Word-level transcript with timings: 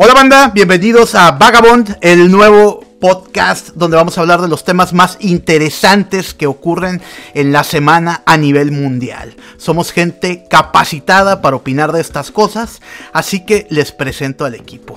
Hola 0.00 0.14
banda, 0.14 0.52
bienvenidos 0.54 1.16
a 1.16 1.32
Vagabond, 1.32 1.96
el 2.00 2.30
nuevo 2.30 2.84
podcast 3.00 3.70
donde 3.70 3.96
vamos 3.96 4.16
a 4.16 4.20
hablar 4.20 4.40
de 4.40 4.46
los 4.46 4.62
temas 4.62 4.92
más 4.92 5.16
interesantes 5.18 6.34
que 6.34 6.46
ocurren 6.46 7.02
en 7.34 7.50
la 7.50 7.64
semana 7.64 8.22
a 8.24 8.36
nivel 8.36 8.70
mundial. 8.70 9.34
Somos 9.56 9.90
gente 9.90 10.44
capacitada 10.48 11.42
para 11.42 11.56
opinar 11.56 11.90
de 11.90 12.00
estas 12.00 12.30
cosas, 12.30 12.80
así 13.12 13.44
que 13.44 13.66
les 13.70 13.90
presento 13.90 14.44
al 14.44 14.54
equipo. 14.54 14.96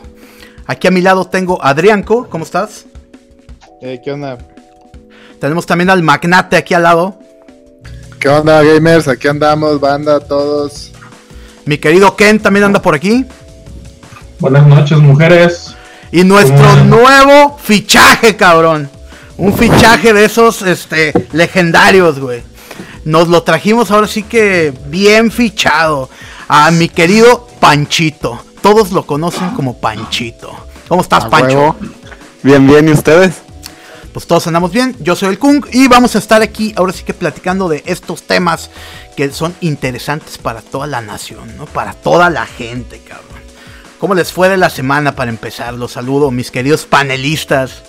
Aquí 0.67 0.87
a 0.87 0.91
mi 0.91 1.01
lado 1.01 1.25
tengo 1.25 1.59
a 1.63 1.69
Adrianco, 1.69 2.29
¿cómo 2.29 2.43
estás? 2.43 2.85
Eh, 3.81 4.01
¿Qué 4.03 4.11
onda? 4.11 4.37
Tenemos 5.39 5.65
también 5.65 5.89
al 5.89 6.03
magnate 6.03 6.57
aquí 6.57 6.75
al 6.75 6.83
lado. 6.83 7.17
¿Qué 8.19 8.29
onda, 8.29 8.61
gamers? 8.61 9.07
Aquí 9.07 9.27
andamos, 9.27 9.79
banda, 9.79 10.19
todos. 10.19 10.91
Mi 11.65 11.79
querido 11.79 12.15
Ken 12.15 12.39
también 12.39 12.65
anda 12.65 12.83
por 12.83 12.93
aquí. 12.93 13.25
Buenas 14.41 14.65
noches, 14.65 14.97
mujeres. 14.97 15.75
Y 16.11 16.23
nuestro 16.23 16.83
nuevo 16.85 17.59
fichaje, 17.63 18.35
cabrón. 18.35 18.89
Un 19.37 19.53
fichaje 19.53 20.13
de 20.13 20.25
esos 20.25 20.63
este, 20.63 21.13
legendarios, 21.31 22.19
güey. 22.19 22.41
Nos 23.05 23.27
lo 23.27 23.43
trajimos 23.43 23.91
ahora 23.91 24.07
sí 24.07 24.23
que 24.23 24.73
bien 24.87 25.29
fichado. 25.29 26.09
A 26.47 26.71
mi 26.71 26.89
querido 26.89 27.47
Panchito. 27.59 28.43
Todos 28.63 28.91
lo 28.91 29.05
conocen 29.05 29.51
como 29.51 29.77
Panchito. 29.77 30.51
¿Cómo 30.87 31.03
estás, 31.03 31.25
A 31.25 31.29
Pancho? 31.29 31.59
huevo. 31.59 31.75
Bien, 32.41 32.65
bien, 32.65 32.87
¿y 32.89 32.93
ustedes? 32.93 33.43
Pues 34.11 34.25
todos 34.25 34.47
andamos 34.47 34.71
bien. 34.71 34.95
Yo 35.01 35.15
soy 35.15 35.29
el 35.29 35.37
Kung 35.37 35.63
y 35.71 35.87
vamos 35.87 36.15
a 36.15 36.17
estar 36.17 36.41
aquí 36.41 36.73
ahora 36.75 36.93
sí 36.93 37.03
que 37.03 37.13
platicando 37.13 37.69
de 37.69 37.83
estos 37.85 38.23
temas 38.23 38.71
que 39.15 39.31
son 39.31 39.53
interesantes 39.61 40.39
para 40.39 40.63
toda 40.63 40.87
la 40.87 41.01
nación, 41.01 41.55
¿no? 41.57 41.67
Para 41.67 41.93
toda 41.93 42.31
la 42.31 42.47
gente, 42.47 42.99
cabrón. 43.07 43.30
¿Cómo 44.01 44.15
les 44.15 44.33
fue 44.33 44.49
de 44.49 44.57
la 44.57 44.71
semana 44.71 45.15
para 45.15 45.29
empezar? 45.29 45.75
Los 45.75 45.91
saludo, 45.91 46.31
mis 46.31 46.49
queridos 46.49 46.87
panelistas. 46.87 47.83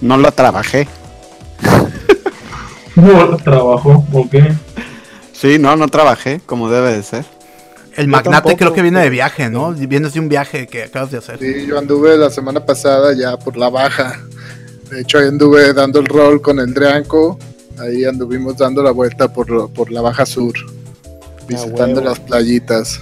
No 0.00 0.16
lo 0.16 0.32
trabajé. 0.32 0.88
No 2.96 3.36
trabajo, 3.36 4.04
ok. 4.12 4.34
Sí, 5.32 5.56
no, 5.60 5.76
no 5.76 5.86
trabajé 5.86 6.40
como 6.44 6.68
debe 6.68 6.94
de 6.94 7.02
ser. 7.04 7.24
El 7.94 8.06
Yo 8.06 8.10
magnate 8.10 8.34
tampoco, 8.34 8.56
creo 8.56 8.72
que 8.72 8.82
viene 8.82 9.00
de 9.00 9.08
viaje, 9.08 9.48
¿no? 9.50 9.70
Vienes 9.72 10.14
de 10.14 10.20
un 10.20 10.28
viaje 10.28 10.66
que 10.66 10.82
acabas 10.82 11.12
de 11.12 11.18
hacer. 11.18 11.38
Sí, 11.38 11.64
yo 11.64 11.78
anduve 11.78 12.16
la 12.16 12.28
semana 12.28 12.66
pasada 12.66 13.12
ya 13.14 13.36
por 13.36 13.56
la 13.56 13.68
baja. 13.68 14.20
De 14.90 15.02
hecho, 15.02 15.18
ahí 15.18 15.28
anduve 15.28 15.72
dando 15.74 16.00
el 16.00 16.06
rol 16.06 16.42
con 16.42 16.58
el 16.58 16.74
Drianco. 16.74 17.38
Ahí 17.78 18.04
anduvimos 18.04 18.56
dando 18.56 18.82
la 18.82 18.90
vuelta 18.90 19.32
por, 19.32 19.70
por 19.72 19.92
la 19.92 20.00
baja 20.00 20.26
sur. 20.26 20.54
Visitando 21.46 22.00
huevo. 22.00 22.08
las 22.08 22.18
playitas. 22.18 23.00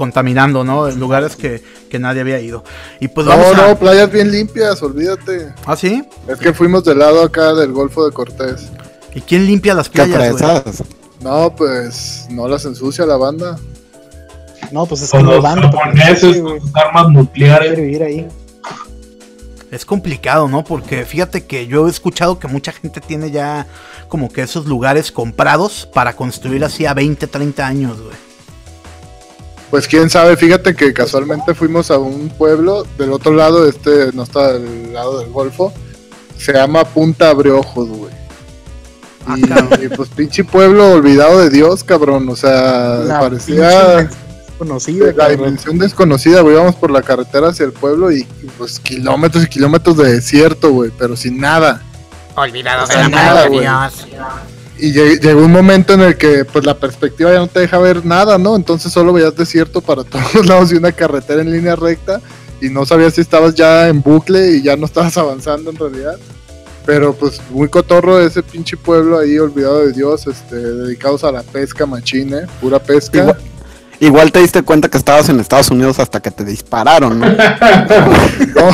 Contaminando, 0.00 0.64
¿no? 0.64 0.88
En 0.88 0.98
lugares 0.98 1.36
que, 1.36 1.62
que 1.90 1.98
nadie 1.98 2.22
había 2.22 2.40
ido. 2.40 2.64
Y 3.00 3.08
pues 3.08 3.26
No, 3.26 3.36
vamos 3.36 3.58
a... 3.58 3.68
no, 3.68 3.78
playas 3.78 4.10
bien 4.10 4.32
limpias, 4.32 4.82
olvídate. 4.82 5.52
¿Ah, 5.66 5.76
sí? 5.76 6.02
Es 6.26 6.38
que 6.38 6.54
fuimos 6.54 6.84
del 6.84 7.00
lado 7.00 7.22
acá 7.22 7.52
del 7.52 7.70
Golfo 7.72 8.06
de 8.06 8.12
Cortés. 8.12 8.68
¿Y 9.14 9.20
quién 9.20 9.44
limpia 9.44 9.74
las 9.74 9.90
¿Qué 9.90 9.96
playas, 10.02 10.32
güey? 10.32 10.62
fresas? 10.62 10.84
No, 11.20 11.54
pues 11.54 12.24
no 12.30 12.48
las 12.48 12.64
ensucia 12.64 13.04
la 13.04 13.18
banda. 13.18 13.58
No, 14.72 14.86
pues 14.86 15.02
es 15.02 15.12
los 15.12 15.22
robando. 15.22 15.64
japoneses 15.70 16.38
con 16.40 16.60
sus 16.62 16.70
armas 16.74 17.10
nucleares. 17.10 17.76
vivir 17.76 18.02
ahí. 18.02 18.26
Es 19.70 19.84
complicado, 19.84 20.48
¿no? 20.48 20.64
Porque 20.64 21.04
fíjate 21.04 21.44
que 21.44 21.66
yo 21.66 21.86
he 21.86 21.90
escuchado 21.90 22.38
que 22.38 22.48
mucha 22.48 22.72
gente 22.72 23.02
tiene 23.02 23.30
ya 23.30 23.66
como 24.08 24.30
que 24.30 24.40
esos 24.40 24.64
lugares 24.64 25.12
comprados 25.12 25.86
para 25.92 26.14
construir 26.16 26.64
así 26.64 26.86
a 26.86 26.94
20, 26.94 27.26
30 27.26 27.66
años, 27.66 28.00
güey. 28.00 28.29
Pues 29.70 29.86
quién 29.86 30.10
sabe, 30.10 30.36
fíjate 30.36 30.74
que 30.74 30.92
casualmente 30.92 31.54
fuimos 31.54 31.90
a 31.92 31.98
un 31.98 32.28
pueblo 32.28 32.84
del 32.98 33.12
otro 33.12 33.32
lado, 33.32 33.68
este 33.68 34.10
no 34.12 34.24
está 34.24 34.54
del 34.54 34.92
lado 34.92 35.20
del 35.20 35.30
Golfo, 35.30 35.72
se 36.36 36.52
llama 36.52 36.84
Punta 36.84 37.30
Abreojos, 37.30 37.88
güey. 37.88 38.12
Ah, 39.26 39.36
Y, 39.80 39.88
pues 39.88 40.08
pinche 40.08 40.42
pueblo 40.42 40.94
olvidado 40.94 41.38
de 41.38 41.50
Dios, 41.50 41.84
cabrón, 41.84 42.28
o 42.28 42.34
sea, 42.36 43.00
La 43.06 43.20
parecía 43.20 43.98
pinche 43.98 44.16
Conocida, 44.58 45.06
la 45.06 45.14
cabrón. 45.14 45.36
dimensión 45.38 45.78
desconocida, 45.78 46.40
güey, 46.40 46.54
íbamos 46.54 46.74
por 46.74 46.90
la 46.90 47.00
carretera 47.02 47.48
hacia 47.48 47.64
el 47.64 47.72
pueblo 47.72 48.10
y 48.12 48.26
pues 48.58 48.80
kilómetros 48.80 49.44
y 49.44 49.46
kilómetros 49.46 49.96
de 49.96 50.12
desierto, 50.14 50.70
güey, 50.70 50.90
pero 50.98 51.16
sin 51.16 51.38
nada. 51.38 51.80
Olvidado 52.34 52.84
O 52.84 52.86
sea, 52.86 53.08
nada, 53.08 53.48
güey. 53.48 53.66
Y 54.80 54.92
lleg- 54.92 55.20
llegó 55.20 55.44
un 55.44 55.52
momento 55.52 55.92
en 55.94 56.00
el 56.00 56.16
que 56.16 56.44
pues 56.44 56.64
la 56.64 56.74
perspectiva 56.78 57.32
ya 57.32 57.38
no 57.38 57.46
te 57.48 57.60
deja 57.60 57.78
ver 57.78 58.04
nada, 58.06 58.38
¿no? 58.38 58.56
Entonces 58.56 58.92
solo 58.92 59.12
veías 59.12 59.36
desierto 59.36 59.80
para 59.80 60.04
todos 60.04 60.46
lados 60.46 60.72
y 60.72 60.76
una 60.76 60.92
carretera 60.92 61.42
en 61.42 61.52
línea 61.52 61.76
recta 61.76 62.20
y 62.60 62.68
no 62.68 62.84
sabías 62.86 63.14
si 63.14 63.20
estabas 63.20 63.54
ya 63.54 63.88
en 63.88 64.02
bucle 64.02 64.52
y 64.56 64.62
ya 64.62 64.76
no 64.76 64.86
estabas 64.86 65.16
avanzando 65.18 65.70
en 65.70 65.76
realidad. 65.76 66.16
Pero 66.86 67.12
pues 67.12 67.40
muy 67.50 67.68
cotorro 67.68 68.20
ese 68.20 68.42
pinche 68.42 68.76
pueblo 68.76 69.18
ahí 69.18 69.38
olvidado 69.38 69.86
de 69.86 69.92
Dios, 69.92 70.26
este, 70.26 70.56
dedicados 70.56 71.24
a 71.24 71.30
la 71.30 71.42
pesca 71.42 71.84
machine, 71.84 72.46
pura 72.60 72.78
pesca. 72.78 73.18
Igual, 73.18 73.36
igual 74.00 74.32
te 74.32 74.40
diste 74.40 74.62
cuenta 74.62 74.88
que 74.88 74.96
estabas 74.96 75.28
en 75.28 75.38
Estados 75.40 75.70
Unidos 75.70 75.98
hasta 76.00 76.20
que 76.20 76.30
te 76.30 76.42
dispararon, 76.44 77.20
¿no? 77.20 77.26
No, 78.54 78.70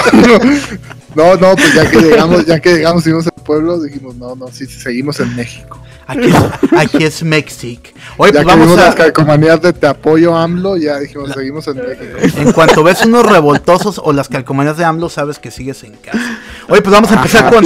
no, 1.14 1.36
no, 1.36 1.56
pues 1.56 1.74
ya 1.74 1.90
que 1.90 1.98
llegamos, 1.98 2.44
ya 2.46 2.60
que 2.60 2.74
llegamos 2.74 3.06
y 3.06 3.10
vimos 3.10 3.26
el 3.26 3.42
pueblo, 3.42 3.80
dijimos, 3.80 4.16
no, 4.16 4.36
no, 4.36 4.48
sí, 4.48 4.66
seguimos 4.66 5.18
en 5.20 5.34
México. 5.34 5.78
Aquí 6.06 6.28
es, 6.28 6.36
aquí 6.78 7.04
es 7.04 7.22
Mexic. 7.24 7.92
Oye, 8.16 8.32
Ya 8.32 8.42
pues 8.42 8.54
que 8.54 8.60
vamos 8.60 8.76
las 8.76 8.94
a... 8.94 8.94
calcomanías 8.94 9.60
de 9.60 9.72
te 9.72 9.86
apoyo 9.88 10.36
AMLO, 10.36 10.76
ya 10.76 11.00
dijimos, 11.00 11.32
seguimos 11.32 11.66
en 11.66 11.76
México. 11.76 12.40
En 12.40 12.52
cuanto 12.52 12.84
ves 12.84 13.04
unos 13.04 13.26
revoltosos 13.26 14.00
o 14.02 14.12
las 14.12 14.28
calcomanías 14.28 14.76
de 14.76 14.84
AMLO, 14.84 15.08
sabes 15.08 15.40
que 15.40 15.50
sigues 15.50 15.82
en 15.82 15.96
casa. 15.96 16.38
Oye, 16.68 16.80
pues 16.80 16.92
vamos 16.92 17.10
a 17.10 17.16
empezar 17.16 17.46
Ajá, 17.46 17.50
con... 17.50 17.64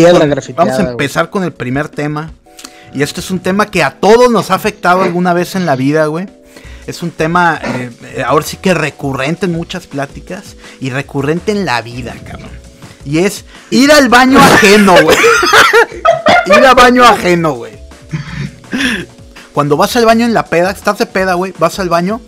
vamos 0.57 0.79
a 0.79 0.91
empezar 0.91 1.29
con 1.29 1.45
el 1.45 1.53
primer 1.53 1.89
tema. 1.89 2.31
Y 2.95 3.03
este 3.03 3.21
es 3.21 3.31
un 3.31 3.41
tema 3.41 3.67
que 3.67 3.85
a 3.85 3.93
todos 4.01 4.31
nos 4.31 4.51
ha 4.51 4.55
afectado 4.55 5.03
alguna 5.03 5.33
vez 5.33 5.55
en 5.55 5.67
la 5.67 5.77
vida, 5.77 6.07
güey. 6.07 6.27
Es 6.87 7.03
un 7.03 7.11
tema, 7.11 7.61
eh, 7.63 7.91
eh, 8.17 8.25
ahora 8.27 8.45
sí 8.45 8.57
que 8.57 8.75
recurrente 8.75 9.47
en 9.47 9.53
muchas 9.53 9.87
pláticas 9.87 10.57
y 10.81 10.91
recurrente 10.91 11.53
en 11.53 11.65
la 11.65 11.83
vida, 11.83 12.15
cabrón. 12.27 12.51
Y 13.05 13.19
es 13.19 13.45
ir 13.71 13.93
al 13.93 14.09
baño 14.09 14.39
ajeno, 14.39 14.95
güey. 15.03 15.17
ir 16.47 16.67
al 16.67 16.75
baño 16.75 17.05
ajeno, 17.05 17.53
güey. 17.53 17.80
Cuando 19.53 19.77
vas 19.77 19.97
al 19.97 20.05
baño 20.07 20.25
en 20.25 20.35
la 20.35 20.45
peda, 20.47 20.71
estás 20.71 20.99
de 20.99 21.07
peda, 21.07 21.35
güey, 21.35 21.53
vas 21.59 21.79
al 21.79 21.89
baño 21.89 22.21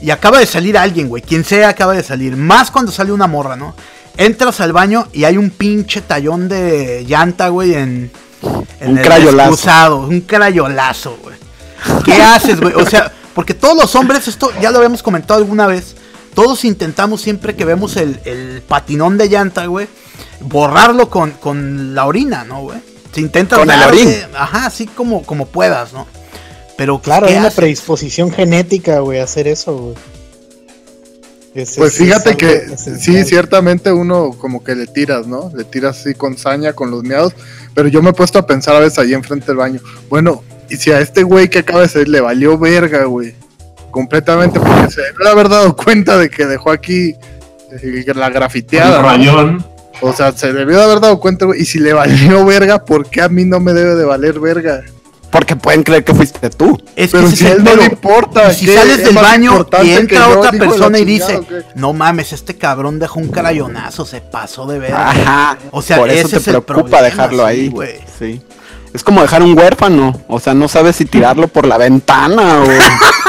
y 0.00 0.10
acaba 0.10 0.38
de 0.38 0.46
salir 0.46 0.76
alguien, 0.78 1.08
güey. 1.08 1.22
Quien 1.22 1.44
sea 1.44 1.68
acaba 1.68 1.92
de 1.94 2.02
salir. 2.02 2.36
Más 2.36 2.70
cuando 2.70 2.90
sale 2.92 3.12
una 3.12 3.26
morra, 3.26 3.56
¿no? 3.56 3.74
Entras 4.16 4.60
al 4.60 4.72
baño 4.72 5.08
y 5.12 5.24
hay 5.24 5.36
un 5.36 5.50
pinche 5.50 6.00
tallón 6.00 6.48
de 6.48 7.04
llanta, 7.06 7.48
güey, 7.48 7.74
en, 7.74 8.10
en 8.80 8.90
Un 8.90 8.98
el 8.98 9.04
crayolazo. 9.04 9.50
excusado, 9.50 9.98
Un 10.00 10.20
crayolazo, 10.22 11.18
güey. 11.22 11.36
¿Qué 12.04 12.22
haces, 12.22 12.60
güey? 12.60 12.74
O 12.74 12.86
sea, 12.86 13.12
porque 13.34 13.52
todos 13.54 13.76
los 13.76 13.94
hombres, 13.94 14.26
esto 14.28 14.50
ya 14.60 14.70
lo 14.70 14.78
habíamos 14.78 15.02
comentado 15.02 15.38
alguna 15.40 15.66
vez. 15.66 15.96
Todos 16.34 16.64
intentamos 16.64 17.20
siempre 17.20 17.54
que 17.54 17.64
vemos 17.64 17.96
el, 17.96 18.20
el 18.24 18.62
patinón 18.66 19.18
de 19.18 19.28
llanta, 19.28 19.66
güey, 19.66 19.88
borrarlo 20.40 21.10
con, 21.10 21.32
con 21.32 21.94
la 21.94 22.06
orina, 22.06 22.44
¿no, 22.44 22.62
güey? 22.62 22.78
Se 23.14 23.20
intenta 23.20 23.56
Con 23.56 23.70
el. 23.70 24.26
Ajá, 24.36 24.66
así 24.66 24.86
como, 24.86 25.22
como 25.22 25.46
puedas, 25.46 25.92
¿no? 25.92 26.06
Pero 26.76 27.00
Claro, 27.00 27.26
¿qué 27.26 27.34
hay 27.34 27.38
una 27.38 27.50
predisposición 27.50 28.32
genética, 28.32 28.98
güey, 28.98 29.20
a 29.20 29.24
hacer 29.24 29.46
eso, 29.46 29.76
güey. 29.76 29.94
Es- 31.54 31.76
Pues 31.76 31.92
es- 31.92 31.98
fíjate 31.98 32.30
es 32.30 32.36
que 32.36 32.76
sí, 32.98 33.22
ciertamente 33.24 33.92
uno 33.92 34.30
como 34.40 34.64
que 34.64 34.74
le 34.74 34.88
tiras, 34.88 35.26
¿no? 35.28 35.52
Le 35.54 35.62
tiras 35.62 36.00
así 36.00 36.14
con 36.14 36.36
saña, 36.36 36.72
con 36.72 36.90
los 36.90 37.04
miados, 37.04 37.32
pero 37.74 37.86
yo 37.88 38.02
me 38.02 38.10
he 38.10 38.12
puesto 38.12 38.40
a 38.40 38.46
pensar 38.46 38.74
a 38.74 38.80
veces 38.80 38.98
ahí 38.98 39.14
enfrente 39.14 39.46
del 39.46 39.56
baño, 39.56 39.80
bueno, 40.08 40.42
y 40.68 40.76
si 40.76 40.90
a 40.90 40.98
este 40.98 41.22
güey 41.22 41.48
que 41.48 41.60
acaba 41.60 41.82
de 41.82 41.88
salir 41.88 42.08
le 42.08 42.20
valió 42.20 42.58
verga, 42.58 43.04
güey, 43.04 43.34
completamente, 43.92 44.58
porque 44.58 44.90
se 44.90 45.02
debe 45.02 45.28
haber 45.28 45.48
dado 45.48 45.76
cuenta 45.76 46.18
de 46.18 46.28
que 46.28 46.44
dejó 46.46 46.72
aquí 46.72 47.14
eh, 47.70 48.04
la 48.16 48.26
El 48.26 48.32
grafiteada, 48.32 49.00
¿no? 49.00 49.08
rayón. 49.08 49.73
O 50.00 50.12
sea, 50.12 50.32
se 50.32 50.52
debió 50.52 50.78
de 50.78 50.84
haber 50.84 51.00
dado 51.00 51.20
cuenta, 51.20 51.46
güey, 51.46 51.62
y 51.62 51.64
si 51.64 51.78
le 51.78 51.92
valió 51.92 52.44
verga, 52.44 52.84
¿por 52.84 53.08
qué 53.08 53.22
a 53.22 53.28
mí 53.28 53.44
no 53.44 53.60
me 53.60 53.72
debe 53.72 53.94
de 53.94 54.04
valer 54.04 54.40
verga? 54.40 54.82
Porque 55.30 55.56
pueden 55.56 55.82
creer 55.82 56.04
que 56.04 56.14
fuiste 56.14 56.48
tú. 56.50 56.80
Es 56.94 57.10
Pero 57.10 57.26
ese 57.26 57.36
si 57.36 57.46
a 57.46 57.52
él 57.52 57.64
no 57.64 57.74
le 57.74 57.86
importa, 57.86 58.52
Y 58.52 58.54
si 58.54 58.66
sales 58.66 59.00
¿Es 59.00 59.04
del 59.06 59.14
baño 59.16 59.66
y 59.82 59.86
que 59.86 59.94
entra 59.96 60.28
otra 60.28 60.52
persona 60.52 60.96
y 60.98 61.04
dice, 61.04 61.40
no 61.74 61.92
mames, 61.92 62.32
este 62.32 62.56
cabrón 62.56 63.00
dejó 63.00 63.18
un 63.18 63.28
crayonazo, 63.28 64.06
se 64.06 64.20
pasó 64.20 64.64
de 64.66 64.78
ver. 64.78 64.94
Ajá. 64.94 65.58
O 65.72 65.82
sea, 65.82 65.96
por 65.96 66.08
eso 66.08 66.28
ese 66.28 66.36
te 66.36 66.36
es 66.36 66.44
preocupa 66.44 66.72
problema, 66.82 67.02
dejarlo 67.02 67.44
ahí. 67.44 67.68
güey. 67.68 67.98
Sí. 68.16 68.40
Es 68.92 69.02
como 69.02 69.22
dejar 69.22 69.42
un 69.42 69.58
huérfano. 69.58 70.20
O 70.28 70.38
sea, 70.38 70.54
no 70.54 70.68
sabes 70.68 70.94
si 70.94 71.04
tirarlo 71.04 71.48
por 71.48 71.66
la 71.66 71.78
ventana 71.78 72.60
o, 72.60 72.64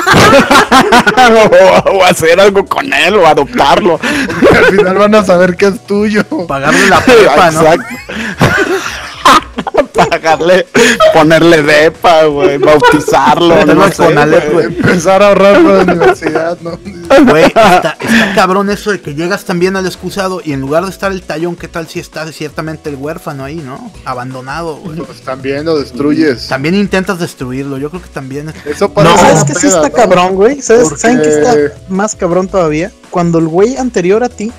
o, 1.85 1.89
o 1.97 2.03
hacer 2.03 2.39
algo 2.39 2.65
con 2.65 2.91
él 2.91 3.15
o 3.15 3.27
adoptarlo. 3.27 3.99
Al 4.01 4.65
final 4.65 4.97
van 4.97 5.15
a 5.15 5.23
saber 5.23 5.55
que 5.55 5.67
es 5.67 5.85
tuyo. 5.85 6.23
Pagarle 6.47 6.87
la 6.87 6.99
prepa, 7.01 7.51
¿no? 7.51 7.61
Exacto. 7.61 7.95
Pagarle, 9.95 10.65
ponerle 11.13 11.61
depa, 11.63 12.25
güey, 12.25 12.57
bautizarlo, 12.57 13.65
no 13.65 13.91
sé. 13.91 14.05
Empezar 14.63 15.23
a 15.23 15.29
ahorrar 15.29 15.63
para 15.63 15.83
la 15.83 15.93
universidad, 15.93 16.57
¿no? 16.61 16.77
Güey, 17.25 17.45
está, 17.45 17.97
está 17.99 18.33
cabrón 18.35 18.69
eso 18.69 18.91
de 18.91 18.99
que 19.01 19.13
llegas 19.15 19.45
también 19.45 19.75
al 19.75 19.85
excusado 19.85 20.41
y 20.43 20.53
en 20.53 20.59
lugar 20.61 20.83
de 20.83 20.89
estar 20.89 21.11
el 21.11 21.21
tallón, 21.21 21.55
¿qué 21.55 21.67
tal 21.67 21.87
si 21.87 21.99
está 21.99 22.29
ciertamente 22.31 22.89
el 22.89 22.95
huérfano 22.95 23.43
ahí, 23.43 23.55
no? 23.55 23.91
Abandonado, 24.05 24.77
güey. 24.77 24.97
Pues 24.99 25.21
también 25.21 25.65
lo 25.65 25.79
destruyes. 25.79 26.47
También 26.47 26.75
intentas 26.75 27.19
destruirlo, 27.19 27.77
yo 27.77 27.89
creo 27.89 28.01
que 28.01 28.09
también. 28.09 28.51
Eso 28.65 28.87
No, 28.87 28.93
parece 28.93 29.17
¿sabes 29.17 29.35
una 29.35 29.45
qué 29.45 29.53
sí 29.55 29.67
está 29.67 29.81
¿no? 29.83 29.91
cabrón, 29.91 30.35
güey? 30.35 30.61
¿Sabes, 30.61 30.83
Porque- 30.83 30.99
¿Saben 31.01 31.21
qué 31.21 31.29
está 31.29 31.55
más 31.89 32.15
cabrón 32.15 32.47
todavía? 32.47 32.91
Cuando 33.11 33.39
el 33.39 33.47
güey 33.47 33.77
anterior 33.77 34.23
a 34.23 34.29
ti 34.29 34.51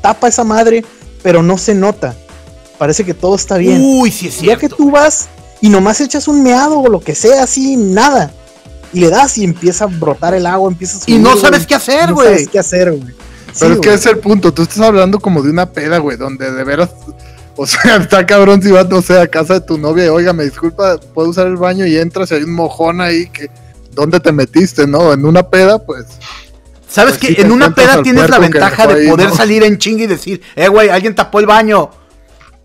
tapa 0.00 0.28
esa 0.28 0.44
madre, 0.44 0.84
pero 1.22 1.42
no 1.42 1.56
se 1.56 1.74
nota. 1.74 2.14
Parece 2.84 3.02
que 3.02 3.14
todo 3.14 3.34
está 3.34 3.56
bien. 3.56 3.80
Uy, 3.82 4.10
sí 4.10 4.26
es 4.26 4.42
ya 4.42 4.54
que 4.56 4.60
cierto. 4.68 4.76
tú 4.76 4.90
vas 4.90 5.28
y 5.62 5.70
nomás 5.70 6.02
echas 6.02 6.28
un 6.28 6.42
meado 6.42 6.80
o 6.80 6.88
lo 6.90 7.00
que 7.00 7.14
sea, 7.14 7.44
así, 7.44 7.76
nada. 7.78 8.30
Y 8.92 9.00
le 9.00 9.08
das 9.08 9.38
y 9.38 9.44
empieza 9.44 9.84
a 9.84 9.86
brotar 9.86 10.34
el 10.34 10.44
agua, 10.44 10.70
empieza 10.70 10.98
a 10.98 11.00
Y 11.00 11.12
subir, 11.14 11.20
no 11.20 11.30
güey. 11.30 11.40
sabes 11.40 11.66
qué 11.66 11.74
hacer, 11.76 12.10
No 12.10 12.16
güey. 12.16 12.26
sabes 12.28 12.48
qué 12.50 12.58
hacer, 12.58 12.90
güey. 12.92 13.14
Pero 13.58 13.72
Sí, 13.72 13.72
es 13.72 13.80
que 13.80 13.94
es 13.94 14.04
el 14.04 14.18
punto. 14.18 14.52
Tú 14.52 14.60
estás 14.64 14.80
hablando 14.80 15.18
como 15.18 15.40
de 15.42 15.48
una 15.48 15.72
peda, 15.72 15.96
güey, 15.96 16.18
donde 16.18 16.52
de 16.52 16.62
veras. 16.62 16.90
O 17.56 17.66
sea, 17.66 17.96
está 17.96 18.26
cabrón 18.26 18.60
si 18.62 18.70
vas, 18.70 18.86
no 18.90 19.00
sé, 19.00 19.18
a 19.18 19.26
casa 19.28 19.54
de 19.54 19.60
tu 19.62 19.78
novia 19.78 20.04
y, 20.04 20.08
oiga, 20.08 20.34
me 20.34 20.44
disculpa, 20.44 20.98
puedo 21.14 21.30
usar 21.30 21.46
el 21.46 21.56
baño 21.56 21.86
y 21.86 21.96
entras 21.96 22.30
y 22.32 22.34
hay 22.34 22.42
un 22.42 22.52
mojón 22.52 23.00
ahí 23.00 23.28
que. 23.30 23.48
¿Dónde 23.92 24.20
te 24.20 24.30
metiste, 24.30 24.86
no? 24.86 25.10
En 25.14 25.24
una 25.24 25.42
peda, 25.48 25.78
pues. 25.78 26.04
¿Sabes 26.86 27.14
Pues 27.16 27.20
que 27.30 27.36
sí 27.36 27.40
en 27.40 27.50
una 27.50 27.74
peda 27.74 28.02
tienes 28.02 28.28
la 28.28 28.38
ventaja 28.38 28.86
de 28.88 28.94
ahí, 29.04 29.08
poder 29.08 29.30
¿no? 29.30 29.36
salir 29.36 29.62
en 29.62 29.78
chinga 29.78 30.04
y 30.04 30.06
decir, 30.08 30.42
eh, 30.54 30.68
güey, 30.68 30.90
alguien 30.90 31.14
tapó 31.14 31.38
el 31.40 31.46
baño? 31.46 31.90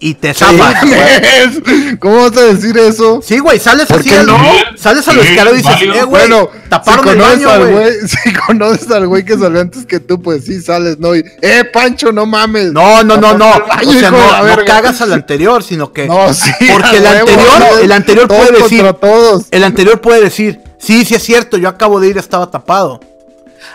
Y 0.01 0.13
te 0.13 0.33
zafas. 0.33 0.75
¿Cómo 1.99 2.29
vas 2.29 2.37
a 2.37 2.41
decir 2.45 2.77
eso? 2.77 3.19
Sí, 3.21 3.39
güey, 3.39 3.59
sales 3.59 3.85
¿Por 3.87 3.99
así, 3.99 4.09
no? 4.25 4.37
sales 4.77 5.05
a 5.09 5.13
lo 5.13 5.21
Sí, 5.21 5.27
escalado 5.29 5.55
y 5.55 5.57
dices, 5.57 5.73
válido. 5.73 5.93
eh, 5.93 6.03
güey, 6.03 6.09
Bueno, 6.29 6.49
taparon 6.69 7.03
si 7.03 7.09
el 7.11 7.17
baño, 7.17 7.49
al 7.49 7.67
güey. 7.71 7.91
si 8.07 8.33
conoces 8.33 8.89
al 8.91 9.07
güey 9.07 9.25
que 9.25 9.37
salió 9.37 9.59
antes 9.59 9.85
que 9.85 9.99
tú, 9.99 10.21
pues 10.21 10.45
sí 10.45 10.61
sales, 10.61 10.99
¿no? 10.99 11.13
Y, 11.15 11.25
eh, 11.41 11.65
Pancho, 11.65 12.13
no 12.13 12.25
mames. 12.25 12.71
No, 12.71 13.03
no, 13.03 13.17
no, 13.17 13.37
no. 13.37 13.51
Baño, 13.67 13.89
O 13.89 13.93
sea, 13.93 14.09
no, 14.11 14.55
no 14.55 14.65
cagas 14.65 15.01
al 15.01 15.11
anterior, 15.11 15.63
sino 15.63 15.91
que 15.91 16.07
No, 16.07 16.33
sí. 16.33 16.49
Porque 16.71 16.95
el 16.97 17.03
huevo, 17.03 17.19
anterior- 17.29 17.59
¿no? 17.59 17.77
el 17.79 17.91
anterior 17.91 18.27
Todos 18.29 18.47
puede 18.47 18.63
decir- 18.63 18.93
todos. 18.93 19.43
el 19.51 19.63
anterior 19.65 19.99
puede 19.99 20.21
decir, 20.21 20.61
sí, 20.77 21.03
sí 21.03 21.15
es 21.15 21.23
cierto, 21.23 21.57
yo 21.57 21.67
acabo 21.67 21.99
de 21.99 22.07
ir, 22.07 22.17
estaba 22.17 22.49
tapado. 22.49 23.01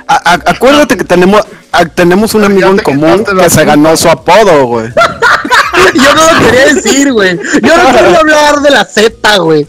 A- 0.06 0.14
a- 0.32 0.50
acuérdate 0.52 0.96
que 0.96 1.04
tenemos, 1.04 1.42
a- 1.70 1.84
tenemos 1.84 2.32
un 2.34 2.44
amigo 2.44 2.68
en 2.70 2.78
común 2.78 3.24
que 3.38 3.50
se 3.50 3.64
ganó 3.66 3.94
su 3.98 4.08
apodo, 4.08 4.64
güey. 4.64 4.88
Yo 5.94 6.14
no 6.14 6.32
lo 6.32 6.46
quería 6.46 6.74
decir, 6.74 7.12
güey. 7.12 7.36
Yo 7.62 7.76
no 7.76 7.92
quería 7.92 8.18
hablar 8.18 8.60
de 8.60 8.70
la 8.70 8.84
Z, 8.84 9.38
güey. 9.38 9.66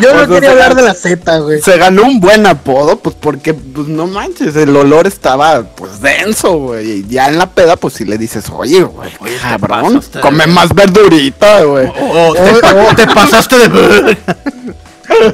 Yo 0.00 0.14
no 0.14 0.26
Pues, 0.26 0.28
quería 0.28 0.50
hablar 0.50 0.74
de 0.74 0.82
la 0.82 0.94
Z, 0.94 1.38
güey. 1.38 1.60
Se 1.60 1.78
ganó 1.78 2.02
un 2.02 2.20
buen 2.20 2.46
apodo, 2.46 2.96
pues 2.98 3.16
porque, 3.18 3.54
pues 3.54 3.88
no 3.88 4.06
manches, 4.06 4.54
el 4.56 4.76
olor 4.76 5.06
estaba, 5.06 5.62
pues 5.62 6.00
denso, 6.00 6.58
güey. 6.58 6.90
Y 6.90 7.06
ya 7.08 7.28
en 7.28 7.38
la 7.38 7.50
peda, 7.50 7.76
pues 7.76 7.94
si 7.94 8.04
le 8.04 8.18
dices, 8.18 8.44
oye, 8.52 8.82
güey, 8.82 9.10
cabrón, 9.40 9.94
pasaste 9.94 10.20
come 10.20 10.46
más 10.46 10.74
verdurita, 10.74 11.62
güey. 11.62 11.88
O 11.88 12.34
te, 12.34 13.06
te 13.06 13.14
pasaste 13.14 13.68
de... 13.68 14.16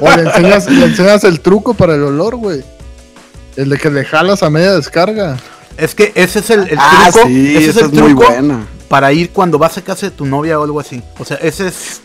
O 0.01 0.15
le 0.15 0.21
enseñas, 0.23 0.69
le 0.69 0.85
enseñas 0.85 1.23
el 1.23 1.39
truco 1.39 1.73
para 1.73 1.95
el 1.95 2.03
olor, 2.03 2.35
güey. 2.35 2.63
El 3.55 3.69
de 3.69 3.77
que 3.77 3.89
le 3.89 4.05
jalas 4.05 4.43
a 4.43 4.49
media 4.49 4.73
descarga. 4.73 5.37
Es 5.77 5.95
que 5.95 6.11
ese 6.15 6.39
es 6.39 6.49
el, 6.49 6.67
el 6.69 6.77
ah, 6.77 7.09
truco. 7.11 7.27
sí, 7.27 7.55
ese 7.55 7.69
es 7.69 7.77
esa 7.77 7.85
el 7.85 7.93
es 7.93 7.99
muy 8.01 8.13
buena. 8.13 8.67
Para 8.89 9.13
ir 9.13 9.29
cuando 9.29 9.57
vas 9.57 9.77
a 9.77 9.81
casa 9.81 10.07
de 10.07 10.11
tu 10.11 10.25
novia 10.25 10.59
o 10.59 10.63
algo 10.63 10.79
así. 10.79 11.01
O 11.19 11.23
sea, 11.25 11.37
ese 11.37 11.67
es... 11.67 12.01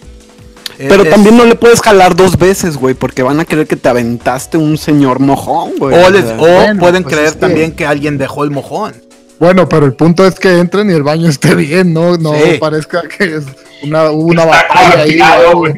Pero 0.77 1.05
es- 1.05 1.11
también 1.11 1.37
no 1.37 1.45
le 1.45 1.55
puedes 1.55 1.81
jalar 1.81 2.15
dos 2.17 2.37
veces, 2.39 2.77
güey, 2.77 2.95
porque 2.95 3.23
van 3.23 3.39
a 3.41 3.45
creer 3.45 3.67
que 3.67 3.77
te 3.77 3.89
aventaste 3.89 4.57
un 4.59 4.77
señor 4.77 5.21
mojón, 5.21 5.73
güey. 5.79 5.97
O, 6.05 6.11
les- 6.11 6.25
o 6.25 6.37
bueno, 6.37 6.81
pueden 6.81 7.03
pues 7.05 7.15
creer 7.15 7.33
que- 7.35 7.39
también 7.39 7.73
que 7.73 7.87
alguien 7.87 8.19
dejó 8.19 8.45
el 8.45 8.51
mojón. 8.51 8.95
Bueno, 9.41 9.69
pero 9.69 9.85
el 9.87 9.95
punto 9.95 10.27
es 10.27 10.37
que 10.39 10.59
entren 10.59 10.91
y 10.91 10.95
el 10.95 11.03
baño 11.03 11.29
esté 11.29 11.55
bien, 11.55 11.93
¿no? 11.93 12.17
No 12.17 12.33
Sí. 12.35 12.59
parezca 12.61 13.03
que 13.03 13.37
es 13.37 13.45
una, 13.83 14.11
hubo 14.11 14.27
una 14.29 14.45
batalla 14.45 15.03
ahí. 15.03 15.21
güey. 15.55 15.75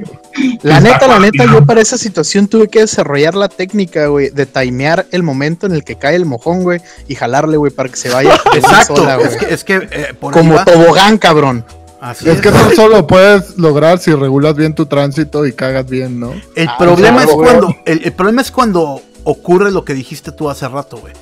La 0.63 0.81
neta, 0.81 1.07
la 1.07 1.19
neta, 1.19 1.45
yo 1.47 1.65
para 1.65 1.81
esa 1.81 1.97
situación 1.99 2.49
tuve 2.49 2.69
que 2.69 2.81
desarrollar 2.81 3.35
la 3.35 3.49
técnica, 3.49 4.07
güey, 4.07 4.31
de 4.31 4.47
timear 4.47 5.07
el 5.13 5.23
momento 5.23 5.67
en 5.67 5.73
el 5.73 5.85
que 5.85 5.97
cae 5.97 6.17
el 6.17 6.27
mojón, 6.27 6.63
güey, 6.63 6.81
y 7.09 7.15
jalarle, 7.15 7.57
güey, 7.57 7.73
para 7.73 7.89
que 7.89 7.97
se 7.97 8.11
vaya. 8.11 8.39
Exacto. 8.55 8.97
sola, 8.97 9.17
güey. 9.17 9.29
es 9.29 9.37
que, 9.37 9.55
es 9.55 9.65
que 9.65 9.75
eh, 9.91 10.15
por 10.19 10.33
Como 10.33 10.55
va. 10.55 10.65
tobogán, 10.65 11.19
cabrón. 11.19 11.65
Así 12.01 12.29
Es 12.29 12.41
que 12.41 12.49
eso 12.51 12.71
solo 12.77 12.97
lo 12.99 13.07
puedes 13.07 13.57
lograr 13.57 13.99
si 13.99 14.13
regulas 14.15 14.55
bien 14.55 14.75
tu 14.75 14.85
tránsito 14.87 15.47
y 15.47 15.53
cagas 15.53 15.87
bien, 15.89 16.21
¿no? 16.21 16.35
El 16.55 16.69
Ah, 16.69 16.77
problema 16.79 17.23
es 17.25 17.31
güey. 17.33 17.49
cuando 17.49 17.75
el, 17.87 18.03
el 18.05 18.13
problema 18.13 18.43
es 18.43 18.51
cuando 18.51 19.01
ocurre 19.25 19.71
lo 19.71 19.85
que 19.85 19.95
dijiste 19.95 20.31
tú 20.31 20.51
hace 20.51 20.69
rato, 20.69 20.99
güey. 20.99 21.15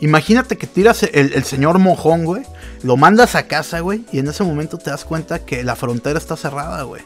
Imagínate 0.00 0.56
que 0.56 0.66
tiras 0.66 1.02
el, 1.04 1.32
el 1.34 1.44
señor 1.44 1.78
mojón, 1.78 2.24
güey, 2.24 2.42
lo 2.82 2.96
mandas 2.96 3.34
a 3.34 3.44
casa, 3.46 3.80
güey, 3.80 4.04
y 4.12 4.18
en 4.18 4.28
ese 4.28 4.42
momento 4.42 4.78
te 4.78 4.90
das 4.90 5.04
cuenta 5.04 5.38
que 5.38 5.62
la 5.62 5.76
frontera 5.76 6.18
está 6.18 6.36
cerrada, 6.36 6.82
güey. 6.82 7.02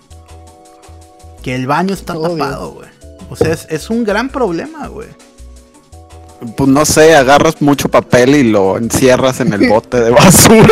Que 1.42 1.54
el 1.54 1.66
baño 1.66 1.94
está 1.94 2.14
Obvio. 2.16 2.36
tapado, 2.44 2.70
güey. 2.72 2.88
O 3.30 3.36
sea, 3.36 3.52
es, 3.52 3.66
es 3.70 3.90
un 3.90 4.04
gran 4.04 4.28
problema, 4.28 4.88
güey. 4.88 5.08
Pues 6.56 6.68
no 6.70 6.84
sé, 6.86 7.14
agarras 7.14 7.60
mucho 7.60 7.88
papel 7.90 8.34
y 8.34 8.44
lo 8.44 8.78
encierras 8.78 9.40
en 9.40 9.52
el 9.52 9.68
bote 9.68 10.00
de 10.00 10.10
basura. 10.10 10.68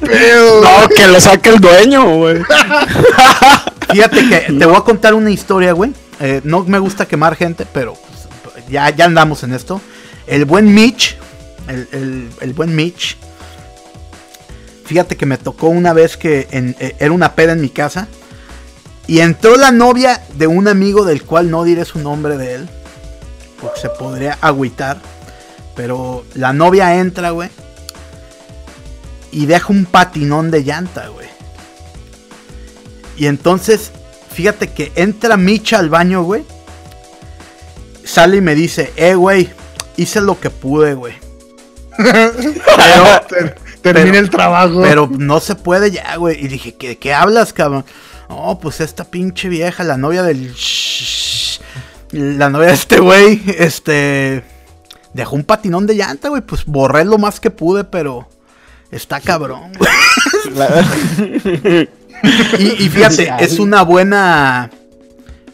Pedo. 0.00 0.62
no, 0.62 0.88
que 0.88 1.06
lo 1.06 1.20
saque 1.20 1.50
el 1.50 1.60
dueño, 1.60 2.16
güey. 2.16 2.42
Fíjate 3.90 4.28
que 4.28 4.52
te 4.58 4.66
voy 4.66 4.76
a 4.76 4.80
contar 4.80 5.14
una 5.14 5.30
historia, 5.30 5.72
güey. 5.72 5.92
Eh, 6.20 6.40
no 6.44 6.64
me 6.64 6.78
gusta 6.78 7.06
quemar 7.06 7.36
gente, 7.36 7.66
pero 7.72 7.94
pues, 7.94 8.66
ya, 8.68 8.90
ya 8.90 9.04
andamos 9.06 9.42
en 9.42 9.54
esto. 9.54 9.80
El 10.26 10.44
buen 10.44 10.72
Mitch, 10.74 11.16
el, 11.68 11.88
el- 11.92 12.30
el 12.40 12.52
buen 12.52 12.74
Mitch. 12.74 13.16
Fíjate 14.92 15.16
que 15.16 15.24
me 15.24 15.38
tocó 15.38 15.68
una 15.68 15.94
vez 15.94 16.18
que 16.18 16.48
en- 16.50 16.76
eh, 16.78 16.94
era 16.98 17.12
una 17.12 17.34
peda 17.34 17.52
en 17.52 17.62
mi 17.62 17.70
casa. 17.70 18.08
Y 19.06 19.20
entró 19.20 19.56
la 19.56 19.70
novia 19.72 20.22
de 20.34 20.46
un 20.46 20.68
amigo 20.68 21.06
del 21.06 21.22
cual 21.22 21.50
no 21.50 21.64
diré 21.64 21.86
su 21.86 21.98
nombre 21.98 22.36
de 22.36 22.56
él. 22.56 22.68
Porque 23.58 23.80
se 23.80 23.88
podría 23.88 24.36
agüitar. 24.42 24.98
Pero 25.74 26.26
la 26.34 26.52
novia 26.52 26.96
entra, 26.96 27.30
güey. 27.30 27.48
Y 29.30 29.46
deja 29.46 29.68
un 29.72 29.86
patinón 29.86 30.50
de 30.50 30.62
llanta, 30.62 31.08
güey. 31.08 31.28
Y 33.16 33.28
entonces, 33.28 33.92
fíjate 34.30 34.72
que 34.74 34.92
entra 34.94 35.38
Micha 35.38 35.78
al 35.78 35.88
baño, 35.88 36.22
güey. 36.22 36.44
Sale 38.04 38.36
y 38.36 38.40
me 38.42 38.54
dice, 38.54 38.92
eh, 38.96 39.14
güey, 39.14 39.48
hice 39.96 40.20
lo 40.20 40.38
que 40.38 40.50
pude, 40.50 40.92
güey. 40.92 41.14
Pero, 41.96 43.54
termina 43.82 44.12
pero- 44.12 44.18
el 44.24 44.30
trabajo. 44.30 44.82
pero 44.82 45.08
no 45.10 45.40
se 45.40 45.54
puede 45.56 45.90
ya, 45.90 46.16
güey. 46.16 46.42
Y 46.44 46.48
dije, 46.48 46.74
¿qué, 46.74 46.98
qué 46.98 47.12
hablas, 47.12 47.52
cabrón? 47.52 47.84
No, 48.28 48.58
pues 48.60 48.80
esta 48.80 49.04
pinche 49.04 49.48
vieja, 49.48 49.84
la 49.84 49.96
novia 49.96 50.22
del... 50.22 50.54
La 52.12 52.50
novia 52.50 52.68
de 52.68 52.74
este 52.74 53.00
güey, 53.00 53.42
este... 53.58 54.44
Dejó 55.14 55.36
un 55.36 55.44
patinón 55.44 55.86
de 55.86 55.94
llanta, 55.94 56.28
güey. 56.30 56.40
Pues 56.42 56.64
borré 56.64 57.04
lo 57.04 57.18
más 57.18 57.40
que 57.40 57.50
pude, 57.50 57.84
pero... 57.84 58.28
Está 58.90 59.20
cabrón, 59.20 59.72
güey. 59.74 59.90
Y, 62.58 62.84
y 62.84 62.88
fíjate, 62.88 63.32
es 63.40 63.58
una 63.58 63.82
buena. 63.82 64.70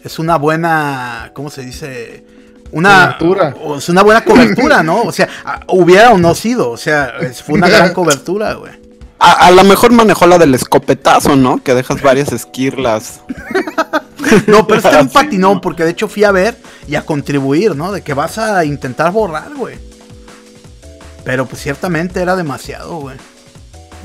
Es 0.04 0.18
una 0.18 0.36
buena. 0.36 1.30
¿Cómo 1.34 1.48
se 1.48 1.62
dice? 1.62 2.26
Una. 2.72 3.16
Cobertura. 3.18 3.54
una 3.88 4.02
buena 4.02 4.24
cobertura, 4.24 4.82
¿no? 4.82 5.02
O 5.02 5.12
sea, 5.12 5.28
hubiera 5.68 6.12
o 6.12 6.18
no 6.18 6.34
sido. 6.34 6.70
O 6.70 6.76
sea, 6.76 7.14
es- 7.20 7.42
fue 7.42 7.54
una 7.56 7.68
gran 7.70 7.92
cobertura, 7.94 8.54
güey. 8.54 8.72
A, 9.20 9.46
a 9.46 9.50
lo 9.50 9.64
mejor 9.64 9.90
manejó 9.92 10.26
la 10.28 10.38
del 10.38 10.54
escopetazo, 10.54 11.34
¿no? 11.34 11.62
Que 11.62 11.74
dejas 11.74 12.00
varias 12.02 12.32
esquirlas. 12.32 13.20
No, 14.48 14.66
pero 14.66 14.78
este 14.80 14.88
era 14.90 15.00
un 15.00 15.08
patinón, 15.12 15.60
porque 15.60 15.84
de 15.84 15.90
hecho 15.92 16.08
fui 16.08 16.24
a 16.24 16.32
ver 16.32 16.56
y 16.88 16.96
a 16.96 17.02
contribuir, 17.06 17.74
¿no? 17.76 17.92
De 17.92 18.02
que 18.02 18.14
vas 18.14 18.36
a 18.36 18.64
intentar 18.64 19.10
borrar, 19.12 19.54
güey. 19.54 19.78
Pero 21.24 21.46
pues 21.46 21.62
ciertamente 21.62 22.20
era 22.20 22.34
demasiado, 22.36 22.96
güey. 22.98 23.16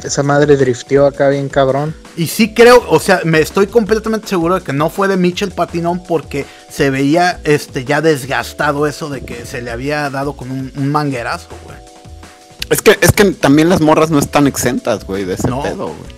Esa 0.03 0.22
madre 0.24 0.55
drifteó 0.55 1.08
acá 1.08 1.29
bien 1.29 1.50
cabrón. 1.50 1.96
Y 2.15 2.27
sí 2.27 2.53
creo, 2.53 2.84
o 2.89 3.00
sea, 3.00 3.22
me 3.24 3.39
estoy 3.41 3.65
completamente 3.67 4.27
seguro 4.27 4.55
de 4.55 4.62
que 4.62 4.72
no 4.74 4.89
fue 4.91 5.08
de 5.08 5.17
Mitchell 5.17 5.51
Patinón 5.51 6.03
porque 6.03 6.46
se 6.70 6.89
veía 6.91 7.39
este 7.43 7.86
ya 7.86 8.01
desgastado 8.01 8.86
eso 8.86 9.10
de 9.10 9.22
que 9.22 9.46
se 9.48 9.62
le 9.63 9.72
había 9.72 10.10
dado 10.12 10.34
con 10.34 10.51
un, 10.51 10.72
un 10.75 10.91
manguerazo, 10.91 11.48
güey. 11.65 11.77
Es 12.70 12.82
que, 12.82 12.98
es 13.01 13.12
que 13.12 13.25
también 13.32 13.67
las 13.70 13.82
morras 13.82 14.10
no 14.12 14.20
están 14.20 14.46
exentas, 14.48 15.05
güey, 15.05 15.25
de 15.25 15.34
ese 15.34 15.48
No. 15.48 15.63
pedo, 15.63 15.88
güey. 15.88 16.13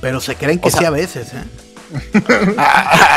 Pero 0.00 0.20
se 0.20 0.34
creen 0.34 0.58
que 0.58 0.68
O 0.68 0.70
sea- 0.70 0.80
sí 0.80 0.84
a 0.86 0.90
veces, 0.90 1.28
¿eh? 1.34 1.44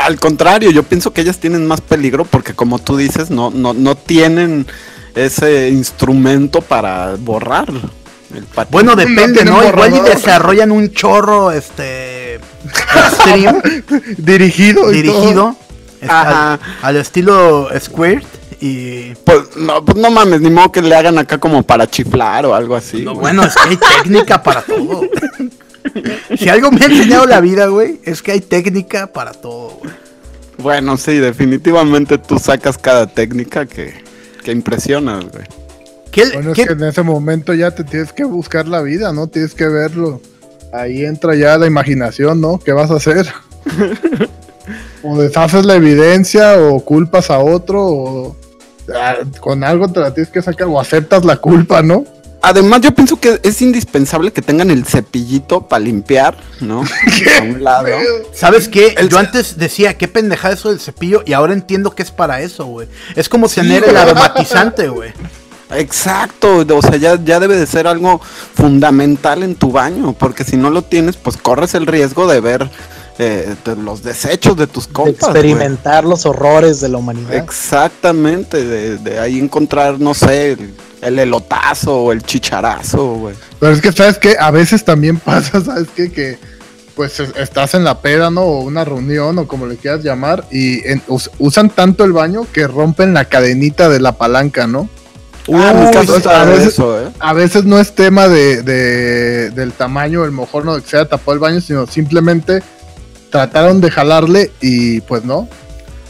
Al 0.04 0.20
contrario, 0.20 0.70
yo 0.70 0.82
pienso 0.82 1.12
que 1.12 1.22
ellas 1.22 1.38
tienen 1.38 1.66
más 1.66 1.80
peligro 1.80 2.24
porque 2.26 2.52
como 2.54 2.78
tú 2.78 2.96
dices, 2.98 3.30
no, 3.30 3.50
no, 3.50 3.72
no 3.72 3.94
tienen 3.96 4.66
ese 5.14 5.70
instrumento 5.70 6.60
para 6.60 7.14
borrar. 7.18 7.68
El 8.36 8.44
patín. 8.44 8.70
Bueno, 8.70 8.94
depende, 8.94 9.42
tienen 9.42 9.54
¿no? 9.54 9.66
Igual 9.66 9.96
y 9.96 10.00
desarrollan 10.00 10.70
un 10.70 10.92
chorro, 10.92 11.50
este... 11.50 12.38
Stream 13.12 13.62
Dirigido. 14.18 14.80
y 14.80 14.84
todo. 14.84 14.90
dirigido 14.92 15.56
este, 15.94 16.12
al, 16.12 16.26
Ajá. 16.26 16.58
al 16.82 16.96
estilo 16.96 17.68
Squirt 17.78 18.24
y... 18.60 19.14
Pues 19.24 19.56
no, 19.56 19.84
pues 19.84 19.96
no 19.96 20.10
mames, 20.10 20.40
ni 20.40 20.50
modo 20.50 20.70
que 20.72 20.82
le 20.82 20.94
hagan 20.94 21.18
acá 21.18 21.38
como 21.38 21.62
para 21.62 21.86
chiflar 21.86 22.44
o 22.46 22.54
algo 22.54 22.76
así. 22.76 23.02
No, 23.02 23.14
bueno, 23.14 23.42
es 23.44 23.54
que 23.54 23.70
hay 23.70 23.76
técnica 23.76 24.42
para 24.42 24.62
todo. 24.62 25.02
Si 26.36 26.48
algo 26.48 26.70
me 26.72 26.80
ha 26.84 26.86
enseñado 26.86 27.26
la 27.26 27.40
vida, 27.40 27.68
güey, 27.68 28.00
es 28.04 28.20
que 28.20 28.32
hay 28.32 28.40
técnica 28.40 29.06
para 29.06 29.32
todo, 29.32 29.78
güey. 29.78 29.92
Bueno, 30.58 30.96
sí, 30.98 31.14
definitivamente 31.14 32.18
tú 32.18 32.38
sacas 32.38 32.76
cada 32.76 33.06
técnica 33.06 33.64
que, 33.64 33.94
que 34.44 34.52
impresionas, 34.52 35.24
güey. 35.30 35.44
¿Qué, 36.16 36.24
Bueno, 36.32 36.52
es 36.52 36.56
que 36.56 36.72
en 36.72 36.82
ese 36.82 37.02
momento 37.02 37.52
ya 37.52 37.72
te 37.72 37.84
tienes 37.84 38.10
que 38.10 38.24
buscar 38.24 38.66
la 38.66 38.80
vida, 38.80 39.12
¿no? 39.12 39.26
Tienes 39.26 39.54
que 39.54 39.66
verlo. 39.68 40.22
Ahí 40.72 41.04
entra 41.04 41.34
ya 41.34 41.58
la 41.58 41.66
imaginación, 41.66 42.40
¿no? 42.40 42.58
¿Qué 42.58 42.72
vas 42.72 42.90
a 42.90 42.94
hacer? 42.94 43.28
o 45.02 45.18
deshaces 45.18 45.66
la 45.66 45.74
evidencia, 45.74 46.58
o 46.58 46.80
culpas 46.80 47.30
a 47.30 47.38
otro, 47.40 47.84
o 47.84 48.36
ah, 48.94 49.16
con 49.40 49.62
algo 49.62 49.92
te 49.92 50.00
la 50.00 50.14
tienes 50.14 50.32
que 50.32 50.40
sacar, 50.40 50.68
o 50.68 50.80
aceptas 50.80 51.22
la 51.26 51.36
culpa, 51.36 51.82
¿no? 51.82 52.06
Además, 52.40 52.80
yo 52.80 52.94
pienso 52.94 53.20
que 53.20 53.38
es 53.42 53.60
indispensable 53.60 54.32
que 54.32 54.40
tengan 54.40 54.70
el 54.70 54.86
cepillito 54.86 55.68
para 55.68 55.80
limpiar, 55.84 56.34
¿no? 56.62 56.82
A 57.40 57.42
un 57.42 57.62
lado. 57.62 57.88
¿Sabes 58.32 58.68
qué? 58.68 58.94
El 58.96 59.10
Yo 59.10 59.18
ce- 59.18 59.26
antes 59.26 59.58
decía, 59.58 59.98
qué 59.98 60.08
pendejada 60.08 60.54
eso 60.54 60.70
del 60.70 60.80
cepillo, 60.80 61.22
y 61.26 61.34
ahora 61.34 61.52
entiendo 61.52 61.90
que 61.90 62.02
es 62.02 62.10
para 62.10 62.40
eso, 62.40 62.64
güey. 62.64 62.88
Es 63.16 63.28
como 63.28 63.50
tener 63.50 63.84
el 63.84 63.98
aromatizante, 63.98 64.88
güey. 64.88 65.12
Exacto, 65.70 66.58
o 66.68 66.82
sea, 66.82 66.96
ya, 66.96 67.18
ya 67.22 67.40
debe 67.40 67.56
de 67.56 67.66
ser 67.66 67.86
algo 67.86 68.20
fundamental 68.54 69.42
en 69.42 69.54
tu 69.54 69.72
baño, 69.72 70.12
porque 70.12 70.44
si 70.44 70.56
no 70.56 70.70
lo 70.70 70.82
tienes, 70.82 71.16
pues 71.16 71.36
corres 71.36 71.74
el 71.74 71.86
riesgo 71.86 72.26
de 72.28 72.40
ver 72.40 72.70
eh, 73.18 73.54
de 73.64 73.76
los 73.76 74.02
desechos 74.02 74.56
de 74.56 74.66
tus 74.66 74.86
compas. 74.86 75.14
experimentar 75.30 76.04
los 76.04 76.26
horrores 76.26 76.80
de 76.80 76.88
la 76.88 76.98
humanidad. 76.98 77.34
Exactamente, 77.34 78.64
de, 78.64 78.98
de 78.98 79.18
ahí 79.18 79.38
encontrar, 79.38 79.98
no 79.98 80.14
sé, 80.14 80.52
el, 80.52 80.74
el 81.02 81.18
elotazo 81.18 81.96
o 81.96 82.12
el 82.12 82.22
chicharazo, 82.22 83.14
güey. 83.14 83.34
Pero 83.58 83.72
es 83.72 83.80
que, 83.80 83.90
¿sabes 83.92 84.18
qué? 84.18 84.36
A 84.38 84.50
veces 84.50 84.84
también 84.84 85.18
pasa, 85.24 85.62
¿sabes 85.64 85.88
qué? 85.94 86.10
Que 86.12 86.38
pues 86.94 87.20
es- 87.20 87.34
estás 87.36 87.74
en 87.74 87.84
la 87.84 88.00
peda, 88.00 88.30
¿no? 88.30 88.42
O 88.42 88.60
una 88.62 88.84
reunión, 88.84 89.38
o 89.38 89.46
como 89.48 89.66
le 89.66 89.76
quieras 89.76 90.02
llamar, 90.04 90.44
y 90.50 90.86
en- 90.88 91.02
us- 91.08 91.30
usan 91.38 91.70
tanto 91.70 92.04
el 92.04 92.12
baño 92.12 92.46
que 92.52 92.66
rompen 92.66 93.14
la 93.14 93.24
cadenita 93.26 93.88
de 93.88 94.00
la 94.00 94.12
palanca, 94.12 94.66
¿no? 94.66 94.88
Ah, 95.52 95.90
Uy, 95.92 96.06
está 96.16 96.40
a 96.42 96.44
veces- 96.44 96.66
eso, 96.68 97.00
¿eh? 97.00 97.08
A 97.20 97.32
veces 97.32 97.64
no 97.64 97.78
es 97.78 97.94
tema 97.94 98.26
de, 98.28 98.62
de- 98.62 99.50
del 99.50 99.72
tamaño 99.72 100.22
del 100.22 100.32
mojón 100.32 100.68
o 100.68 100.74
de 100.76 100.82
que 100.82 100.88
se 100.90 100.96
haya 100.96 101.08
tapado 101.08 101.32
el 101.34 101.38
baño, 101.38 101.60
sino 101.60 101.86
simplemente 101.86 102.62
trataron 103.30 103.80
de 103.80 103.90
jalarle 103.90 104.50
y 104.60 105.00
pues 105.02 105.24
no. 105.24 105.48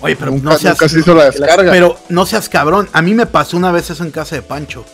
Oye, 0.00 0.16
pero 0.16 0.30
nunca, 0.30 0.50
no 0.50 0.58
seas... 0.58 0.74
nunca 0.74 0.88
se 0.88 1.00
hizo 1.00 1.14
la 1.14 1.24
descarga. 1.30 1.70
Pero 1.72 1.98
no 2.08 2.24
seas 2.26 2.48
cabrón. 2.48 2.88
A 2.92 3.02
mí 3.02 3.14
me 3.14 3.26
pasó 3.26 3.56
una 3.56 3.72
vez 3.72 3.90
eso 3.90 4.04
en 4.04 4.10
casa 4.10 4.36
de 4.36 4.42
Pancho. 4.42 4.84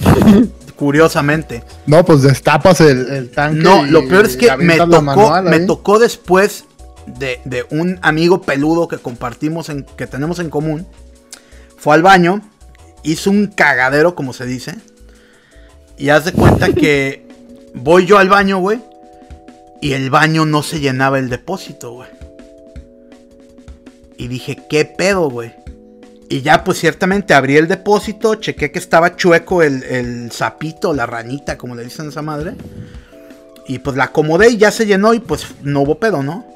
Curiosamente. 0.76 1.62
No, 1.86 2.04
pues 2.04 2.22
destapas 2.22 2.80
el, 2.80 3.08
el 3.12 3.30
tanque. 3.30 3.60
No, 3.60 3.86
y 3.86 3.90
lo 3.90 4.06
peor 4.08 4.24
es 4.24 4.36
que 4.36 4.56
me 4.56 4.76
tocó, 4.78 5.02
manual 5.02 5.44
me 5.44 5.60
tocó 5.60 5.98
después 5.98 6.64
de, 7.06 7.40
de 7.44 7.66
un 7.70 7.98
amigo 8.02 8.40
peludo 8.42 8.88
que 8.88 8.96
compartimos, 8.98 9.68
en, 9.68 9.84
que 9.96 10.06
tenemos 10.06 10.38
en 10.38 10.48
común. 10.48 10.86
Fue 11.76 11.94
al 11.94 12.02
baño, 12.02 12.40
hizo 13.02 13.30
un 13.30 13.48
cagadero, 13.48 14.14
como 14.14 14.32
se 14.32 14.46
dice. 14.46 14.74
Y 15.96 16.08
haz 16.10 16.24
de 16.24 16.32
cuenta 16.32 16.72
que 16.74 17.26
voy 17.74 18.06
yo 18.06 18.18
al 18.18 18.28
baño, 18.28 18.58
güey. 18.58 18.80
Y 19.80 19.92
el 19.92 20.10
baño 20.10 20.44
no 20.44 20.62
se 20.62 20.80
llenaba 20.80 21.18
el 21.18 21.30
depósito, 21.30 21.92
güey. 21.92 22.08
Y 24.16 24.28
dije, 24.28 24.58
¿qué 24.68 24.84
pedo, 24.84 25.30
güey? 25.30 25.54
Y 26.28 26.42
ya, 26.42 26.62
pues 26.62 26.78
ciertamente 26.78 27.34
abrí 27.34 27.56
el 27.56 27.66
depósito, 27.66 28.36
chequé 28.36 28.70
que 28.70 28.78
estaba 28.78 29.16
chueco 29.16 29.62
el, 29.62 29.82
el 29.82 30.30
sapito, 30.30 30.94
la 30.94 31.06
ranita, 31.06 31.58
como 31.58 31.74
le 31.74 31.82
dicen 31.82 32.06
a 32.06 32.08
esa 32.10 32.22
madre. 32.22 32.54
Y 33.66 33.78
pues 33.78 33.96
la 33.96 34.04
acomodé 34.04 34.50
y 34.50 34.56
ya 34.58 34.70
se 34.70 34.86
llenó 34.86 35.14
y 35.14 35.20
pues 35.20 35.46
no 35.62 35.80
hubo 35.80 35.98
pedo, 35.98 36.22
¿no? 36.22 36.46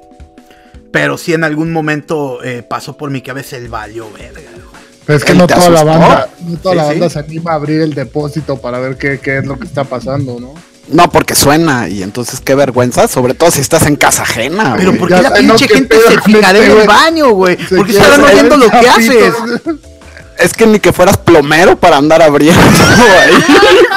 Pero 0.93 1.19
sí 1.19 1.33
en 1.33 1.43
algún 1.43 1.73
momento 1.73 2.43
eh, 2.45 2.63
pasó 2.63 2.97
por 2.97 3.11
mi 3.11 3.21
cabeza 3.21 3.57
el 3.57 3.69
valió, 3.69 4.09
verga. 4.13 4.54
Pero 5.07 5.19
es 5.19 5.25
que 5.25 5.33
¿Y 5.35 5.37
no 5.39 5.47
toda 5.47 5.69
la 5.71 5.85
banda, 5.85 6.29
no 6.47 6.57
toda 6.59 6.73
Sí, 6.75 6.77
la 6.79 6.85
sí. 6.85 6.89
banda 6.91 7.11
se 7.11 7.19
anima 7.19 7.53
a 7.53 7.55
abrir 7.55 7.81
el 7.83 7.95
depósito 7.95 8.57
para 8.57 8.79
ver 8.79 8.97
qué, 8.97 9.19
qué 9.21 9.39
es 9.39 9.47
lo 9.47 9.59
que 9.59 9.67
está 9.67 9.85
pasando, 9.85 10.39
¿no? 10.41 10.55
No, 10.89 11.11
porque 11.11 11.35
suena 11.35 11.89
y 11.89 12.03
entonces 12.03 12.41
qué 12.41 12.55
vergüenza, 12.55 13.09
sobre 13.09 13.33
todo 13.35 13.51
si 13.51 13.61
estás 13.61 13.87
en 13.87 13.97
casa 13.97 14.23
ajena, 14.23 14.75
Pero 14.77 14.91
güey. 14.91 15.01
¿por 15.01 15.09
qué 15.09 15.15
Ya 15.15 15.23
la 15.23 15.35
pinche 15.35 15.67
gente 15.69 15.97
se 16.09 16.21
fijará 16.25 16.59
en 16.59 16.71
el 16.81 16.87
baño, 16.87 17.31
güey? 17.31 17.57
Se 17.57 17.77
¿Por 17.77 17.87
qué 17.87 17.93
quiere 17.93 18.07
estarán 18.07 18.33
oyendo 18.33 18.57
lo 18.59 18.71
que 18.71 18.89
haces? 18.89 19.35
Es 20.45 20.53
que 20.53 20.67
ni 20.67 20.79
que 20.79 20.93
fueras 20.93 21.17
plomero 21.17 21.77
para 21.77 21.97
andar 21.97 22.21
abriendo, 22.23 22.61
güey. 22.97 23.45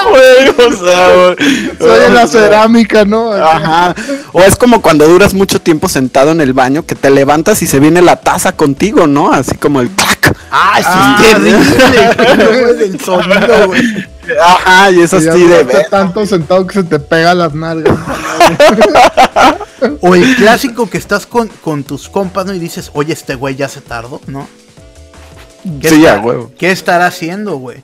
Güey, 0.09 0.67
o 0.67 0.85
sea, 0.85 1.09
güey. 1.13 1.71
Soy 1.77 2.05
en 2.05 2.13
la 2.15 2.25
cerámica, 2.27 3.03
¿no? 3.03 3.33
Ajá. 3.33 3.93
O 4.31 4.41
es 4.41 4.55
como 4.55 4.81
cuando 4.81 5.05
duras 5.07 5.33
mucho 5.33 5.59
tiempo 5.59 5.89
sentado 5.89 6.31
en 6.31 6.39
el 6.39 6.53
baño 6.53 6.85
que 6.85 6.95
te 6.95 7.09
levantas 7.09 7.61
y 7.61 7.67
se 7.67 7.79
viene 7.81 8.01
la 8.01 8.15
taza 8.15 8.53
contigo, 8.53 9.07
¿no? 9.07 9.33
Así 9.33 9.55
como 9.57 9.81
el 9.81 9.89
clac. 9.89 10.35
¡Ay, 10.49 10.83
sí, 10.83 10.89
Ah, 10.89 11.17
es 11.21 11.33
terrible! 11.33 12.85
el 12.85 12.99
sonido, 13.01 13.67
güey. 13.67 14.07
Ajá, 14.41 14.91
y 14.91 15.01
es 15.01 15.13
Y 15.13 15.21
ya 15.21 15.31
así 15.33 15.43
de 15.43 15.63
ver. 15.63 15.87
tanto 15.89 16.25
sentado 16.25 16.65
que 16.65 16.75
se 16.75 16.83
te 16.83 16.99
pega 16.99 17.33
las 17.33 17.53
nalgas. 17.53 17.97
O 20.01 20.15
el 20.15 20.35
clásico 20.37 20.89
que 20.89 20.97
estás 20.97 21.27
con, 21.27 21.49
con 21.49 21.83
tus 21.83 22.09
compas, 22.09 22.45
¿no? 22.47 22.53
Y 22.53 22.59
dices, 22.59 22.89
oye, 22.93 23.13
este 23.13 23.35
güey 23.35 23.55
ya 23.55 23.69
se 23.69 23.79
tardó, 23.81 24.19
¿no? 24.25 24.47
¿Qué 25.81 25.89
Sí, 25.89 25.95
está- 26.05 26.15
a 26.17 26.21
huevo. 26.21 26.51
¿Qué 26.57 26.71
estará 26.71 27.07
haciendo, 27.07 27.57
güey? 27.57 27.83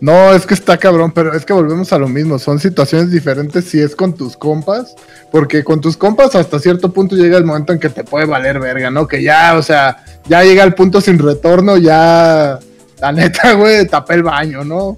No, 0.00 0.32
es 0.34 0.44
que 0.44 0.54
está 0.54 0.76
cabrón, 0.76 1.12
pero 1.12 1.32
es 1.34 1.46
que 1.46 1.52
volvemos 1.52 1.92
a 1.92 1.98
lo 1.98 2.08
mismo. 2.08 2.38
Son 2.38 2.58
situaciones 2.58 3.10
diferentes 3.10 3.64
si 3.64 3.80
es 3.80 3.96
con 3.96 4.12
tus 4.12 4.36
compas, 4.36 4.94
porque 5.30 5.64
con 5.64 5.80
tus 5.80 5.96
compas 5.96 6.34
hasta 6.34 6.58
cierto 6.58 6.92
punto 6.92 7.16
llega 7.16 7.38
el 7.38 7.44
momento 7.44 7.72
en 7.72 7.78
que 7.78 7.88
te 7.88 8.04
puede 8.04 8.26
valer 8.26 8.60
verga, 8.60 8.90
¿no? 8.90 9.06
Que 9.08 9.22
ya, 9.22 9.56
o 9.56 9.62
sea, 9.62 10.04
ya 10.28 10.42
llega 10.42 10.62
el 10.62 10.74
punto 10.74 11.00
sin 11.00 11.18
retorno, 11.18 11.76
ya, 11.78 12.58
la 13.00 13.12
neta, 13.12 13.52
güey, 13.54 13.86
tapé 13.86 14.14
el 14.14 14.24
baño, 14.24 14.62
¿no? 14.64 14.96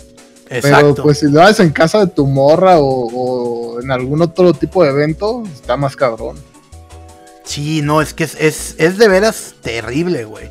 Exacto. 0.49 0.95
Pero 0.95 1.03
pues 1.05 1.19
si 1.21 1.31
lo 1.31 1.43
haces 1.43 1.61
en 1.61 1.71
casa 1.71 2.01
de 2.01 2.07
tu 2.09 2.27
morra 2.27 2.79
o, 2.79 3.09
o 3.77 3.81
en 3.81 3.91
algún 3.93 4.23
otro 4.23 4.55
tipo 4.55 4.83
de 4.83 4.91
evento, 4.91 5.45
está 5.55 5.77
más 5.77 5.95
cabrón. 5.95 6.37
Sí, 7.45 7.81
no, 7.83 8.03
es 8.03 8.13
que 8.13 8.25
es, 8.25 8.35
es, 8.41 8.75
es 8.79 8.99
de 8.99 9.07
veras 9.07 9.55
terrible, 9.63 10.25
güey. 10.25 10.51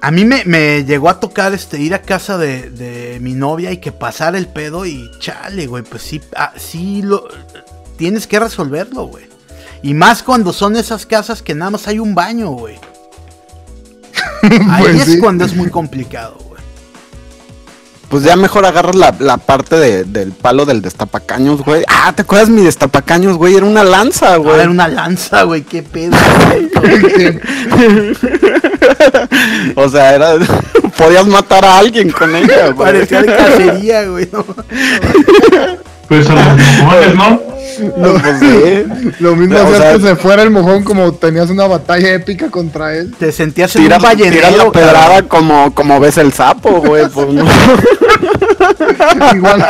A 0.00 0.10
mí 0.10 0.24
me, 0.24 0.44
me 0.44 0.84
llegó 0.84 1.08
a 1.10 1.18
tocar 1.18 1.52
este 1.54 1.80
ir 1.80 1.92
a 1.94 2.02
casa 2.02 2.38
de, 2.38 2.70
de 2.70 3.18
mi 3.20 3.34
novia 3.34 3.72
y 3.72 3.78
que 3.78 3.90
pasar 3.90 4.36
el 4.36 4.46
pedo 4.46 4.86
y 4.86 5.10
chale, 5.18 5.66
güey, 5.66 5.82
pues 5.82 6.02
sí, 6.02 6.20
ah, 6.36 6.52
sí 6.56 7.02
lo 7.02 7.26
tienes 7.96 8.26
que 8.26 8.38
resolverlo, 8.38 9.06
güey. 9.06 9.26
Y 9.82 9.94
más 9.94 10.22
cuando 10.22 10.52
son 10.52 10.76
esas 10.76 11.04
casas 11.06 11.42
que 11.42 11.54
nada 11.54 11.72
más 11.72 11.88
hay 11.88 11.98
un 11.98 12.14
baño, 12.14 12.50
güey. 12.50 12.78
Ahí 14.70 14.82
Pues 14.82 14.96
es 15.08 15.14
sí. 15.14 15.18
cuando 15.18 15.44
es 15.44 15.54
muy 15.54 15.68
complicado, 15.70 16.36
güey. 16.47 16.47
Pues 18.08 18.24
ya 18.24 18.36
mejor 18.36 18.64
agarras 18.64 18.94
la, 18.96 19.14
la 19.18 19.36
parte 19.36 19.76
de- 19.76 20.04
del 20.04 20.32
palo 20.32 20.64
del 20.64 20.80
destapacaños, 20.80 21.62
güey. 21.62 21.84
Ah, 21.88 22.10
¿te 22.16 22.22
acuerdas 22.22 22.48
mi 22.48 22.62
destapacaños, 22.62 23.36
güey? 23.36 23.54
Era 23.56 23.66
una 23.66 23.84
lanza, 23.84 24.32
A 24.32 24.36
güey. 24.38 24.56
ver, 24.56 24.70
una 24.70 24.88
lanza, 24.88 25.42
güey, 25.42 25.62
qué 25.62 25.82
pedo. 25.82 26.16
O 29.76 29.88
sea, 29.88 30.14
era. 30.14 30.34
Podías 30.96 31.26
matar 31.26 31.64
a 31.64 31.78
alguien 31.78 32.10
con 32.10 32.34
ella, 32.34 32.70
güey. 32.70 32.88
Parecía 32.88 33.22
de 33.22 33.36
cacería, 33.36 34.04
güey. 34.08 34.28
¿no? 34.32 34.44
Pues 36.08 36.28
a 36.30 36.34
los 36.34 36.44
mojones, 36.82 37.14
¿no? 37.14 37.40
No, 37.96 38.14
pues 38.14 38.40
sí. 38.40 38.84
Lo 39.20 39.36
mismo 39.36 39.56
O 39.56 39.62
hacías 39.62 39.78
sea- 39.78 39.92
que 39.92 40.00
se 40.00 40.16
fuera 40.16 40.42
el 40.42 40.50
mojón 40.50 40.82
como 40.82 41.12
tenías 41.12 41.48
una 41.48 41.68
batalla 41.68 42.12
épica 42.12 42.50
contra 42.50 42.96
él. 42.96 43.14
Te 43.16 43.30
sentías 43.30 43.76
en 43.76 43.82
Tira, 43.84 43.98
un 43.98 44.16
tira 44.30 44.50
la 44.50 44.72
pedrada 44.72 45.22
como, 45.28 45.72
como 45.74 46.00
ves 46.00 46.18
el 46.18 46.32
sapo, 46.32 46.80
güey. 46.80 47.06
Pues, 47.08 47.28
no. 47.28 47.44
Igual, 49.34 49.64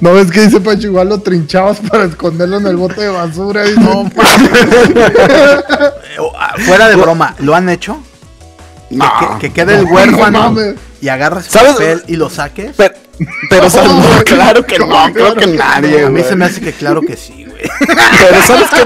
¿no 0.00 0.12
ves 0.12 0.30
que 0.30 0.40
dice 0.42 0.60
Pancho? 0.60 0.88
Igual 0.88 1.08
lo 1.08 1.20
trinchabas 1.20 1.78
para 1.80 2.04
esconderlo 2.04 2.58
en 2.58 2.66
el 2.66 2.76
bote 2.76 3.00
de 3.00 3.08
basura. 3.08 3.62
dice. 3.62 3.80
No, 3.80 4.02
Eh, 4.96 6.18
ah, 6.38 6.54
Fuera 6.58 6.88
de 6.88 6.96
broma, 6.96 7.34
¿lo 7.38 7.54
han 7.54 7.68
hecho? 7.70 7.98
Que, 8.90 8.96
No. 8.96 9.10
que- 9.38 9.48
que 9.48 9.52
quede 9.54 9.78
el 9.78 9.84
No 9.84 9.90
huérfano 9.92 10.54
y 11.00 11.08
agarras 11.08 11.46
el 11.46 11.50
¿Sabes? 11.52 11.72
papel 11.72 12.02
y 12.06 12.16
lo 12.16 12.28
saques. 12.28 12.72
Pero, 12.76 12.94
pero 13.50 13.70
¿sabes? 13.70 13.90
No, 13.92 14.24
claro 14.24 14.64
que 14.66 14.78
no, 14.78 14.86
No, 14.86 15.12
creo 15.12 15.34
que 15.34 15.52
claro 15.52 15.82
que 15.82 15.86
nadie, 15.88 16.04
A 16.04 16.10
mí 16.10 16.22
se 16.22 16.36
me 16.36 16.44
hace 16.46 16.60
que 16.60 16.72
claro 16.72 17.00
que 17.02 17.16
sí, 17.16 17.44
güey. 17.48 17.62
Pero 17.88 18.42
¿sabes 18.46 18.68
qué? 18.70 18.82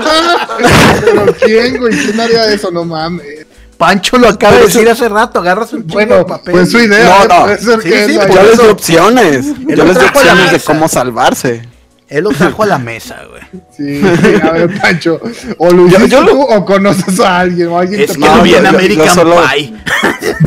Pero 1.04 1.34
¿quién, 1.44 1.78
güey? 1.78 1.96
¿Quién 1.96 2.20
haría 2.20 2.52
eso? 2.52 2.70
No 2.70 2.84
mames. 2.84 3.46
Pancho 3.76 4.18
lo 4.18 4.28
acaba 4.28 4.56
de 4.56 4.62
decir 4.64 4.88
hace 4.88 5.08
rato, 5.08 5.38
agarras 5.40 5.72
un 5.72 5.86
Bueno, 5.86 6.16
de 6.16 6.24
papel. 6.24 6.52
pues 6.52 6.70
su 6.70 6.78
idea. 6.80 7.24
No, 7.28 7.46
no. 7.46 7.56
Sí, 7.56 7.88
que 7.88 8.06
sí, 8.06 8.14
Yo 8.34 8.42
les 8.42 8.56
doy 8.56 8.68
opciones. 8.68 9.46
Él 9.46 9.76
Yo 9.76 9.84
les 9.84 9.94
doy 9.94 10.04
opciones 10.06 10.52
de 10.52 10.60
cómo 10.60 10.88
salvarse. 10.88 11.62
Él 12.08 12.24
lo 12.24 12.30
trajo 12.30 12.62
a 12.62 12.66
la 12.66 12.78
mesa, 12.90 13.18
güey. 13.28 13.42
Sí, 13.76 14.00
sí, 14.00 14.34
a 14.42 14.50
ver, 14.52 14.80
Pancho. 14.80 15.20
O 15.58 15.70
lo 15.70 15.86
Yo- 15.88 15.96
hiciste 15.98 16.08
yo 16.08 16.22
lo- 16.22 16.30
tú 16.32 16.42
o 16.42 16.64
conoces 16.64 17.20
a 17.20 17.38
alguien 17.40 17.68
o 17.68 17.78
alguien 17.78 18.00
Es 18.00 18.08
te 18.08 18.12
que 18.14 18.18
no, 18.20 18.36
lo 18.36 18.42
vi 18.42 18.54
en 18.54 18.56
yo- 18.56 18.62
yo- 18.62 18.68
American 18.78 19.14
solo- 19.14 19.36
Pie. 19.54 19.72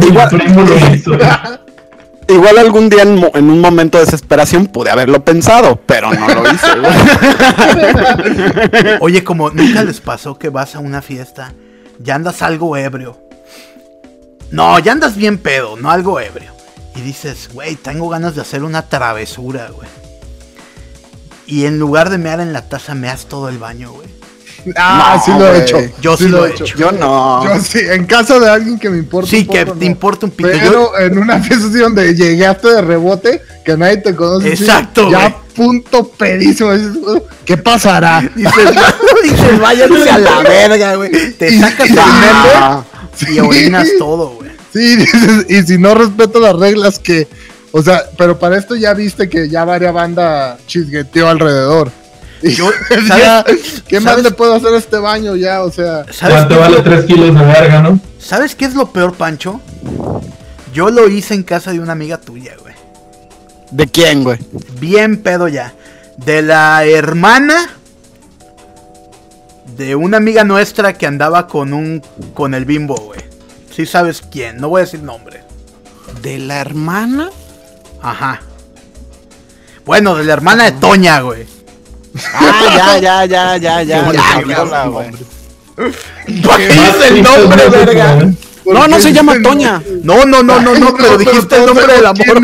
Igual-. 0.08 1.62
Igual 2.32 2.58
algún 2.58 2.90
día 2.90 3.04
en, 3.04 3.22
un 3.34 3.60
momento 3.60 3.98
de 3.98 4.06
desesperación 4.06 4.68
pude 4.68 4.90
haberlo 4.90 5.26
pensado, 5.26 5.76
pero 5.86 6.14
no 6.14 6.28
lo 6.30 6.44
hice. 6.50 6.68
Oye, 9.02 9.24
como 9.24 9.50
nunca 9.50 9.84
les 9.84 10.00
pasó 10.00 10.40
que 10.40 10.50
vas 10.50 10.76
a 10.76 10.80
una 10.80 11.02
fiesta, 11.02 11.54
ya 12.00 12.16
andas 12.16 12.42
algo 12.42 12.78
ebrio. 12.78 13.18
No, 14.50 14.80
ya 14.80 14.94
andas 14.94 15.16
bien 15.16 15.38
pedo, 15.38 15.76
no 15.76 15.92
algo 15.92 16.20
ebrio. 16.22 16.52
Y 16.96 17.02
dices, 17.02 17.50
güey, 17.54 17.76
tengo 17.76 18.08
ganas 18.10 18.36
de 18.36 18.42
hacer 18.42 18.64
una 18.64 18.84
travesura, 18.84 19.70
güey. 19.70 19.90
Y 21.48 21.66
en 21.66 21.80
lugar 21.80 22.10
de 22.10 22.18
mear 22.18 22.40
en 22.40 22.54
la 22.54 22.70
taza, 22.70 22.96
meas 22.96 23.26
todo 23.26 23.50
el 23.50 23.58
baño, 23.58 23.92
güey. 23.92 24.21
Ah, 24.76 25.16
No, 25.18 25.24
sí 25.26 25.40
lo 25.40 25.54
he 25.54 25.62
hecho. 25.62 25.78
Yo 26.02 26.18
sí 26.18 26.28
lo 26.28 26.46
he 26.46 26.52
hecho. 26.52 26.66
Yo 26.66 26.92
no. 26.92 27.44
Yo 27.44 27.60
sí, 27.62 27.80
en 27.80 28.06
casa 28.06 28.40
de 28.40 28.50
alguien 28.50 28.78
que 28.80 28.90
me 28.90 28.98
importa. 28.98 29.30
Sí, 29.30 29.46
un 29.48 29.48
que 29.56 29.66
poco, 29.66 29.78
te 29.80 29.86
no. 29.86 29.92
importa 29.92 30.26
un 30.26 30.32
pito. 30.32 30.50
Pero 30.52 30.98
en 31.00 31.18
una 31.18 31.40
fiesta 31.42 31.68
así 31.68 31.78
donde 31.80 32.14
llegaste 32.16 32.68
de 32.70 32.82
rebote, 32.82 33.42
que 33.66 33.78
nadie 33.78 33.98
te 33.98 34.16
conoce. 34.16 34.54
así, 34.54 34.64
Exacto, 34.64 35.10
Ya 35.10 35.36
punto 35.56 36.08
pedísimo. 36.08 36.70
"Uh, 36.72 37.22
¿Qué 37.46 37.58
pasará? 37.58 38.22
Dices, 38.36 38.70
dices, 39.24 39.60
váyanse 39.60 40.10
a 40.10 40.18
la 40.18 40.40
verga, 40.42 40.96
güey. 40.96 41.12
Te 41.34 41.60
sacas 41.60 41.90
el 41.90 41.96
meme 41.96 43.36
y 43.36 43.40
orinas 43.40 43.88
todo, 43.98 44.30
güey. 44.38 44.52
Sí, 44.74 44.96
dices, 44.96 45.46
y 45.50 45.62
si 45.64 45.78
no 45.78 45.94
respeto 45.94 46.40
las 46.40 46.56
reglas 46.56 46.98
que... 47.00 47.28
O 47.74 47.82
sea, 47.82 48.04
pero 48.18 48.38
para 48.38 48.58
esto 48.58 48.76
ya 48.76 48.94
viste 48.94 49.30
que 49.30 49.48
ya 49.50 49.64
varias 49.64 49.94
banda 49.94 50.58
chisgueteó 50.68 51.30
alrededor. 51.30 51.90
Yo-. 52.42 52.72
¿qué 53.88 54.00
más 54.00 54.12
¿sabes? 54.12 54.24
le 54.24 54.32
puedo 54.32 54.56
hacer 54.56 54.74
a 54.74 54.78
este 54.78 54.98
baño 54.98 55.36
ya? 55.36 55.64
O 55.64 55.72
sea... 55.72 56.06
¿Sabes 56.12 56.36
¿Cuánto 56.36 56.60
vale 56.60 56.78
lo, 56.78 56.84
3 56.84 57.06
kilos 57.06 57.36
de 57.36 57.46
verga, 57.46 57.82
no? 57.82 58.00
¿Sabes 58.20 58.56
qué 58.56 58.66
es 58.66 58.76
lo 58.76 58.92
peor, 58.92 59.14
Pancho? 59.14 59.62
Yo 60.74 60.90
lo 60.90 61.08
hice 61.10 61.34
en 61.34 61.44
casa 61.44 61.72
de 61.72 61.80
una 61.80 61.92
amiga 61.92 62.18
tuya, 62.18 62.56
güey. 62.62 62.74
¿De 63.72 63.88
quién, 63.88 64.24
güey? 64.24 64.40
Bien 64.80 65.22
pedo 65.22 65.48
ya. 65.48 65.74
De 66.18 66.42
la 66.42 66.86
hermana 66.86 67.70
de 69.78 69.96
una 69.96 70.18
amiga 70.18 70.44
nuestra 70.44 70.94
que 70.94 71.08
andaba 71.08 71.48
con 71.48 71.74
un 71.74 72.02
con 72.34 72.54
el 72.54 72.66
bimbo, 72.66 72.96
güey. 72.96 73.22
Sí 73.74 73.86
sabes 73.86 74.22
quién, 74.22 74.58
no 74.58 74.70
voy 74.70 74.82
a 74.82 74.86
decir 74.86 75.02
nombre. 75.02 75.44
¿De 76.22 76.38
la 76.38 76.60
hermana? 76.60 77.30
Ajá. 78.02 78.42
Bueno, 79.86 80.16
de 80.16 80.26
la 80.26 80.34
hermana 80.34 80.66
de 80.66 80.74
Toña, 80.74 81.22
güey. 81.22 81.48
Ah, 82.34 82.98
ya, 83.00 83.00
ya, 83.00 83.26
ya, 83.26 83.58
ya, 83.58 83.84
ya. 83.84 84.00
¿Cómo 84.00 84.12
le 84.12 84.18
ya, 84.18 84.62
hola, 84.62 84.84
el 84.84 84.90
güey. 84.90 85.12
¿Para 86.44 86.58
qué 86.58 86.68
dices 86.68 87.12
el 87.12 87.24
nombre, 87.24 87.70
verga? 87.70 88.32
No, 88.66 88.88
no 88.88 89.00
se 89.00 89.14
llama 89.14 89.36
Toña. 89.42 89.82
No, 90.04 90.26
no, 90.26 90.44
no, 90.44 90.62
no, 90.62 90.76
no, 90.76 90.94
pero 90.96 91.18
dijiste 91.18 91.56
el 91.58 91.66
nombre 91.66 91.88
del 91.88 92.06
amor. 92.06 92.42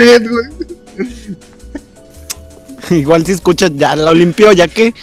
Igual 2.90 3.26
si 3.26 3.34
escuchas, 3.34 3.72
ya 3.76 3.96
lo 3.96 4.14
limpió, 4.14 4.54
ya 4.54 4.68
que. 4.68 4.94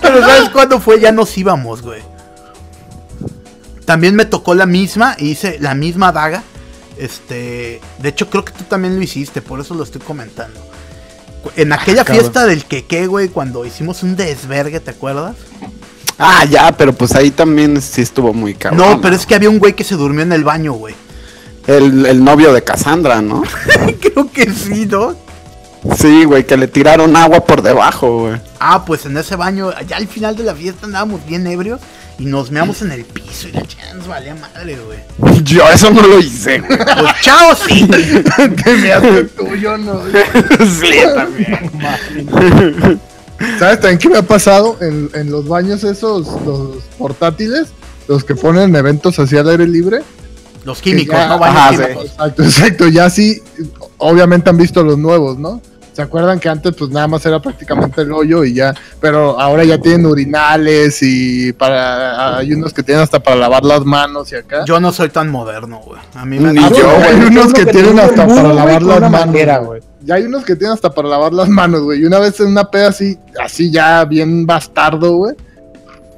Pero 0.00 0.20
¿sabes 0.20 0.50
cuándo 0.50 0.80
fue? 0.80 1.00
Ya 1.00 1.10
nos 1.10 1.36
íbamos, 1.36 1.82
güey. 1.82 2.02
También 3.84 4.14
me 4.14 4.24
tocó 4.24 4.54
la 4.54 4.66
misma, 4.66 5.16
y 5.18 5.30
hice 5.30 5.58
la 5.60 5.74
misma 5.74 6.12
daga. 6.12 6.44
Este, 7.02 7.80
de 7.98 8.08
hecho 8.08 8.30
creo 8.30 8.44
que 8.44 8.52
tú 8.52 8.62
también 8.62 8.94
lo 8.94 9.02
hiciste, 9.02 9.42
por 9.42 9.58
eso 9.58 9.74
lo 9.74 9.82
estoy 9.82 10.00
comentando. 10.00 10.60
En 11.56 11.72
aquella 11.72 12.04
cabrón. 12.04 12.20
fiesta 12.20 12.46
del 12.46 12.64
queque, 12.64 13.08
güey, 13.08 13.28
cuando 13.28 13.66
hicimos 13.66 14.04
un 14.04 14.14
desvergue, 14.14 14.78
¿te 14.78 14.92
acuerdas? 14.92 15.34
Ah, 16.16 16.44
ya, 16.44 16.70
pero 16.76 16.92
pues 16.92 17.16
ahí 17.16 17.32
también 17.32 17.82
sí 17.82 18.02
estuvo 18.02 18.32
muy 18.32 18.54
cabrón. 18.54 18.88
no, 18.88 19.00
pero 19.00 19.16
es 19.16 19.26
que 19.26 19.34
había 19.34 19.50
un 19.50 19.58
güey 19.58 19.72
que 19.72 19.82
se 19.82 19.96
durmió 19.96 20.22
en 20.22 20.32
el 20.32 20.44
baño, 20.44 20.74
güey. 20.74 20.94
El, 21.66 22.06
el 22.06 22.22
novio 22.22 22.52
de 22.52 22.62
Cassandra, 22.62 23.20
¿no? 23.20 23.42
creo 24.00 24.30
que 24.30 24.48
sí, 24.52 24.86
¿no? 24.86 25.16
Sí, 25.98 26.22
güey, 26.22 26.46
que 26.46 26.56
le 26.56 26.68
tiraron 26.68 27.16
agua 27.16 27.44
por 27.44 27.62
debajo, 27.62 28.20
güey. 28.20 28.40
Ah, 28.60 28.84
pues 28.84 29.06
en 29.06 29.16
ese 29.16 29.34
baño, 29.34 29.72
ya 29.88 29.96
al 29.96 30.06
final 30.06 30.36
de 30.36 30.44
la 30.44 30.54
fiesta 30.54 30.86
andábamos 30.86 31.26
bien 31.26 31.44
ebrios 31.48 31.80
y 32.18 32.26
nos 32.26 32.50
meamos 32.50 32.82
en 32.82 32.92
el 32.92 33.04
piso 33.04 33.48
y 33.48 33.52
la 33.52 33.62
nos 33.94 34.06
valía 34.06 34.34
madre, 34.34 34.78
güey. 34.86 35.42
Yo 35.44 35.68
eso 35.68 35.90
no 35.90 36.02
lo 36.02 36.18
hice, 36.20 36.60
güey. 36.60 36.78
Pues 36.78 37.20
chao, 37.22 37.54
sí. 37.54 37.86
Que 38.64 38.74
me 38.76 38.92
hace 38.92 39.24
tuyo, 39.24 39.76
no. 39.78 40.02
sí, 40.80 40.92
también. 41.14 41.70
¿Sabes 43.58 43.80
también 43.80 43.98
qué 43.98 44.08
me 44.08 44.18
ha 44.18 44.22
pasado 44.22 44.76
en, 44.80 45.10
en 45.14 45.30
los 45.30 45.46
baños 45.48 45.82
esos, 45.84 46.26
los 46.44 46.76
portátiles? 46.98 47.68
Los 48.08 48.24
que 48.24 48.34
ponen 48.34 48.64
en 48.70 48.76
eventos 48.76 49.18
así 49.18 49.36
al 49.36 49.48
aire 49.48 49.66
libre. 49.66 50.02
Los 50.64 50.80
químicos, 50.80 51.16
Ya- 51.16 51.28
no 51.28 51.38
baños 51.38 51.56
ajá, 51.58 51.70
sí. 51.70 51.76
químicos. 51.82 52.04
Exacto, 52.04 52.42
exacto. 52.44 52.88
Ya 52.88 53.10
sí, 53.10 53.42
obviamente 53.98 54.48
han 54.50 54.56
visto 54.56 54.82
los 54.82 54.98
nuevos, 54.98 55.38
¿no? 55.38 55.60
¿Se 55.92 56.00
acuerdan 56.00 56.40
que 56.40 56.48
antes 56.48 56.74
pues 56.74 56.90
nada 56.90 57.06
más 57.06 57.24
era 57.26 57.40
prácticamente 57.40 58.00
el 58.00 58.12
hoyo 58.12 58.44
y 58.44 58.54
ya? 58.54 58.74
Pero 59.00 59.38
ahora 59.38 59.62
ya 59.64 59.78
tienen 59.78 60.06
urinales 60.06 60.98
y 61.02 61.52
para 61.52 62.38
hay 62.38 62.52
unos 62.54 62.72
que 62.72 62.82
tienen 62.82 63.02
hasta 63.02 63.20
para 63.20 63.36
lavar 63.36 63.64
las 63.64 63.84
manos 63.84 64.32
y 64.32 64.36
acá. 64.36 64.64
Yo 64.64 64.80
no 64.80 64.90
soy 64.92 65.10
tan 65.10 65.28
moderno, 65.30 65.80
güey. 65.84 66.00
A 66.14 66.24
mí 66.24 66.38
me 66.38 66.52
Ni 66.54 66.60
yo, 66.62 66.68
güey. 66.70 67.08
hay 67.08 67.20
unos 67.26 67.52
que 67.52 67.66
tienen 67.66 67.98
hasta 67.98 68.26
para 68.26 68.52
lavar 68.54 68.82
las 68.82 69.10
manos. 69.10 69.66
güey. 69.66 69.82
Ya 70.04 70.14
hay 70.16 70.24
unos 70.24 70.44
que 70.44 70.56
tienen 70.56 70.74
hasta 70.74 70.90
para 70.92 71.08
lavar 71.08 71.32
las 71.32 71.48
manos, 71.48 71.82
güey. 71.82 72.00
Y 72.00 72.04
una 72.06 72.18
vez 72.18 72.40
en 72.40 72.48
una 72.48 72.70
peda 72.70 72.88
así, 72.88 73.18
así 73.42 73.70
ya 73.70 74.04
bien 74.04 74.46
bastardo, 74.46 75.12
güey. 75.16 75.34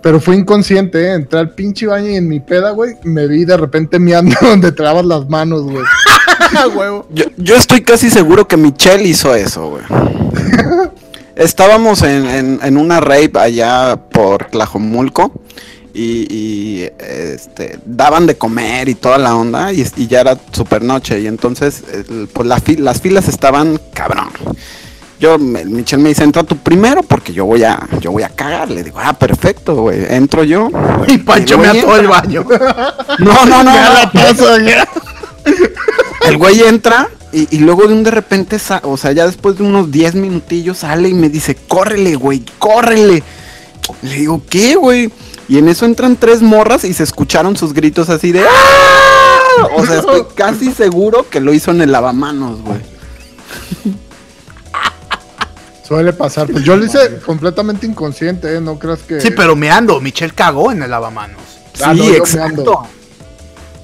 Pero 0.02 0.20
fue 0.20 0.37
inconsciente, 0.37 1.02
¿eh? 1.06 1.14
Entré 1.14 1.38
al 1.40 1.50
pinche 1.54 1.87
baño 1.87 2.10
y 2.10 2.16
en 2.16 2.28
mi 2.28 2.38
peda, 2.38 2.70
güey, 2.72 2.94
me 3.04 3.26
vi 3.26 3.44
de 3.46 3.56
repente 3.56 3.98
meando 3.98 4.37
donde 4.40 4.70
te 4.70 4.82
lavas 4.82 5.04
las 5.04 5.28
manos, 5.28 5.62
güey. 5.62 5.82
Yo, 7.11 7.25
yo 7.37 7.57
estoy 7.57 7.83
casi 7.83 8.11
seguro 8.11 8.47
que 8.49 8.57
Michelle 8.57 9.05
hizo 9.07 9.35
eso, 9.35 9.68
güey. 9.70 9.83
Estábamos 11.37 12.03
en, 12.03 12.27
en- 12.27 12.61
en 12.62 12.77
una 12.77 13.01
rave 13.01 13.33
allá 13.35 13.97
por 13.97 14.44
Tlajomulco 14.47 15.33
y, 15.92 16.27
y, 16.33 16.90
este, 17.01 17.79
daban 17.85 18.27
de 18.27 18.37
comer 18.37 18.88
y 18.88 18.94
toda 18.94 19.18
la 19.18 19.35
onda 19.35 19.73
y, 19.73 19.85
y 19.97 20.07
ya 20.07 20.20
era 20.20 20.38
super 20.53 20.83
noche 20.83 21.20
y 21.20 21.27
entonces 21.27 21.83
el- 21.92 22.29
pues 22.33 22.47
la 22.49 22.61
fi- 22.61 22.77
las 22.77 23.01
filas 23.01 23.29
estaban 23.29 23.81
cabrón. 23.92 24.29
Yo, 25.18 25.38
me- 25.38 25.64
Michelle 25.64 26.03
me 26.03 26.11
dice, 26.11 26.23
entra 26.23 26.42
tú 26.44 26.57
primero 26.59 27.03
porque 27.03 27.33
yo 27.33 27.47
voy 27.47 27.64
a, 27.64 27.81
yo 28.01 28.12
voy 28.12 28.23
a 28.25 28.29
cagar. 28.29 28.70
Le 28.70 28.83
digo, 28.85 28.99
ah, 29.03 29.12
perfecto, 29.12 29.75
güey. 29.75 30.05
Entro 30.09 30.44
yo. 30.44 30.68
Y 31.09 31.18
Pancho 31.18 31.59
me 31.59 31.68
ató 31.68 31.97
el 31.97 32.07
baño. 32.09 32.44
No, 33.18 33.47
no, 33.47 33.62
no. 33.62 33.64
No. 33.64 33.73
la 33.73 34.11
paso, 34.12 34.59
ya. 34.59 34.87
El 36.26 36.38
güey 36.38 36.62
entra 36.62 37.08
y, 37.32 37.54
y 37.54 37.60
luego 37.60 37.87
de 37.87 37.94
un 37.94 38.04
de 38.04 38.10
repente, 38.10 38.58
o 38.82 38.96
sea, 38.96 39.12
ya 39.12 39.26
después 39.26 39.58
de 39.58 39.64
unos 39.64 39.90
10 39.90 40.14
minutillos 40.14 40.78
sale 40.78 41.08
y 41.08 41.14
me 41.14 41.28
dice, 41.28 41.54
córrele, 41.54 42.16
güey, 42.16 42.44
córrele. 42.58 43.22
Le 44.02 44.14
digo, 44.14 44.42
¿qué, 44.48 44.76
güey? 44.76 45.10
Y 45.48 45.58
en 45.58 45.68
eso 45.68 45.84
entran 45.84 46.16
tres 46.16 46.42
morras 46.42 46.84
y 46.84 46.94
se 46.94 47.02
escucharon 47.02 47.56
sus 47.56 47.74
gritos 47.74 48.08
así 48.08 48.32
de 48.32 48.42
¡Ah! 48.42 49.68
O 49.76 49.84
sea, 49.87 49.98
estoy 49.98 50.24
casi 50.34 50.72
seguro 50.72 51.28
que 51.28 51.40
lo 51.40 51.52
hizo 51.52 51.70
en 51.70 51.82
el 51.82 51.92
lavamanos, 51.92 52.62
güey. 52.62 52.80
Suele 55.87 56.14
pasar. 56.14 56.48
Pues 56.48 56.64
yo 56.64 56.76
lo 56.76 56.84
hice 56.87 57.18
completamente 57.26 57.87
inconsciente, 57.87 58.56
¿eh? 58.56 58.60
No 58.60 58.78
creas 58.78 59.00
que. 59.00 59.20
Sí, 59.20 59.30
pero 59.30 59.54
me 59.54 59.70
ando. 59.70 60.00
Michelle 60.00 60.32
cagó 60.34 60.72
en 60.72 60.82
el 60.82 60.90
lavamanos. 60.90 61.42
Ah, 61.82 61.92
sí, 61.92 61.98
no, 61.98 62.14
exacto. 62.14 62.88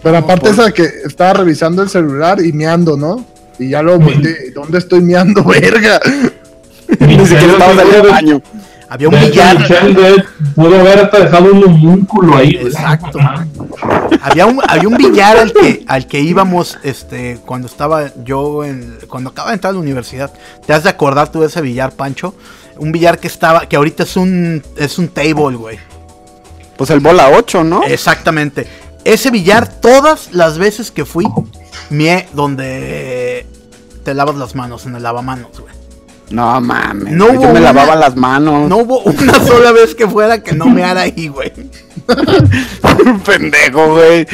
Pero 0.03 0.17
aparte 0.17 0.51
esa 0.51 0.73
que 0.73 0.85
estaba 1.05 1.35
revisando 1.35 1.83
el 1.83 1.89
celular 1.89 2.41
y 2.41 2.53
meando, 2.53 2.97
¿no? 2.97 3.25
Y 3.59 3.69
ya 3.71 3.83
lo 3.83 3.99
volteé. 3.99 4.51
¿Dónde 4.55 4.79
estoy 4.79 5.01
meando, 5.03 5.45
verga? 5.61 6.01
Ni 7.01 7.27
siquiera 7.27 7.53
estaba 7.53 7.73
en 7.73 7.95
el 7.95 8.11
baño. 8.11 8.43
Había 8.91 9.09
un 9.09 9.21
billar. 9.21 9.57
Pudo 10.57 10.81
haber 10.81 10.99
hasta 10.99 11.21
dejado 11.21 11.53
un 11.53 11.65
homúnculo 11.65 12.37
ahí. 12.37 12.59
Exacto. 12.61 13.21
Había 14.21 14.47
un, 14.47 14.61
había 14.67 14.89
un 14.89 14.97
billar 14.97 15.37
al 15.37 15.53
que, 15.53 15.85
al 15.87 16.09
que 16.09 16.21
íbamos 16.21 16.77
este, 16.83 17.39
cuando 17.47 17.69
estaba 17.69 18.11
yo 18.25 18.65
en. 18.65 18.99
Cuando 19.09 19.31
acaba 19.31 19.51
de 19.51 19.55
entrar 19.55 19.71
a 19.71 19.75
la 19.75 19.81
universidad. 19.81 20.33
¿Te 20.67 20.73
has 20.73 20.83
de 20.83 20.91
acordar 20.91 21.31
tú 21.31 21.41
de 21.41 21.47
ese 21.47 21.61
billar, 21.61 21.93
Pancho? 21.93 22.35
Un 22.79 22.91
billar 22.91 23.19
que 23.19 23.29
estaba. 23.29 23.67
que 23.67 23.77
ahorita 23.77 24.03
es 24.03 24.17
un. 24.17 24.61
es 24.77 24.99
un 24.99 25.07
table, 25.07 25.57
güey. 25.57 25.79
Pues 26.77 26.91
el 26.91 26.99
bola 26.99 27.31
8, 27.37 27.63
¿no? 27.63 27.85
Exactamente. 27.85 28.67
Ese 29.05 29.31
billar, 29.31 29.69
todas 29.81 30.33
las 30.33 30.59
veces 30.59 30.91
que 30.91 31.05
fui, 31.05 31.27
mié 31.89 32.29
donde 32.35 33.47
te 34.05 34.15
lavas 34.15 34.37
las 34.37 34.55
manos, 34.55 34.87
en 34.87 34.95
el 34.97 35.03
lavamanos, 35.03 35.59
güey. 35.61 35.75
No 36.31 36.61
mames. 36.61 37.13
No 37.15 37.33
yo 37.35 37.41
me 37.41 37.51
una- 37.51 37.61
lavaba 37.61 37.97
las 37.97 38.15
manos. 38.15 38.69
No 38.69 38.77
hubo 38.79 39.01
una 39.01 39.35
sola 39.45 39.73
vez 39.73 39.95
que 39.97 40.07
fuera 40.07 40.43
que 40.43 40.53
no 40.53 40.67
me 40.67 40.85
haga 40.85 41.03
ahí, 41.03 41.27
güey. 41.29 41.53
pendejo, 43.25 43.95
güey. 43.95 44.27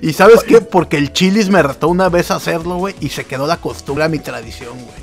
¿Y 0.00 0.12
sabes 0.12 0.42
qué? 0.44 0.60
Porque 0.60 0.96
el 0.96 1.12
chilis 1.12 1.48
me 1.48 1.62
retó 1.62 1.88
una 1.88 2.08
vez 2.08 2.30
a 2.30 2.36
hacerlo, 2.36 2.76
güey, 2.76 2.94
y 3.00 3.08
se 3.08 3.24
quedó 3.24 3.46
la 3.46 3.56
costumbre 3.56 4.04
a 4.04 4.08
mi 4.08 4.18
tradición, 4.18 4.74
güey. 4.74 5.00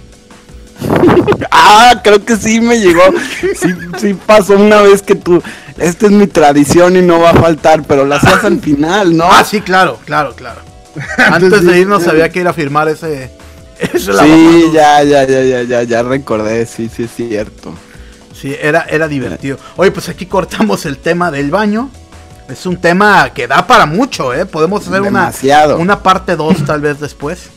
Ah, 1.52 2.02
creo 2.04 2.24
que 2.24 2.36
sí 2.38 2.62
me 2.62 2.80
llegó. 2.80 3.02
Sí, 3.60 3.70
sí 4.00 4.14
pasó 4.14 4.56
una 4.56 4.82
vez 4.84 5.02
que 5.02 5.16
tú. 5.16 5.42
Esta 5.78 6.08
es 6.08 6.12
mi 6.12 6.28
tradición 6.28 6.96
y 6.98 7.02
no 7.02 7.20
va 7.20 7.32
a 7.32 7.36
faltar, 7.36 7.84
pero 7.84 8.06
la 8.06 8.18
hacías 8.18 8.44
al 8.44 8.60
final, 8.62 9.16
¿no? 9.16 9.26
Ah, 9.32 9.44
sí, 9.44 9.62
claro, 9.62 10.00
claro, 10.06 10.36
claro. 10.36 10.62
Antes 11.18 11.64
de 11.64 11.80
irnos 11.80 12.08
había 12.08 12.30
que 12.30 12.42
ir 12.42 12.48
a 12.48 12.54
firmar 12.54 12.88
ese... 12.90 13.32
ese 13.80 14.14
Sí, 14.14 14.70
ya, 14.74 15.04
ya, 15.04 15.24
ya, 15.24 15.42
ya, 15.44 15.62
ya, 15.64 15.84
ya 15.84 16.04
recordé, 16.04 16.66
sí, 16.66 16.90
sí 16.94 17.04
es 17.04 17.12
cierto. 17.16 17.74
Sí, 18.40 18.56
era, 18.60 18.86
era 18.90 19.08
divertido. 19.08 19.58
Oye, 19.78 19.92
pues 19.92 20.10
aquí 20.10 20.26
cortamos 20.26 20.86
el 20.86 20.98
tema 20.98 21.32
del 21.32 21.50
baño. 21.50 21.90
Es 22.50 22.66
un 22.66 22.78
tema 22.78 23.32
que 23.34 23.48
da 23.48 23.68
para 23.68 23.86
mucho, 23.86 24.34
¿eh? 24.34 24.46
Podemos 24.46 24.88
hacer 24.88 25.02
una 25.02 26.02
parte 26.02 26.36
2 26.36 26.66
tal 26.66 26.82
vez 26.82 27.00
después. 27.00 27.50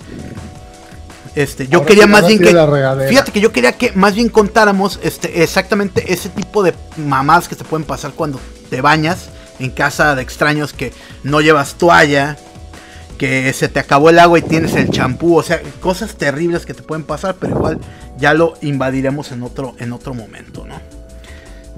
Este, 1.43 1.67
yo 1.69 1.79
Ahora 1.79 1.89
quería 1.89 2.07
más 2.07 2.27
bien 2.27 2.39
que... 2.39 3.09
Fíjate 3.09 3.33
que 3.33 3.41
yo 3.41 3.51
quería 3.51 3.73
que 3.73 3.93
más 3.93 4.15
bien 4.15 4.29
contáramos 4.29 5.01
este, 5.03 5.43
exactamente 5.43 6.13
ese 6.13 6.29
tipo 6.29 6.63
de 6.63 6.75
mamás 6.97 7.49
que 7.49 7.57
te 7.57 7.65
pueden 7.65 7.87
pasar 7.87 8.13
cuando 8.13 8.39
te 8.69 8.81
bañas 8.83 9.31
en 9.59 9.71
casa 9.71 10.15
de 10.15 10.23
extraños 10.23 10.73
que 10.75 10.93
no 11.23 11.41
llevas 11.41 11.75
toalla, 11.77 12.37
que 13.19 13.53
se 13.53 13.69
te 13.69 13.81
acabó 13.81 14.11
el 14.11 14.19
agua 14.19 14.39
y 14.39 14.43
tienes 14.43 14.75
el 14.75 14.91
champú, 14.91 15.37
o 15.37 15.43
sea, 15.43 15.63
cosas 15.81 16.15
terribles 16.17 16.67
que 16.67 16.75
te 16.75 16.83
pueden 16.83 17.05
pasar, 17.05 17.37
pero 17.39 17.57
igual 17.57 17.79
ya 18.19 18.35
lo 18.35 18.55
invadiremos 18.61 19.33
en 19.33 19.43
otro, 19.43 19.75
en 19.79 19.93
otro 19.93 20.15
momento, 20.15 20.67
¿no? 20.67 20.81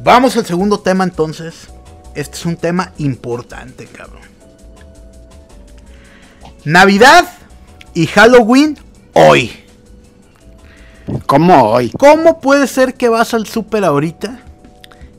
Vamos 0.03 0.37
al 0.37 0.46
segundo 0.46 0.81
tema 0.81 1.05
entonces. 1.05 1.68
Este 2.14 2.37
es 2.37 2.46
un 2.46 2.57
tema 2.57 2.92
importante, 2.98 3.87
cabrón. 3.87 4.22
Navidad 6.64 7.25
y 7.94 8.07
Halloween 8.07 8.79
hoy. 9.14 9.53
¿Cómo 11.27 11.70
hoy? 11.70 11.90
¿Cómo 11.98 12.40
puede 12.40 12.66
ser 12.66 12.94
que 12.94 13.09
vas 13.09 13.35
al 13.35 13.46
súper 13.46 13.85
ahorita 13.85 14.38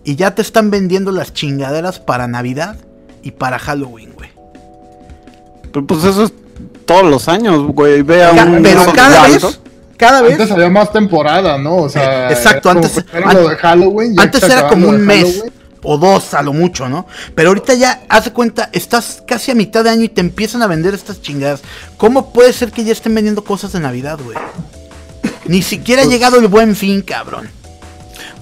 y 0.03 0.15
ya 0.15 0.33
te 0.33 0.41
están 0.41 0.71
vendiendo 0.71 1.11
las 1.11 1.33
chingaderas 1.33 1.99
para 1.99 2.27
Navidad 2.27 2.77
y 3.21 3.31
para 3.31 3.59
Halloween, 3.59 4.13
güey? 4.13 4.29
Pero, 5.71 5.85
Pues 5.85 6.03
eso 6.03 6.23
es 6.23 6.33
todos 6.85 7.03
los 7.09 7.27
años, 7.27 7.61
güey. 7.67 8.01
Ve 8.01 8.23
a 8.23 8.31
Ca- 8.35 8.45
un 8.45 8.63
Pero 8.63 8.85
cada 8.93 9.27
vez, 9.27 9.59
cada 9.97 10.21
vez, 10.21 10.33
Antes 10.33 10.51
había 10.51 10.69
más 10.69 10.91
temporada, 10.91 11.57
¿no? 11.57 11.75
O 11.77 11.89
sea, 11.89 12.29
Eh, 12.29 12.33
exacto, 12.33 12.69
como 12.69 12.81
antes- 12.85 12.95
de 12.95 13.55
Halloween. 13.57 14.19
antes 14.19 14.41
que 14.41 14.47
se 14.47 14.53
era 14.53 14.67
como 14.67 14.87
un 14.89 14.97
de 14.99 15.03
mes 15.05 15.25
Halloween. 15.35 15.53
O 15.83 15.97
dos 15.97 16.33
a 16.33 16.41
lo 16.41 16.53
mucho, 16.53 16.89
¿no? 16.89 17.05
Pero 17.35 17.49
ahorita 17.49 17.73
ya, 17.75 18.03
haz 18.09 18.25
de 18.25 18.31
cuenta, 18.31 18.69
estás 18.71 19.21
casi 19.27 19.51
a 19.51 19.55
mitad 19.55 19.83
de 19.83 19.89
año 19.91 20.03
y 20.03 20.09
te 20.09 20.21
empiezan 20.21 20.61
a 20.63 20.67
vender 20.67 20.93
estas 20.93 21.21
chingadas. 21.21 21.61
¿Cómo 21.97 22.31
puede 22.33 22.53
ser 22.53 22.71
que 22.71 22.83
ya 22.83 22.93
estén 22.93 23.13
vendiendo 23.13 23.43
cosas 23.43 23.71
de 23.73 23.79
Navidad, 23.79 24.19
güey? 24.23 24.37
Ni 25.45 25.61
siquiera 25.61 26.03
ha 26.03 26.05
llegado 26.05 26.39
el 26.39 26.47
buen 26.47 26.75
fin, 26.75 27.01
cabrón. 27.01 27.49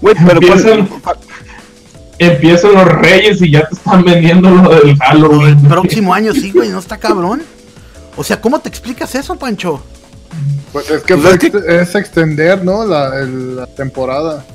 Güey, 0.02 0.16
pero 0.26 0.40
Empiezan- 0.40 0.88
¿cuál- 0.88 1.18
Empiezan 2.20 2.74
los 2.74 2.86
reyes 2.86 3.42
y 3.42 3.50
ya 3.52 3.68
te 3.68 3.74
están 3.76 4.04
vendiendo 4.04 4.50
lo 4.52 4.70
del 4.70 4.90
El 4.90 4.98
Halloween. 4.98 5.62
próximo 5.68 6.14
año 6.14 6.34
sí, 6.34 6.52
güey, 6.52 6.70
no 6.70 6.78
está 6.80 6.98
cabrón. 6.98 7.42
O 8.16 8.24
sea, 8.24 8.40
¿cómo 8.40 8.60
te 8.60 8.70
explicas 8.70 9.16
eso, 9.16 9.36
Pancho? 9.38 9.82
Pues 10.72 10.90
es 10.92 11.02
que, 11.02 11.18
Pues 11.18 11.34
es 11.34 11.40
que- 11.40 11.52
ext- 11.52 11.82
es 11.82 11.96
extender, 11.96 12.64
¿no? 12.64 12.86
La, 12.86 13.18
el- 13.20 13.56
la 13.56 13.66
temporada. 13.66 14.46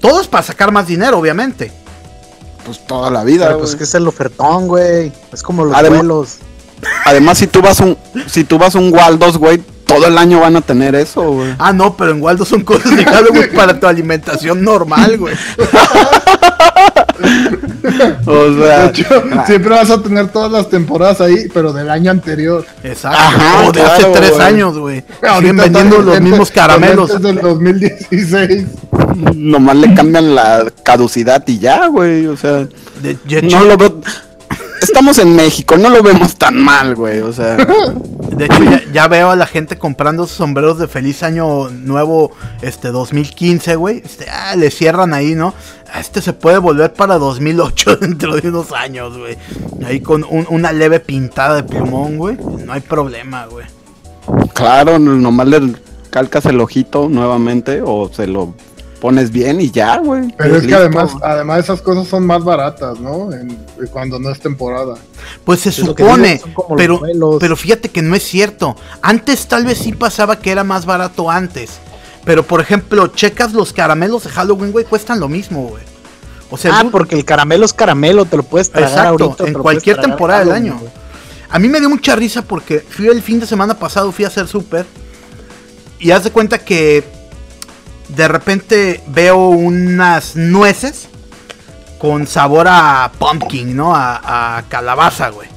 Todo 0.00 0.20
es 0.20 0.26
para 0.26 0.42
sacar 0.42 0.72
más 0.72 0.88
dinero, 0.88 1.18
obviamente. 1.18 1.70
Pues 2.64 2.84
toda 2.86 3.10
la 3.10 3.24
vida, 3.24 3.46
Pero 3.46 3.58
güey. 3.58 3.66
pues 3.66 3.76
que 3.76 3.84
es 3.84 3.94
el 3.94 4.06
ofertón, 4.08 4.68
güey. 4.68 5.12
Es 5.32 5.42
como 5.42 5.64
los 5.64 5.74
Además- 5.76 5.98
vuelos. 6.00 6.28
Además, 7.04 7.38
si 7.38 7.46
tú 7.46 7.62
vas 7.62 7.78
un, 7.80 7.96
si 8.26 8.42
tú 8.44 8.58
vas 8.58 8.74
a 8.74 8.78
un 8.78 8.92
Waldos, 8.92 9.38
güey, 9.38 9.62
todo 9.86 10.06
el 10.06 10.18
año 10.18 10.40
van 10.40 10.56
a 10.56 10.62
tener 10.62 10.94
eso, 10.96 11.22
güey. 11.30 11.54
Ah, 11.58 11.72
no, 11.72 11.96
pero 11.96 12.10
en 12.12 12.22
Waldo 12.22 12.44
son 12.44 12.62
cosas 12.64 12.96
de 12.96 13.04
Halloween 13.04 13.50
para 13.54 13.78
tu 13.78 13.86
alimentación 13.86 14.62
normal, 14.64 15.16
güey. 15.18 15.34
O 18.26 18.34
De 18.50 18.62
sea, 18.66 18.86
hecho, 18.86 19.04
siempre 19.46 19.70
vas 19.70 19.90
a 19.90 20.02
tener 20.02 20.28
todas 20.28 20.50
las 20.50 20.68
temporadas 20.68 21.20
ahí, 21.20 21.48
pero 21.52 21.72
del 21.72 21.90
año 21.90 22.10
anterior. 22.10 22.64
Exacto. 22.82 23.18
Ajá, 23.18 23.66
o 23.68 23.72
de 23.72 23.82
hace 23.82 24.04
tres 24.12 24.38
años, 24.38 24.78
güey. 24.78 25.02
Siguen 25.38 25.56
vendiendo 25.56 25.98
los 25.98 26.20
mismos 26.20 26.50
caramelos. 26.50 27.10
los 27.10 27.20
lentes 27.20 27.22
del 27.22 27.42
2016. 27.42 28.64
nomás 29.34 29.76
le 29.76 29.94
cambian 29.94 30.34
la 30.34 30.64
caducidad 30.82 31.42
y 31.46 31.58
ya, 31.58 31.86
güey. 31.88 32.26
O 32.26 32.36
sea, 32.36 32.66
De, 33.02 33.16
de 33.24 33.38
hecho, 33.38 33.58
no 33.58 33.64
lo 33.64 33.76
veo. 33.76 34.00
Estamos 34.80 35.18
en 35.18 35.34
México, 35.36 35.76
no 35.76 35.88
lo 35.90 36.02
vemos 36.02 36.36
tan 36.36 36.60
mal, 36.60 36.94
güey. 36.94 37.20
O 37.20 37.32
sea, 37.32 37.56
de 38.36 38.44
hecho 38.46 38.62
ya, 38.92 39.08
veo 39.08 39.30
a 39.30 39.36
la 39.36 39.46
gente 39.46 39.78
comprando 39.78 40.26
sus 40.26 40.36
sombreros 40.36 40.78
de 40.78 40.88
feliz 40.88 41.22
año 41.22 41.68
nuevo, 41.70 42.32
este 42.62 42.88
2015, 42.88 43.76
güey. 43.76 44.02
Este, 44.04 44.26
ah, 44.30 44.54
le 44.56 44.70
cierran 44.70 45.14
ahí, 45.14 45.34
¿no? 45.34 45.54
Ah, 45.92 46.00
Este 46.00 46.20
se 46.22 46.32
puede 46.32 46.58
volver 46.58 46.92
para 46.94 47.18
2008 47.18 47.96
dentro 48.00 48.36
de 48.36 48.48
unos 48.48 48.72
años, 48.72 49.16
güey. 49.18 49.36
Ahí 49.84 50.00
con 50.00 50.24
un- 50.24 50.46
una 50.50 50.72
leve 50.72 51.00
pintada 51.00 51.56
de 51.56 51.62
plumón, 51.64 52.16
güey. 52.18 52.36
No 52.64 52.72
hay 52.72 52.80
problema, 52.80 53.46
güey. 53.46 53.66
claro, 54.54 54.98
nomás 54.98 55.46
le 55.48 55.60
calcas 56.10 56.44
el 56.46 56.60
ojito 56.60 57.08
nuevamente 57.08 57.82
o 57.84 58.10
se 58.12 58.26
lo 58.26 58.54
pones 59.02 59.32
bien 59.32 59.60
y 59.60 59.68
ya, 59.70 59.98
güey. 59.98 60.32
Pero 60.38 60.56
es 60.56 60.64
que 60.66 60.74
además, 60.76 61.10
además 61.22 61.58
esas 61.64 61.82
cosas 61.82 62.06
son 62.06 62.24
más 62.24 62.44
baratas, 62.44 63.00
¿no? 63.00 63.32
En- 63.32 63.58
cuando 63.90 64.20
no 64.20 64.30
es 64.30 64.38
temporada. 64.38 64.94
Pues 65.44 65.58
se 65.60 65.72
supone, 65.72 66.40
pero, 66.76 67.00
pero 67.40 67.56
fíjate 67.56 67.88
que 67.90 68.00
no 68.00 68.14
es 68.14 68.22
cierto. 68.22 68.76
Antes 69.02 69.48
tal 69.48 69.66
vez 69.66 69.78
sí 69.78 69.92
pasaba 69.92 70.38
que 70.38 70.52
era 70.52 70.62
más 70.62 70.86
barato 70.86 71.28
antes. 71.28 71.72
Pero 72.24 72.44
por 72.44 72.60
ejemplo, 72.60 73.08
checas 73.08 73.52
los 73.52 73.72
caramelos 73.72 74.22
de 74.22 74.30
Halloween, 74.30 74.70
güey, 74.70 74.84
cuestan 74.84 75.18
lo 75.18 75.28
mismo, 75.28 75.66
güey. 75.66 75.82
O 76.50 76.56
sea, 76.56 76.78
Ah, 76.78 76.84
porque 76.92 77.16
el 77.16 77.24
caramelo 77.24 77.64
es 77.64 77.72
caramelo, 77.72 78.24
te 78.24 78.36
lo 78.36 78.44
puedes 78.44 78.70
tragar 78.70 78.90
Exacto, 78.90 79.24
ahorita. 79.24 79.46
en 79.48 79.52
cualquier 79.54 80.00
temporada 80.00 80.40
del 80.44 80.52
año. 80.52 80.80
a 81.50 81.58
mí 81.58 81.68
me 81.68 81.80
dio 81.80 81.90
mucha 81.90 82.14
risa 82.14 82.42
porque 82.42 82.78
fui 82.88 83.08
el 83.08 83.20
fin 83.20 83.40
de 83.40 83.46
semana 83.46 83.74
pasado, 83.76 84.12
fui 84.12 84.24
a 84.24 84.28
hacer 84.28 84.46
súper. 84.46 84.86
Y 85.98 86.12
haz 86.12 86.22
de 86.24 86.30
cuenta 86.30 86.58
que 86.58 87.04
de 88.14 88.28
repente 88.28 89.00
veo 89.08 89.48
unas 89.48 90.36
nueces 90.36 91.08
con 91.98 92.26
sabor 92.26 92.66
a 92.68 93.12
pumpkin, 93.18 93.76
¿no? 93.76 93.94
A, 93.94 94.64
calabaza, 94.68 95.30
güey. 95.30 95.48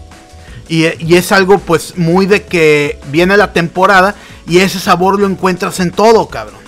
Y, 0.67 0.85
y 1.03 1.15
es 1.15 1.31
algo 1.31 1.59
pues 1.59 1.97
muy 1.97 2.25
de 2.25 2.43
que 2.43 2.99
viene 3.11 3.37
la 3.37 3.53
temporada 3.53 4.15
y 4.47 4.59
ese 4.59 4.79
sabor 4.79 5.19
lo 5.19 5.27
encuentras 5.27 5.79
en 5.79 5.91
todo, 5.91 6.27
cabrón. 6.27 6.59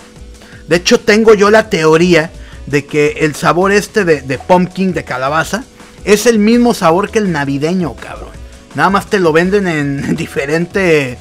De 0.67 0.77
hecho 0.77 0.99
tengo 0.99 1.33
yo 1.33 1.49
la 1.49 1.69
teoría 1.69 2.31
de 2.65 2.85
que 2.85 3.17
el 3.21 3.35
sabor 3.35 3.71
este 3.71 4.03
de, 4.03 4.21
de 4.21 4.37
pumpkin, 4.37 4.93
de 4.93 5.03
calabaza, 5.03 5.63
es 6.03 6.25
el 6.25 6.39
mismo 6.39 6.73
sabor 6.73 7.09
que 7.09 7.19
el 7.19 7.31
navideño, 7.31 7.95
cabrón. 7.95 8.29
Nada 8.75 8.89
más 8.89 9.07
te 9.07 9.19
lo 9.19 9.33
venden 9.33 9.67
en 9.67 10.15
diferente 10.17 11.17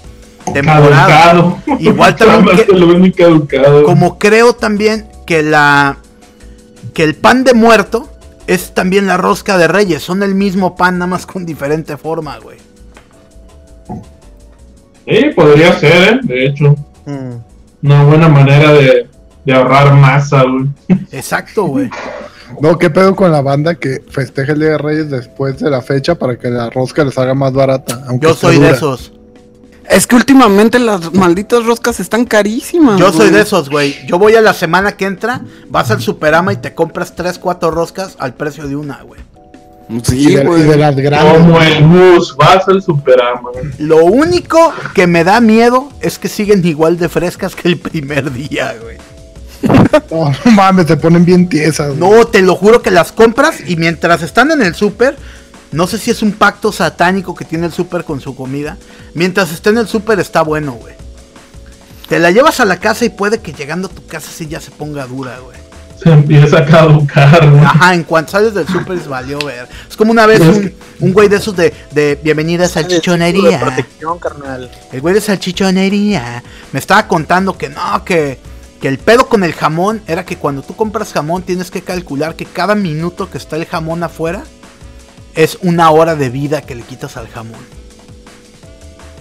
temporada. 0.53 1.07
Caducado. 1.07 1.59
Igual 1.81 2.17
también 2.17 2.45
Nada 2.45 2.55
más 2.57 2.63
que- 2.65 2.73
lo 2.73 2.87
ven 2.89 3.01
muy 3.01 3.13
caducado. 3.13 3.85
Como 3.85 4.19
creo 4.19 4.53
también 4.55 5.07
que 5.27 5.43
la 5.43 5.99
que 6.95 7.03
el 7.05 7.15
pan 7.15 7.45
de 7.45 7.53
muerto 7.55 8.09
es 8.47 8.73
también 8.75 9.07
la 9.07 9.17
rosca 9.17 9.59
de 9.59 9.69
reyes, 9.69 10.03
son 10.03 10.23
el 10.23 10.35
mismo 10.35 10.77
pan 10.77 10.99
nada 10.99 11.09
más 11.09 11.27
con 11.27 11.45
diferente 11.45 11.97
forma, 11.97 12.39
güey. 12.39 12.59
Sí, 15.07 15.31
podría 15.35 15.79
ser, 15.79 16.15
¿eh? 16.15 16.21
De 16.23 16.47
hecho. 16.47 16.75
Mm. 17.05 17.33
Una 17.83 18.05
buena 18.05 18.29
manera 18.29 18.73
de, 18.73 19.09
de 19.45 19.53
ahorrar 19.55 19.95
masa, 19.95 20.43
güey. 20.43 20.67
Exacto, 21.13 21.65
güey. 21.67 21.89
No, 22.61 22.79
¿qué 22.79 22.91
pedo 22.91 23.15
con 23.15 23.31
la 23.31 23.41
banda 23.43 23.75
que 23.75 24.03
festeja 24.11 24.53
el 24.53 24.61
Día 24.61 24.71
de 24.71 24.79
Reyes 24.79 25.11
después 25.11 25.59
de 25.59 25.69
la 25.71 25.83
fecha 25.83 26.15
para 26.17 26.39
que 26.39 26.49
la 26.49 26.71
rosca 26.71 27.05
les 27.05 27.17
haga 27.19 27.35
más 27.35 27.53
barata? 27.53 28.03
aunque 28.09 28.27
Yo 28.29 28.35
soy 28.35 28.59
de 28.59 28.71
esos. 28.71 29.13
Es 29.91 30.07
que 30.07 30.17
últimamente 30.17 30.79
las 30.79 31.13
malditas 31.15 31.65
roscas 31.65 32.01
están 32.01 32.25
carísimas. 32.25 32.99
Yo 32.99 33.11
soy 33.13 33.29
güey. 33.29 33.31
de 33.33 33.41
esos, 33.43 33.69
güey. 33.71 33.95
Yo 34.07 34.19
voy 34.19 34.35
a 34.35 34.41
la 34.41 34.53
semana 34.55 34.93
que 34.97 35.05
entra, 35.07 35.43
vas 35.69 35.91
al 35.91 36.01
Superama 36.03 36.53
y 36.53 36.57
te 36.57 36.75
compras 36.75 37.15
3, 37.15 37.39
4 37.39 37.71
roscas 37.71 38.17
al 38.19 38.35
precio 38.35 38.67
de 38.67 38.75
una, 38.77 39.03
güey. 39.03 39.21
Y 39.89 40.01
Sí, 40.05 40.35
de, 40.35 40.43
y 40.43 40.47
güey. 40.47 40.63
de 40.65 40.77
las 40.77 40.97
grandes. 40.97 41.39
Como 41.39 41.61
el 41.63 41.85
bus, 41.85 42.35
vas 42.37 42.67
al 42.67 42.83
Superama. 42.83 43.51
güey. 43.53 43.67
Lo 43.79 44.05
único 44.05 44.73
que 44.95 45.07
me 45.07 45.23
da 45.23 45.41
miedo 45.41 45.89
es 46.01 46.19
que 46.19 46.29
siguen 46.29 46.67
igual 46.67 46.99
de 46.99 47.09
frescas 47.09 47.55
que 47.55 47.69
el 47.69 47.79
primer 47.79 48.33
día, 48.33 48.75
güey. 48.83 48.97
No, 50.11 50.31
no 50.45 50.51
mames, 50.53 50.87
se 50.87 50.97
ponen 50.97 51.25
bien 51.25 51.49
tiesas. 51.49 51.97
güey. 51.97 51.99
No, 52.11 52.27
te 52.27 52.43
lo 52.43 52.57
juro 52.57 52.83
que 52.83 52.91
las 52.91 53.13
compras 53.13 53.57
y 53.67 53.77
mientras 53.77 54.23
están 54.23 54.51
en 54.51 54.63
el 54.63 54.75
súper, 54.75 55.17
no 55.73 55.87
sé 55.87 55.99
si 55.99 56.11
es 56.11 56.23
un 56.23 56.33
pacto 56.33 56.73
satánico 56.73 57.35
que 57.35 57.45
tiene 57.45 57.67
el 57.67 57.73
súper 57.73 58.05
con 58.05 58.21
su 58.21 58.35
comida. 58.35 58.77
Mientras 59.15 59.53
esté 59.53 59.71
en 59.71 59.79
el 59.79 59.89
súper 59.89 60.21
está 60.21 60.43
bueno, 60.43 60.73
güey. 60.73 60.95
Te 62.09 62.19
la 62.19 62.31
llevas 62.31 62.61
a 62.61 62.65
la 62.65 62.79
casa 62.79 63.05
y 63.05 63.09
puede 63.09 63.41
que 63.41 63.53
llegando 63.53 63.89
a 63.89 63.91
tu 63.91 64.07
casa 64.07 64.31
sí 64.33 64.47
ya 64.47 64.61
se 64.61 64.71
ponga 64.71 65.07
dura, 65.07 65.39
güey. 65.41 65.57
Se 66.03 66.11
empieza 66.11 66.59
a 66.59 66.65
caducar, 66.67 67.51
güey. 67.51 67.65
Ajá, 67.65 67.95
en 67.95 68.05
cuanto 68.05 68.33
sales 68.33 68.55
del 68.55 68.69
súper 68.69 68.99
es 68.99 69.09
valió 69.09 69.39
ver. 69.39 69.67
Es 69.89 69.97
como 69.97 70.13
una 70.13 70.27
vez 70.27 70.41
un, 70.41 70.73
un 71.01 71.13
güey 71.13 71.29
de 71.29 71.37
esos 71.37 71.57
de, 71.57 71.75
de 71.91 72.21
bienvenida 72.23 72.65
a 72.65 72.69
De 72.69 72.73
salchichonería. 72.75 73.59
protección, 73.59 74.19
carnal. 74.19 74.71
El 74.93 75.01
güey 75.01 75.15
de 75.15 75.21
salchichonería 75.21 76.45
me 76.73 76.79
estaba 76.79 77.09
contando 77.09 77.57
que 77.59 77.71
no, 77.71 78.05
que, 78.05 78.39
que 78.81 78.89
el 78.89 78.99
pedo 78.99 79.29
con 79.29 79.43
el 79.43 79.55
jamón 79.55 80.03
era 80.07 80.25
que 80.25 80.37
cuando 80.37 80.63
tú 80.63 80.77
compras 80.77 81.13
jamón 81.13 81.43
tienes 81.43 81.71
que 81.71 81.83
calcular 81.83 82.37
que 82.37 82.45
cada 82.45 82.75
minuto 82.75 83.31
que 83.31 83.39
está 83.39 83.57
el 83.57 83.67
jamón 83.67 84.03
afuera 84.03 84.45
es 85.37 85.59
una 85.63 85.91
hora 85.91 86.17
de 86.17 86.31
vida 86.31 86.63
que 86.63 86.75
le 86.75 86.83
quitas 86.83 87.17
al 87.17 87.29
jamón. 87.29 87.61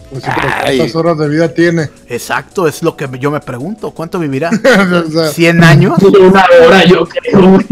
Pues 0.10 0.24
sí, 0.24 0.30
pero. 0.34 0.48
¿cuántas 0.48 0.96
horas 0.96 1.18
de 1.18 1.28
vida 1.28 1.54
tiene? 1.54 1.90
Exacto, 2.08 2.68
es 2.68 2.82
lo 2.82 2.96
que 2.96 3.10
yo 3.20 3.32
me 3.32 3.42
pregunto. 3.42 3.92
¿Cuánto 3.92 4.18
vivirá? 4.18 4.50
¿100 4.52 5.64
años? 5.64 6.02
Una 6.02 6.46
hora, 6.64 6.86
yo 6.86 7.06
creo, 7.06 7.52
güey. 7.52 7.66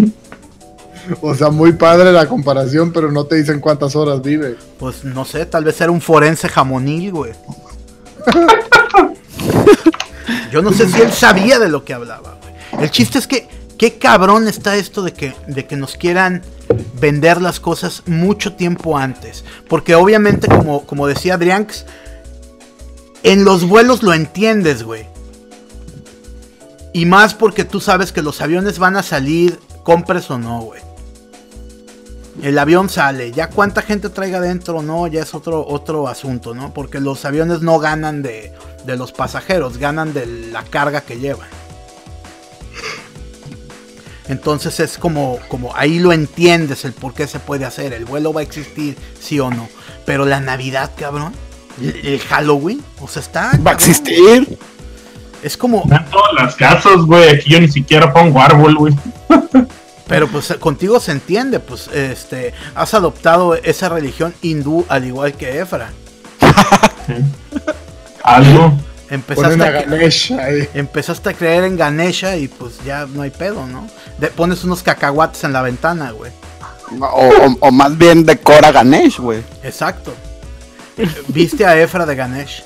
o 1.21 1.35
sea, 1.35 1.49
muy 1.49 1.73
padre 1.73 2.11
la 2.11 2.27
comparación, 2.27 2.91
pero 2.91 3.11
no 3.11 3.25
te 3.25 3.35
dicen 3.35 3.59
cuántas 3.59 3.95
horas 3.95 4.21
vive. 4.21 4.57
Pues 4.77 5.05
no 5.05 5.25
sé, 5.25 5.45
tal 5.45 5.63
vez 5.63 5.79
era 5.79 5.91
un 5.91 6.01
forense 6.01 6.49
jamonil, 6.49 7.11
güey. 7.11 7.31
Yo 10.51 10.61
no 10.61 10.71
sé 10.71 10.87
si 10.87 11.01
él 11.01 11.11
sabía 11.11 11.59
de 11.59 11.69
lo 11.69 11.83
que 11.83 11.93
hablaba, 11.93 12.37
güey. 12.41 12.83
El 12.83 12.91
chiste 12.91 13.19
es 13.19 13.27
que, 13.27 13.47
qué 13.83 13.97
cabrón 13.97 14.47
está 14.47 14.77
esto 14.77 15.03
de 15.03 15.11
que, 15.11 15.35
de 15.45 15.65
que 15.65 15.75
nos 15.75 15.97
quieran 15.97 16.41
vender 17.01 17.41
las 17.41 17.59
cosas 17.59 18.03
mucho 18.05 18.53
tiempo 18.53 18.97
antes. 18.97 19.43
Porque 19.67 19.93
obviamente, 19.93 20.47
como, 20.47 20.85
como 20.85 21.05
decía 21.05 21.33
Adrianx, 21.33 21.83
en 23.23 23.43
los 23.43 23.67
vuelos 23.67 24.01
lo 24.01 24.13
entiendes, 24.13 24.83
güey. 24.83 25.05
Y 26.93 27.05
más 27.05 27.33
porque 27.33 27.65
tú 27.65 27.81
sabes 27.81 28.13
que 28.13 28.21
los 28.21 28.39
aviones 28.39 28.79
van 28.79 28.95
a 28.95 29.03
salir, 29.03 29.59
compres 29.83 30.31
o 30.31 30.39
no, 30.39 30.61
güey. 30.61 30.81
El 32.41 32.57
avión 32.59 32.87
sale, 32.87 33.33
ya 33.33 33.49
cuánta 33.49 33.81
gente 33.81 34.07
traiga 34.07 34.39
dentro 34.39 34.81
no, 34.81 35.07
ya 35.07 35.23
es 35.23 35.33
otro, 35.33 35.67
otro 35.67 36.07
asunto, 36.07 36.53
¿no? 36.53 36.73
Porque 36.73 37.01
los 37.01 37.25
aviones 37.25 37.59
no 37.59 37.79
ganan 37.79 38.21
de, 38.21 38.53
de 38.85 38.95
los 38.95 39.11
pasajeros, 39.11 39.77
ganan 39.77 40.13
de 40.13 40.25
la 40.25 40.63
carga 40.63 41.01
que 41.01 41.19
llevan. 41.19 41.49
Entonces 44.33 44.79
es 44.79 44.97
como, 44.97 45.39
como 45.47 45.75
ahí 45.75 45.99
lo 45.99 46.11
entiendes 46.11 46.83
el 46.85 46.91
por 46.91 47.13
qué 47.13 47.27
se 47.27 47.39
puede 47.39 47.65
hacer. 47.65 47.93
El 47.93 48.05
vuelo 48.05 48.33
va 48.33 48.41
a 48.41 48.43
existir, 48.43 48.97
sí 49.19 49.39
o 49.39 49.49
no. 49.49 49.69
Pero 50.05 50.25
la 50.25 50.39
Navidad, 50.39 50.91
cabrón. 50.97 51.33
El, 51.79 52.05
el 52.05 52.19
Halloween, 52.19 52.83
o 52.99 53.07
sea, 53.07 53.21
está. 53.21 53.51
Va 53.65 53.71
a 53.71 53.73
existir. 53.75 54.57
Es 55.43 55.55
como, 55.55 55.83
En 55.83 56.05
todas 56.09 56.33
las 56.35 56.55
casas, 56.55 56.97
güey. 57.05 57.29
Aquí 57.29 57.51
yo 57.51 57.61
ni 57.61 57.67
siquiera 57.67 58.11
pongo 58.11 58.41
árbol, 58.41 58.75
güey. 58.75 58.95
Pero 60.07 60.27
pues 60.27 60.53
contigo 60.59 60.99
se 60.99 61.11
entiende, 61.11 61.59
pues 61.59 61.87
este 61.87 62.53
has 62.75 62.93
adoptado 62.93 63.55
esa 63.55 63.89
religión 63.89 64.33
hindú 64.41 64.85
al 64.89 65.05
igual 65.05 65.33
que 65.33 65.59
Efra. 65.59 65.91
Algo. 68.23 68.73
Empezaste 69.13 69.63
a 69.63 69.67
a, 69.67 69.71
Ganesh 69.71 70.31
ahí. 70.33 70.69
empezaste 70.73 71.29
a 71.29 71.33
creer 71.33 71.63
en 71.65 71.77
Ganesha 71.77 72.35
y 72.37 72.47
pues 72.47 72.83
ya 72.85 73.05
no 73.05 73.21
hay 73.21 73.29
pedo, 73.29 73.65
¿no? 73.67 73.87
De- 74.17 74.27
pones 74.29 74.63
unos 74.63 74.81
cacahuates 74.83 75.43
en 75.43 75.53
la 75.53 75.61
ventana, 75.61 76.11
güey. 76.11 76.31
O, 76.99 77.05
o- 77.05 77.57
o 77.59 77.71
más 77.71 77.97
bien 77.97 78.25
decora 78.25 78.71
Ganesh, 78.71 79.19
güey. 79.19 79.41
Exacto. 79.63 80.13
Viste 81.27 81.65
a 81.65 81.79
Efra 81.79 82.05
de 82.05 82.15
Ganesh. 82.15 82.63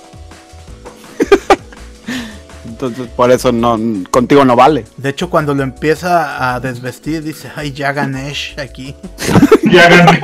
Entonces 2.66 3.08
por 3.16 3.32
eso 3.32 3.52
no 3.52 3.80
contigo 4.12 4.46
no 4.46 4.56
vale. 4.56 4.86
De 4.98 5.10
hecho, 5.10 5.30
cuando 5.30 5.54
lo 5.56 5.64
empieza 5.64 6.54
a 6.54 6.60
desvestir, 6.60 7.24
dice, 7.24 7.50
ay, 7.56 7.72
ya 7.72 7.92
Ganesh 7.92 8.56
aquí. 8.60 8.96
Ya 9.72 9.90
gané. 9.90 10.24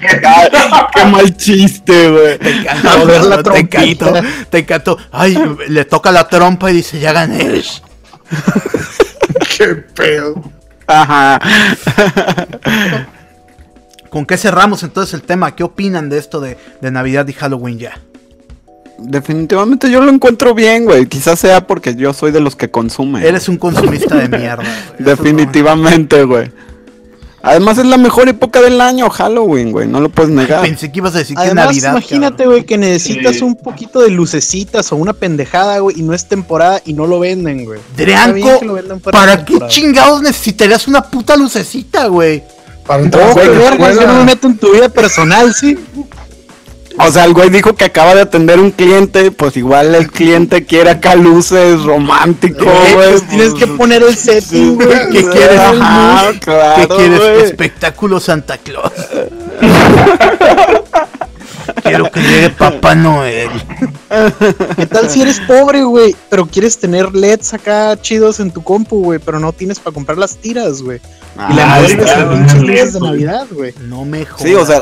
Qué 0.93 1.05
mal 1.05 1.35
chiste, 1.37 2.09
güey. 2.09 2.37
Te 2.39 2.63
la 2.63 3.43
te 3.43 3.59
encantó, 3.59 4.13
te 4.49 4.57
encantó. 4.59 4.97
Ay, 5.11 5.37
le 5.67 5.85
toca 5.85 6.11
la 6.11 6.27
trompa 6.27 6.71
y 6.71 6.75
dice, 6.75 6.99
ya 6.99 7.13
Ganesh. 7.13 7.81
Qué 9.57 9.67
pedo. 9.75 10.41
Ajá. 10.87 11.39
¿Con 14.09 14.25
qué 14.25 14.37
cerramos 14.37 14.83
entonces 14.83 15.13
el 15.15 15.23
tema? 15.23 15.55
¿Qué 15.55 15.63
opinan 15.63 16.09
de 16.09 16.19
esto 16.19 16.39
de, 16.39 16.57
de 16.81 16.91
Navidad 16.91 17.27
y 17.27 17.33
Halloween 17.33 17.79
ya? 17.79 17.99
Definitivamente 18.99 19.89
yo 19.89 20.01
lo 20.01 20.11
encuentro 20.11 20.53
bien, 20.53 20.85
güey. 20.85 21.07
Quizás 21.07 21.39
sea 21.39 21.65
porque 21.65 21.95
yo 21.95 22.13
soy 22.13 22.31
de 22.31 22.39
los 22.39 22.55
que 22.55 22.69
consume. 22.69 23.27
Eres 23.27 23.49
un 23.49 23.57
consumista 23.57 24.15
de 24.15 24.29
mierda. 24.29 24.63
güey. 24.63 25.03
Definitivamente, 25.03 26.23
güey. 26.23 26.51
Además 27.45 27.77
es 27.77 27.85
la 27.85 27.97
mejor 27.97 28.29
época 28.29 28.61
del 28.61 28.79
año, 28.79 29.09
Halloween, 29.09 29.73
güey. 29.73 29.85
No 29.85 29.99
lo 29.99 30.07
puedes 30.07 30.31
no- 30.31 30.41
negar. 30.41 30.61
Pensé 30.61 30.91
que 30.93 30.99
ibas 30.99 31.13
a 31.13 31.17
decir 31.19 31.35
que 31.35 31.43
Además, 31.43 31.65
Navidad. 31.65 31.91
imagínate, 31.91 32.45
güey, 32.45 32.63
que 32.65 32.77
necesitas 32.77 33.35
Sí. 33.35 33.43
un 33.43 33.55
poquito 33.55 33.99
de 34.01 34.09
lucecitas 34.11 34.89
o 34.93 34.95
una 34.95 35.11
pendejada, 35.11 35.79
güey, 35.79 35.99
y 35.99 36.03
no 36.03 36.13
es 36.13 36.25
temporada 36.25 36.81
y 36.85 36.93
no 36.93 37.05
lo 37.05 37.19
venden, 37.19 37.65
güey. 37.65 37.81
Drianco, 37.97 38.59
que 38.61 39.11
¿para 39.11 39.43
qué 39.43 39.59
chingados 39.67 40.21
necesitarías 40.21 40.87
una 40.87 41.01
puta 41.03 41.35
lucecita, 41.35 42.07
güey? 42.07 42.43
Para 42.87 43.03
entrar 43.03 43.27
No, 43.27 43.33
güey, 43.33 43.47
yo 43.95 44.07
no 44.07 44.13
me 44.19 44.23
meto 44.23 44.47
en 44.47 44.57
tu 44.57 44.71
vida 44.71 44.87
personal, 44.87 45.53
sí. 45.53 45.77
O 46.99 47.11
sea, 47.11 47.25
el 47.25 47.33
güey 47.33 47.49
dijo 47.49 47.73
que 47.75 47.85
acaba 47.85 48.13
de 48.13 48.21
atender 48.21 48.59
un 48.59 48.69
cliente, 48.71 49.31
pues 49.31 49.57
igual 49.57 49.95
el 49.95 50.11
cliente 50.11 50.63
quiere 50.65 50.91
acá 50.91 51.15
luces 51.15 51.81
romántico, 51.83 52.65
Eh, 52.65 52.93
güey. 52.93 53.09
pues 53.11 53.27
tienes 53.27 53.53
que 53.55 53.65
poner 53.67 54.03
el 54.03 54.15
setting, 54.15 54.75
güey. 54.75 54.89
¿Qué 55.11 55.21
Sí, 55.21 55.27
quieres? 55.31 55.59
Ajá, 55.59 56.31
¿Qué 56.33 56.39
claro, 56.39 56.95
quieres? 56.95 57.19
güey. 57.19 57.41
Espectáculo 57.41 58.19
Santa 58.19 58.57
Claus. 58.59 58.91
Quiero 61.83 62.09
que 62.11 62.21
llegue 62.21 62.49
Papá 62.49 62.95
Noel. 62.95 63.49
¿Qué 64.75 64.85
tal 64.85 65.09
si 65.09 65.21
eres 65.21 65.39
pobre, 65.41 65.83
güey? 65.83 66.15
Pero 66.29 66.45
quieres 66.45 66.77
tener 66.77 67.13
LEDs 67.13 67.53
acá 67.53 67.99
chidos 68.01 68.39
en 68.39 68.51
tu 68.51 68.63
compu, 68.63 69.03
güey, 69.03 69.19
pero 69.19 69.39
no 69.39 69.51
tienes 69.53 69.79
para 69.79 69.93
comprar 69.93 70.17
las 70.17 70.37
tiras, 70.37 70.81
güey. 70.81 70.99
Y 71.49 71.53
la 71.55 71.73
Ah, 71.73 71.79
envuelves 71.79 72.05
claro, 72.05 72.31
en 72.33 72.37
pinches 72.45 72.61
no, 72.61 72.67
luces 72.67 72.93
de. 72.93 72.99
Navidad, 72.99 73.47
güey. 73.51 73.73
No 73.87 74.05
me 74.05 74.23
jodas. 74.25 74.43
Sí, 74.43 74.53
o 74.53 74.65
sea, 74.65 74.77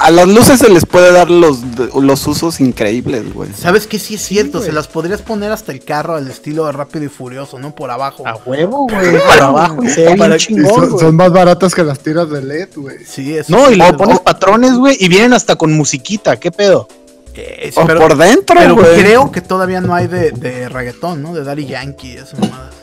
a, 0.00 0.06
a 0.06 0.10
las 0.10 0.26
luces 0.26 0.58
se 0.58 0.70
les 0.70 0.86
puede 0.86 1.12
dar 1.12 1.30
los, 1.30 1.58
los 1.94 2.26
usos 2.26 2.60
increíbles, 2.60 3.32
güey. 3.34 3.50
¿Sabes 3.52 3.86
qué? 3.86 3.98
Sí 3.98 4.14
es 4.14 4.22
cierto, 4.22 4.62
se 4.62 4.72
las 4.72 4.88
podrías 4.88 5.20
poner 5.20 5.52
hasta 5.52 5.70
el 5.70 5.84
carro 5.84 6.14
al 6.16 6.28
estilo 6.30 6.64
de 6.64 6.72
Rápido 6.72 7.04
y 7.04 7.08
Furioso, 7.08 7.58
¿no? 7.58 7.74
Por 7.74 7.90
abajo. 7.90 8.26
A 8.26 8.36
huevo, 8.36 8.86
güey. 8.90 9.18
Para 9.26 9.46
abajo 9.46 9.78
y 9.84 10.16
Para- 10.16 10.36
Y 10.36 10.38
chingón, 10.38 10.74
son, 10.74 10.88
güey. 10.90 11.00
son 11.04 11.16
más 11.16 11.30
baratas 11.30 11.74
que 11.74 11.84
las 11.84 11.98
tiras 11.98 12.30
de 12.30 12.40
LED, 12.42 12.68
güey. 12.76 12.96
Sí, 13.04 13.36
eso 13.36 13.52
No, 13.54 13.70
y 13.70 13.76
le 13.76 13.86
es- 13.86 13.92
pones 13.92 14.18
patrones, 14.20 14.72
güey, 14.78 14.96
y 14.98 15.08
vienen 15.08 15.34
hasta 15.34 15.56
con 15.56 15.74
musiquita, 15.74 16.31
¿qué 16.36 16.50
pedo? 16.50 16.88
Eh, 17.34 17.70
sí, 17.72 17.80
O 17.80 17.86
pero, 17.86 18.00
por 18.00 18.16
dentro, 18.16 18.56
pero 18.58 18.74
güey. 18.74 19.00
creo 19.00 19.32
que 19.32 19.40
todavía 19.40 19.80
no 19.80 19.94
hay 19.94 20.06
de, 20.06 20.32
de 20.32 20.68
reggaetón, 20.68 21.22
¿no? 21.22 21.32
De 21.34 21.42
Daddy 21.44 21.66
Yankee, 21.66 22.16
eso 22.16 22.36
mamadas. 22.38 22.74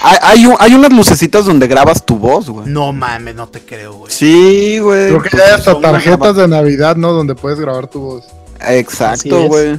Hay, 0.00 0.16
hay, 0.22 0.46
un- 0.46 0.56
hay 0.60 0.74
unas 0.74 0.92
lucecitas 0.92 1.44
donde 1.46 1.66
grabas 1.66 2.06
tu 2.06 2.16
voz, 2.16 2.48
güey. 2.48 2.68
No 2.68 2.92
mames, 2.92 3.34
no 3.34 3.48
te 3.48 3.58
creo, 3.60 3.94
güey. 3.94 4.12
Sí, 4.12 4.78
güey. 4.78 5.08
Creo 5.08 5.22
que 5.22 5.36
hay 5.42 5.50
hasta 5.54 5.80
tarjetas 5.80 6.36
de 6.36 6.46
Navidad, 6.46 6.94
¿no? 6.94 7.12
Donde 7.12 7.34
puedes 7.34 7.58
grabar 7.58 7.88
tu 7.88 8.00
voz. 8.00 8.24
Exacto, 8.60 9.46
güey. 9.48 9.76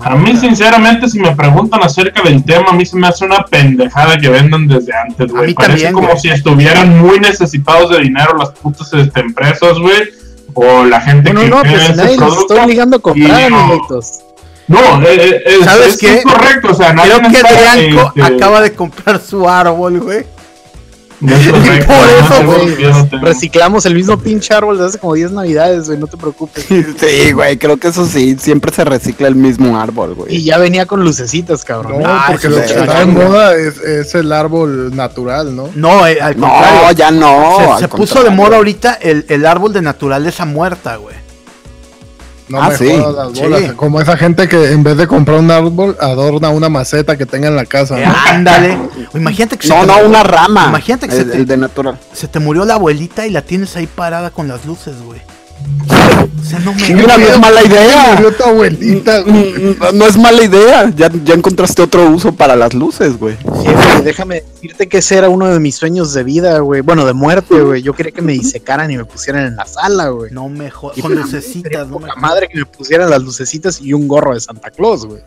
A 0.00 0.14
mí, 0.14 0.36
sinceramente, 0.36 1.08
si 1.08 1.18
me 1.18 1.34
preguntan 1.34 1.80
acerca 1.82 2.22
del 2.22 2.44
tema, 2.44 2.66
a 2.70 2.72
mí 2.72 2.86
se 2.86 2.96
me 2.96 3.08
hace 3.08 3.24
una 3.24 3.44
pendejada 3.44 4.16
que 4.16 4.28
vendan 4.28 4.66
desde 4.68 4.92
antes, 4.96 5.28
A 5.30 5.32
mí 5.32 5.38
güey. 5.38 5.54
Parece 5.54 5.84
también, 5.86 5.92
como 5.92 6.16
si 6.18 6.28
estuvieran 6.30 6.98
muy 7.00 7.18
necesitados 7.18 7.90
de 7.90 8.00
dinero 8.00 8.36
las 8.36 8.50
putas 8.50 8.92
este, 8.92 9.20
empresas, 9.20 9.76
güey. 9.80 10.08
O 10.54 10.84
la 10.84 11.00
gente 11.00 11.32
No, 11.32 11.40
no, 11.40 11.44
que 11.44 11.48
no, 11.50 11.60
crea 11.62 11.72
pues 11.86 11.96
nadie 11.96 12.16
los 12.16 12.36
está 12.38 12.64
obligando 12.64 12.96
a 12.96 13.00
comprar, 13.00 13.50
no. 13.50 13.58
amiguitos. 13.58 14.20
No, 14.66 15.00
eh, 15.02 15.06
eh, 15.10 15.42
es, 15.46 15.64
¿Sabes 15.64 15.86
es- 15.94 15.96
qué? 15.98 16.14
es 16.18 16.24
correcto, 16.24 16.68
o 16.72 16.74
sea, 16.74 16.92
nadie 16.92 17.12
Creo 17.12 17.30
que 17.30 17.38
Drianco 17.42 18.12
este, 18.16 18.22
acaba 18.34 18.60
de 18.60 18.72
comprar 18.74 19.20
su 19.20 19.48
árbol, 19.48 20.00
güey. 20.00 20.26
Correcto, 21.20 21.86
por 21.92 22.48
no 22.48 22.56
eso, 22.88 23.06
no. 23.12 23.18
Reciclamos 23.20 23.86
el 23.86 23.94
mismo 23.94 24.18
pinche 24.18 24.54
árbol 24.54 24.78
de 24.78 24.86
hace 24.86 24.98
como 24.98 25.14
10 25.14 25.32
navidades, 25.32 25.86
güey, 25.86 25.98
no 25.98 26.06
te 26.06 26.16
preocupes. 26.16 26.66
Sí, 26.98 27.32
güey, 27.32 27.56
creo 27.58 27.76
que 27.76 27.88
eso 27.88 28.06
sí, 28.06 28.36
siempre 28.38 28.72
se 28.72 28.84
recicla 28.84 29.28
el 29.28 29.34
mismo 29.34 29.78
árbol, 29.78 30.14
güey. 30.14 30.36
Y 30.36 30.44
ya 30.44 30.58
venía 30.58 30.86
con 30.86 31.02
lucecitas, 31.04 31.64
cabrón. 31.64 32.02
No, 32.02 32.08
Ah, 32.08 32.26
porque 32.28 32.48
lo 32.48 32.56
que 32.56 32.62
está 32.64 33.00
de 33.00 33.06
moda 33.06 33.54
es, 33.56 33.78
es 33.78 34.14
el 34.14 34.32
árbol 34.32 34.94
natural, 34.94 35.54
¿no? 35.54 35.68
No, 35.74 36.06
eh, 36.06 36.20
al 36.20 36.38
No, 36.38 36.48
contrario. 36.48 36.90
ya 36.96 37.10
no. 37.10 37.78
se 37.78 37.88
puso 37.88 38.22
de 38.22 38.30
moda 38.30 38.56
ahorita 38.56 38.94
el, 39.00 39.24
el 39.28 39.46
árbol 39.46 39.72
de 39.72 39.82
naturaleza 39.82 40.44
muerta, 40.44 40.96
güey. 40.96 41.16
No 42.48 42.62
Ah, 42.62 42.68
me 42.70 42.76
sí. 42.76 42.88
jodas 42.98 43.26
las 43.28 43.36
Sí. 43.36 43.42
bolas. 43.42 43.72
Como 43.74 44.00
esa 44.00 44.16
gente 44.16 44.48
que 44.48 44.72
en 44.72 44.82
vez 44.82 44.96
de 44.96 45.06
comprar 45.06 45.38
un 45.38 45.50
árbol, 45.50 45.96
adorna 46.00 46.48
una 46.48 46.68
maceta 46.68 47.16
que 47.16 47.26
tenga 47.26 47.48
en 47.48 47.56
la 47.56 47.66
casa. 47.66 48.00
Eh, 48.00 48.04
ándale. 48.04 48.78
O 49.12 49.18
imagínate 49.18 49.58
que 49.58 49.66
se 49.66 49.74
No, 49.74 49.80
te 49.82 49.86
no, 49.86 49.92
murió- 49.94 50.08
una 50.08 50.22
rama. 50.22 50.66
Imagínate 50.68 51.08
que 51.08 51.16
el, 51.16 51.24
se 51.24 51.30
te- 51.30 51.36
el 51.36 51.46
de 51.46 51.56
natural. 51.58 51.98
Se 52.12 52.26
te 52.28 52.38
murió 52.40 52.64
la 52.64 52.74
abuelita 52.74 53.26
y 53.26 53.30
la 53.30 53.42
tienes 53.42 53.76
ahí 53.76 53.86
parada 53.86 54.30
con 54.30 54.48
las 54.48 54.64
luces, 54.64 54.94
güey. 55.04 55.20
O 56.40 56.44
sea, 56.44 56.58
no 56.60 56.72
me. 56.72 56.88
Mira, 56.94 57.18
no 57.18 57.26
es 57.26 57.38
mala 57.38 57.62
idea. 57.62 58.12
Murió 58.14 58.32
tu 58.34 58.42
abuelita, 58.44 59.20
güey. 59.20 59.52
Mm, 59.52 59.76
No 59.98 60.06
es 60.06 60.16
mala 60.16 60.42
idea. 60.42 60.90
Ya, 60.96 61.10
ya 61.24 61.34
encontraste 61.34 61.82
otro 61.82 62.08
uso 62.08 62.32
para 62.34 62.56
las 62.56 62.74
luces, 62.74 63.18
güey. 63.18 63.36
Sí, 63.36 63.48
güey, 63.72 64.02
déjame 64.04 64.42
decirte 64.42 64.88
que 64.88 64.98
ese 64.98 65.16
era 65.16 65.28
uno 65.28 65.46
de 65.46 65.60
mis 65.60 65.76
sueños 65.76 66.12
de 66.14 66.24
vida, 66.24 66.58
güey. 66.60 66.80
Bueno, 66.80 67.04
de 67.04 67.12
muerte, 67.12 67.60
güey. 67.60 67.82
Yo 67.82 67.92
quería 67.94 68.12
que 68.12 68.22
me 68.22 68.32
disecaran 68.32 68.90
y 68.90 68.96
me 68.96 69.04
pusieran 69.04 69.44
en 69.46 69.56
la 69.56 69.66
sala, 69.66 70.08
güey. 70.08 70.30
No 70.32 70.48
me 70.48 70.70
jodas. 70.70 70.98
Con 71.00 71.14
lucecitas, 71.14 71.88
no 71.88 71.98
me 71.98 72.08
madre 72.16 72.48
que 72.48 72.58
me 72.58 72.66
pusieran 72.66 73.10
las 73.10 73.22
lucecitas 73.22 73.80
y 73.80 73.92
un 73.92 74.08
gorro 74.08 74.34
de 74.34 74.40
Santa 74.40 74.70
Claus, 74.70 75.04
güey. 75.06 75.20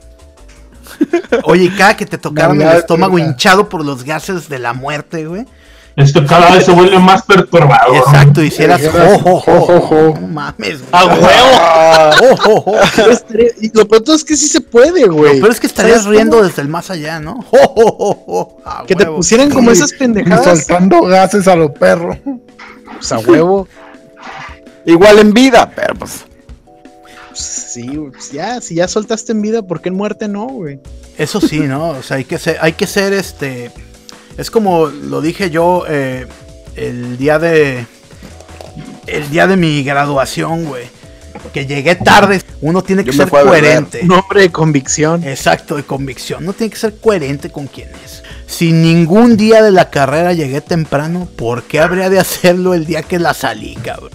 Oye, 1.43 1.65
y 1.65 1.69
cada 1.69 1.95
que 1.97 2.05
te 2.05 2.17
tocaron 2.17 2.61
el 2.61 2.77
estómago 2.77 3.17
hinchado 3.17 3.69
por 3.69 3.83
los 3.85 4.03
gases 4.03 4.49
de 4.49 4.59
la 4.59 4.73
muerte, 4.73 5.25
güey. 5.25 5.45
Esto 5.95 6.25
cada 6.25 6.51
vez 6.51 6.65
se 6.65 6.71
vuelve 6.71 6.97
más 6.99 7.21
perturbador. 7.23 7.97
Exacto, 7.97 8.41
hicieras 8.41 8.81
jo, 8.81 9.19
jo, 9.19 9.39
jo. 9.39 9.39
jo, 9.41 9.61
jo, 9.61 9.81
jo. 9.81 10.19
No 10.21 10.27
mames, 10.27 10.79
güey. 10.79 10.89
¡A 10.91 11.05
huevo! 11.05 12.35
Jo, 12.35 12.37
jo, 12.37 12.61
jo. 12.61 12.75
Y 13.61 13.71
lo 13.77 13.87
peor 13.87 14.03
es 14.15 14.23
que 14.23 14.37
sí 14.37 14.47
se 14.47 14.61
puede, 14.61 15.05
güey. 15.07 15.41
Pero 15.41 15.51
es 15.51 15.59
que 15.59 15.67
estarías 15.67 16.03
¿Sabes 16.03 16.17
riendo 16.17 16.37
cómo? 16.37 16.47
desde 16.47 16.61
el 16.61 16.69
más 16.69 16.89
allá, 16.89 17.19
¿no? 17.19 17.41
Jo, 17.41 17.57
jo, 17.67 17.91
jo, 17.91 18.23
jo. 18.25 18.57
A 18.65 18.85
Que 18.85 18.95
te 18.95 19.05
pusieran 19.05 19.49
como 19.49 19.71
esas 19.71 19.91
pendejadas. 19.93 20.45
soltando 20.45 21.01
gases 21.01 21.47
a 21.47 21.55
lo 21.55 21.73
perro. 21.73 22.17
Pues 22.95 23.11
a 23.11 23.19
huevo. 23.19 23.67
Igual 24.85 25.19
en 25.19 25.33
vida, 25.33 25.71
pero 25.75 25.93
pues. 25.95 26.25
Pues, 27.29 27.39
sí, 27.41 27.95
güey, 27.95 28.11
pues 28.11 28.31
ya, 28.31 28.59
si 28.61 28.75
ya 28.75 28.87
soltaste 28.87 29.31
en 29.31 29.41
vida, 29.41 29.61
¿por 29.61 29.81
qué 29.81 29.89
en 29.89 29.95
muerte 29.95 30.27
no, 30.27 30.47
güey? 30.47 30.79
Eso 31.17 31.39
sí, 31.39 31.59
¿no? 31.59 31.89
O 31.89 32.01
sea, 32.03 32.17
hay 32.17 32.25
que 32.25 32.37
ser, 32.39 32.57
hay 32.61 32.73
que 32.73 32.87
ser 32.87 33.13
este. 33.13 33.71
Es 34.41 34.49
como 34.49 34.87
lo 34.87 35.21
dije 35.21 35.51
yo 35.51 35.83
eh, 35.87 36.25
el 36.75 37.19
día 37.19 37.37
de. 37.37 37.85
El 39.05 39.29
día 39.29 39.45
de 39.45 39.55
mi 39.55 39.83
graduación, 39.83 40.65
güey. 40.65 40.85
Que 41.53 41.67
llegué 41.67 41.93
tarde. 41.93 42.41
Uno 42.59 42.81
tiene 42.81 43.03
que 43.03 43.11
Yo 43.11 43.17
ser 43.21 43.29
coherente. 43.29 43.99
Un 44.01 44.13
hombre 44.13 44.41
de 44.41 44.51
convicción. 44.51 45.23
Exacto, 45.23 45.75
de 45.75 45.83
convicción. 45.83 46.43
No 46.43 46.53
tiene 46.53 46.71
que 46.71 46.79
ser 46.79 46.97
coherente 46.97 47.51
con 47.51 47.67
quién 47.67 47.89
es. 48.03 48.23
Si 48.47 48.71
ningún 48.71 49.37
día 49.37 49.61
de 49.61 49.69
la 49.69 49.91
carrera 49.91 50.33
llegué 50.33 50.59
temprano, 50.59 51.27
¿por 51.35 51.61
qué 51.61 51.79
habría 51.79 52.09
de 52.09 52.17
hacerlo 52.17 52.73
el 52.73 52.87
día 52.87 53.03
que 53.03 53.19
la 53.19 53.35
salí, 53.35 53.75
cabrón? 53.75 54.09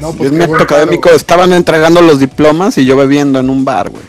No, 0.00 0.10
Y 0.10 0.14
pues 0.14 0.32
en 0.32 0.38
mi 0.38 0.44
académico 0.44 1.10
estaban 1.10 1.52
entregando 1.52 2.02
los 2.02 2.18
diplomas 2.18 2.76
y 2.76 2.84
yo 2.84 2.96
bebiendo 2.96 3.38
en 3.38 3.48
un 3.48 3.64
bar, 3.64 3.88
güey. 3.88 4.02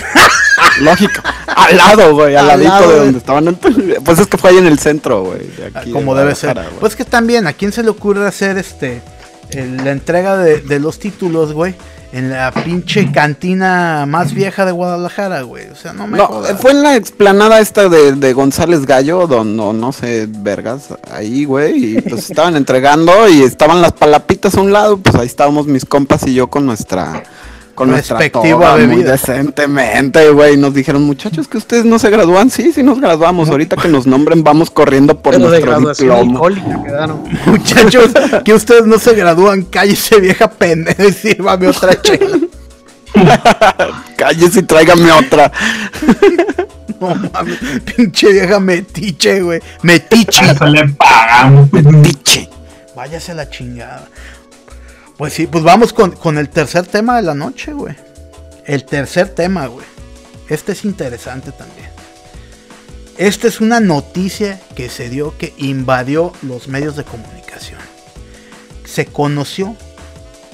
Lógico. 0.80 1.20
Al 1.46 1.76
lado, 1.76 2.14
güey, 2.14 2.34
al, 2.36 2.48
Al 2.50 2.58
ladito 2.64 2.68
lado, 2.70 2.90
de 2.92 2.98
donde 2.98 3.18
estaban. 3.18 3.54
Pues 4.04 4.18
es 4.18 4.26
que 4.26 4.38
fue 4.38 4.50
ahí 4.50 4.58
en 4.58 4.66
el 4.66 4.78
centro, 4.78 5.24
güey. 5.24 5.46
de 5.56 5.66
aquí 5.74 5.86
de 5.88 5.92
Como 5.92 6.14
debe 6.14 6.34
ser. 6.34 6.58
Pues 6.78 6.96
que 6.96 7.04
también, 7.04 7.46
¿a 7.46 7.52
quién 7.52 7.72
se 7.72 7.82
le 7.82 7.90
ocurre 7.90 8.26
hacer 8.26 8.56
este 8.58 9.02
el- 9.50 9.78
la 9.78 9.90
entrega 9.90 10.36
de, 10.36 10.60
de 10.60 10.78
los 10.80 10.98
títulos, 10.98 11.52
güey? 11.52 11.74
En 12.12 12.28
la 12.30 12.50
pinche 12.50 13.12
cantina 13.12 14.04
más 14.04 14.34
vieja 14.34 14.64
de 14.64 14.72
Guadalajara, 14.72 15.42
güey. 15.42 15.68
O 15.70 15.76
sea, 15.76 15.92
no 15.92 16.08
me 16.08 16.18
No, 16.18 16.26
jodas. 16.26 16.60
fue 16.60 16.72
en 16.72 16.82
la 16.82 16.96
explanada 16.96 17.60
esta 17.60 17.88
de, 17.88 18.12
de 18.14 18.32
González 18.32 18.84
Gallo, 18.84 19.28
don, 19.28 19.54
no, 19.56 19.72
no 19.72 19.92
sé, 19.92 20.26
vergas, 20.28 20.88
ahí, 21.08 21.44
güey, 21.44 21.98
y 21.98 22.00
pues 22.00 22.28
estaban 22.30 22.56
entregando 22.56 23.28
y 23.28 23.42
estaban 23.42 23.80
las 23.80 23.92
palapitas 23.92 24.56
a 24.56 24.60
un 24.60 24.72
lado, 24.72 24.96
pues 24.98 25.14
ahí 25.14 25.26
estábamos 25.26 25.68
mis 25.68 25.84
compas 25.84 26.26
y 26.26 26.34
yo 26.34 26.48
con 26.48 26.66
nuestra, 26.66 27.22
con 27.80 27.88
nuestra 27.88 28.18
Respectiva 28.18 28.74
toga, 28.74 28.86
muy 28.86 29.02
decentemente, 29.02 30.28
güey, 30.32 30.58
nos 30.58 30.74
dijeron, 30.74 31.02
muchachos, 31.02 31.48
que 31.48 31.56
ustedes 31.56 31.86
no 31.86 31.98
se 31.98 32.10
gradúan, 32.10 32.50
sí, 32.50 32.72
sí 32.74 32.82
nos 32.82 33.00
graduamos, 33.00 33.48
ahorita 33.48 33.76
que 33.76 33.88
nos 33.88 34.06
nombren 34.06 34.44
vamos 34.44 34.70
corriendo 34.70 35.16
por 35.16 35.32
Pero 35.32 35.48
nuestro 35.48 35.80
diploma. 35.80 36.40
quedaron. 36.84 37.22
Muchachos, 37.46 38.10
que 38.44 38.52
ustedes 38.52 38.84
no 38.84 38.98
se 38.98 39.14
gradúan, 39.14 39.62
cállese 39.62 40.20
vieja 40.20 40.50
pendeja 40.50 41.06
y 41.06 41.12
sírvame 41.12 41.68
otra 41.68 41.98
chela. 42.02 42.38
Cállese 44.16 44.60
y 44.60 44.62
tráigame 44.64 45.10
otra. 45.12 45.50
No 47.00 47.14
mames, 47.14 47.58
pinche 47.96 48.30
vieja 48.30 48.60
metiche, 48.60 49.40
güey. 49.40 49.62
Metiche. 49.80 50.50
Eso 50.50 50.66
le 50.66 50.86
pagamos. 50.86 51.70
Diche. 52.02 52.46
Váyase 52.94 53.32
a 53.32 53.36
la 53.36 53.48
chingada. 53.48 54.06
Pues 55.20 55.34
sí, 55.34 55.46
pues 55.46 55.62
vamos 55.62 55.92
con, 55.92 56.12
con 56.12 56.38
el 56.38 56.48
tercer 56.48 56.86
tema 56.86 57.16
de 57.16 57.22
la 57.22 57.34
noche, 57.34 57.74
güey. 57.74 57.94
El 58.64 58.86
tercer 58.86 59.28
tema, 59.28 59.66
güey. 59.66 59.84
Este 60.48 60.72
es 60.72 60.82
interesante 60.86 61.52
también. 61.52 61.90
Esta 63.18 63.46
es 63.46 63.60
una 63.60 63.80
noticia 63.80 64.58
que 64.74 64.88
se 64.88 65.10
dio 65.10 65.36
que 65.36 65.52
invadió 65.58 66.32
los 66.40 66.68
medios 66.68 66.96
de 66.96 67.04
comunicación. 67.04 67.80
Se 68.86 69.04
conoció 69.04 69.76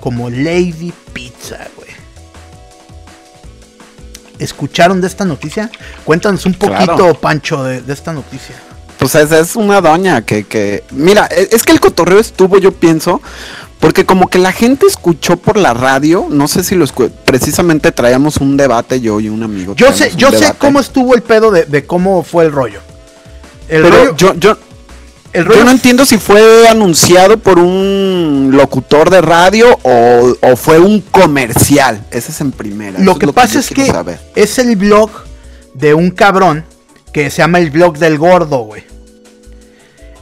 como 0.00 0.30
Lady 0.30 0.92
Pizza, 1.12 1.68
güey. 1.76 1.90
¿Escucharon 4.40 5.00
de 5.00 5.06
esta 5.06 5.24
noticia? 5.24 5.70
Cuéntanos 6.04 6.44
un 6.44 6.54
poquito, 6.54 6.96
Claro. 6.96 7.14
Pancho, 7.14 7.62
de, 7.62 7.82
de 7.82 7.92
esta 7.92 8.12
noticia. 8.12 8.56
Pues 8.98 9.14
esa 9.14 9.38
es 9.40 9.56
una 9.56 9.80
doña 9.80 10.22
que, 10.22 10.44
que... 10.44 10.82
Mira, 10.90 11.28
e- 11.30 11.48
es 11.52 11.62
que 11.64 11.72
el 11.72 11.80
cotorreo 11.80 12.18
estuvo, 12.18 12.58
yo 12.58 12.72
pienso, 12.72 13.20
porque 13.80 14.06
como 14.06 14.28
que 14.28 14.38
la 14.38 14.52
gente 14.52 14.86
escuchó 14.86 15.36
por 15.36 15.56
la 15.58 15.74
radio, 15.74 16.26
no 16.30 16.48
sé 16.48 16.64
si 16.64 16.74
lo 16.74 16.86
precisamente 17.24 17.92
traíamos 17.92 18.38
un 18.38 18.56
debate 18.56 19.00
yo 19.00 19.20
y 19.20 19.28
un 19.28 19.42
amigo. 19.42 19.74
Yo 19.76 19.92
sé, 19.92 20.12
yo 20.16 20.32
sé 20.32 20.52
cómo 20.58 20.80
estuvo 20.80 21.14
el 21.14 21.22
pedo 21.22 21.50
de, 21.50 21.66
de 21.66 21.84
cómo 21.84 22.22
fue 22.22 22.44
el 22.46 22.52
rollo. 22.52 22.80
El 23.68 23.82
Pero 23.82 23.96
rollo, 23.96 24.16
yo, 24.16 24.34
yo, 24.34 24.58
el 25.34 25.44
yo 25.44 25.50
rollo 25.50 25.64
no 25.64 25.70
entiendo 25.72 26.06
si 26.06 26.16
fue 26.16 26.66
anunciado 26.68 27.36
por 27.36 27.58
un 27.58 28.50
locutor 28.52 29.10
de 29.10 29.20
radio 29.20 29.78
o, 29.82 30.34
o 30.40 30.56
fue 30.56 30.78
un 30.78 31.02
comercial. 31.02 32.02
Ese 32.10 32.30
es 32.32 32.40
en 32.40 32.52
primera. 32.52 32.98
Lo 32.98 33.10
eso 33.12 33.18
que 33.18 33.32
pasa 33.32 33.58
es 33.58 33.68
que 33.68 33.86
saber. 33.86 34.18
es 34.34 34.58
el 34.58 34.74
blog 34.76 35.10
de 35.74 35.92
un 35.92 36.10
cabrón 36.10 36.64
que 37.16 37.30
se 37.30 37.38
llama 37.38 37.60
el 37.60 37.70
blog 37.70 37.96
del 37.96 38.18
gordo, 38.18 38.58
güey. 38.58 38.82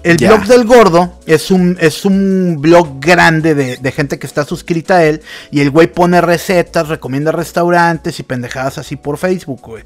El 0.04 0.16
blog 0.16 0.44
del 0.44 0.64
gordo 0.64 1.18
es 1.26 1.50
un, 1.50 1.76
es 1.80 2.04
un 2.04 2.58
blog 2.60 3.00
grande 3.00 3.56
de, 3.56 3.78
de 3.78 3.90
gente 3.90 4.16
que 4.16 4.28
está 4.28 4.44
suscrita 4.44 4.98
a 4.98 5.04
él. 5.04 5.20
Y 5.50 5.58
el 5.58 5.70
güey 5.70 5.88
pone 5.88 6.20
recetas, 6.20 6.86
recomienda 6.86 7.32
restaurantes 7.32 8.20
y 8.20 8.22
pendejadas 8.22 8.78
así 8.78 8.94
por 8.94 9.18
Facebook, 9.18 9.60
güey. 9.60 9.82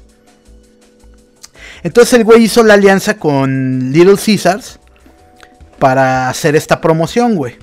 Entonces 1.81 2.13
el 2.13 2.25
güey 2.25 2.43
hizo 2.43 2.61
la 2.61 2.75
alianza 2.75 3.17
con 3.17 3.91
Little 3.91 4.17
Caesars 4.23 4.79
para 5.79 6.29
hacer 6.29 6.55
esta 6.55 6.79
promoción, 6.79 7.37
güey. 7.37 7.57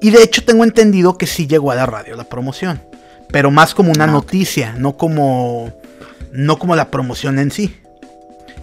Y 0.00 0.10
de 0.10 0.20
hecho 0.20 0.44
tengo 0.44 0.64
entendido 0.64 1.16
que 1.16 1.28
sí 1.28 1.46
llegó 1.46 1.70
a 1.70 1.76
la 1.76 1.86
radio 1.86 2.16
la 2.16 2.24
promoción. 2.24 2.82
Pero 3.30 3.52
más 3.52 3.72
como 3.72 3.92
una 3.92 4.02
Ah, 4.02 4.08
noticia, 4.08 4.74
no 4.76 4.96
como. 4.96 5.72
No 6.32 6.58
como 6.58 6.74
la 6.74 6.90
promoción 6.90 7.38
en 7.38 7.52
sí. 7.52 7.76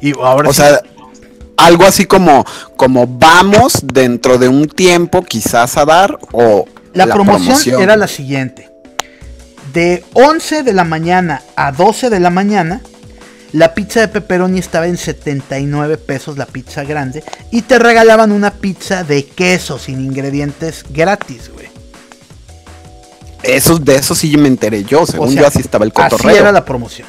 Y 0.02 0.14
ahora 0.20 0.50
O 0.50 0.54
sí- 0.54 0.62
sea, 0.62 0.82
algo 1.58 1.86
así 1.86 2.06
como, 2.06 2.46
como 2.78 3.06
vamos 3.08 3.74
dentro 3.84 4.38
de 4.38 4.48
un 4.48 4.68
tiempo 4.68 5.24
quizás 5.24 5.78
a 5.78 5.86
dar 5.86 6.18
o 6.32 6.66
la, 6.94 7.06
promoción, 7.08 7.82
era 7.82 7.96
la 7.98 8.08
siguiente. 8.08 8.70
De 9.74 10.04
11 10.14 10.64
de 10.64 10.74
la 10.74 10.84
mañana 10.84 11.44
a 11.56 11.72
12 11.72 12.10
de 12.10 12.20
la 12.20 12.30
mañana, 12.30 12.82
la 13.52 13.74
pizza 13.74 14.00
de 14.00 14.08
pepperoni 14.08 14.58
estaba 14.60 14.88
en 14.88 14.98
79 14.98 15.98
pesos 15.98 16.38
la 16.38 16.46
pizza 16.46 16.84
grande. 16.84 17.24
Y 17.52 17.64
te 17.64 17.78
regalaban 17.78 18.32
una 18.32 18.52
pizza 18.52 19.04
de 19.04 19.26
queso 19.26 19.78
sin 19.78 20.00
ingredientes 20.02 20.86
gratis, 20.90 21.52
güey. 21.54 21.68
Esos, 23.44 23.84
de 23.86 23.96
eso 23.96 24.16
sí 24.16 24.36
me 24.38 24.48
enteré 24.48 24.84
yo, 24.84 25.06
según 25.06 25.32
sea, 25.34 25.42
yo 25.42 25.48
así 25.48 25.60
estaba 25.60 25.86
el 25.86 25.92
Así 25.96 26.10
cotorreo. 26.16 26.36
era 26.38 26.52
la 26.52 26.66
promoción. 26.66 27.08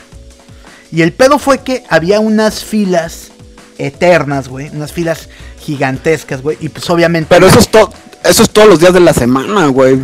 Y 0.92 1.02
el 1.02 1.12
pedo 1.12 1.38
fue 1.38 1.58
que 1.58 1.84
había 1.88 2.20
unas 2.20 2.64
filas 2.64 3.30
eternas, 3.78 4.48
güey. 4.48 4.68
Unas 4.70 4.92
filas 4.92 5.28
gigantescas, 5.60 6.42
güey. 6.42 6.56
Y 6.60 6.68
pues 6.68 6.88
obviamente. 6.90 7.28
Pero 7.28 7.46
eso 7.46 7.58
es 7.58 7.68
todo, 7.68 7.92
eso 8.24 8.42
es 8.42 8.50
todos 8.50 8.68
los 8.68 8.80
días 8.80 8.92
de 8.92 9.00
la 9.00 9.14
semana, 9.14 9.66
güey. 9.66 10.00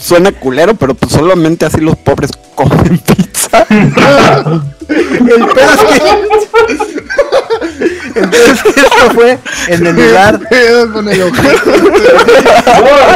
Suena 0.00 0.32
culero, 0.32 0.74
pero 0.74 0.94
pues 0.94 1.12
solamente 1.12 1.66
así 1.66 1.80
los 1.80 1.96
pobres 1.96 2.30
comen 2.54 2.98
pizza. 2.98 3.66
El 4.88 5.46
pedo 5.46 5.72
es 5.72 5.80
que. 5.80 6.00
el 8.20 8.28
pedo 8.28 8.52
es 8.52 8.62
que 8.62 8.68
esto 8.68 9.10
fue 9.14 9.38
en 9.68 9.86
el 9.86 9.94
lugar. 9.96 10.38
¿Qué 10.48 10.56
pedo 10.56 10.92
con 10.92 11.08
el? 11.08 11.18
No, 11.20 11.26
es 11.26 11.32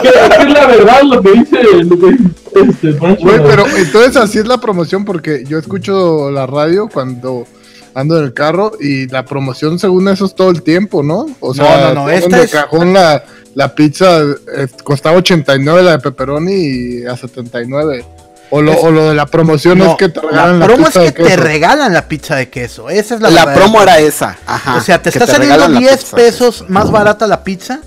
que, 0.03 0.09
es 0.09 0.36
que 0.36 0.42
es 0.42 0.51
la 0.53 0.66
verdad 0.66 1.03
lo 1.03 1.22
que 1.22 1.32
dice, 1.32 1.62
lo 1.84 1.99
que 1.99 2.07
dice 2.12 2.30
este 2.55 2.92
Pancho. 2.94 3.22
Güey, 3.24 3.40
pero 3.44 3.66
entonces 3.76 4.16
así 4.16 4.38
es 4.38 4.46
la 4.46 4.59
promoción 4.59 5.05
porque 5.05 5.44
yo 5.46 5.59
escucho 5.59 6.30
la 6.30 6.46
radio 6.46 6.88
cuando 6.92 7.46
ando 7.94 8.18
en 8.18 8.24
el 8.24 8.32
carro 8.34 8.72
y 8.80 9.07
la 9.09 9.24
promoción 9.24 9.78
según 9.78 10.09
eso 10.09 10.26
es 10.26 10.34
todo 10.34 10.51
el 10.51 10.62
tiempo, 10.62 11.03
¿no? 11.03 11.26
O 11.40 11.49
No, 11.49 11.55
sea, 11.55 11.88
no, 11.88 11.94
no, 11.94 12.01
ponen 12.03 12.18
esta 12.18 12.42
es- 12.42 12.51
cajón 12.53 12.92
la, 12.92 13.24
la 13.55 13.74
pizza 13.74 14.20
eh, 14.22 14.66
costaba 14.84 15.16
89 15.18 15.82
la 15.82 15.92
de 15.92 15.99
pepperoni 15.99 16.53
y 16.55 17.07
a 17.07 17.16
79. 17.16 18.05
O 18.51 18.62
lo, 18.62 18.72
Es- 18.72 18.78
o 18.82 18.90
lo 18.90 19.09
de 19.09 19.14
la 19.14 19.26
promoción 19.26 19.78
No, 19.78 19.90
es 19.92 19.96
que 19.96 20.09
te 20.09 20.20
la 20.22 20.28
regalan 20.30 20.59
la, 20.61 20.66
promo 20.66 20.84
pizza 20.86 21.05
es 21.05 21.12
que 21.12 21.22
de 21.22 21.28
te 21.28 21.34
queso. 21.36 21.44
regalan 21.49 21.92
la 21.92 22.09
pizza 22.09 22.36
de 22.36 22.49
queso. 22.49 22.88
Esa 22.90 23.14
es 23.16 23.20
la 23.20 23.30
La, 23.30 23.55
promo 23.55 23.82
era 23.82 23.99
esa. 23.99 24.36
Ajá. 24.46 24.76
O 24.76 24.80
sea, 24.80 25.03
te 25.03 25.11
está 25.11 25.26
saliendo 25.26 25.55
regalan 25.57 25.74
la 25.74 25.80
10 25.80 25.96
pizza. 25.99 26.16
pesos 26.16 26.64
más 26.68 26.90
barata 26.90 27.26
la 27.26 27.44
pizza. 27.44 27.80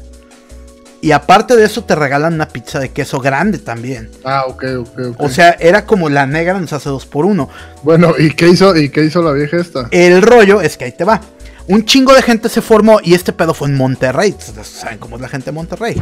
Y 1.04 1.14
aparte 1.14 1.56
de 1.56 1.66
eso 1.66 1.84
te 1.84 1.96
regalan 1.96 2.36
una 2.36 2.48
pizza 2.48 2.78
de 2.78 2.90
queso 2.90 3.20
grande 3.20 3.58
también. 3.58 4.12
Ah, 4.24 4.44
ok, 4.48 4.64
ok, 4.82 5.00
ok. 5.14 5.16
O 5.18 5.30
sea, 5.30 5.56
era 5.60 5.84
como 5.88 6.10
la 6.10 6.28
negra 6.28 6.60
nos 6.60 6.74
hace 6.74 6.90
dos 6.90 7.08
por 7.08 7.26
uno. 7.26 7.50
bueno, 7.82 8.14
¿y 8.16 8.32
qué 8.36 8.48
hizo, 8.50 8.76
y 8.78 8.90
qué 8.90 9.04
hizo 9.06 9.24
la 9.24 9.32
vieja 9.32 9.58
esta? 9.58 9.88
El 9.90 10.22
rollo 10.22 10.62
es 10.62 10.78
que 10.78 10.86
ahí 10.86 10.92
te 10.92 11.04
va. 11.04 11.20
Un 11.68 11.86
chingo 11.86 12.14
de 12.14 12.22
gente 12.22 12.50
se 12.50 12.62
formó 12.62 13.00
y 13.04 13.16
este 13.16 13.34
pedo 13.34 13.56
fue 13.56 13.68
en 13.70 13.78
Monterrey. 13.78 14.36
Ustedes 14.38 14.68
Saben 14.68 15.00
cómo 15.00 15.16
es 15.16 15.24
la 15.24 15.28
gente 15.30 15.46
de 15.46 15.52
Monterrey. 15.54 16.00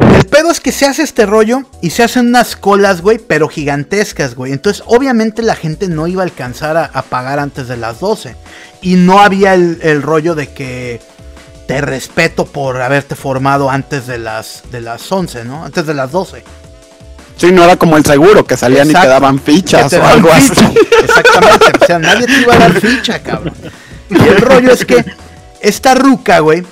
El 0.00 0.26
pedo 0.26 0.50
es 0.50 0.60
que 0.60 0.72
se 0.72 0.86
hace 0.86 1.02
este 1.02 1.26
rollo 1.26 1.62
y 1.82 1.90
se 1.90 2.02
hacen 2.02 2.28
unas 2.28 2.56
colas, 2.56 3.00
güey, 3.02 3.18
pero 3.18 3.48
gigantescas, 3.48 4.34
güey. 4.34 4.52
Entonces, 4.52 4.82
obviamente 4.86 5.42
la 5.42 5.54
gente 5.54 5.88
no 5.88 6.06
iba 6.06 6.22
a 6.22 6.24
alcanzar 6.24 6.76
a, 6.76 6.84
a 6.86 7.02
pagar 7.02 7.38
antes 7.38 7.68
de 7.68 7.76
las 7.76 8.00
12. 8.00 8.36
Y 8.82 8.94
no 8.94 9.20
había 9.20 9.54
el, 9.54 9.78
el 9.82 10.02
rollo 10.02 10.34
de 10.34 10.48
que 10.48 11.00
te 11.66 11.80
respeto 11.80 12.46
por 12.46 12.80
haberte 12.80 13.14
formado 13.14 13.70
antes 13.70 14.06
de 14.06 14.18
las, 14.18 14.62
de 14.72 14.80
las 14.80 15.10
11, 15.10 15.44
¿no? 15.44 15.64
Antes 15.64 15.86
de 15.86 15.94
las 15.94 16.10
12. 16.10 16.42
Sí, 17.36 17.52
no 17.52 17.64
era 17.64 17.76
como 17.76 17.96
el 17.96 18.04
seguro, 18.04 18.44
que 18.44 18.56
salían 18.56 18.90
y 18.90 18.92
te 18.92 19.06
daban 19.06 19.38
fichas 19.38 19.88
te 19.88 19.98
o 19.98 20.04
algo 20.04 20.30
así. 20.32 20.50
Exactamente. 21.04 21.78
O 21.80 21.86
sea, 21.86 21.98
nadie 21.98 22.26
te 22.26 22.40
iba 22.40 22.54
a 22.54 22.58
dar 22.58 22.72
ficha, 22.80 23.22
cabrón. 23.22 23.54
Y 24.10 24.28
el 24.28 24.38
rollo 24.38 24.72
es 24.72 24.84
que 24.84 25.04
esta 25.60 25.94
ruca, 25.94 26.40
güey, 26.40 26.64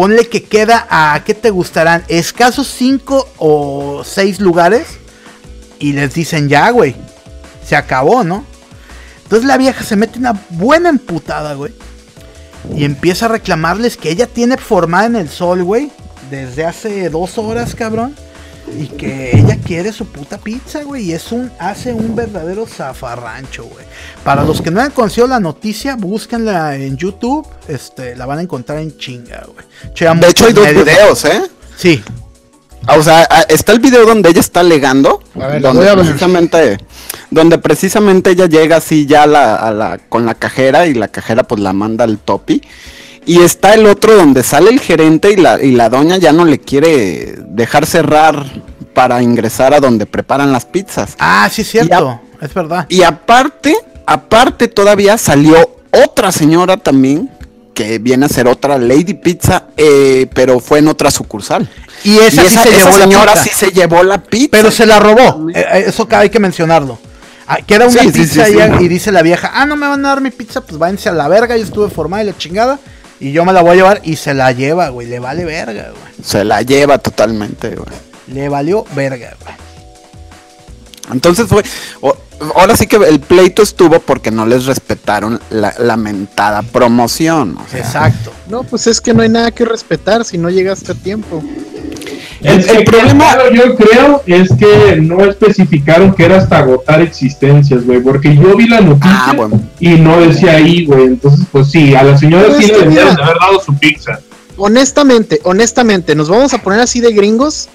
ponle 0.00 0.30
que 0.30 0.42
queda 0.42 0.86
a, 0.88 1.22
¿qué 1.26 1.34
te 1.34 1.50
gustarán? 1.50 2.04
Escasos 2.08 2.68
5 2.68 3.28
o 3.36 4.02
6 4.02 4.40
lugares. 4.40 4.86
Y 5.78 5.92
les 5.92 6.14
dicen 6.14 6.48
ya, 6.48 6.70
güey. 6.70 6.96
Se 7.66 7.76
acabó, 7.76 8.24
¿no? 8.24 8.46
Entonces 9.24 9.46
la 9.46 9.58
vieja 9.58 9.84
se 9.84 9.96
mete 9.96 10.18
una 10.18 10.42
buena 10.48 10.88
emputada, 10.88 11.52
güey. 11.52 11.74
Y 12.74 12.84
empieza 12.84 13.26
a 13.26 13.28
reclamarles 13.28 13.98
que 13.98 14.10
ella 14.10 14.26
tiene 14.26 14.56
formada 14.56 15.04
en 15.04 15.16
el 15.16 15.28
sol, 15.28 15.64
güey. 15.64 15.92
Desde 16.30 16.64
hace 16.64 17.10
dos 17.10 17.36
horas, 17.36 17.74
cabrón. 17.74 18.16
Y 18.78 18.86
que 18.88 19.36
ella 19.36 19.56
quiere 19.64 19.92
su 19.92 20.06
puta 20.06 20.38
pizza, 20.38 20.82
güey. 20.84 21.04
Y 21.10 21.12
es 21.12 21.32
un, 21.32 21.50
hace 21.58 21.92
un 21.92 22.14
verdadero 22.14 22.66
zafarrancho, 22.66 23.64
güey. 23.64 23.84
Para 24.24 24.44
los 24.44 24.60
que 24.62 24.70
no 24.70 24.80
han 24.80 24.90
conocido 24.90 25.26
la 25.26 25.40
noticia, 25.40 25.96
búsquenla 25.96 26.76
en 26.76 26.96
YouTube. 26.96 27.46
Este, 27.68 28.16
la 28.16 28.26
van 28.26 28.38
a 28.38 28.42
encontrar 28.42 28.78
en 28.78 28.96
chinga, 28.96 29.44
güey. 29.52 29.66
De 30.20 30.28
hecho, 30.28 30.46
hay 30.46 30.52
dos 30.52 30.64
medios- 30.66 30.84
videos, 30.84 31.24
¿eh? 31.24 31.42
Sí. 31.76 32.02
Ah, 32.86 32.96
O 32.98 33.02
sea, 33.02 33.26
ah, 33.28 33.44
está 33.48 33.72
el 33.72 33.80
video 33.80 34.06
donde 34.06 34.30
ella 34.30 34.40
está 34.40 34.60
alegando, 34.60 35.22
A 35.38 35.46
ver, 35.48 35.60
donde 35.60 35.86
precisamente, 35.94 36.78
donde 37.30 37.58
precisamente 37.58 38.30
ella 38.30 38.46
llega 38.46 38.76
así 38.76 39.04
ya 39.04 39.24
a 39.24 39.26
la, 39.26 39.56
a 39.56 39.70
la- 39.72 39.98
con 39.98 40.24
la 40.24 40.34
cajera 40.34 40.86
y 40.86 40.94
la 40.94 41.08
cajera 41.08 41.42
pues 41.42 41.60
la 41.60 41.74
manda 41.74 42.04
al 42.04 42.18
topi. 42.18 42.62
Y 43.30 43.42
está 43.42 43.74
el 43.74 43.86
otro 43.86 44.16
donde 44.16 44.42
sale 44.42 44.70
el 44.70 44.80
gerente 44.80 45.30
y 45.30 45.36
la, 45.36 45.62
y 45.62 45.70
la 45.70 45.88
doña 45.88 46.16
ya 46.16 46.32
no 46.32 46.44
le 46.44 46.58
quiere 46.58 47.36
dejar 47.46 47.86
cerrar 47.86 48.44
para 48.92 49.22
ingresar 49.22 49.72
a 49.72 49.78
donde 49.78 50.04
preparan 50.04 50.50
las 50.50 50.64
pizzas. 50.64 51.14
Ah, 51.20 51.48
sí, 51.52 51.62
es 51.62 51.70
cierto. 51.70 52.20
Es 52.40 52.52
verdad. 52.52 52.86
Y 52.88 53.04
aparte, 53.04 53.76
aparte 54.04 54.66
todavía 54.66 55.16
salió 55.16 55.76
otra 55.92 56.32
señora 56.32 56.76
también, 56.76 57.30
que 57.72 58.00
viene 58.00 58.26
a 58.26 58.28
ser 58.28 58.48
otra 58.48 58.78
Lady 58.78 59.14
Pizza, 59.14 59.66
eh, 59.76 60.26
pero 60.34 60.58
fue 60.58 60.80
en 60.80 60.88
otra 60.88 61.12
sucursal. 61.12 61.68
Y 62.02 62.18
esa, 62.18 62.42
y 62.44 62.48
sí 62.48 62.54
esa, 62.56 62.62
se 62.64 62.68
esa 62.70 62.78
llevó 62.78 62.98
la 62.98 63.04
señora 63.04 63.32
pizza. 63.34 63.44
sí 63.44 63.50
se 63.54 63.70
llevó 63.70 64.02
la 64.02 64.22
pizza. 64.24 64.48
Pero 64.50 64.70
se 64.72 64.86
la 64.86 64.98
robó. 64.98 65.48
Eh, 65.54 65.64
eh, 65.74 65.84
eso 65.86 66.08
que 66.08 66.16
hay 66.16 66.30
que 66.30 66.40
mencionarlo. 66.40 66.98
Ah, 67.46 67.58
Queda 67.64 67.86
una 67.86 68.02
Sí, 68.02 68.08
pizza 68.10 68.44
sí, 68.46 68.52
sí. 68.54 68.58
y- 68.80 68.84
y 68.84 68.88
dice 68.88 69.12
la 69.12 69.22
vieja, 69.22 69.52
ah, 69.54 69.66
no 69.66 69.76
me 69.76 69.86
van 69.86 70.04
a 70.04 70.08
dar 70.08 70.20
mi 70.20 70.30
pizza, 70.30 70.60
pues 70.62 70.78
váyanse 70.78 71.08
a 71.08 71.12
la 71.12 71.28
verga, 71.28 71.56
yo 71.56 71.62
estuve 71.62 71.90
formada 71.90 72.24
y 72.24 72.26
la 72.26 72.36
chingada. 72.36 72.80
Y 73.20 73.32
yo 73.32 73.44
me 73.44 73.52
la 73.52 73.60
voy 73.62 73.72
a 73.72 73.74
llevar 73.74 74.00
y 74.02 74.16
se 74.16 74.32
la 74.34 74.50
lleva, 74.52 74.88
güey. 74.88 75.06
Le 75.06 75.18
vale 75.18 75.44
verga, 75.44 75.90
güey. 75.90 76.12
Se 76.24 76.42
la 76.44 76.62
lleva 76.62 76.98
totalmente, 76.98 77.74
güey. 77.76 77.88
Le 78.28 78.48
valió 78.48 78.84
verga, 78.94 79.34
güey. 79.42 79.54
Entonces 81.12 81.46
fue. 81.48 81.62
o- 82.00 82.16
ahora 82.54 82.76
sí 82.76 82.86
que 82.86 82.96
el 82.96 83.20
pleito 83.20 83.62
estuvo 83.62 83.98
porque 84.00 84.30
no 84.30 84.46
les 84.46 84.64
respetaron 84.66 85.40
la 85.50 85.74
lamentada 85.78 86.62
promoción. 86.62 87.58
o 87.58 87.68
sea. 87.70 87.80
Exacto. 87.80 88.32
No, 88.48 88.62
pues 88.62 88.86
es 88.86 89.00
que 89.00 89.12
no 89.12 89.22
hay 89.22 89.28
nada 89.28 89.50
que 89.50 89.64
respetar 89.64 90.24
si 90.24 90.38
no 90.38 90.48
llegaste 90.50 90.92
a 90.92 90.94
tiempo. 90.94 91.42
El, 92.42 92.60
El 92.60 92.68
el 92.78 92.84
problema- 92.84 93.36
yo 93.52 93.76
creo, 93.76 94.22
es 94.26 94.50
que 94.58 94.96
no 95.00 95.24
especificaron 95.24 96.14
que 96.14 96.24
era 96.24 96.38
hasta 96.38 96.58
agotar 96.58 97.00
existencias, 97.02 97.84
güey. 97.84 98.00
Porque 98.00 98.34
yo 98.34 98.56
vi 98.56 98.66
la 98.68 98.80
noticia 98.80 99.10
Ah, 99.26 99.32
bueno. 99.36 99.60
y 99.78 99.90
no 99.90 100.20
decía 100.20 100.52
ahí, 100.52 100.86
güey. 100.86 101.04
Entonces, 101.04 101.46
pues 101.52 101.70
sí, 101.70 101.94
a 101.94 102.02
la 102.02 102.16
señora 102.16 102.44
Pero 102.48 102.60
sí 102.60 102.66
le 102.68 102.78
debieron 102.78 103.20
haber 103.20 103.36
dado 103.38 103.60
su 103.60 103.76
pizza. 103.78 104.20
Honestamente, 104.56 105.40
honestamente, 105.44 106.14
¿nos 106.14 106.28
vamos 106.28 106.52
a 106.54 106.58
poner 106.62 106.80
así 106.80 107.00
de 107.00 107.12
gringos? 107.12 107.68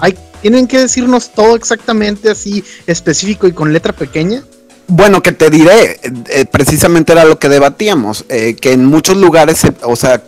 Hay, 0.00 0.14
¿Tienen 0.42 0.66
que 0.66 0.78
decirnos 0.78 1.30
todo 1.32 1.56
exactamente 1.56 2.30
así 2.30 2.62
específico 2.86 3.46
y 3.46 3.52
con 3.52 3.72
letra 3.72 3.92
pequeña? 3.92 4.42
Bueno, 4.88 5.20
que 5.22 5.32
te 5.32 5.50
diré, 5.50 5.92
eh, 6.02 6.12
eh, 6.28 6.44
precisamente 6.44 7.12
era 7.12 7.24
lo 7.24 7.38
que 7.40 7.48
debatíamos, 7.48 8.24
eh, 8.28 8.54
que 8.60 8.72
en 8.72 8.84
muchos 8.84 9.16
lugares, 9.16 9.58
se- 9.58 9.72
o 9.82 9.96
sea, 9.96 10.22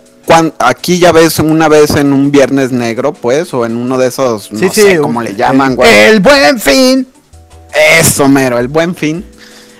aquí 0.58 0.98
ya 0.98 1.12
ves 1.12 1.38
una 1.38 1.68
vez 1.68 1.90
en 1.96 2.12
un 2.12 2.30
viernes 2.30 2.70
negro, 2.72 3.12
pues, 3.12 3.52
o 3.54 3.64
en 3.66 3.76
uno 3.76 3.98
de 3.98 4.08
esos, 4.08 4.52
no 4.52 4.58
Sí, 4.58 4.68
sí, 4.72 4.80
sé 4.82 4.98
cómo 4.98 5.18
un- 5.18 5.24
le 5.24 5.34
llaman, 5.34 5.70
el, 5.72 5.76
güey. 5.76 5.94
el 6.04 6.20
buen 6.20 6.60
fin. 6.60 7.06
Eso, 8.00 8.28
mero, 8.28 8.58
el 8.58 8.68
buen 8.68 8.94
fin. 8.94 9.24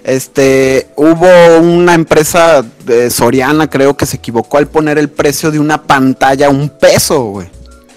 Este, 0.05 0.89
hubo 0.97 1.59
una 1.61 1.95
empresa 1.95 2.65
de 2.85 3.11
Soriana, 3.11 3.69
creo 3.69 3.97
que 3.97 4.07
se 4.07 4.17
equivocó 4.17 4.57
al 4.59 4.67
poner 4.69 4.97
el 4.99 5.11
precio 5.11 5.51
de 5.51 5.59
una 5.59 5.83
pantalla 5.83 6.47
a 6.47 6.51
un 6.51 6.69
peso, 6.71 7.25
güey. 7.25 7.49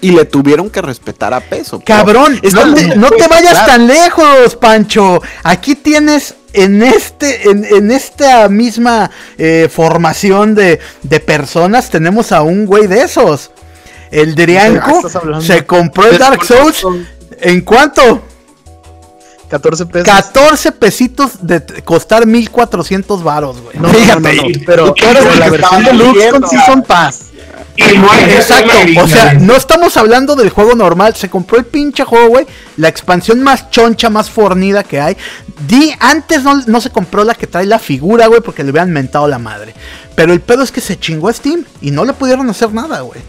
Y 0.02 0.10
le 0.10 0.24
tuvieron 0.24 0.68
que 0.68 0.82
respetar 0.82 1.32
a 1.32 1.40
peso. 1.40 1.80
Cabrón, 1.84 2.38
no 2.52 2.74
te, 2.74 2.96
no 2.96 3.08
te 3.10 3.28
vayas 3.28 3.64
tan 3.66 3.86
lejos, 3.86 4.56
Pancho. 4.60 5.22
Aquí 5.44 5.74
tienes 5.76 6.34
en 6.52 6.82
este, 6.82 7.50
en, 7.50 7.64
en 7.64 7.90
esta 7.90 8.48
misma 8.48 9.10
eh, 9.38 9.68
formación 9.72 10.54
de, 10.54 10.80
de 11.02 11.20
personas, 11.20 11.90
tenemos 11.90 12.32
a 12.32 12.42
un 12.42 12.66
güey 12.66 12.86
de 12.86 13.02
esos. 13.02 13.50
El 14.10 14.34
Drianco 14.34 15.08
se 15.40 15.64
compró 15.64 16.06
el 16.06 16.18
Dark 16.18 16.44
Souls. 16.44 16.84
¿En 17.40 17.62
cuánto? 17.62 18.22
14 19.48 19.86
pesos. 19.86 20.06
14 20.08 20.72
pesitos 20.72 21.32
de 21.42 21.62
costar 21.84 22.26
1400 22.26 23.22
varos, 23.22 23.60
güey. 23.60 23.78
No, 23.78 23.88
Fíjate, 23.88 24.20
no, 24.20 24.32
no, 24.32 24.42
no, 24.44 24.48
y- 24.50 24.58
pero, 24.64 24.94
pero 24.98 25.30
el 25.30 25.38
la 25.38 25.50
versión 25.50 25.84
deluxe 25.84 26.30
con 26.30 26.48
Season 26.48 26.82
Pass. 26.82 27.24
Y 27.74 27.96
no 27.96 28.10
hay 28.10 28.24
Exacto, 28.24 28.70
o 29.02 29.08
sea, 29.08 29.32
no 29.34 29.56
estamos 29.56 29.96
hablando 29.96 30.36
del 30.36 30.50
juego 30.50 30.74
normal, 30.74 31.16
se 31.16 31.30
compró 31.30 31.58
el 31.58 31.64
pinche 31.64 32.04
juego, 32.04 32.28
güey, 32.28 32.46
la 32.76 32.88
expansión 32.88 33.42
más 33.42 33.70
choncha, 33.70 34.10
más 34.10 34.28
fornida 34.28 34.84
que 34.84 35.00
hay. 35.00 35.16
Di, 35.66 35.92
antes 35.98 36.42
no, 36.42 36.62
no 36.66 36.80
se 36.82 36.90
compró 36.90 37.24
la 37.24 37.34
que 37.34 37.46
trae 37.46 37.64
la 37.64 37.78
figura, 37.78 38.26
güey, 38.26 38.42
porque 38.42 38.62
le 38.62 38.70
hubieran 38.70 38.90
mentado 38.90 39.26
la 39.26 39.38
madre. 39.38 39.74
Pero 40.14 40.34
el 40.34 40.40
pedo 40.40 40.62
es 40.62 40.70
que 40.70 40.82
se 40.82 40.98
chingó 40.98 41.28
a 41.28 41.32
Steam 41.32 41.64
y 41.80 41.90
no 41.90 42.04
le 42.04 42.12
pudieron 42.12 42.48
hacer 42.50 42.72
nada, 42.74 43.00
güey. 43.00 43.20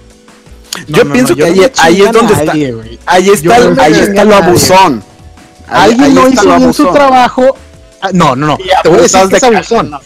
No, 0.87 0.97
yo 0.97 1.03
no, 1.05 1.13
pienso 1.13 1.33
no, 1.33 1.37
que 1.37 1.43
ahí, 1.77 2.01
es 2.01 2.11
donde 2.11 2.33
está. 2.33 2.45
nadie. 2.45 2.99
Ahí 3.05 3.29
está, 3.29 3.55
ahí 3.55 4.17
a 4.17 4.25
lo 4.25 4.35
abusón. 4.35 5.03
Ahí- 5.67 5.91
Alguien 5.91 6.03
ahí 6.03 6.13
no 6.13 6.29
hizo 6.29 6.57
bien 6.57 6.73
su 6.73 6.91
trabajo. 6.91 7.55
No, 8.11 8.35
no, 8.35 8.47
no. 8.47 8.57
Te 8.81 8.89
voy 8.89 8.99
a 8.99 9.01
decir 9.03 9.29
que 9.29 9.37
es 9.37 9.43
abusón. 9.43 9.99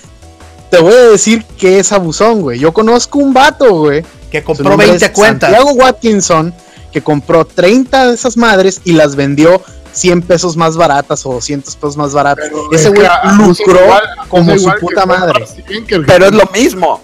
Te 0.70 0.80
voy 0.80 0.94
a 0.94 1.04
decir 1.12 1.44
que 1.58 1.80
es 1.80 1.92
abusón, 1.92 2.42
güey. 2.42 2.60
Yo 2.60 2.74
conozco 2.74 3.20
un 3.20 3.34
vato, 3.34 3.74
güey. 3.74 4.04
Que 4.32 4.44
compró 4.44 4.70
nombre 4.70 4.88
20 4.88 5.06
es 5.06 5.12
cuentas. 5.12 5.50
Santiago 5.52 5.74
Watkinson, 5.78 6.54
que 6.92 7.02
compró 7.02 7.46
30 7.46 8.08
de 8.08 8.14
esas 8.16 8.38
madres 8.38 8.82
y 8.84 8.94
las 8.94 9.16
vendió 9.16 9.62
100 9.94 10.22
pesos 10.24 10.58
más 10.58 10.76
baratas 10.78 11.26
o 11.26 11.34
200 11.34 11.76
pesos 11.76 11.98
más 11.98 12.14
baratas. 12.14 12.46
Pero, 12.50 12.72
Ese 12.72 12.90
es 12.90 12.94
güey 12.94 13.08
lucró 13.38 13.84
igual- 13.84 14.04
como 14.30 14.58
su 14.58 14.70
puta 14.80 15.06
madre. 15.06 15.46
100 15.48 15.86
que 15.86 15.96
el 15.96 16.02
que 16.06 16.08
Pero 16.12 16.26
es 16.26 16.34
lo 16.34 16.46
mismo. 16.54 17.02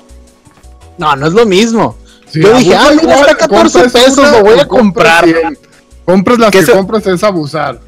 No, 0.97 1.15
no 1.15 1.27
es 1.27 1.33
lo 1.33 1.45
mismo. 1.45 1.95
Sí, 2.29 2.41
Yo 2.41 2.57
dije, 2.57 2.75
ah, 2.75 2.89
mira, 2.99 3.15
está 3.15 3.35
14 3.37 3.79
compras 3.79 3.93
pesos, 3.93 4.17
una 4.17 4.31
lo 4.31 4.43
voy 4.43 4.59
a 4.59 4.67
compras 4.67 5.21
comprar. 5.21 5.25
100. 5.25 5.57
Compras 6.05 6.39
las 6.39 6.51
Que 6.51 6.65
compras 6.65 7.07
es 7.07 7.23
abusar. 7.23 7.79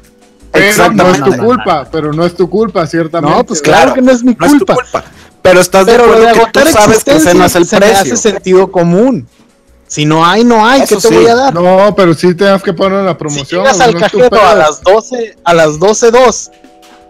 Pero 0.52 0.92
no 0.92 1.10
es 1.10 1.22
tu 1.22 1.36
culpa, 1.36 1.88
pero 1.90 2.12
no 2.12 2.24
es 2.24 2.34
tu 2.34 2.48
culpa, 2.48 2.86
ciertamente. 2.86 3.36
No, 3.36 3.44
pues 3.44 3.60
claro, 3.60 3.92
que 3.92 4.00
no 4.00 4.10
es 4.12 4.22
mi 4.24 4.34
No 4.38 4.46
es 4.46 4.58
tu 4.58 4.64
culpa. 4.66 5.04
Pero 5.48 5.60
estás 5.60 5.86
de 5.86 5.92
Pero 5.92 6.06
lo 6.06 6.12
acuerdo 6.12 6.26
de 6.26 6.50
que 6.52 6.60
tú 6.60 6.68
sabes 6.72 7.04
que 7.04 7.16
ese 7.16 7.34
no 7.34 7.44
es 7.44 7.54
el 7.54 7.66
se 7.66 7.76
me 7.76 7.86
precio. 7.86 8.14
hace 8.14 8.16
sentido 8.16 8.70
común. 8.72 9.28
Si 9.88 10.04
no 10.04 10.26
hay, 10.26 10.42
no 10.44 10.66
hay. 10.66 10.82
Eso 10.82 10.96
¿Qué 10.96 11.02
te 11.02 11.08
sí. 11.08 11.14
voy 11.14 11.26
a 11.26 11.34
dar? 11.36 11.54
No, 11.54 11.94
pero 11.96 12.12
sí 12.14 12.34
tenías 12.34 12.62
que 12.62 12.72
poner 12.72 13.04
la 13.04 13.12
si 13.12 13.16
promoción. 13.18 13.62
llegas 13.62 13.80
al 13.80 13.94
no 13.94 14.00
cajero 14.00 14.40
a 14.42 14.54
las 14.56 14.82
12, 14.82 15.36
a 15.44 15.54
las 15.54 15.68
12.2 15.78 16.50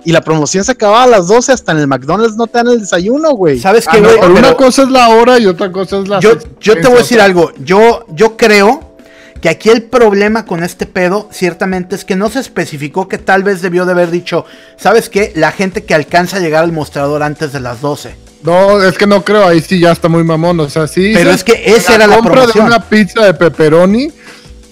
y 0.04 0.12
la 0.12 0.20
promoción 0.20 0.62
se 0.62 0.72
acababa 0.72 1.02
a 1.04 1.06
las 1.06 1.26
12, 1.26 1.52
hasta 1.52 1.72
en 1.72 1.78
el 1.78 1.86
McDonald's 1.88 2.36
no 2.36 2.46
te 2.46 2.58
dan 2.58 2.68
el 2.68 2.80
desayuno, 2.80 3.30
güey. 3.32 3.58
¿Sabes 3.58 3.86
Ah, 3.88 3.92
qué, 3.92 4.00
una 4.26 4.54
cosa 4.54 4.82
es 4.82 4.90
la 4.90 5.08
hora 5.08 5.38
y 5.38 5.46
otra 5.46 5.72
cosa 5.72 5.98
es 5.98 6.06
la. 6.08 6.20
yo, 6.20 6.32
yo 6.60 6.74
te 6.74 6.86
voy 6.86 6.96
a 6.96 6.98
decir 6.98 7.20
algo. 7.20 7.50
Yo, 7.58 8.04
yo 8.10 8.36
creo 8.36 8.94
que 9.40 9.48
aquí 9.48 9.70
el 9.70 9.82
problema 9.82 10.44
con 10.44 10.62
este 10.62 10.86
pedo, 10.86 11.28
ciertamente, 11.32 11.94
es 11.96 12.04
que 12.04 12.14
no 12.14 12.28
se 12.28 12.40
especificó 12.40 13.08
que 13.08 13.18
tal 13.18 13.42
vez 13.42 13.62
debió 13.62 13.84
de 13.86 13.92
haber 13.92 14.10
dicho, 14.10 14.44
¿sabes 14.76 15.08
qué? 15.08 15.32
La 15.34 15.50
gente 15.50 15.84
que 15.84 15.94
alcanza 15.94 16.36
a 16.36 16.40
llegar 16.40 16.62
al 16.62 16.72
mostrador 16.72 17.22
antes 17.22 17.52
de 17.52 17.60
las 17.60 17.80
12. 17.80 18.25
No, 18.42 18.82
es 18.82 18.96
que 18.96 19.06
no 19.06 19.24
creo, 19.24 19.46
ahí 19.46 19.60
sí 19.60 19.80
ya 19.80 19.92
está 19.92 20.08
muy 20.08 20.22
mamón, 20.22 20.60
o 20.60 20.70
sea, 20.70 20.86
sí. 20.86 21.12
Pero 21.14 21.30
es 21.30 21.42
que 21.42 21.62
esa 21.66 21.96
era 21.96 22.06
la 22.06 22.16
compra 22.16 22.46
de 22.46 22.60
una 22.60 22.80
pizza 22.80 23.24
de 23.24 23.34
pepperoni, 23.34 24.10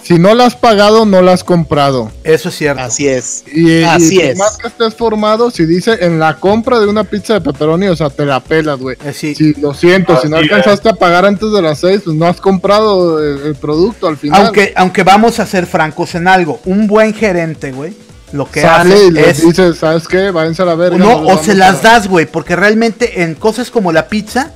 si 0.05 0.19
no 0.19 0.35
la 0.35 0.45
has 0.45 0.55
pagado, 0.55 1.07
no 1.07 1.23
la 1.23 1.33
has 1.33 1.43
comprado. 1.43 2.13
Eso 2.25 2.51
es 2.51 2.57
cierto. 2.57 2.83
Así 2.83 3.09
es. 3.09 3.43
Y, 3.51 3.79
y 3.79 3.85
Así 3.85 4.17
por 4.17 4.25
es. 4.27 4.39
más 4.39 4.59
que 4.59 4.69
estés 4.69 4.95
formado, 4.95 5.51
si 5.51 5.65
dice 5.65 5.97
en 6.03 6.19
la 6.19 6.37
compra 6.37 6.79
de 6.79 6.87
una 6.87 7.05
pizza 7.05 7.33
de 7.33 7.41
pepperoni, 7.41 7.87
o 7.87 7.97
sea, 7.97 8.11
te 8.11 8.27
la 8.27 8.41
pelas, 8.41 8.79
güey. 8.79 8.99
Eh, 9.03 9.15
sí. 9.15 9.35
Sí, 9.35 9.55
lo 9.59 9.73
siento, 9.73 10.21
si 10.21 10.29
no 10.29 10.37
Así 10.37 10.45
alcanzaste 10.45 10.91
a 10.91 10.93
pagar 10.93 11.25
antes 11.25 11.51
de 11.51 11.63
las 11.63 11.79
6, 11.79 12.03
pues 12.05 12.17
no 12.17 12.27
has 12.27 12.39
comprado 12.39 13.19
el, 13.19 13.47
el 13.47 13.55
producto 13.55 14.07
al 14.07 14.19
final. 14.19 14.45
Aunque, 14.45 14.75
aunque 14.77 15.05
vamos 15.05 15.41
a 15.41 15.47
ser 15.47 15.65
francos 15.67 16.15
en 16.15 16.29
algo, 16.29 16.61
un 16.67 16.87
buen 16.87 17.15
gerente, 17.15 17.73
güey, 17.73 17.95
lo 18.35 18.51
que 18.51 18.61
sale 18.61 18.95
hace 18.95 19.05
y 19.07 19.11
les 19.11 19.39
es 19.39 19.45
dice, 19.47 19.75
¿sabes 19.75 20.07
qué? 20.09 20.31
Váyanse 20.31 20.63
a 20.63 20.65
la 20.67 20.75
verga. 20.75 20.99
no, 20.99 21.23
o 21.23 21.43
se 21.43 21.55
las 21.55 21.83
das, 21.83 22.09
güey, 22.09 22.27
porque 22.27 22.57
realmente 22.57 23.23
en 23.23 23.35
cosas 23.35 23.71
como 23.71 23.93
la 23.93 24.09
pizza 24.09 24.51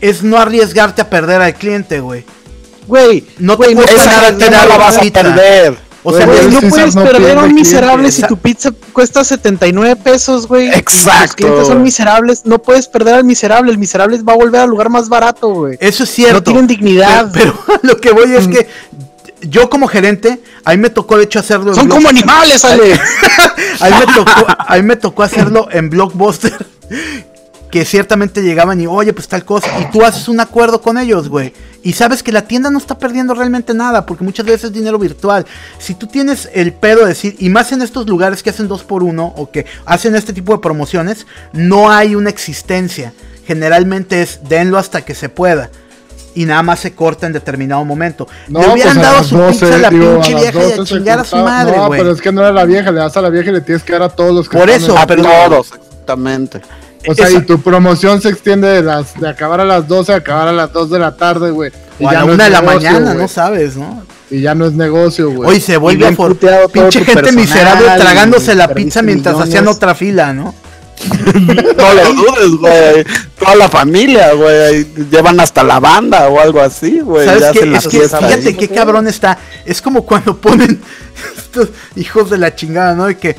es 0.00 0.22
no 0.22 0.38
arriesgarte 0.38 1.02
a 1.02 1.10
perder 1.10 1.40
al 1.40 1.54
cliente, 1.54 2.00
güey. 2.00 2.24
Güey, 2.86 3.26
No 3.38 3.58
te 3.58 3.74
no, 3.74 3.80
cuesta 3.82 3.96
Esa 3.96 4.10
nada 4.12 4.26
gente 4.28 4.44
tirar 4.46 4.62
no 4.62 4.68
la 4.68 4.76
vas 4.78 4.96
a 4.96 5.00
pizza. 5.00 5.22
perder. 5.22 5.76
O 6.04 6.16
sea, 6.16 6.24
Güey, 6.26 6.46
no 6.48 6.60
puedes 6.70 6.94
no 6.94 7.02
perder 7.04 7.36
a 7.36 7.42
un 7.42 7.54
miserable 7.54 8.10
si 8.12 8.22
tu 8.22 8.36
pizza 8.38 8.70
cuesta 8.92 9.24
79 9.24 9.96
pesos, 9.96 10.46
güey. 10.46 10.68
y 10.68 10.70
Exacto, 10.70 11.20
Los 11.26 11.34
clientes 11.34 11.66
son 11.66 11.82
miserables. 11.82 12.42
No 12.46 12.60
puedes 12.62 12.86
perder 12.86 13.14
al 13.16 13.24
miserable. 13.24 13.72
El 13.72 13.78
miserable 13.78 14.16
va 14.22 14.32
a 14.34 14.36
volver 14.36 14.60
al 14.62 14.70
lugar 14.70 14.88
más 14.88 15.08
barato, 15.08 15.48
güey. 15.48 15.76
Eso 15.80 16.04
es 16.04 16.10
cierto. 16.10 16.34
No 16.34 16.42
tienen 16.42 16.66
dignidad. 16.68 17.30
Pero, 17.34 17.58
pero 17.66 17.80
lo 17.82 17.96
que 17.98 18.12
voy 18.12 18.32
es 18.32 18.46
que 18.46 18.68
yo 19.42 19.70
como 19.70 19.88
gerente, 19.88 20.40
a 20.64 20.72
mí 20.72 20.76
me 20.78 20.90
tocó 20.90 21.16
de 21.16 21.24
hecho 21.24 21.38
hacerlo 21.38 21.70
en 21.70 21.74
Son 21.74 21.88
como 21.88 22.08
animales, 22.08 22.64
Ale. 22.64 22.92
a 23.80 23.90
mí 23.90 23.96
me 24.06 24.12
tocó, 24.12 24.46
a 24.58 24.76
mí 24.76 24.82
me 24.82 24.96
tocó 24.96 25.22
hacerlo 25.22 25.68
en 25.70 25.90
Blockbuster. 25.90 26.66
Que 27.70 27.84
ciertamente 27.84 28.42
llegaban 28.42 28.80
y, 28.80 28.86
oye, 28.86 29.12
pues 29.12 29.28
tal 29.28 29.44
cosa. 29.44 29.68
Y 29.80 29.90
tú 29.90 30.02
haces 30.02 30.28
un 30.28 30.40
acuerdo 30.40 30.80
con 30.80 30.96
ellos, 30.96 31.28
güey. 31.28 31.52
Y 31.82 31.92
sabes 31.92 32.22
que 32.22 32.32
la 32.32 32.42
tienda 32.42 32.70
no 32.70 32.78
está 32.78 32.98
perdiendo 32.98 33.34
realmente 33.34 33.74
nada, 33.74 34.06
porque 34.06 34.24
muchas 34.24 34.46
veces 34.46 34.64
es 34.64 34.72
dinero 34.72 34.98
virtual. 34.98 35.44
Si 35.78 35.94
tú 35.94 36.06
tienes 36.06 36.48
el 36.54 36.72
pedo 36.72 37.00
de 37.00 37.08
decir, 37.08 37.36
y 37.38 37.50
más 37.50 37.70
en 37.72 37.82
estos 37.82 38.06
lugares 38.06 38.42
que 38.42 38.50
hacen 38.50 38.68
dos 38.68 38.84
por 38.84 39.02
uno 39.02 39.34
o 39.36 39.50
que 39.50 39.66
hacen 39.84 40.16
este 40.16 40.32
tipo 40.32 40.54
de 40.54 40.60
promociones, 40.60 41.26
no 41.52 41.90
hay 41.90 42.14
una 42.14 42.30
existencia. 42.30 43.12
Generalmente 43.46 44.22
es 44.22 44.40
denlo 44.48 44.78
hasta 44.78 45.02
que 45.02 45.14
se 45.14 45.28
pueda. 45.28 45.70
Y 46.34 46.44
nada 46.44 46.62
más 46.62 46.78
se 46.80 46.94
corta 46.94 47.26
en 47.26 47.32
determinado 47.32 47.84
momento. 47.84 48.28
No, 48.48 48.60
Le 48.60 48.72
hubieran 48.74 48.94
pues 48.96 49.06
a 49.06 49.10
dado 49.12 49.24
su 49.24 49.36
12, 49.36 49.50
pizza 49.66 49.74
a 49.74 49.78
la 49.78 49.90
digo, 49.90 50.14
pinche 50.14 50.32
las 50.32 50.40
vieja 50.42 50.58
y 50.58 50.72
a 50.72 50.76
12 50.76 50.76
se 50.76 50.94
chingar 50.98 51.18
a 51.20 51.24
su 51.24 51.36
madre, 51.36 51.76
No, 51.76 51.86
güey. 51.88 52.00
pero 52.00 52.12
es 52.12 52.20
que 52.20 52.30
no 52.32 52.40
era 52.42 52.52
la 52.52 52.64
vieja, 52.64 52.90
le 52.92 53.00
das 53.00 53.16
a 53.16 53.22
la 53.22 53.30
vieja 53.30 53.50
y 53.50 53.54
le 53.54 53.60
tienes 53.60 53.82
que 53.82 53.92
dar 53.92 54.02
a 54.02 54.08
todos 54.08 54.32
los 54.34 54.48
que 54.48 54.56
Por 54.58 54.68
están 54.70 54.84
eso, 54.84 54.98
A 54.98 55.06
pero- 55.06 55.22
todos, 55.22 55.66
exactamente. 55.72 56.60
O 57.08 57.14
sea, 57.14 57.28
Esa- 57.28 57.38
y 57.38 57.42
tu 57.42 57.60
promoción 57.60 58.20
se 58.20 58.28
extiende 58.28 58.68
de 58.68 58.82
las 58.82 59.18
de 59.18 59.28
acabar 59.28 59.60
a 59.60 59.64
las 59.64 59.86
12 59.88 60.12
a 60.12 60.16
acabar 60.16 60.48
a 60.48 60.52
las 60.52 60.72
2 60.72 60.90
de 60.90 60.98
la 60.98 61.16
tarde, 61.16 61.50
güey. 61.50 61.72
Y 61.98 62.04
O 62.04 62.08
a 62.08 62.12
ya 62.12 62.18
la 62.20 62.26
no 62.26 62.32
una 62.34 62.44
es 62.44 62.50
de 62.50 62.52
la 62.52 62.60
negocio, 62.60 62.90
mañana, 62.90 63.14
no 63.14 63.28
sabes, 63.28 63.76
¿no? 63.76 64.02
Y 64.30 64.40
ya 64.42 64.54
no 64.54 64.66
es 64.66 64.72
negocio, 64.74 65.30
güey. 65.30 65.48
Hoy 65.48 65.60
se 65.60 65.76
vuelve 65.76 66.06
a 66.06 66.12
for... 66.14 66.36
pinche 66.70 67.04
gente 67.04 67.32
miserable 67.32 67.86
y 67.96 67.98
tragándose 68.00 68.54
la 68.54 68.68
pizza 68.68 69.00
mientras 69.02 69.38
hacían 69.40 69.66
otra 69.68 69.94
fila, 69.94 70.32
¿no? 70.34 70.54
No 71.78 71.94
lo 71.94 72.12
dudes, 72.14 72.50
güey. 72.58 73.04
Toda 73.38 73.54
la 73.54 73.68
familia, 73.68 74.32
güey. 74.34 74.86
Llevan 75.10 75.38
hasta 75.40 75.62
la 75.62 75.78
banda 75.80 76.28
o 76.28 76.40
algo 76.40 76.60
así, 76.60 77.00
güey. 77.00 77.26
¿Sabes 77.26 77.42
Ya 77.42 77.52
qué? 77.52 77.76
Es 77.76 77.88
que 77.88 78.00
fíjate 78.02 78.48
ahí. 78.48 78.54
qué 78.54 78.68
cabrón 78.68 79.06
está. 79.08 79.38
Es 79.64 79.80
como 79.80 80.04
cuando 80.04 80.36
ponen 80.40 80.80
estos 81.36 81.68
hijos 81.96 82.30
de 82.30 82.38
la 82.38 82.54
chingada, 82.54 82.94
¿no? 82.94 83.06
De 83.06 83.16
que 83.16 83.36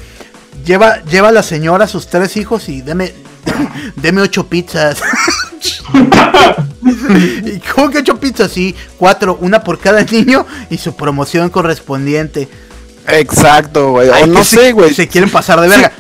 lleva, 0.66 1.02
lleva 1.04 1.32
la 1.32 1.44
señora 1.44 1.86
a 1.86 1.88
sus 1.88 2.08
tres 2.08 2.38
hijos 2.38 2.70
y 2.70 2.82
deme, 2.82 3.14
deme 3.98 4.22
ocho 4.22 4.48
pizzas. 4.48 5.00
¿Y 7.46 7.60
cómo 7.74 7.90
que 7.90 8.00
ocho 8.00 8.20
pizzas? 8.20 8.52
Sí, 8.52 8.76
cuatro, 8.98 9.38
una 9.42 9.64
por 9.64 9.80
cada 9.80 10.04
niño 10.04 10.46
y 10.70 10.78
su 10.78 10.96
promoción 10.96 11.50
correspondiente. 11.50 12.48
Exacto, 13.08 13.92
güey. 13.92 14.10
O 14.10 14.28
no 14.28 14.44
se- 14.44 14.56
sé, 14.56 14.72
güey. 14.72 14.94
Se 14.94 15.08
quieren 15.08 15.30
pasar 15.30 15.60
de 15.62 15.68
verga. 15.68 15.92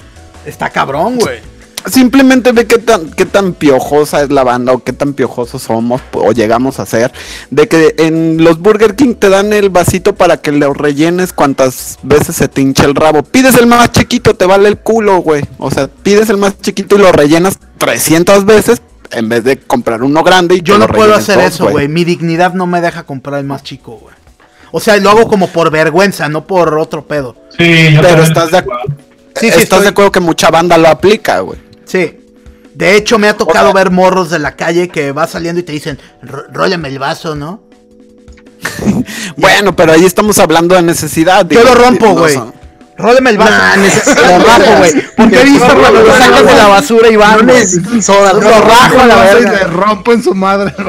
Está 0.45 0.69
cabrón, 0.69 1.17
güey. 1.17 1.39
Simplemente 1.85 2.51
ve 2.51 2.67
qué 2.67 2.77
tan, 2.77 3.09
qué 3.11 3.25
tan 3.25 3.53
piojosa 3.53 4.21
es 4.21 4.29
la 4.29 4.43
banda 4.43 4.73
o 4.73 4.83
qué 4.83 4.93
tan 4.93 5.13
piojosos 5.13 5.63
somos 5.63 6.01
o 6.13 6.31
llegamos 6.31 6.79
a 6.79 6.85
ser. 6.85 7.11
De 7.49 7.67
que 7.67 7.95
en 7.97 8.43
los 8.43 8.59
Burger 8.59 8.95
King 8.95 9.15
te 9.15 9.29
dan 9.29 9.53
el 9.53 9.69
vasito 9.69 10.15
para 10.15 10.37
que 10.37 10.51
lo 10.51 10.73
rellenes 10.73 11.33
cuantas 11.33 11.97
veces 12.03 12.35
se 12.35 12.47
te 12.47 12.61
hincha 12.61 12.85
el 12.85 12.95
rabo. 12.95 13.23
Pides 13.23 13.55
el 13.57 13.67
más 13.67 13.91
chiquito, 13.91 14.35
te 14.35 14.45
vale 14.45 14.67
el 14.67 14.77
culo, 14.77 15.17
güey. 15.19 15.43
O 15.57 15.71
sea, 15.71 15.87
pides 15.87 16.29
el 16.29 16.37
más 16.37 16.59
chiquito 16.61 16.95
y 16.95 16.99
lo 16.99 17.11
rellenas 17.11 17.57
300 17.77 18.45
veces 18.45 18.81
en 19.11 19.29
vez 19.29 19.43
de 19.43 19.57
comprar 19.57 20.03
uno 20.03 20.23
grande 20.23 20.55
y 20.55 20.61
Yo 20.61 20.77
no 20.77 20.87
puedo 20.87 21.15
hacer 21.15 21.37
dos, 21.37 21.45
eso, 21.45 21.69
güey. 21.69 21.87
Mi 21.87 22.03
dignidad 22.03 22.53
no 22.53 22.67
me 22.67 22.81
deja 22.81 23.03
comprar 23.03 23.39
el 23.39 23.45
más 23.45 23.63
chico, 23.63 23.93
güey. 24.01 24.13
O 24.71 24.79
sea, 24.79 24.97
lo 24.97 25.09
hago 25.09 25.27
como 25.27 25.47
por 25.47 25.71
vergüenza, 25.71 26.29
no 26.29 26.45
por 26.45 26.77
otro 26.77 27.05
pedo. 27.05 27.35
Sí, 27.57 27.93
yo 27.93 28.01
Pero 28.01 28.07
también 28.09 28.27
estás 28.27 28.51
de 28.51 28.57
acuerdo. 28.59 28.83
Sí, 29.35 29.41
sí, 29.41 29.47
¿Estás 29.47 29.63
estoy- 29.63 29.81
de 29.83 29.87
acuerdo 29.89 30.11
que 30.11 30.19
mucha 30.19 30.51
banda 30.51 30.77
lo 30.77 30.89
aplica, 30.89 31.39
güey? 31.39 31.68
Sí. 31.89 32.17
De 32.75 32.95
hecho, 32.95 33.17
me 33.17 33.27
ha 33.27 33.35
tocado 33.35 33.69
O 33.69 33.73
sea- 33.73 33.83
ver 33.83 33.91
morros 33.91 34.29
de 34.29 34.39
la 34.39 34.55
calle 34.55 34.87
que 34.89 35.11
va 35.11 35.25
saliendo 35.27 35.59
y 35.59 35.63
te 35.63 35.71
dicen, 35.71 35.97
"Ro- 36.21 36.45
rólame 36.53 36.87
el 36.89 36.99
vaso, 36.99 37.35
¿no? 37.35 37.63
Bueno, 39.37 39.75
pero 39.75 39.93
ahí 39.93 40.05
estamos 40.05 40.37
hablando 40.39 40.75
de 40.75 40.81
necesidad. 40.83 41.41
Yo 41.49 41.61
digo, 41.61 41.63
lo 41.63 41.75
rompo, 41.75 42.13
güey. 42.13 42.39
Rólame 42.99 43.29
el 43.31 43.37
vaso. 43.37 43.51
Nah, 43.51 43.75
necesito- 43.77 44.21
lo 44.21 44.45
rajo, 44.45 44.77
güey. 44.77 44.91
Porque 45.15 45.39
he 45.41 45.43
visto 45.45 45.65
cuando 45.79 46.01
lo 46.03 46.13
sacas 46.15 46.45
de 46.45 46.55
la 46.55 46.67
basura 46.67 47.09
y 47.09 47.15
van, 47.15 47.37
No 47.37 47.43
necesitan 47.53 48.01
soda, 48.03 48.33
Lo 48.33 48.41
rajo 48.41 48.99
a 49.01 49.07
la 49.07 49.15
Y 49.31 49.35
verga. 49.35 49.51
le 49.53 49.63
rompo 49.65 50.13
en 50.13 50.23
su 50.23 50.35
madre. 50.35 50.73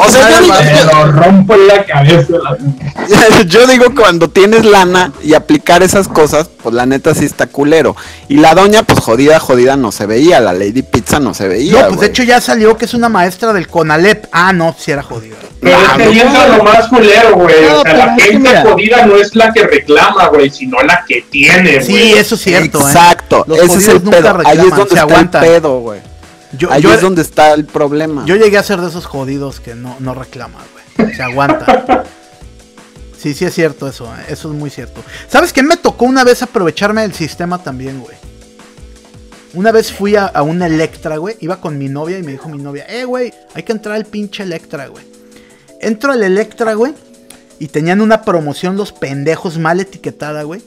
O 0.00 0.08
sea, 0.10 0.40
yo 0.40 0.84
lo 0.92 1.12
rompo 1.12 1.54
en 1.54 1.66
la 1.66 1.84
cabeza. 1.84 2.26
Yo 3.46 3.66
digo 3.66 3.86
cuando 3.94 4.28
tienes 4.30 4.64
lana 4.64 5.12
y 5.22 5.34
aplicar 5.34 5.82
esas 5.82 6.08
cosas, 6.08 6.48
pues 6.62 6.74
la 6.74 6.86
neta 6.86 7.14
sí 7.14 7.24
está 7.24 7.46
culero. 7.46 7.96
Y 8.28 8.36
la 8.36 8.54
doña, 8.54 8.82
pues 8.82 9.00
jodida, 9.00 9.40
jodida 9.40 9.76
no 9.76 9.90
se 9.92 10.06
veía. 10.06 10.40
La 10.40 10.52
Lady 10.52 10.82
Pizza 10.82 11.18
no 11.20 11.34
se 11.34 11.48
veía. 11.48 11.82
No, 11.82 11.88
pues 11.88 12.00
de 12.00 12.06
hecho 12.06 12.22
ya 12.22 12.40
salió 12.40 12.76
que 12.76 12.84
es 12.84 12.94
una 12.94 13.08
maestra 13.08 13.52
del 13.52 13.66
Conalep. 13.68 14.26
Ah, 14.32 14.52
no, 14.52 14.74
si 14.78 14.92
era 14.92 15.02
jodida. 15.02 15.36
Pero 15.60 15.76
es 15.78 15.88
que 16.12 16.20
entra 16.20 16.48
lo 16.56 16.62
más 16.64 16.88
culero, 16.88 17.34
güey. 17.36 17.64
O 17.66 17.82
sea, 17.82 17.96
la 17.96 18.14
gente 18.18 18.62
jodida 18.62 19.06
no 19.06 19.16
es 19.16 19.34
la 19.36 19.52
que 19.52 19.62
reclama, 19.66 20.26
güey, 20.28 20.48
sino 20.50 20.80
la 20.82 21.04
que 21.06 21.22
tiene, 21.30 21.39
Sí, 21.82 22.12
eso 22.16 22.34
es 22.34 22.40
cierto, 22.40 22.78
¿eh? 22.78 22.82
Exacto, 22.82 23.44
Los 23.46 23.58
ese 23.60 23.78
es 23.78 23.88
el 23.88 24.04
nunca 24.04 24.18
pedo. 24.18 24.42
Ahí 24.44 24.58
es 24.58 24.62
donde 24.70 24.76
se 24.76 24.82
está 24.88 25.00
aguantan. 25.02 25.44
el 25.44 25.50
pedo, 25.50 25.80
güey. 25.80 26.00
Yo, 26.58 26.72
Ahí 26.72 26.82
yo- 26.82 26.92
es 26.92 27.00
donde 27.00 27.22
está 27.22 27.52
el 27.54 27.64
problema. 27.64 28.24
yo 28.26 28.36
llegué 28.36 28.58
a 28.58 28.62
ser 28.62 28.80
de 28.80 28.88
esos 28.88 29.06
jodidos 29.06 29.60
que 29.60 29.74
no, 29.74 29.96
no 30.00 30.14
reclaman, 30.14 30.62
güey. 30.96 31.14
Se 31.14 31.22
aguanta. 31.22 32.04
Sí, 33.16 33.34
sí 33.34 33.44
es 33.44 33.54
cierto 33.54 33.86
eso, 33.86 34.06
¿eh? 34.06 34.24
eso 34.28 34.50
es 34.50 34.54
muy 34.58 34.70
cierto. 34.70 35.02
¿Sabes 35.28 35.52
qué? 35.52 35.62
Me 35.62 35.76
tocó 35.76 36.06
una 36.06 36.24
vez 36.24 36.42
aprovecharme 36.42 37.02
del 37.02 37.12
sistema 37.14 37.62
también, 37.62 38.00
güey. 38.00 38.16
Una 39.52 39.72
vez 39.72 39.92
fui 39.92 40.16
a, 40.16 40.26
a 40.26 40.42
una 40.42 40.66
Electra, 40.66 41.16
güey. 41.18 41.36
Iba 41.40 41.60
con 41.60 41.76
mi 41.76 41.88
novia 41.88 42.18
y 42.18 42.22
me 42.22 42.32
dijo 42.32 42.48
mi 42.48 42.58
novia, 42.58 42.86
eh, 42.88 43.04
güey, 43.04 43.32
hay 43.54 43.62
que 43.62 43.72
entrar 43.72 43.96
al 43.96 44.06
pinche 44.06 44.42
Electra, 44.42 44.86
güey. 44.86 45.04
Entro 45.80 46.12
al 46.12 46.22
Electra, 46.22 46.74
güey. 46.74 46.94
Y 47.58 47.68
tenían 47.68 48.00
una 48.00 48.22
promoción 48.22 48.76
los 48.76 48.92
pendejos 48.92 49.58
mal 49.58 49.80
etiquetada, 49.80 50.44
güey. 50.44 50.62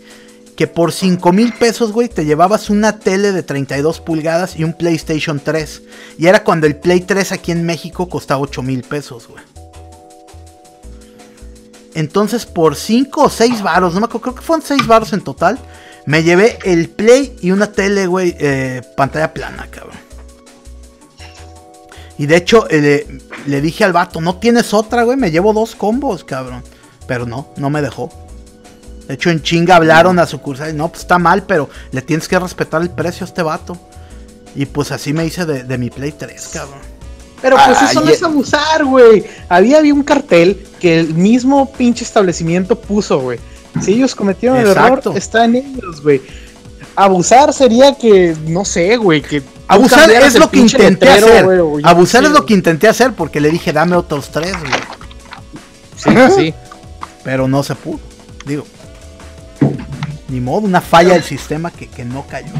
Que 0.56 0.68
por 0.68 0.92
5 0.92 1.32
mil 1.32 1.54
pesos, 1.54 1.92
güey, 1.92 2.10
te 2.10 2.26
llevabas 2.26 2.70
una 2.70 3.00
tele 3.00 3.32
de 3.32 3.42
32 3.42 4.00
pulgadas 4.02 4.56
y 4.56 4.64
un 4.64 4.74
PlayStation 4.74 5.40
3. 5.40 5.82
Y 6.20 6.28
era 6.28 6.44
cuando 6.44 6.68
el 6.68 6.76
Play 6.76 7.02
3 7.02 7.32
aquí 7.32 7.52
en 7.52 7.66
México 7.66 8.08
costaba 8.08 8.42
8 8.42 8.62
mil 8.62 8.84
pesos, 8.84 9.28
güey. 9.28 9.44
Entonces 11.96 12.46
por 12.46 12.76
5 12.76 13.24
o 13.24 13.30
6 13.30 13.62
varos, 13.62 13.94
no 13.94 14.00
me 14.00 14.06
acuerdo, 14.06 14.22
creo 14.22 14.36
que 14.36 14.42
fueron 14.42 14.66
6 14.66 14.88
varos 14.88 15.14
en 15.14 15.22
total. 15.22 15.60
Me 16.06 16.24
llevé 16.24 16.60
el 16.66 16.90
Play 16.90 17.36
y 17.42 17.52
una 17.52 17.72
tele, 17.72 18.08
güey, 18.08 18.36
eh, 18.40 18.82
pantalla 18.98 19.34
plana, 19.34 19.68
cabrón. 19.72 19.98
Y 22.18 22.26
de 22.26 22.36
hecho, 22.36 22.70
eh, 22.70 22.82
le, 22.82 23.08
le 23.48 23.62
dije 23.62 23.84
al 23.84 23.94
vato, 23.94 24.22
no 24.22 24.38
tienes 24.38 24.74
otra, 24.74 25.04
güey, 25.04 25.18
me 25.18 25.32
llevo 25.32 25.54
dos 25.54 25.76
combos, 25.76 26.24
cabrón. 26.24 26.64
Pero 27.08 27.26
no, 27.26 27.48
no 27.58 27.70
me 27.70 27.82
dejó. 27.82 28.12
De 29.08 29.16
hecho, 29.16 29.30
en 29.30 29.42
chinga 29.42 29.76
hablaron 29.76 30.20
a 30.20 30.26
sucursal. 30.26 30.70
y, 30.70 30.74
No, 30.74 30.90
pues 30.90 31.02
está 31.02 31.20
mal, 31.20 31.44
pero 31.44 31.70
le 31.92 32.02
tienes 32.02 32.28
que 32.28 32.40
respetar 32.40 32.82
el 32.82 32.90
precio 32.90 33.26
a 33.26 33.28
este 33.28 33.44
vato. 33.44 33.78
Y 34.56 34.66
pues 34.66 34.92
así 34.92 35.14
me 35.14 35.26
hice 35.26 35.46
de, 35.46 35.64
de 35.64 35.78
mi 35.78 35.90
Play 35.90 36.14
3, 36.14 36.50
cabrón. 36.54 36.94
Pero 37.42 37.58
pues 37.58 37.78
Ay, 37.82 37.88
eso 37.92 38.02
no 38.02 38.10
es 38.10 38.24
abusar, 38.24 38.86
güey. 38.86 39.26
Había, 39.50 39.80
había 39.80 39.94
un 39.94 40.04
cartel 40.04 40.66
que 40.80 41.02
el 41.02 41.14
mismo 41.14 41.72
pinche 41.74 42.06
establecimiento 42.06 42.80
puso, 42.80 43.20
güey. 43.20 43.38
Si 43.82 43.94
ellos 43.94 44.16
cometieron 44.16 44.58
el 44.60 44.68
error, 44.68 45.02
está 45.16 45.44
en 45.44 45.56
ellos, 45.56 46.02
güey. 46.02 46.22
Abusar 46.96 47.52
sería 47.54 47.96
que, 47.98 48.36
no 48.46 48.64
sé, 48.64 48.96
güey, 48.98 49.22
que... 49.22 49.42
Abusar 49.68 50.10
es 50.12 50.38
lo 50.38 50.50
que 50.50 50.60
intenté 50.60 51.06
letrero, 51.06 51.26
hacer. 51.26 51.44
güey, 51.46 51.60
o 51.60 51.80
yo 51.80 51.88
Abusar 51.88 52.24
es 52.24 52.32
lo 52.32 52.46
que 52.46 52.54
intenté 52.54 52.88
hacer 52.88 53.14
porque 53.14 53.42
le 53.42 53.50
dije, 53.50 53.74
dame 53.74 53.96
otros 53.96 54.30
tres, 54.30 54.54
güey. 54.60 54.72
Sí, 55.98 56.34
sí. 56.36 56.54
Pero 57.24 57.48
no 57.48 57.64
se 57.64 57.76
pudo. 57.76 58.00
Digo, 58.46 58.66
ni 60.30 60.40
modo, 60.40 60.62
una 60.66 60.82
falla 60.82 61.14
del 61.14 61.24
sistema 61.24 61.72
que, 61.72 61.88
que 61.88 62.06
no 62.06 62.26
cayó. 62.28 62.54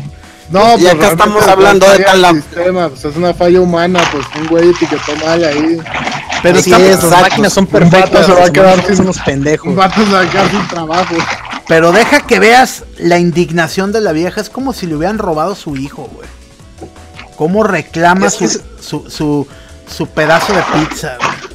No, 0.50 0.76
Y 0.78 0.82
pues 0.82 0.94
acá 0.94 1.08
estamos 1.08 1.48
hablando 1.48 1.88
de 1.90 2.06
sistema, 2.36 2.90
pues 2.90 3.06
es 3.06 3.16
una 3.16 3.34
falla 3.34 3.62
humana, 3.62 4.02
pues 4.12 4.26
un 4.40 4.48
güey 4.48 4.70
etiquetó 4.70 5.16
mal 5.26 5.44
ahí. 5.44 5.80
Pero 6.44 6.60
es, 6.60 6.68
las 6.68 7.04
máquinas 7.22 7.54
son 7.54 7.66
perfectas. 7.66 8.26
se 8.26 8.34
va 8.34 8.46
a 8.46 8.52
quedar 8.52 8.86
sin- 8.86 8.98
somos 8.98 9.18
pendejos. 9.20 9.68
Un 9.70 9.76
vato 9.78 10.06
se 10.06 10.12
va 10.12 10.22
a 10.22 10.30
quedar 10.30 10.52
sin 10.52 10.68
trabajo. 10.68 11.16
Pero 11.68 11.92
deja 11.94 12.20
que 12.20 12.40
veas 12.40 12.84
la 12.98 13.18
indignación 13.18 13.94
de 13.94 14.02
la 14.02 14.12
vieja. 14.12 14.42
Es 14.42 14.50
como 14.50 14.74
si 14.74 14.86
le 14.86 14.96
hubieran 14.96 15.18
robado 15.18 15.56
su 15.56 15.78
hijo, 15.78 16.10
güey. 16.14 16.28
Cómo 17.38 17.64
reclama 17.64 18.28
Es 18.28 18.36
que 18.36 18.48
su, 18.50 18.58
es- 18.58 18.64
su, 18.86 19.10
su, 19.10 19.48
su 19.90 20.08
pedazo 20.08 20.54
de 20.54 20.62
pizza, 20.74 21.16
güey. 21.18 21.54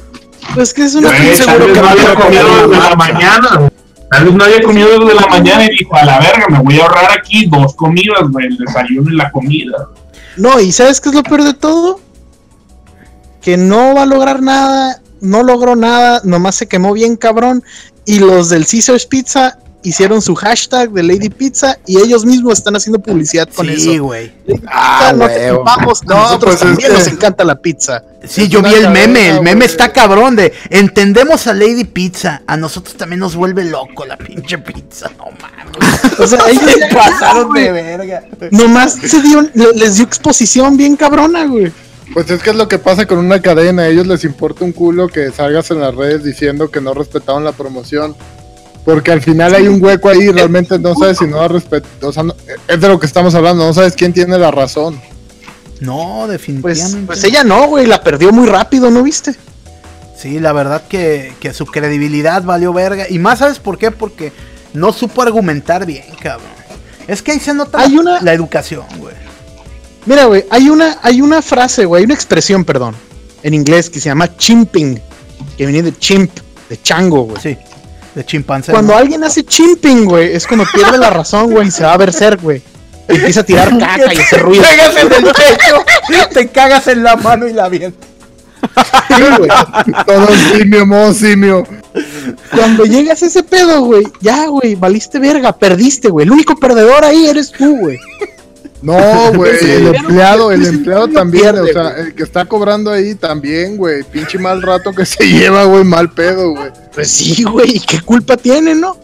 Pues 0.55 0.73
que 0.73 0.83
es 0.85 0.95
una 0.95 1.09
tal 1.09 1.35
seguro 1.37 1.73
que 1.73 1.79
no 1.81 1.87
había 1.87 2.15
comido 2.15 2.67
la 2.67 2.95
mañana. 2.95 3.69
Tal 4.09 4.25
vez 4.25 4.33
no 4.33 4.43
había 4.43 4.61
comido 4.61 4.87
desde 4.99 5.19
la 5.19 5.27
mañana 5.27 5.65
y 5.65 5.77
dijo, 5.77 5.95
a 5.95 6.03
la 6.03 6.19
verga, 6.19 6.47
me 6.49 6.59
voy 6.59 6.79
a 6.79 6.83
ahorrar 6.83 7.11
aquí 7.17 7.45
dos 7.47 7.75
comidas, 7.75 8.21
güey, 8.31 8.47
el 8.47 8.57
desayuno 8.57 9.11
y 9.11 9.15
la 9.15 9.31
comida. 9.31 9.87
No, 10.35 10.59
y 10.59 10.71
¿sabes 10.71 10.99
qué 10.99 11.09
es 11.09 11.15
lo 11.15 11.23
peor 11.23 11.43
de 11.43 11.53
todo? 11.53 11.99
Que 13.41 13.55
no 13.57 13.95
va 13.95 14.03
a 14.03 14.07
lograr 14.07 14.41
nada, 14.41 15.01
no 15.21 15.43
logró 15.43 15.75
nada, 15.75 16.21
nomás 16.23 16.55
se 16.55 16.67
quemó 16.67 16.93
bien 16.93 17.17
cabrón. 17.17 17.63
Y 18.05 18.19
los 18.19 18.49
del 18.49 18.65
Caesars 18.65 19.05
Pizza 19.05 19.59
hicieron 19.83 20.21
su 20.21 20.35
hashtag 20.35 20.91
de 20.91 21.03
Lady 21.03 21.29
Pizza 21.29 21.77
y 21.85 21.97
ellos 21.99 22.25
mismos 22.25 22.53
están 22.53 22.75
haciendo 22.75 22.99
publicidad 22.99 23.47
con 23.55 23.65
Sí, 23.67 23.93
eso. 23.93 24.03
güey. 24.03 24.31
Ah, 24.67 25.13
no 25.15 25.27
No, 25.27 25.63
nosotros 25.63 26.39
pues 26.41 26.53
es 26.55 26.59
también 26.59 26.91
que- 26.91 26.97
nos 26.97 27.07
encanta 27.07 27.43
la 27.45 27.55
pizza. 27.61 28.03
Sí, 28.27 28.43
Es 28.43 28.49
yo 28.49 28.61
vi 28.61 28.73
el 28.73 28.89
meme, 28.89 29.29
el 29.29 29.41
meme 29.41 29.63
está 29.65 29.93
cabrón 29.93 30.35
de 30.35 30.51
entendemos 30.69 31.47
a 31.47 31.53
Lady 31.53 31.85
Pizza, 31.85 32.41
a 32.45 32.57
nosotros 32.57 32.95
también 32.97 33.19
nos 33.21 33.35
vuelve 33.35 33.63
loco 33.63 34.05
la 34.05 34.17
pinche 34.17 34.57
pizza, 34.57 35.09
no 35.17 35.25
mames. 35.41 36.19
O 36.19 36.27
sea, 36.27 36.39
ellos 36.49 36.63
Se 36.73 36.87
pasaron 36.95 37.53
de 37.53 37.71
verga. 37.71 38.23
nomás 38.51 38.93
se 38.93 39.21
dio, 39.21 39.41
le- 39.53 39.73
les 39.75 39.95
dio 39.95 40.05
exposición 40.05 40.75
bien 40.75 40.97
cabrona, 40.97 41.45
güey. 41.45 41.71
Pues 42.13 42.29
es 42.31 42.41
que 42.41 42.49
es 42.49 42.55
lo 42.55 42.67
que 42.67 42.79
pasa 42.79 43.05
con 43.05 43.19
una 43.19 43.39
cadena. 43.39 43.83
A 43.83 43.87
ellos 43.87 44.07
les 44.07 44.23
importa 44.23 44.65
un 44.65 44.71
culo 44.71 45.07
que 45.07 45.31
salgas 45.31 45.69
en 45.69 45.79
las 45.79 45.93
redes 45.93 46.23
diciendo 46.23 46.71
que 46.71 46.81
no 46.81 46.93
respetaron 46.95 47.43
la 47.43 47.51
promoción. 47.51 48.15
Porque 48.85 49.11
al 49.11 49.21
final 49.21 49.53
hay 49.53 49.67
un 49.67 49.83
hueco 49.83 50.09
ahí 50.09 50.19
y 50.19 50.31
realmente 50.31 50.79
no 50.79 50.95
sabes 50.95 51.17
si 51.19 51.25
no 51.27 51.39
ha 51.41 51.47
respetado. 51.47 52.09
O 52.09 52.13
sea, 52.13 52.23
no- 52.23 52.35
es 52.67 52.79
de 52.81 52.87
lo 52.87 52.99
que 52.99 53.05
estamos 53.05 53.35
hablando. 53.35 53.65
No 53.65 53.73
sabes 53.73 53.93
quién 53.93 54.13
tiene 54.13 54.37
la 54.37 54.51
razón. 54.51 54.99
No, 55.79 56.23
Pues, 56.25 56.31
definitivamente. 56.31 57.05
pues 57.07 57.23
ella 57.23 57.43
no, 57.43 57.67
güey, 57.67 57.85
la 57.85 58.01
perdió 58.03 58.31
muy 58.31 58.47
rápido, 58.47 58.89
¿no 58.91 59.03
viste? 59.03 59.35
Sí, 60.17 60.39
la 60.39 60.51
verdad 60.51 60.83
que, 60.89 61.33
que 61.39 61.53
su 61.53 61.65
credibilidad 61.65 62.43
valió 62.43 62.73
verga. 62.73 63.05
Y 63.09 63.19
más, 63.19 63.39
¿sabes 63.39 63.59
por 63.59 63.77
qué? 63.77 63.91
Porque 63.91 64.33
no 64.73 64.91
supo 64.91 65.21
argumentar 65.21 65.85
bien, 65.85 66.03
cabrón. 66.21 66.49
Es 67.07 67.21
que 67.21 67.31
ahí 67.31 67.39
se 67.39 67.53
nota 67.53 67.79
Hay 67.79 67.93
la, 67.93 68.01
una- 68.01 68.21
la 68.21 68.33
educación, 68.33 68.85
güey. 68.97 69.15
Mira, 70.05 70.25
güey, 70.25 70.45
hay 70.49 70.69
una, 70.69 70.97
hay 71.01 71.21
una 71.21 71.41
frase, 71.41 71.85
güey, 71.85 72.01
hay 72.01 72.05
una 72.05 72.13
expresión, 72.15 72.65
perdón, 72.65 72.95
en 73.43 73.53
inglés 73.53 73.89
que 73.89 73.99
se 73.99 74.09
llama 74.09 74.35
chimping, 74.37 74.99
que 75.57 75.65
viene 75.65 75.81
de 75.83 75.97
chimp, 75.97 76.31
de 76.69 76.81
chango, 76.81 77.23
güey. 77.23 77.41
Sí, 77.41 77.57
de 78.19 78.25
chimpancé. 78.25 78.73
Cuando 78.73 78.91
¿no? 78.91 78.99
alguien 78.99 79.23
hace 79.23 79.45
chimping, 79.45 80.03
güey, 80.03 80.35
es 80.35 80.45
cuando 80.45 80.65
pierde 80.73 80.97
la 80.97 81.09
razón, 81.09 81.51
güey, 81.51 81.69
y 81.69 81.71
se 81.71 81.83
va 81.83 81.93
a 81.93 81.97
ver 81.97 82.11
ser, 82.11 82.35
güey. 82.37 82.61
Y 83.07 83.15
empieza 83.15 83.39
a 83.39 83.43
tirar 83.43 83.69
caca 83.79 84.13
y 84.13 84.17
hacer 84.17 84.41
ruido. 84.41 84.61
Te 84.61 84.69
pegas 84.69 84.95
en 84.97 85.13
el 85.13 85.23
pecho, 85.23 86.29
te 86.33 86.47
cagas 86.49 86.87
en 86.87 87.03
la 87.03 87.15
mano 87.15 87.47
y 87.47 87.53
la 87.53 87.65
avientas. 87.65 88.09
Sí, 89.07 89.23
güey. 89.37 89.49
Todo 90.05 90.27
simio, 90.51 90.85
modo 90.85 91.13
simio. 91.13 91.63
Cuando 92.53 92.83
llegas 92.83 93.23
a 93.23 93.27
ese 93.27 93.41
pedo, 93.41 93.83
güey, 93.83 94.03
ya, 94.19 94.47
güey, 94.47 94.75
valiste 94.75 95.17
verga, 95.17 95.53
perdiste, 95.53 96.09
güey. 96.09 96.25
El 96.25 96.33
único 96.33 96.57
perdedor 96.57 97.05
ahí 97.05 97.25
eres 97.25 97.51
tú, 97.51 97.77
güey. 97.77 97.97
No, 98.81 98.93
güey. 99.35 99.57
El 99.61 99.95
empleado, 99.95 100.51
el 100.51 100.65
empleado 100.65 101.07
también. 101.09 101.57
o 101.59 101.65
sea, 101.67 101.97
el 101.97 102.15
que 102.15 102.23
está 102.23 102.45
cobrando 102.45 102.91
ahí 102.91 103.15
también, 103.15 103.77
güey. 103.77 104.03
Pinche 104.03 104.37
mal 104.39 104.61
rato 104.61 104.91
que 104.93 105.05
se 105.05 105.25
lleva, 105.27 105.65
güey. 105.65 105.83
Mal 105.83 106.09
pedo, 106.11 106.51
güey. 106.51 106.71
Pues 106.93 107.09
sí, 107.11 107.43
güey, 107.43 107.77
¿y 107.77 107.79
¿qué 107.79 108.01
culpa 108.01 108.37
tiene, 108.37 108.75
no? 108.75 108.97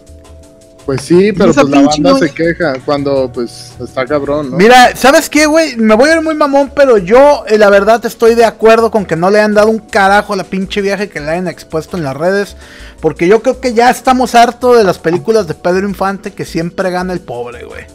Pues 0.85 1.01
sí, 1.01 1.31
pero 1.33 1.51
pues 1.51 1.67
la 1.67 1.81
banda 1.81 2.11
no- 2.11 2.17
se 2.19 2.29
queja 2.29 2.73
cuando 2.85 3.31
pues 3.33 3.71
está 3.83 4.05
cabrón, 4.05 4.51
¿no? 4.51 4.57
Mira, 4.57 4.95
¿sabes 4.95 5.31
qué, 5.31 5.47
güey? 5.47 5.75
Me 5.77 5.95
voy 5.95 6.11
a 6.11 6.15
ir 6.17 6.21
muy 6.21 6.35
mamón, 6.35 6.71
pero 6.75 6.99
yo, 6.99 7.43
eh, 7.47 7.57
la 7.57 7.71
verdad, 7.71 8.05
estoy 8.05 8.35
de 8.35 8.45
acuerdo 8.45 8.91
con 8.91 9.03
que 9.03 9.15
no 9.15 9.31
le 9.31 9.41
han 9.41 9.55
dado 9.55 9.69
un 9.69 9.79
carajo 9.79 10.33
a 10.33 10.35
la 10.35 10.43
pinche 10.43 10.81
viaje 10.81 11.09
que 11.09 11.19
le 11.19 11.31
hayan 11.31 11.47
expuesto 11.47 11.97
en 11.97 12.03
las 12.03 12.15
redes. 12.15 12.55
Porque 13.01 13.27
yo 13.27 13.41
creo 13.41 13.59
que 13.59 13.73
ya 13.73 13.89
estamos 13.89 14.35
hartos 14.35 14.77
de 14.77 14.83
las 14.83 14.99
películas 14.99 15.47
de 15.47 15.55
Pedro 15.55 15.89
Infante 15.89 16.33
que 16.33 16.45
siempre 16.45 16.91
gana 16.91 17.13
el 17.13 17.19
pobre, 17.19 17.65
güey. 17.65 17.85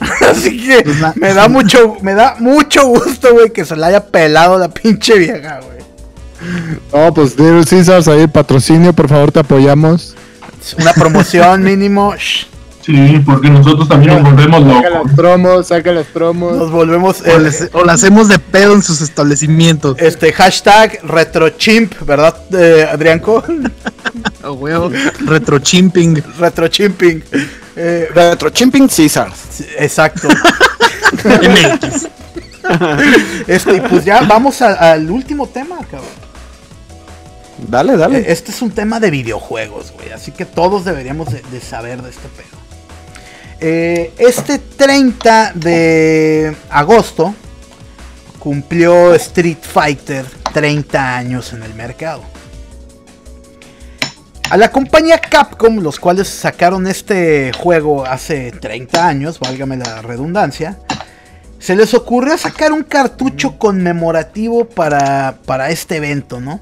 Así 0.30 0.66
que 0.66 0.82
Pues 0.82 1.00
la- 1.00 1.12
me 1.16 1.34
da 1.34 1.48
mucho, 1.48 1.96
me 2.02 2.14
da 2.14 2.36
mucho 2.38 2.86
gusto, 2.86 3.32
güey, 3.32 3.50
que 3.50 3.64
se 3.64 3.76
le 3.76 3.86
haya 3.86 4.06
pelado 4.06 4.58
la 4.58 4.68
pinche 4.68 5.18
vieja, 5.18 5.60
güey. 5.60 5.80
No, 6.92 7.12
pues 7.12 7.38
Little 7.38 7.64
Caesars 7.68 8.08
ahí 8.08 8.26
patrocinio, 8.26 8.92
por 8.92 9.08
favor, 9.08 9.30
te 9.30 9.40
apoyamos. 9.40 10.14
Una 10.78 10.92
promoción 10.94 11.62
mínimo. 11.64 12.14
shh, 12.16 12.46
Sí, 12.82 13.22
porque 13.26 13.50
nosotros 13.50 13.86
también 13.90 14.14
nos 14.22 14.32
volvemos 14.32 14.60
Saca 14.74 14.88
locos. 14.88 15.04
las 15.06 15.14
promos, 15.14 15.66
saca 15.68 15.92
las 15.92 16.06
promos. 16.06 16.56
nos 16.56 16.70
volvemos. 16.70 17.20
O, 17.20 17.24
eh, 17.26 17.38
les- 17.40 17.68
o 17.74 17.84
la 17.84 17.92
hacemos 17.92 18.28
de 18.28 18.38
pedo 18.38 18.72
en 18.74 18.82
sus 18.82 19.02
establecimientos. 19.02 19.96
este 20.00 20.32
hashtag 20.32 20.98
retrochimp, 21.02 21.92
¿verdad, 22.06 22.34
eh, 22.52 22.86
Adrianco? 22.90 23.44
Oh, 24.42 24.52
huevo. 24.54 24.90
Retrochimping. 25.26 26.22
Retrochimping. 26.38 27.22
Eh, 27.76 28.08
Retro 28.14 28.50
Chimping 28.50 28.88
Caesars. 28.88 29.34
sí, 29.50 29.66
exacto. 29.78 30.28
MX. 31.24 32.08
Este, 33.48 33.76
y 33.76 33.80
pues 33.80 34.04
ya 34.04 34.20
vamos 34.22 34.60
a- 34.62 34.92
al 34.92 35.10
último 35.10 35.48
tema, 35.48 35.78
cabrón. 35.90 36.08
Dale, 37.58 37.96
dale. 37.96 38.18
Eh, 38.18 38.24
Este 38.28 38.52
es 38.52 38.62
un 38.62 38.70
tema 38.70 39.00
de 39.00 39.10
videojuegos, 39.10 39.92
güey. 39.92 40.12
Así 40.12 40.30
que 40.30 40.44
todos 40.44 40.84
deberíamos 40.84 41.32
de, 41.32 41.42
de 41.50 41.60
saber 41.60 42.00
de 42.02 42.10
este 42.10 42.28
pedo. 42.28 42.60
Eh, 43.60 44.12
este 44.18 44.58
30 44.58 45.52
de 45.54 46.54
agosto 46.70 47.34
cumplió 48.38 49.14
Street 49.14 49.58
Fighter 49.60 50.24
30 50.54 51.16
años 51.16 51.52
en 51.52 51.62
el 51.62 51.74
mercado. 51.74 52.22
A 54.50 54.56
la 54.56 54.72
compañía 54.72 55.20
Capcom, 55.20 55.78
los 55.78 56.00
cuales 56.00 56.26
sacaron 56.26 56.88
este 56.88 57.52
juego 57.52 58.04
hace 58.04 58.50
30 58.50 59.06
años, 59.06 59.38
válgame 59.38 59.76
la 59.76 60.02
redundancia, 60.02 60.76
se 61.60 61.76
les 61.76 61.94
ocurrió 61.94 62.36
sacar 62.36 62.72
un 62.72 62.82
cartucho 62.82 63.58
conmemorativo 63.58 64.64
para, 64.64 65.36
para 65.46 65.70
este 65.70 65.98
evento, 65.98 66.40
¿no? 66.40 66.58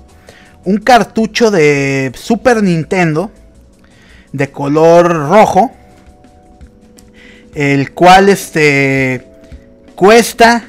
Un 0.67 0.77
cartucho 0.77 1.51
de 1.51 2.13
Super 2.15 2.63
Nintendo 2.63 3.31
de 4.33 4.51
color 4.51 5.11
rojo, 5.31 5.73
el 7.55 7.95
cual 7.95 8.29
este 8.29 9.25
cuesta 9.95 10.63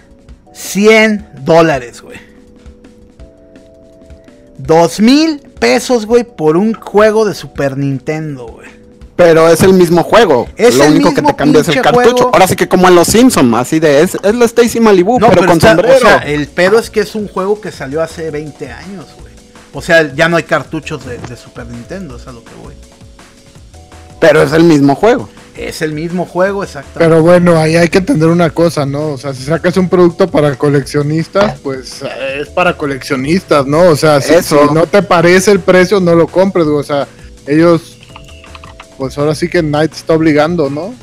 100 0.54 1.32
dólares, 1.44 2.02
güey. 2.02 2.18
Dos 4.58 5.02
mil 5.02 5.49
pesos, 5.60 6.06
güey, 6.06 6.24
por 6.24 6.58
un 6.58 6.74
juego 6.74 7.26
de 7.26 7.34
Super 7.36 7.78
Nintendo, 7.78 8.48
güey. 8.48 8.68
Pero 9.16 9.50
es 9.50 9.62
el 9.64 9.74
mismo 9.74 10.02
juego. 10.04 10.48
Es 10.56 10.76
Lo 10.78 10.86
el 10.86 10.94
único 10.94 11.14
que 11.14 11.22
te 11.22 11.36
cambia 11.36 11.60
es 11.62 11.68
el 11.68 11.82
cartucho. 11.82 12.12
juego. 12.12 12.30
Ahora 12.34 12.48
sí 12.48 12.56
que 12.56 12.70
como 12.70 12.88
en 12.88 12.96
los 12.96 13.08
Simpsons, 13.10 13.54
así 13.56 13.80
de 13.80 14.02
es, 14.02 14.16
es 14.24 14.34
la 14.36 14.46
Stacy 14.46 14.80
Malibu, 14.80 15.20
pero, 15.20 15.42
con 15.46 15.50
está- 15.58 15.70
sombrero. 15.72 15.96
O 15.98 16.00
sea, 16.00 16.18
el 16.20 16.48
pedo 16.48 16.80
es 16.80 16.90
que 16.90 17.02
es 17.02 17.16
un 17.16 17.28
juego 17.28 17.60
que 17.60 17.72
salió 17.72 18.02
hace 18.02 18.32
20 18.32 18.72
años, 18.72 19.08
güey. 19.20 19.34
O 19.74 19.82
sea, 19.82 20.14
ya 20.16 20.30
no 20.30 20.38
hay 20.38 20.44
cartuchos 20.44 21.06
de, 21.06 21.18
de 21.18 21.36
Super 21.36 21.66
Nintendo, 21.68 22.16
es 22.16 22.28
a 22.28 22.32
lo 22.32 22.44
que 22.46 22.52
voy. 22.64 22.74
Pero 24.20 24.42
es 24.42 24.52
el 24.54 24.64
mismo 24.64 24.96
juego. 24.96 25.30
Es 25.56 25.82
el 25.82 25.92
mismo 25.92 26.26
juego, 26.26 26.64
exactamente. 26.64 27.00
Pero 27.00 27.22
bueno, 27.22 27.58
ahí 27.58 27.76
hay 27.76 27.90
que 27.90 27.98
entender 27.98 28.30
una 28.30 28.50
cosa, 28.50 28.86
¿no? 28.86 29.10
O 29.10 29.18
sea, 29.18 29.34
si 29.34 29.44
sacas 29.44 29.76
un 29.76 29.90
producto 29.90 30.30
para 30.30 30.56
coleccionistas, 30.56 31.60
pues 31.60 32.02
eh, 32.02 32.42
es 32.42 32.50
para 32.50 32.78
coleccionistas, 32.78 33.66
¿no? 33.66 33.82
O 33.82 33.96
sea, 33.96 34.22
si, 34.22 34.42
si 34.42 34.56
no 34.74 34.88
te 34.88 35.04
parece 35.04 35.52
el 35.52 35.60
precio, 35.60 36.00
no 36.00 36.16
lo 36.16 36.28
compres, 36.28 36.66
güey. 36.66 36.80
O 36.80 36.84
sea, 36.84 37.08
ellos, 37.46 37.98
pues 38.98 39.18
ahora 39.18 39.36
sí 39.36 39.50
que 39.50 39.62
nadie 39.62 39.90
te 39.90 39.98
está 39.98 40.14
obligando, 40.14 40.70
¿no? 40.70 40.94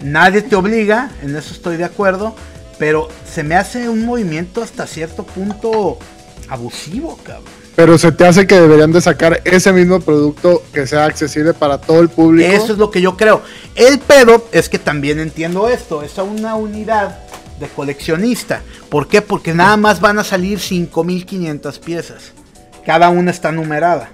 Nadie 0.00 0.42
te 0.42 0.56
obliga, 0.56 1.10
en 1.22 1.36
eso 1.36 1.52
estoy 1.52 1.76
de 1.76 1.84
acuerdo, 1.84 2.34
pero 2.78 3.08
se 3.30 3.42
me 3.42 3.56
hace 3.56 3.88
un 3.88 4.06
movimiento 4.06 4.62
hasta 4.62 4.86
cierto 4.86 5.24
punto 5.24 5.98
abusivo, 6.48 7.18
cabrón. 7.22 7.57
Pero 7.78 7.96
se 7.96 8.10
te 8.10 8.26
hace 8.26 8.44
que 8.44 8.60
deberían 8.60 8.90
de 8.90 9.00
sacar 9.00 9.40
ese 9.44 9.72
mismo 9.72 10.00
producto 10.00 10.64
que 10.72 10.84
sea 10.84 11.04
accesible 11.04 11.54
para 11.54 11.78
todo 11.78 12.00
el 12.00 12.08
público. 12.08 12.50
Eso 12.50 12.72
es 12.72 12.78
lo 12.78 12.90
que 12.90 13.00
yo 13.00 13.16
creo. 13.16 13.40
El 13.76 14.00
pedo 14.00 14.48
es 14.50 14.68
que 14.68 14.80
también 14.80 15.20
entiendo 15.20 15.68
esto, 15.68 16.02
es 16.02 16.18
una 16.18 16.56
unidad 16.56 17.20
de 17.60 17.68
coleccionista. 17.68 18.62
¿Por 18.88 19.06
qué? 19.06 19.22
Porque 19.22 19.54
nada 19.54 19.76
más 19.76 20.00
van 20.00 20.18
a 20.18 20.24
salir 20.24 20.58
5500 20.58 21.78
piezas. 21.78 22.32
Cada 22.84 23.10
una 23.10 23.30
está 23.30 23.52
numerada. 23.52 24.10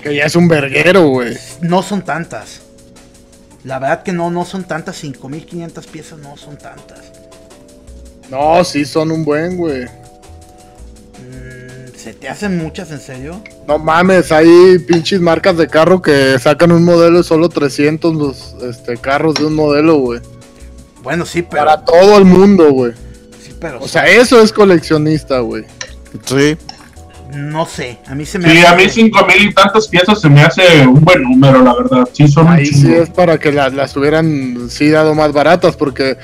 Que 0.00 0.14
ya 0.14 0.26
es 0.26 0.36
un 0.36 0.46
verguero, 0.46 1.08
güey. 1.08 1.36
No 1.62 1.82
son 1.82 2.02
tantas. 2.02 2.60
La 3.64 3.80
verdad 3.80 4.04
que 4.04 4.12
no, 4.12 4.30
no 4.30 4.44
son 4.44 4.62
tantas. 4.62 4.94
5500 4.98 5.84
piezas 5.88 6.20
no 6.20 6.36
son 6.36 6.56
tantas. 6.58 7.10
No, 8.30 8.62
sí 8.62 8.84
son 8.84 9.10
un 9.10 9.24
buen, 9.24 9.56
güey. 9.56 9.86
Mm, 11.18 11.59
¿Se 12.02 12.14
te 12.14 12.28
hacen 12.28 12.56
muchas, 12.56 12.90
en 12.92 13.00
serio? 13.00 13.42
No 13.68 13.78
mames, 13.78 14.32
hay 14.32 14.78
pinches 14.78 15.20
marcas 15.20 15.56
de 15.58 15.66
carro 15.66 16.00
que 16.00 16.38
sacan 16.38 16.72
un 16.72 16.82
modelo 16.84 17.18
de 17.18 17.24
solo 17.24 17.48
300 17.50 18.14
los 18.14 18.54
este, 18.62 18.96
carros 18.96 19.34
de 19.34 19.44
un 19.44 19.54
modelo, 19.54 19.96
güey. 19.96 20.20
Bueno, 21.02 21.26
sí, 21.26 21.42
pero. 21.42 21.64
Para 21.66 21.84
todo 21.84 22.16
el 22.16 22.24
mundo, 22.24 22.72
güey. 22.72 22.92
Sí, 23.42 23.54
pero. 23.60 23.80
O 23.82 23.88
sea, 23.88 24.06
eso 24.06 24.40
es 24.40 24.50
coleccionista, 24.52 25.40
güey. 25.40 25.64
Sí. 26.24 26.56
No 27.34 27.66
sé, 27.66 27.98
a 28.06 28.14
mí 28.14 28.24
se 28.24 28.38
me 28.38 28.50
Sí, 28.50 28.58
hace- 28.58 28.66
a 28.66 28.74
mí 28.76 28.88
cinco 28.88 29.24
mil 29.26 29.48
y 29.50 29.54
tantas 29.54 29.86
piezas 29.86 30.20
se 30.20 30.28
me 30.28 30.40
hace 30.42 30.86
un 30.86 31.00
buen 31.04 31.22
número, 31.22 31.62
la 31.62 31.74
verdad. 31.76 32.08
Sí, 32.12 32.26
son 32.28 32.46
un 32.46 32.54
Ahí 32.54 32.66
sí 32.66 32.92
es 32.92 33.10
para 33.10 33.38
que 33.38 33.52
las, 33.52 33.72
las 33.74 33.94
hubieran 33.96 34.68
sí 34.70 34.88
dado 34.88 35.14
más 35.14 35.32
baratas, 35.32 35.76
porque, 35.76 36.16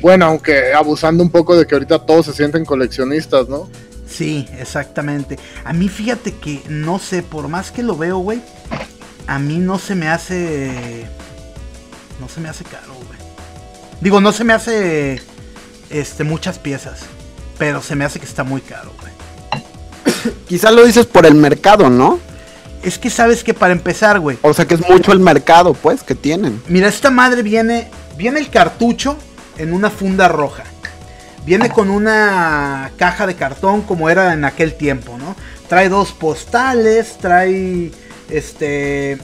bueno, 0.00 0.24
aunque 0.26 0.72
abusando 0.72 1.22
un 1.22 1.30
poco 1.30 1.54
de 1.56 1.66
que 1.66 1.74
ahorita 1.76 2.00
todos 2.06 2.26
se 2.26 2.32
sienten 2.32 2.64
coleccionistas, 2.64 3.48
¿no? 3.48 3.68
Sí, 4.16 4.48
exactamente. 4.58 5.38
A 5.64 5.72
mí 5.72 5.88
fíjate 5.88 6.34
que 6.34 6.62
no 6.68 6.98
sé, 6.98 7.22
por 7.22 7.48
más 7.48 7.70
que 7.70 7.82
lo 7.82 7.96
veo, 7.96 8.18
güey, 8.18 8.40
a 9.26 9.38
mí 9.38 9.58
no 9.58 9.78
se 9.78 9.94
me 9.94 10.08
hace 10.08 11.06
no 12.20 12.28
se 12.28 12.40
me 12.40 12.48
hace 12.48 12.64
caro, 12.64 12.94
güey. 12.94 13.18
Digo, 14.00 14.20
no 14.20 14.32
se 14.32 14.44
me 14.44 14.52
hace 14.52 15.20
este 15.90 16.24
muchas 16.24 16.58
piezas, 16.58 17.00
pero 17.58 17.82
se 17.82 17.94
me 17.94 18.04
hace 18.04 18.18
que 18.18 18.26
está 18.26 18.42
muy 18.44 18.62
caro, 18.62 18.92
güey. 19.00 20.34
Quizás 20.48 20.72
lo 20.72 20.84
dices 20.84 21.06
por 21.06 21.26
el 21.26 21.34
mercado, 21.34 21.90
¿no? 21.90 22.18
Es 22.82 22.98
que 22.98 23.10
sabes 23.10 23.42
que 23.42 23.52
para 23.52 23.72
empezar, 23.72 24.20
güey, 24.20 24.38
O 24.42 24.54
sea 24.54 24.66
que 24.66 24.74
es 24.74 24.88
mucho 24.88 25.12
el 25.12 25.18
mercado, 25.18 25.74
pues, 25.74 26.02
que 26.02 26.14
tienen. 26.14 26.62
Mira, 26.68 26.88
esta 26.88 27.10
madre 27.10 27.42
viene. 27.42 27.90
Viene 28.16 28.40
el 28.40 28.48
cartucho 28.48 29.16
en 29.58 29.74
una 29.74 29.90
funda 29.90 30.28
roja. 30.28 30.64
Viene 31.46 31.70
con 31.70 31.90
una 31.90 32.90
caja 32.96 33.24
de 33.24 33.36
cartón 33.36 33.82
como 33.82 34.10
era 34.10 34.32
en 34.32 34.44
aquel 34.44 34.74
tiempo, 34.74 35.16
¿no? 35.16 35.36
Trae 35.68 35.88
dos 35.88 36.10
postales, 36.10 37.18
trae. 37.18 37.92
Este. 38.28 39.16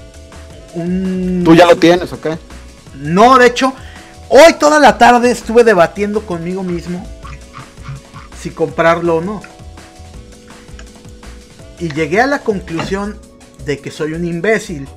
Un. 0.75 1.43
¿Tú 1.45 1.57
ya 1.57 1.67
lo 1.67 1.77
tienes 1.77 2.13
o 2.13 2.21
qué? 2.21 2.39
No, 2.95 3.39
de 3.39 3.49
hecho, 3.49 3.75
hoy 4.29 4.53
toda 4.53 4.79
la 4.79 4.99
tarde 4.99 5.33
estuve 5.33 5.65
debatiendo 5.65 6.25
conmigo 6.25 6.63
mismo 6.63 7.05
si 8.41 8.51
comprarlo 8.51 9.17
o 9.17 9.21
no. 9.21 9.43
Y 11.81 11.93
llegué 11.93 12.21
a 12.21 12.29
la 12.29 12.39
conclusión 12.39 13.19
de 13.65 13.81
que 13.81 13.91
soy 13.91 14.13
un 14.13 14.25
imbécil. 14.25 14.89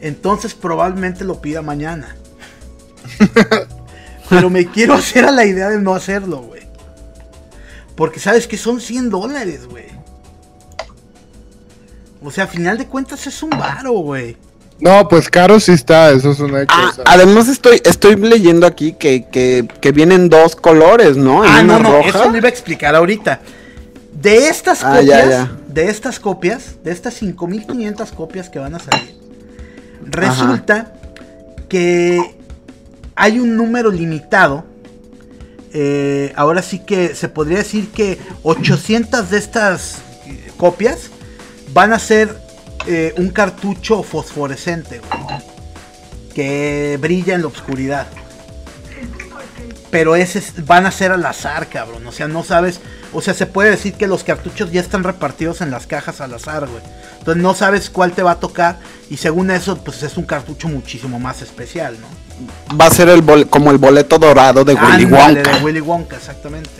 Entonces 0.00 0.54
probablemente 0.54 1.24
lo 1.24 1.40
pida 1.40 1.62
mañana. 1.62 2.14
Pero 4.28 4.48
me 4.50 4.66
quiero 4.66 4.94
hacer 4.94 5.24
a 5.24 5.30
la 5.30 5.44
idea 5.44 5.68
de 5.68 5.78
no 5.80 5.94
hacerlo, 5.94 6.38
güey. 6.42 6.62
Porque 7.96 8.20
sabes 8.20 8.46
que 8.46 8.56
son 8.56 8.80
100 8.80 9.10
dólares, 9.10 9.66
güey. 9.66 9.86
O 12.24 12.30
sea, 12.30 12.44
a 12.44 12.46
final 12.46 12.78
de 12.78 12.86
cuentas 12.86 13.26
es 13.26 13.42
un 13.42 13.50
varo, 13.50 13.92
güey. 13.92 14.36
No, 14.80 15.08
pues 15.08 15.28
caro 15.28 15.60
sí 15.60 15.72
está, 15.72 16.10
eso 16.10 16.32
es 16.32 16.40
un 16.40 16.56
hecho. 16.56 16.66
Ah, 16.74 16.88
o 16.90 16.94
sea. 16.94 17.04
además 17.06 17.48
estoy, 17.48 17.80
estoy 17.84 18.16
leyendo 18.16 18.66
aquí 18.66 18.94
que, 18.94 19.26
que, 19.30 19.68
que 19.80 19.92
vienen 19.92 20.28
dos 20.28 20.56
colores, 20.56 21.16
¿no? 21.16 21.42
Ah, 21.42 21.60
una 21.60 21.62
no, 21.62 21.78
no, 21.78 21.92
roja. 21.92 22.08
eso 22.08 22.30
lo 22.30 22.36
iba 22.36 22.48
a 22.48 22.50
explicar 22.50 22.94
ahorita. 22.96 23.40
De 24.12 24.48
estas 24.48 24.82
Ah, 24.82 24.96
copias, 24.98 25.06
ya, 25.24 25.28
ya. 25.30 25.52
de 25.68 25.88
estas 25.88 26.18
copias, 26.20 26.76
de 26.82 26.90
estas 26.92 27.14
5500 27.14 28.12
copias 28.12 28.48
que 28.50 28.58
van 28.58 28.74
a 28.74 28.78
salir, 28.78 29.14
resulta 30.04 30.92
que 31.68 32.36
hay 33.16 33.38
un 33.38 33.56
número 33.56 33.90
limitado. 33.90 34.64
eh, 35.74 36.32
ahora 36.36 36.60
sí 36.60 36.80
que 36.80 37.14
se 37.14 37.28
podría 37.30 37.56
decir 37.58 37.88
que 37.90 38.18
800 38.42 39.30
de 39.30 39.38
estas 39.38 40.02
eh, 40.26 40.50
copias 40.58 41.08
van 41.72 41.94
a 41.94 41.98
ser 41.98 42.36
eh, 42.86 43.14
un 43.16 43.30
cartucho 43.30 44.02
fosforescente, 44.02 45.00
que 46.34 46.98
brilla 47.00 47.34
en 47.34 47.40
la 47.42 47.46
oscuridad. 47.48 48.06
Pero 49.90 50.16
ese 50.16 50.38
es- 50.38 50.64
van 50.66 50.86
a 50.86 50.90
ser 50.90 51.12
al 51.12 51.24
azar, 51.26 51.68
cabrón. 51.68 52.06
O 52.06 52.12
sea, 52.12 52.26
no 52.28 52.42
sabes. 52.44 52.80
O 53.12 53.20
sea, 53.20 53.34
se 53.34 53.46
puede 53.46 53.70
decir 53.70 53.92
que 53.94 54.06
los 54.06 54.24
cartuchos 54.24 54.72
ya 54.72 54.80
están 54.80 55.04
repartidos 55.04 55.60
en 55.60 55.70
las 55.70 55.86
cajas 55.86 56.20
al 56.22 56.32
azar, 56.34 56.66
güey. 56.66 56.82
Entonces 57.18 57.42
no 57.42 57.54
sabes 57.54 57.90
cuál 57.90 58.12
te 58.12 58.22
va 58.22 58.32
a 58.32 58.40
tocar. 58.40 58.78
Y 59.10 59.18
según 59.18 59.50
eso, 59.50 59.84
pues 59.84 60.02
es 60.02 60.16
un 60.16 60.24
cartucho 60.24 60.68
muchísimo 60.68 61.18
más 61.20 61.42
especial, 61.42 61.98
¿no? 62.00 62.06
Va 62.80 62.86
a 62.86 62.90
ser 62.90 63.08
el 63.08 63.22
bol- 63.22 63.48
como 63.48 63.70
el 63.70 63.78
boleto 63.78 64.18
dorado 64.18 64.64
de 64.64 64.74
Willy 64.74 65.04
Ándale, 65.04 65.36
Wonka. 65.40 65.58
de 65.58 65.64
Willy 65.64 65.80
Wonka, 65.80 66.16
exactamente. 66.16 66.70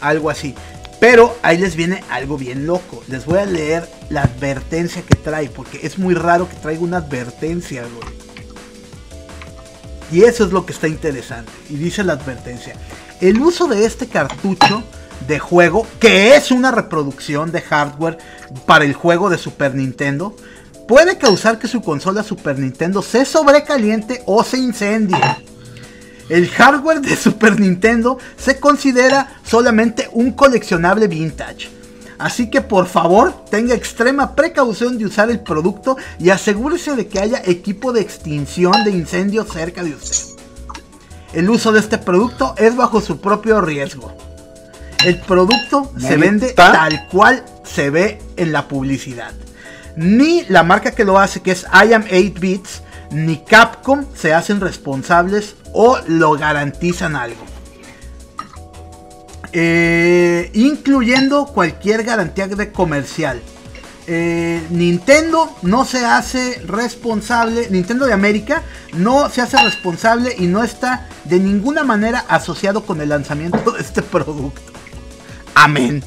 Algo 0.00 0.30
así. 0.30 0.54
Pero 1.00 1.36
ahí 1.42 1.58
les 1.58 1.76
viene 1.76 2.02
algo 2.10 2.36
bien 2.36 2.66
loco. 2.66 3.02
Les 3.08 3.24
voy 3.24 3.38
a 3.38 3.44
leer 3.46 3.88
la 4.10 4.22
advertencia 4.22 5.02
que 5.02 5.14
trae. 5.16 5.48
Porque 5.48 5.80
es 5.86 5.98
muy 5.98 6.14
raro 6.14 6.48
que 6.48 6.56
traiga 6.56 6.82
una 6.82 6.96
advertencia, 6.98 7.82
güey. 7.82 8.18
Y 10.10 10.24
eso 10.24 10.44
es 10.44 10.52
lo 10.52 10.64
que 10.66 10.72
está 10.72 10.88
interesante. 10.88 11.52
Y 11.68 11.76
dice 11.76 12.02
la 12.02 12.14
advertencia. 12.14 12.74
El 13.20 13.40
uso 13.40 13.66
de 13.66 13.84
este 13.84 14.06
cartucho 14.06 14.82
de 15.26 15.38
juego, 15.38 15.86
que 16.00 16.36
es 16.36 16.50
una 16.50 16.70
reproducción 16.70 17.52
de 17.52 17.60
hardware 17.60 18.18
para 18.66 18.84
el 18.84 18.94
juego 18.94 19.28
de 19.30 19.36
Super 19.38 19.74
Nintendo, 19.74 20.34
puede 20.88 21.18
causar 21.18 21.58
que 21.58 21.68
su 21.68 21.82
consola 21.82 22.24
Super 22.24 22.58
Nintendo 22.58 23.02
se 23.02 23.24
sobrecaliente 23.24 24.22
o 24.26 24.42
se 24.42 24.58
incendie. 24.58 25.20
El 26.28 26.48
hardware 26.48 27.00
de 27.00 27.14
Super 27.14 27.60
Nintendo 27.60 28.18
se 28.36 28.58
considera 28.58 29.38
solamente 29.44 30.08
un 30.12 30.32
coleccionable 30.32 31.06
vintage. 31.06 31.68
Así 32.18 32.50
que 32.50 32.62
por 32.62 32.86
favor 32.86 33.44
tenga 33.50 33.74
extrema 33.74 34.34
precaución 34.34 34.98
de 34.98 35.06
usar 35.06 35.30
el 35.30 35.40
producto 35.40 35.96
y 36.18 36.30
asegúrese 36.30 36.96
de 36.96 37.06
que 37.06 37.20
haya 37.20 37.42
equipo 37.44 37.92
de 37.92 38.00
extinción 38.00 38.82
de 38.82 38.90
incendios 38.90 39.48
cerca 39.52 39.84
de 39.84 39.94
usted. 39.94 40.16
El 41.34 41.50
uso 41.50 41.70
de 41.70 41.80
este 41.80 41.98
producto 41.98 42.54
es 42.56 42.74
bajo 42.74 43.00
su 43.00 43.20
propio 43.20 43.60
riesgo. 43.60 44.16
El 45.04 45.20
producto 45.20 45.92
se 46.00 46.16
vende 46.16 46.54
tal 46.54 47.06
cual 47.08 47.44
se 47.62 47.90
ve 47.90 48.18
en 48.36 48.52
la 48.52 48.66
publicidad. 48.66 49.32
Ni 49.98 50.44
la 50.44 50.62
marca 50.62 50.92
que 50.92 51.04
lo 51.04 51.18
hace, 51.18 51.42
que 51.42 51.50
es 51.50 51.66
I 51.72 51.92
Am 51.92 52.04
8 52.04 52.40
Bits, 52.40 52.82
ni 53.10 53.38
Capcom 53.38 54.04
se 54.14 54.32
hacen 54.32 54.60
responsables 54.60 55.56
o 55.72 55.98
lo 56.06 56.32
garantizan 56.34 57.16
algo. 57.16 57.44
Eh, 59.52 60.52
incluyendo 60.54 61.46
cualquier 61.46 62.04
garantía 62.04 62.46
de 62.46 62.70
comercial. 62.70 63.42
Eh, 64.06 64.64
Nintendo 64.70 65.52
no 65.62 65.84
se 65.84 66.06
hace 66.06 66.62
responsable, 66.64 67.66
Nintendo 67.68 68.06
de 68.06 68.12
América 68.12 68.62
no 68.92 69.28
se 69.28 69.40
hace 69.40 69.56
responsable 69.56 70.32
y 70.38 70.46
no 70.46 70.62
está 70.62 71.08
de 71.24 71.40
ninguna 71.40 71.82
manera 71.82 72.24
asociado 72.28 72.86
con 72.86 73.00
el 73.00 73.08
lanzamiento 73.08 73.72
de 73.72 73.80
este 73.80 74.02
producto. 74.02 74.62
Amén. 75.56 76.04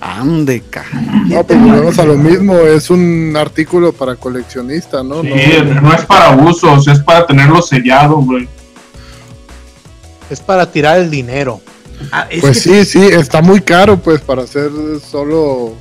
Ande. 0.00 0.62
No, 1.26 1.44
pues 1.44 1.60
volvemos 1.60 1.98
a 1.98 2.04
lo 2.04 2.16
mismo, 2.16 2.54
es 2.58 2.90
un 2.90 3.34
artículo 3.36 3.92
para 3.92 4.14
coleccionista, 4.16 5.02
¿no? 5.02 5.22
Sí, 5.22 5.30
No- 5.64 5.80
no 5.80 5.94
es 5.94 6.04
para 6.04 6.30
usos, 6.36 6.86
es 6.88 7.00
para 7.00 7.26
tenerlo 7.26 7.62
sellado, 7.62 8.16
güey. 8.16 8.48
Es 10.30 10.40
para 10.40 10.70
tirar 10.70 10.98
el 10.98 11.10
dinero. 11.10 11.60
Ah, 12.12 12.26
es 12.30 12.40
Pues 12.40 12.62
que- 12.64 12.84
sí, 12.84 12.98
sí, 12.98 13.06
está 13.06 13.40
muy 13.40 13.60
caro 13.60 13.96
pues 13.98 14.20
para 14.20 14.42
hacer 14.42 14.70
solo... 15.08 15.74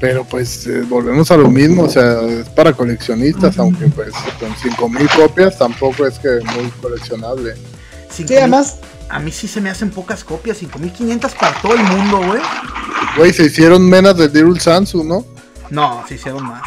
Pero 0.00 0.24
pues 0.24 0.66
eh, 0.66 0.80
volvemos 0.88 1.30
a 1.30 1.36
lo 1.36 1.50
mismo, 1.50 1.82
o 1.82 1.88
sea, 1.90 2.22
es 2.22 2.48
para 2.48 2.72
coleccionistas, 2.72 3.58
aunque 3.58 3.84
pues 3.88 4.12
con 4.40 4.56
5000 4.56 5.06
copias 5.10 5.58
tampoco 5.58 6.06
es 6.06 6.18
que 6.18 6.28
muy 6.56 6.70
coleccionable. 6.80 7.52
Cinco 8.12 8.28
Sí, 8.28 8.34
mil- 8.34 8.38
además, 8.38 8.76
A 9.08 9.18
mí 9.18 9.32
sí 9.32 9.48
se 9.48 9.60
me 9.60 9.70
hacen 9.70 9.90
pocas 9.90 10.22
copias, 10.22 10.58
5500 10.58 11.34
para 11.34 11.60
todo 11.60 11.74
el 11.74 11.82
mundo, 11.82 12.18
güey. 12.18 12.40
Güey, 13.16 13.32
se 13.32 13.44
hicieron 13.46 13.88
menos 13.90 14.16
de 14.16 14.28
Dirul 14.28 14.60
Sansu, 14.60 15.02
¿no? 15.02 15.24
No, 15.68 16.04
se 16.06 16.14
hicieron 16.14 16.44
más. 16.46 16.62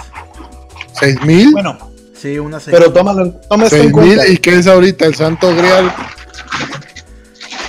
6000. 1.00 1.52
bueno, 1.54 1.92
Sí, 2.14 2.38
una 2.40 2.60
se- 2.60 2.72
pero 2.72 2.92
tómalo, 2.92 3.32
toma 3.50 3.64
esto 3.66 3.78
en 3.78 3.84
6000 3.84 4.16
cuenta. 4.16 4.28
y 4.28 4.38
qué 4.40 4.58
es 4.58 4.68
ahorita 4.68 5.06
el 5.06 5.16
Santo 5.16 5.56
Grial. 5.56 5.94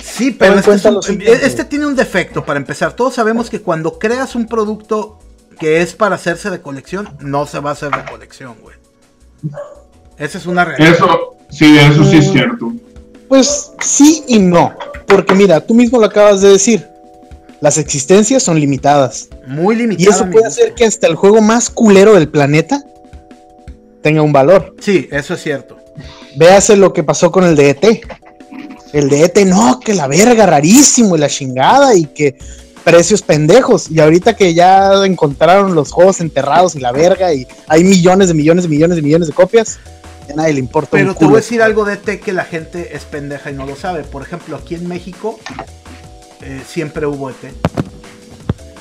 Sí, 0.03 0.31
pero 0.31 0.59
este, 0.59 0.73
es 0.75 0.85
un- 0.85 1.21
este 1.21 1.65
tiene 1.65 1.85
un 1.85 1.95
defecto 1.95 2.45
para 2.45 2.57
empezar. 2.59 2.93
Todos 2.93 3.15
sabemos 3.15 3.49
que 3.49 3.61
cuando 3.61 3.97
creas 3.99 4.35
un 4.35 4.45
producto 4.47 5.19
que 5.59 5.81
es 5.81 5.93
para 5.93 6.15
hacerse 6.15 6.49
de 6.49 6.61
colección, 6.61 7.15
no 7.19 7.45
se 7.47 7.59
va 7.59 7.71
a 7.71 7.73
hacer 7.73 7.91
de 7.91 8.03
colección, 8.09 8.55
güey. 8.61 8.75
Esa 10.17 10.37
es 10.37 10.45
una 10.45 10.65
realidad. 10.65 10.93
Eso, 10.93 11.35
sí, 11.49 11.77
eso 11.77 12.03
sí 12.05 12.17
es 12.17 12.27
Mm. 12.27 12.31
cierto. 12.33 12.73
Pues 13.27 13.71
sí 13.81 14.23
y 14.27 14.39
no. 14.39 14.73
Porque 15.07 15.33
mira, 15.33 15.59
tú 15.61 15.73
mismo 15.73 15.99
lo 15.99 16.05
acabas 16.05 16.41
de 16.41 16.49
decir. 16.49 16.87
las 17.61 17.77
existencias 17.77 18.43
son 18.43 18.59
limitadas. 18.59 19.29
Muy 19.47 19.75
Y 19.75 19.79
limitado. 19.79 20.11
eso 20.11 20.29
puede 20.29 20.45
hacer 20.47 20.73
que 20.75 20.85
hasta 20.85 21.07
el 21.07 21.15
juego 21.15 21.41
más 21.41 21.69
culero 21.69 22.13
del 22.13 22.27
planeta 22.29 22.83
tenga 24.01 24.21
un 24.21 24.31
valor. 24.33 24.75
Sí, 24.79 25.07
eso 25.11 25.33
es 25.33 25.41
cierto. 25.41 25.77
Véase 26.37 26.75
lo 26.75 26.93
que 26.93 27.03
pasó 27.03 27.31
con 27.31 27.43
el 27.45 27.55
de 27.55 27.69
ET. 27.71 27.83
El 28.93 29.09
de 29.09 29.23
ET, 29.23 29.37
no, 29.45 29.79
que 29.79 29.93
la 29.93 30.07
verga, 30.07 30.45
rarísimo 30.45 31.15
y 31.15 31.19
la 31.19 31.27
chingada 31.27 31.95
y 31.95 32.05
que 32.05 32.35
precios 32.83 33.21
pendejos. 33.23 33.89
Y 33.89 33.99
ahorita 33.99 34.35
que 34.35 34.53
ya 34.53 35.03
encontraron 35.05 35.73
los 35.73 35.91
juegos 35.91 36.19
enterrados 36.21 36.75
y 36.75 36.79
la 36.79 36.91
verga 36.91 37.33
y 37.33 37.47
hay 37.67 37.83
millones 37.83 38.27
de 38.27 38.33
millones 38.35 38.63
de 38.65 38.69
millones 38.69 38.95
de 38.97 39.01
millones 39.01 39.27
de 39.27 39.33
copias, 39.33 39.79
a 40.31 40.35
nadie 40.35 40.53
le 40.53 40.59
importa. 40.59 40.89
Pero 40.91 41.09
un 41.09 41.13
te 41.13 41.19
voy 41.19 41.27
culo. 41.27 41.37
a 41.37 41.41
decir 41.41 41.61
algo 41.61 41.85
de 41.85 41.93
ET 41.93 42.19
que 42.21 42.33
la 42.33 42.45
gente 42.45 42.95
es 42.95 43.03
pendeja 43.05 43.51
y 43.51 43.53
no 43.53 43.65
lo 43.65 43.75
sabe. 43.75 44.03
Por 44.03 44.21
ejemplo, 44.21 44.55
aquí 44.55 44.75
en 44.75 44.87
México 44.87 45.39
eh, 46.41 46.61
siempre 46.67 47.05
hubo 47.05 47.29
ET. 47.29 47.35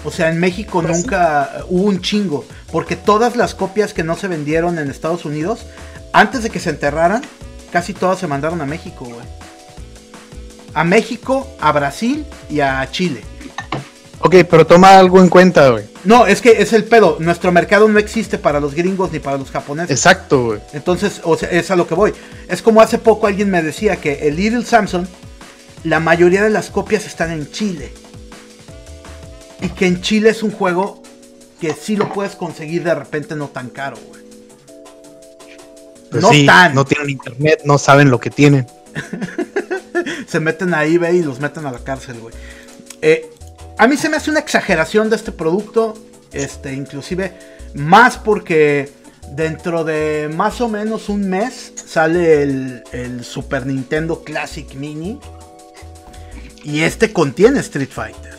O 0.04 0.10
sea, 0.10 0.28
en 0.30 0.38
México 0.38 0.82
Pues 0.82 0.98
nunca 0.98 1.50
eh, 1.56 1.62
hubo 1.68 1.84
un 1.84 2.00
chingo. 2.00 2.44
Porque 2.70 2.96
todas 2.96 3.36
las 3.36 3.54
copias 3.54 3.94
que 3.94 4.04
no 4.04 4.16
se 4.16 4.28
vendieron 4.28 4.78
en 4.78 4.90
Estados 4.90 5.24
Unidos, 5.24 5.66
antes 6.12 6.42
de 6.42 6.50
que 6.50 6.60
se 6.60 6.70
enterraran, 6.70 7.22
casi 7.72 7.94
todas 7.94 8.18
se 8.18 8.26
mandaron 8.26 8.60
a 8.60 8.66
México, 8.66 9.04
güey. 9.04 9.26
A 10.74 10.82
México, 10.84 11.48
a 11.60 11.70
Brasil 11.72 12.26
y 12.50 12.60
a 12.60 12.86
Chile. 12.90 13.22
Ok, 14.26 14.36
pero 14.48 14.66
toma 14.66 14.98
algo 14.98 15.20
en 15.20 15.28
cuenta, 15.28 15.68
güey. 15.68 15.84
No, 16.04 16.26
es 16.26 16.40
que 16.40 16.62
es 16.62 16.72
el 16.72 16.84
pedo. 16.84 17.18
Nuestro 17.20 17.52
mercado 17.52 17.86
no 17.88 17.98
existe 17.98 18.38
para 18.38 18.58
los 18.58 18.74
gringos 18.74 19.12
ni 19.12 19.18
para 19.18 19.36
los 19.36 19.50
japoneses. 19.50 19.90
Exacto, 19.90 20.46
güey. 20.46 20.60
Entonces, 20.72 21.20
o 21.24 21.36
sea, 21.36 21.50
es 21.50 21.70
a 21.70 21.76
lo 21.76 21.86
que 21.86 21.94
voy. 21.94 22.14
Es 22.48 22.62
como 22.62 22.80
hace 22.80 22.96
poco 22.96 23.26
alguien 23.26 23.50
me 23.50 23.62
decía 23.62 23.96
que 23.96 24.26
el 24.26 24.36
Little 24.36 24.64
Samson, 24.64 25.06
la 25.84 26.00
mayoría 26.00 26.42
de 26.42 26.48
las 26.48 26.70
copias 26.70 27.04
están 27.04 27.32
en 27.32 27.50
Chile. 27.50 27.92
Y 29.60 29.68
que 29.68 29.86
en 29.86 30.00
Chile 30.00 30.30
es 30.30 30.42
un 30.42 30.52
juego 30.52 31.02
que 31.60 31.74
sí 31.74 31.94
lo 31.94 32.10
puedes 32.10 32.34
conseguir 32.34 32.82
de 32.82 32.94
repente 32.94 33.36
no 33.36 33.48
tan 33.48 33.68
caro, 33.68 33.98
güey. 34.08 34.24
Pues 36.10 36.22
no 36.22 36.30
sí, 36.30 36.46
tan. 36.46 36.74
no 36.74 36.86
tienen 36.86 37.10
internet, 37.10 37.60
no 37.66 37.76
saben 37.76 38.08
lo 38.08 38.18
que 38.20 38.30
tienen. 38.30 38.66
Se 40.26 40.40
meten 40.40 40.72
a 40.72 40.86
eBay 40.86 41.18
y 41.18 41.22
los 41.22 41.40
meten 41.40 41.66
a 41.66 41.72
la 41.72 41.80
cárcel, 41.80 42.20
güey. 42.20 42.34
Eh, 43.02 43.33
a 43.78 43.86
mí 43.86 43.96
se 43.96 44.08
me 44.08 44.16
hace 44.16 44.30
una 44.30 44.40
exageración 44.40 45.10
de 45.10 45.16
este 45.16 45.32
producto. 45.32 45.94
Este, 46.32 46.72
inclusive, 46.72 47.32
más 47.74 48.18
porque 48.18 48.90
dentro 49.36 49.84
de 49.84 50.28
más 50.34 50.60
o 50.60 50.68
menos 50.68 51.08
un 51.08 51.28
mes 51.28 51.72
sale 51.86 52.42
el, 52.42 52.82
el 52.92 53.24
Super 53.24 53.66
Nintendo 53.66 54.22
Classic 54.24 54.72
Mini. 54.74 55.18
Y 56.64 56.80
este 56.80 57.12
contiene 57.12 57.60
Street 57.60 57.90
Fighter. 57.90 58.34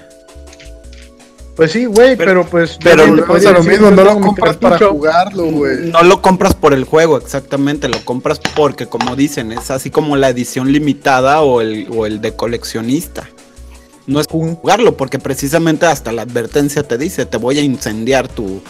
Pues 1.55 1.71
sí, 1.71 1.85
güey, 1.85 2.17
Pero- 2.17 2.41
pero, 2.41 2.45
pues. 2.47 2.77
pero 2.83 3.03
es 3.03 3.21
podría 3.23 3.51
lo 3.51 3.63
mismo, 3.63 3.89
no 3.89 4.03
lo 4.03 4.19
compras 4.19 4.57
para 4.57 4.77
jugarlo, 4.77 5.45
güey. 5.45 5.89
No 5.89 6.03
lo 6.03 6.21
compras 6.21 6.53
por 6.53 6.73
el 6.73 6.83
juego, 6.83 7.17
exactamente, 7.17 7.87
lo 7.87 8.03
compras 8.03 8.41
porque, 8.57 8.87
como 8.87 9.15
dicen, 9.15 9.53
es 9.53 9.71
así 9.71 9.89
como 9.89 10.17
la 10.17 10.27
edición 10.27 10.73
limitada 10.73 11.41
o 11.43 11.61
el, 11.61 11.87
o 11.95 12.05
el 12.05 12.19
de 12.19 12.35
coleccionista. 12.35 13.29
No 14.07 14.19
es 14.19 14.27
jugarlo, 14.27 14.95
porque 14.97 15.17
precisamente 15.19 15.85
hasta 15.87 16.11
la 16.11 16.21
advertencia 16.23 16.83
te 16.83 16.97
dice, 16.97 17.25
te 17.25 17.37
voy 17.37 17.57
a 17.57 17.61
incendiar 17.61 18.27
tu, 18.27 18.61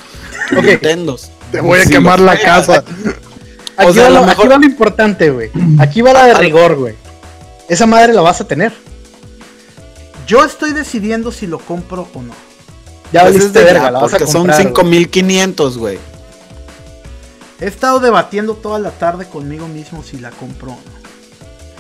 tu. 0.50 0.62
Nintendo. 0.62 1.18
Te 1.52 1.60
voy 1.62 1.80
a 1.80 1.84
Si 1.84 1.90
quemar 1.90 2.20
la 2.20 2.40
casa. 2.40 2.84
Aquí, 3.78 3.90
O 3.90 3.94
sea, 3.94 4.04
va 4.06 4.10
lo 4.10 4.26
mejor- 4.26 4.46
aquí 4.46 4.48
va 4.48 4.58
lo 4.58 4.66
importante, 4.66 5.30
güey. 5.32 5.52
Aquí 5.80 6.02
va 6.02 6.14
la 6.14 6.28
de 6.28 6.34
rigor, 6.36 6.76
güey. 6.78 6.96
Esa 7.68 7.86
madre 7.86 8.14
la 8.14 8.22
vas 8.22 8.40
a 8.40 8.48
tener. 8.48 8.72
Yo 10.28 10.46
estoy 10.46 10.72
decidiendo 10.72 11.32
si 11.34 11.46
lo 11.46 11.60
compro 11.60 12.08
o 12.14 12.22
no. 12.22 12.34
Ya 13.12 13.24
Pues 13.24 13.34
es 13.36 13.40
valiste 13.42 13.60
de 13.60 13.66
verga, 13.66 13.92
la 13.92 14.00
vas 14.00 14.14
a 14.14 14.18
porque 14.18 14.32
son 14.32 14.42
comprar, 14.44 14.62
güey. 14.62 14.68
5500, 14.74 15.78
güey. 15.78 16.00
He 17.60 17.68
estado 17.68 18.00
debatiendo 18.00 18.54
toda 18.54 18.80
la 18.80 18.92
tarde 18.92 19.26
conmigo 19.26 19.68
mismo 19.68 20.04
si 20.04 20.18
la 20.20 20.32
compro 20.32 20.72
o 20.72 20.76
no. 20.76 21.05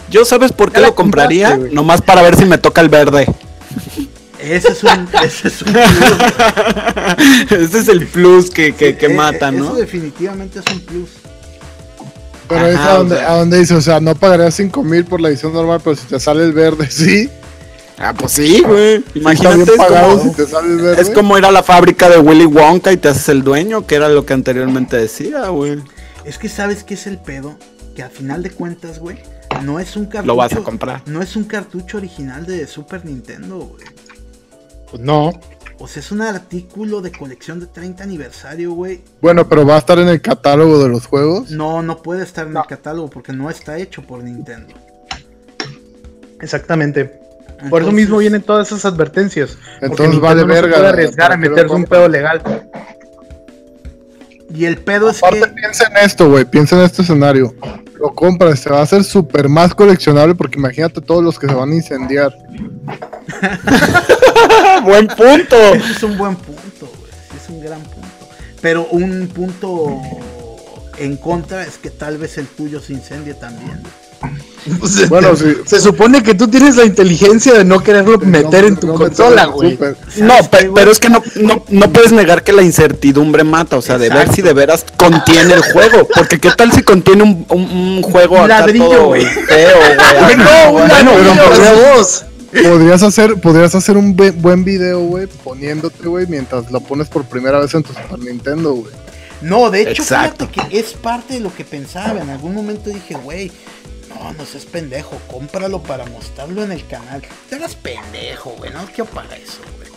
Yo 0.09 0.23
sabes 0.25 0.51
por 0.51 0.71
qué 0.71 0.81
lo 0.81 0.95
compraría, 0.95 1.51
compraste, 1.51 1.75
nomás 1.75 2.01
para 2.01 2.21
ver 2.21 2.35
si 2.35 2.45
me 2.45 2.57
toca 2.57 2.81
el 2.81 2.89
verde. 2.89 3.25
Ese 4.39 4.69
es 4.73 4.83
un, 4.83 5.07
ese 5.23 5.47
es 5.47 5.61
un 5.63 5.75
Ese 7.49 7.79
es 7.79 7.87
el 7.87 8.05
plus 8.07 8.49
que, 8.51 8.75
que, 8.75 8.95
que 8.97 9.07
Eh, 9.07 9.09
mata, 9.09 9.49
eh, 9.49 9.53
¿no? 9.53 9.65
Eso 9.65 9.75
definitivamente 9.75 10.59
es 10.59 10.65
un 10.73 10.79
plus. 10.81 11.09
Pero 12.47 12.67
es 12.67 12.75
Ajá, 12.75 12.91
a 12.91 12.93
o 12.95 12.97
donde, 12.99 13.15
sea. 13.15 13.31
a 13.31 13.37
donde 13.37 13.59
dice, 13.59 13.73
o 13.73 13.81
sea, 13.81 13.99
no 13.99 14.13
pagarías 14.13 14.53
5 14.53 14.83
mil 14.83 15.03
por 15.05 15.19
la 15.19 15.29
edición 15.29 15.51
normal, 15.53 15.81
pero 15.83 15.95
si 15.95 16.05
te 16.05 16.19
sale 16.19 16.43
el 16.43 16.53
verde, 16.53 16.89
sí. 16.91 17.27
Ah, 17.97 18.13
pues 18.13 18.33
sí, 18.33 18.61
güey. 18.61 19.03
Imagínate, 19.15 19.63
es 19.63 19.71
como, 19.77 20.19
si 20.21 20.31
te 20.33 20.45
sale 20.45 20.67
el 20.73 20.77
verde. 20.81 21.01
es 21.01 21.09
como 21.09 21.37
ir 21.37 21.45
a 21.45 21.51
la 21.51 21.63
fábrica 21.63 22.07
de 22.09 22.19
Willy 22.19 22.45
Wonka 22.45 22.91
y 22.91 22.97
te 22.97 23.07
haces 23.07 23.29
el 23.29 23.41
dueño, 23.41 23.87
que 23.87 23.95
era 23.95 24.09
lo 24.09 24.25
que 24.27 24.33
anteriormente 24.33 24.95
decía, 24.97 25.47
güey. 25.47 25.81
Es 26.23 26.37
que 26.37 26.49
sabes 26.49 26.83
qué 26.83 26.93
es 26.95 27.07
el 27.07 27.17
pedo, 27.17 27.57
que 27.95 28.03
al 28.03 28.11
final 28.11 28.43
de 28.43 28.51
cuentas, 28.51 28.99
güey, 28.99 29.17
no 29.63 29.79
es 29.79 29.95
un 29.95 30.05
cartucho. 30.05 30.27
Lo 30.27 30.35
vas 30.35 30.53
a 30.53 30.61
comprar. 30.61 31.01
No 31.05 31.21
es 31.21 31.35
un 31.35 31.43
cartucho 31.45 31.97
original 31.97 32.45
de 32.45 32.65
Super 32.67 33.05
Nintendo, 33.05 33.57
güey. 33.57 33.83
Pues 34.89 35.01
no. 35.01 35.31
O 35.77 35.87
sea, 35.87 35.99
es 35.99 36.11
un 36.11 36.21
artículo 36.21 37.01
de 37.01 37.11
colección 37.11 37.59
de 37.59 37.67
30 37.67 38.03
aniversario, 38.03 38.71
güey. 38.71 39.01
Bueno, 39.21 39.47
pero 39.49 39.65
va 39.65 39.75
a 39.75 39.79
estar 39.79 39.99
en 39.99 40.07
el 40.07 40.21
catálogo 40.21 40.81
de 40.81 40.87
los 40.89 41.05
juegos. 41.05 41.51
No, 41.51 41.81
no 41.81 42.01
puede 42.01 42.23
estar 42.23 42.47
en 42.47 42.55
el 42.55 42.63
catálogo 42.65 43.09
porque 43.09 43.33
no 43.33 43.49
está 43.49 43.77
hecho 43.77 44.01
por 44.01 44.23
Nintendo. 44.23 44.73
Exactamente. 46.41 47.19
Por 47.69 47.81
eso 47.81 47.91
mismo 47.91 48.17
vienen 48.19 48.41
todas 48.41 48.67
esas 48.67 48.85
advertencias. 48.85 49.57
Entonces 49.81 50.19
vale 50.19 50.45
no 50.45 50.53
se 50.53 50.61
verga. 50.61 50.77
puede 50.77 50.89
arriesgar 50.89 51.25
a 51.25 51.35
¿para 51.35 51.41
qué 51.41 51.47
lo 51.47 51.55
meterse 51.55 51.75
un 51.75 51.85
pedo 51.85 52.07
legal. 52.07 52.41
Y 54.53 54.65
el 54.65 54.77
pedo 54.77 55.09
es 55.09 55.17
Aparte, 55.17 55.39
que. 55.41 55.47
piensa 55.47 55.87
en 55.87 55.97
esto, 55.97 56.29
güey. 56.29 56.45
Piensa 56.45 56.77
en 56.77 56.83
este 56.83 57.01
escenario. 57.01 57.53
Lo 57.99 58.13
compras, 58.13 58.59
se 58.59 58.69
va 58.69 58.79
a 58.79 58.83
hacer 58.83 59.03
súper 59.03 59.49
más 59.49 59.73
coleccionable 59.73 60.35
porque 60.35 60.59
imagínate 60.59 61.01
todos 61.01 61.23
los 61.23 61.39
que 61.39 61.47
se 61.47 61.53
van 61.53 61.71
a 61.71 61.75
incendiar. 61.75 62.35
Buen 64.83 65.07
punto. 65.07 65.55
Ese 65.73 65.91
es 65.91 66.03
un 66.03 66.17
buen 66.17 66.35
punto, 66.35 66.91
güey. 66.99 67.11
Sí, 67.29 67.37
es 67.41 67.49
un 67.49 67.61
gran 67.61 67.81
punto. 67.81 68.09
Pero 68.61 68.87
un 68.91 69.27
punto 69.27 70.01
en 70.97 71.17
contra 71.17 71.63
es 71.63 71.77
que 71.77 71.89
tal 71.89 72.17
vez 72.17 72.37
el 72.37 72.47
tuyo 72.47 72.79
se 72.79 72.93
incendie 72.93 73.33
también. 73.33 73.81
Bueno, 75.09 75.29
se 75.65 75.79
supone 75.79 76.23
que 76.23 76.33
tú 76.33 76.47
tienes 76.47 76.75
la 76.75 76.85
inteligencia 76.85 77.53
de 77.53 77.63
no 77.63 77.81
quererlo 77.81 78.17
meter 78.17 78.63
No, 78.63 78.67
en 78.69 78.77
tu 78.77 78.87
no 78.87 78.95
consola, 78.95 79.45
güey. 79.45 79.77
No, 80.17 80.33
¿Sabes 80.33 80.47
pe- 80.49 80.57
qué, 80.57 80.67
güey? 80.67 80.75
pero 80.75 80.91
es 80.91 80.99
que 80.99 81.09
no, 81.09 81.21
no, 81.35 81.63
no 81.69 81.93
puedes 81.93 82.11
negar 82.11 82.43
que 82.43 82.51
la 82.51 82.63
incertidumbre 82.63 83.43
mata, 83.43 83.77
o 83.77 83.81
sea, 83.83 83.97
de 83.99 84.09
ver 84.09 84.33
si 84.33 84.41
de 84.41 84.53
veras 84.53 84.83
contiene 84.97 85.53
el 85.53 85.61
juego. 85.61 86.07
Porque 86.15 86.39
qué 86.39 86.49
tal 86.57 86.71
si 86.71 86.81
contiene 86.81 87.21
un, 87.23 87.45
un- 87.49 87.61
un 87.71 88.01
juego 88.01 88.37
acá 88.37 88.47
ladrillo, 88.61 89.05
güey. 89.05 89.23
feo, 89.25 89.77
güey. 89.77 90.35
No, 90.37 90.71
Bueno, 90.71 91.11
podrías- 91.13 91.95
vos. 91.97 92.25
Podrías 92.63 93.03
hacer, 93.03 93.35
podrías 93.41 93.75
hacer 93.75 93.97
un 93.97 94.15
buen 94.15 94.63
video, 94.63 95.01
güey, 95.01 95.27
poniéndote, 95.43 96.07
güey, 96.07 96.25
mientras 96.25 96.71
lo 96.71 96.79
pones 96.79 97.09
por 97.09 97.25
primera 97.25 97.59
vez 97.59 97.73
en 97.73 97.83
tu 97.83 97.89
Super 97.93 98.17
Nintendo, 98.19 98.73
güey. 98.75 98.93
No, 99.41 99.69
de 99.69 99.81
hecho, 99.81 100.01
Exacto. 100.03 100.47
fíjate 100.47 100.69
que 100.69 100.79
es 100.79 100.93
parte 100.93 101.33
de 101.33 101.39
lo 101.41 101.53
que 101.53 101.65
pensaba. 101.65 102.21
En 102.21 102.29
algún 102.29 102.55
momento 102.55 102.89
dije, 102.89 103.15
güey, 103.15 103.51
no, 104.15 104.33
no 104.33 104.45
seas 104.45 104.65
pendejo, 104.65 105.17
cómpralo 105.31 105.81
para 105.83 106.05
mostrarlo 106.05 106.63
en 106.63 106.71
el 106.71 106.85
canal. 106.87 107.21
Te 107.49 107.55
hagas 107.55 107.75
pendejo, 107.75 108.51
güey, 108.57 108.71
no 108.71 108.85
quiero 108.87 109.05
para 109.05 109.35
eso, 109.35 109.59
güey. 109.77 109.89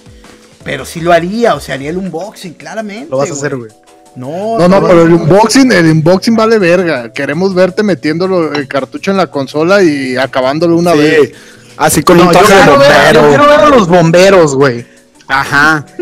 Pero 0.65 0.85
sí 0.85 1.01
lo 1.01 1.13
haría, 1.13 1.55
o 1.55 1.61
sea, 1.61 1.77
haría 1.77 1.91
el 1.91 1.97
unboxing, 1.97 2.55
claramente. 2.55 3.09
Lo 3.11 3.19
vas 3.19 3.31
a 3.31 3.33
hacer, 3.33 3.57
güey. 3.57 3.71
No, 4.17 4.59
No, 4.59 4.69
no, 4.69 4.81
pero 4.87 5.03
el 5.03 5.13
unboxing, 5.15 5.71
el 5.73 5.87
unboxing 5.87 6.35
vale 6.35 6.59
verga. 6.59 7.13
Queremos 7.13 7.55
verte 7.55 7.83
metiéndolo 7.83 8.53
el 8.53 8.67
cartucho 8.67 9.11
en 9.13 9.17
la 9.17 9.29
consola 9.29 9.83
y 9.83 10.17
acabándolo 10.17 10.77
una 10.77 10.93
Sí, 10.93 10.99
vez. 10.99 11.33
así 11.77 12.03
con 12.03 12.17
No, 12.19 12.25
un 12.25 12.31
traje 12.33 12.53
de 12.55 12.61
quiero, 12.63 12.79
ver, 12.79 12.89
yo 13.15 13.21
bombero. 13.23 13.29
quiero 13.29 13.47
ver 13.47 13.61
a 13.61 13.69
los 13.69 13.89
bomberos, 13.89 14.55
güey. 14.55 14.87
Ajá. 15.29 15.87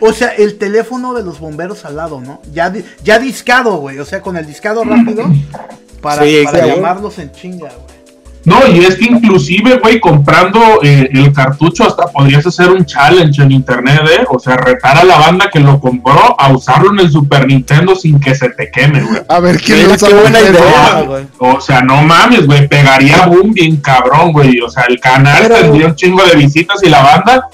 O 0.00 0.12
sea, 0.12 0.28
el 0.30 0.56
teléfono 0.58 1.14
de 1.14 1.22
los 1.22 1.38
bomberos 1.38 1.84
al 1.84 1.96
lado, 1.96 2.20
¿no? 2.20 2.40
Ya, 2.52 2.72
ya 3.04 3.18
discado, 3.18 3.76
güey. 3.76 3.98
O 3.98 4.04
sea, 4.04 4.20
con 4.22 4.36
el 4.36 4.46
discado 4.46 4.82
rápido 4.82 5.24
para, 6.00 6.22
Sí, 6.24 6.42
para 6.44 6.66
llamarlos 6.66 7.18
en 7.18 7.30
chinga, 7.32 7.68
güey. 7.68 7.90
No, 8.42 8.56
y 8.68 8.78
es 8.86 8.94
que 8.96 9.04
inclusive, 9.04 9.76
güey, 9.76 10.00
comprando 10.00 10.80
eh, 10.82 11.10
el 11.12 11.30
cartucho 11.30 11.86
hasta 11.86 12.06
podrías 12.06 12.46
hacer 12.46 12.70
un 12.70 12.86
challenge 12.86 13.42
en 13.42 13.52
internet, 13.52 14.00
¿eh? 14.18 14.24
O 14.30 14.38
sea, 14.38 14.56
retar 14.56 14.96
a 14.96 15.04
la 15.04 15.18
banda 15.18 15.50
que 15.52 15.60
lo 15.60 15.78
compró 15.78 16.40
a 16.40 16.50
usarlo 16.50 16.90
en 16.92 17.00
el 17.00 17.10
Super 17.10 17.46
Nintendo 17.46 17.94
sin 17.94 18.18
que 18.18 18.34
se 18.34 18.48
te 18.48 18.70
queme, 18.70 19.02
güey. 19.02 19.20
A 19.28 19.40
ver 19.40 19.60
quién 19.60 19.86
lo 19.86 19.94
qué 19.94 20.14
buena 20.14 20.40
idea, 20.40 21.02
güey. 21.06 21.26
O 21.38 21.60
sea, 21.60 21.82
no 21.82 22.00
mames, 22.02 22.46
güey, 22.46 22.66
pegaría 22.66 23.26
boom 23.26 23.52
bien 23.52 23.76
cabrón, 23.76 24.32
güey. 24.32 24.58
O 24.62 24.70
sea, 24.70 24.84
el 24.88 24.98
canal 25.00 25.42
Pero- 25.42 25.56
tendría 25.56 25.86
un 25.88 25.94
chingo 25.94 26.24
de 26.24 26.34
visitas 26.36 26.82
y 26.82 26.88
la 26.88 27.02
banda, 27.02 27.46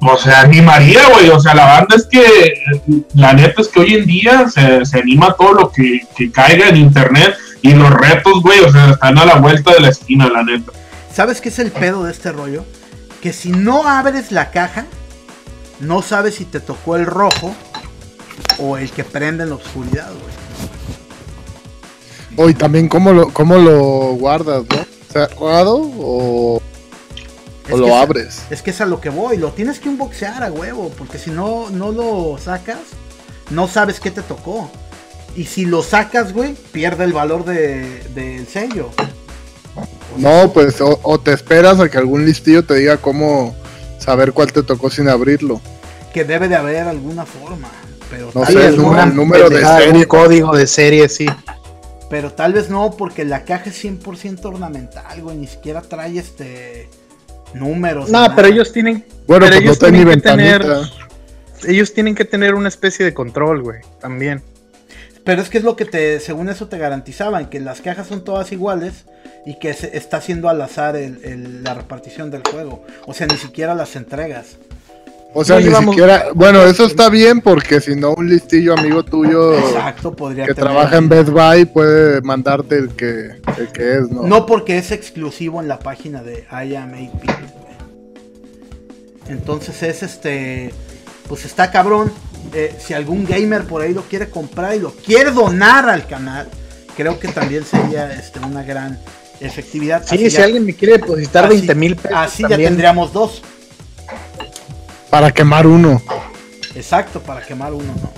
o 0.00 0.16
sea, 0.16 0.40
animaría, 0.40 1.00
güey. 1.12 1.28
O 1.28 1.38
sea, 1.38 1.54
la 1.54 1.66
banda 1.66 1.94
es 1.94 2.06
que, 2.10 2.20
eh, 2.24 3.02
la 3.14 3.34
neta 3.34 3.60
es 3.60 3.68
que 3.68 3.80
hoy 3.80 3.94
en 3.96 4.06
día 4.06 4.48
se, 4.48 4.82
se 4.86 4.98
anima 4.98 5.34
todo 5.38 5.52
lo 5.52 5.70
que, 5.70 6.06
que 6.16 6.32
caiga 6.32 6.70
en 6.70 6.78
internet 6.78 7.34
y 7.62 7.72
los 7.74 7.90
retos, 7.90 8.42
güey, 8.42 8.60
o 8.60 8.70
sea, 8.72 8.90
están 8.90 9.18
a 9.18 9.24
la 9.24 9.36
vuelta 9.36 9.72
de 9.72 9.80
la 9.80 9.88
esquina, 9.88 10.28
la 10.28 10.42
neta. 10.42 10.72
¿Sabes 11.12 11.40
qué 11.40 11.48
es 11.48 11.58
el 11.58 11.70
pedo 11.72 12.04
de 12.04 12.12
este 12.12 12.32
rollo? 12.32 12.64
que 13.22 13.32
si 13.32 13.50
no 13.50 13.88
abres 13.88 14.30
la 14.30 14.50
caja, 14.52 14.84
no 15.80 16.00
sabes 16.02 16.36
si 16.36 16.44
te 16.44 16.60
tocó 16.60 16.94
el 16.96 17.06
rojo 17.06 17.52
o 18.58 18.76
el 18.76 18.90
que 18.92 19.02
prende 19.02 19.42
en 19.42 19.48
la 19.50 19.56
oscuridad, 19.56 20.10
güey. 20.12 20.36
O 22.36 22.48
y 22.50 22.54
también 22.54 22.88
cómo 22.88 23.12
lo, 23.12 23.32
cómo 23.32 23.56
lo 23.56 24.14
guardas, 24.14 24.62
¿no? 24.68 24.86
¿Cerrado 25.12 25.76
o, 25.98 26.60
Es 27.66 27.72
o 27.72 27.76
que 27.76 27.80
lo 27.80 27.86
es- 27.88 27.92
abres? 27.94 28.42
Es 28.50 28.62
que 28.62 28.70
es 28.70 28.80
a 28.80 28.86
lo 28.86 29.00
que 29.00 29.08
voy, 29.08 29.38
lo 29.38 29.50
tienes 29.52 29.80
que 29.80 29.88
unboxear 29.88 30.44
a 30.44 30.52
huevo, 30.52 30.92
porque 30.96 31.18
si 31.18 31.30
no, 31.30 31.70
no 31.70 31.90
lo 31.90 32.36
sacas, 32.38 32.78
no 33.50 33.66
sabes 33.66 33.98
qué 33.98 34.10
te 34.10 34.22
tocó. 34.22 34.70
Y 35.36 35.44
si 35.44 35.66
lo 35.66 35.82
sacas, 35.82 36.32
güey, 36.32 36.54
pierde 36.72 37.04
el 37.04 37.12
valor 37.12 37.44
de- 37.44 38.02
del 38.14 38.46
sello. 38.46 38.90
No, 40.16 40.50
pues 40.52 40.80
o, 40.80 40.98
o 41.02 41.20
te 41.20 41.32
esperas 41.32 41.78
a 41.78 41.88
que 41.90 41.98
algún 41.98 42.24
listillo 42.24 42.64
te 42.64 42.74
diga 42.74 42.96
cómo 42.96 43.54
saber 43.98 44.32
cuál 44.32 44.50
te 44.52 44.62
tocó 44.62 44.88
sin 44.90 45.08
abrirlo. 45.08 45.60
Que 46.14 46.24
debe 46.24 46.48
de 46.48 46.56
haber 46.56 46.88
alguna 46.88 47.26
forma. 47.26 47.68
Pero, 48.10 48.30
No 48.34 48.46
sé, 48.46 48.66
el 48.68 48.76
número- 48.78 49.02
el 49.02 49.14
número 49.14 49.44
de 49.44 49.56
pendejada, 49.56 49.78
serie. 49.80 50.00
Un 50.02 50.04
código 50.04 50.56
de 50.56 50.66
serie, 50.66 51.08
sí. 51.08 51.26
pero 52.08 52.32
tal 52.32 52.52
vez 52.54 52.70
no, 52.70 52.92
porque 52.92 53.24
la 53.24 53.44
caja 53.44 53.64
es 53.68 53.84
100% 53.84 54.44
ornamental, 54.46 55.20
güey. 55.22 55.36
Ni 55.36 55.46
siquiera 55.48 55.82
trae 55.82 56.16
este 56.18 56.88
números. 57.52 58.08
No, 58.08 58.34
pero 58.34 58.48
ellos 58.48 58.72
tienen, 58.72 59.04
Bueno, 59.26 59.44
Pero 59.46 59.56
pues 59.56 59.62
ellos 59.64 59.78
tienen 59.80 60.08
que 60.08 60.16
tener- 60.18 60.66
ellos 61.66 61.92
tienen 61.92 62.14
que 62.14 62.24
tener 62.24 62.54
una 62.54 62.68
especie 62.68 63.04
de 63.04 63.12
control, 63.12 63.60
güey. 63.62 63.80
También. 64.00 64.40
Pero 65.26 65.42
es 65.42 65.50
que 65.50 65.58
es 65.58 65.64
lo 65.64 65.76
que 65.76 65.84
te, 65.84 66.18
según 66.20 66.48
eso 66.48 66.68
te 66.68 66.78
garantizaban, 66.78 67.50
que 67.50 67.60
las 67.60 67.82
cajas 67.82 68.06
son 68.06 68.24
todas 68.24 68.50
iguales 68.52 69.04
y 69.44 69.58
que 69.58 69.74
se 69.74 69.96
está 69.96 70.16
haciendo 70.18 70.48
al 70.48 70.62
azar 70.62 70.96
el- 70.96 71.18
el- 71.24 71.62
la 71.64 71.74
repartición 71.74 72.30
del 72.30 72.42
juego. 72.50 72.84
O 73.06 73.12
sea, 73.12 73.26
ni 73.26 73.36
siquiera 73.36 73.74
las 73.74 73.94
entregas. 73.96 74.56
O 75.34 75.44
sea, 75.44 75.60
No 75.60 75.80
ni 75.82 75.88
siquiera. 75.88 76.26
Bueno, 76.34 76.62
eso 76.62 76.86
está 76.86 77.10
bien 77.10 77.40
porque 77.42 77.80
si 77.82 77.94
no, 77.96 78.14
un 78.14 78.28
listillo 78.28 78.72
amigo 78.72 79.02
tuyo 79.02 79.52
Exacto, 79.58 80.14
podría 80.16 80.46
que 80.46 80.54
tener- 80.54 80.70
trabaja 80.70 80.96
en 80.96 81.08
Best 81.10 81.28
Buy 81.28 81.64
puede 81.66 82.22
mandarte 82.22 82.76
el 82.78 82.88
que, 82.90 83.32
el 83.58 83.68
que 83.72 83.94
es, 83.98 84.08
¿no? 84.10 84.22
No 84.22 84.46
porque 84.46 84.78
es 84.78 84.92
exclusivo 84.92 85.60
en 85.60 85.68
la 85.68 85.78
página 85.80 86.22
de 86.22 86.46
I 86.50 86.74
Am 86.76 86.92
8 86.94 87.34
Entonces 89.28 89.82
es 89.82 90.02
este. 90.02 90.72
Pues 91.28 91.44
está 91.44 91.70
cabrón. 91.70 92.12
Eh, 92.52 92.76
si 92.84 92.94
algún 92.94 93.24
gamer 93.26 93.64
por 93.64 93.82
ahí 93.82 93.92
lo 93.94 94.02
quiere 94.02 94.30
comprar 94.30 94.74
y 94.76 94.80
lo 94.80 94.92
quiere 94.92 95.30
donar 95.30 95.88
al 95.88 96.06
canal, 96.06 96.48
creo 96.96 97.18
que 97.18 97.28
también 97.28 97.64
sería 97.64 98.12
este, 98.12 98.38
una 98.40 98.62
gran 98.62 98.98
efectividad. 99.40 100.02
Sí, 100.06 100.14
Así 100.16 100.30
si 100.30 100.36
ya- 100.36 100.44
alguien 100.44 100.64
me 100.64 100.74
quiere 100.74 100.94
depositar 100.98 101.44
así- 101.46 101.54
20 101.56 101.74
mil 101.74 101.96
pesos. 101.96 102.16
Así 102.18 102.42
ya 102.48 102.56
tendríamos 102.56 103.12
dos. 103.12 103.42
Para 105.10 105.32
quemar 105.32 105.66
uno. 105.66 106.02
Exacto, 106.74 107.20
para 107.20 107.40
quemar 107.44 107.72
uno, 107.72 107.84
¿no? 108.02 108.10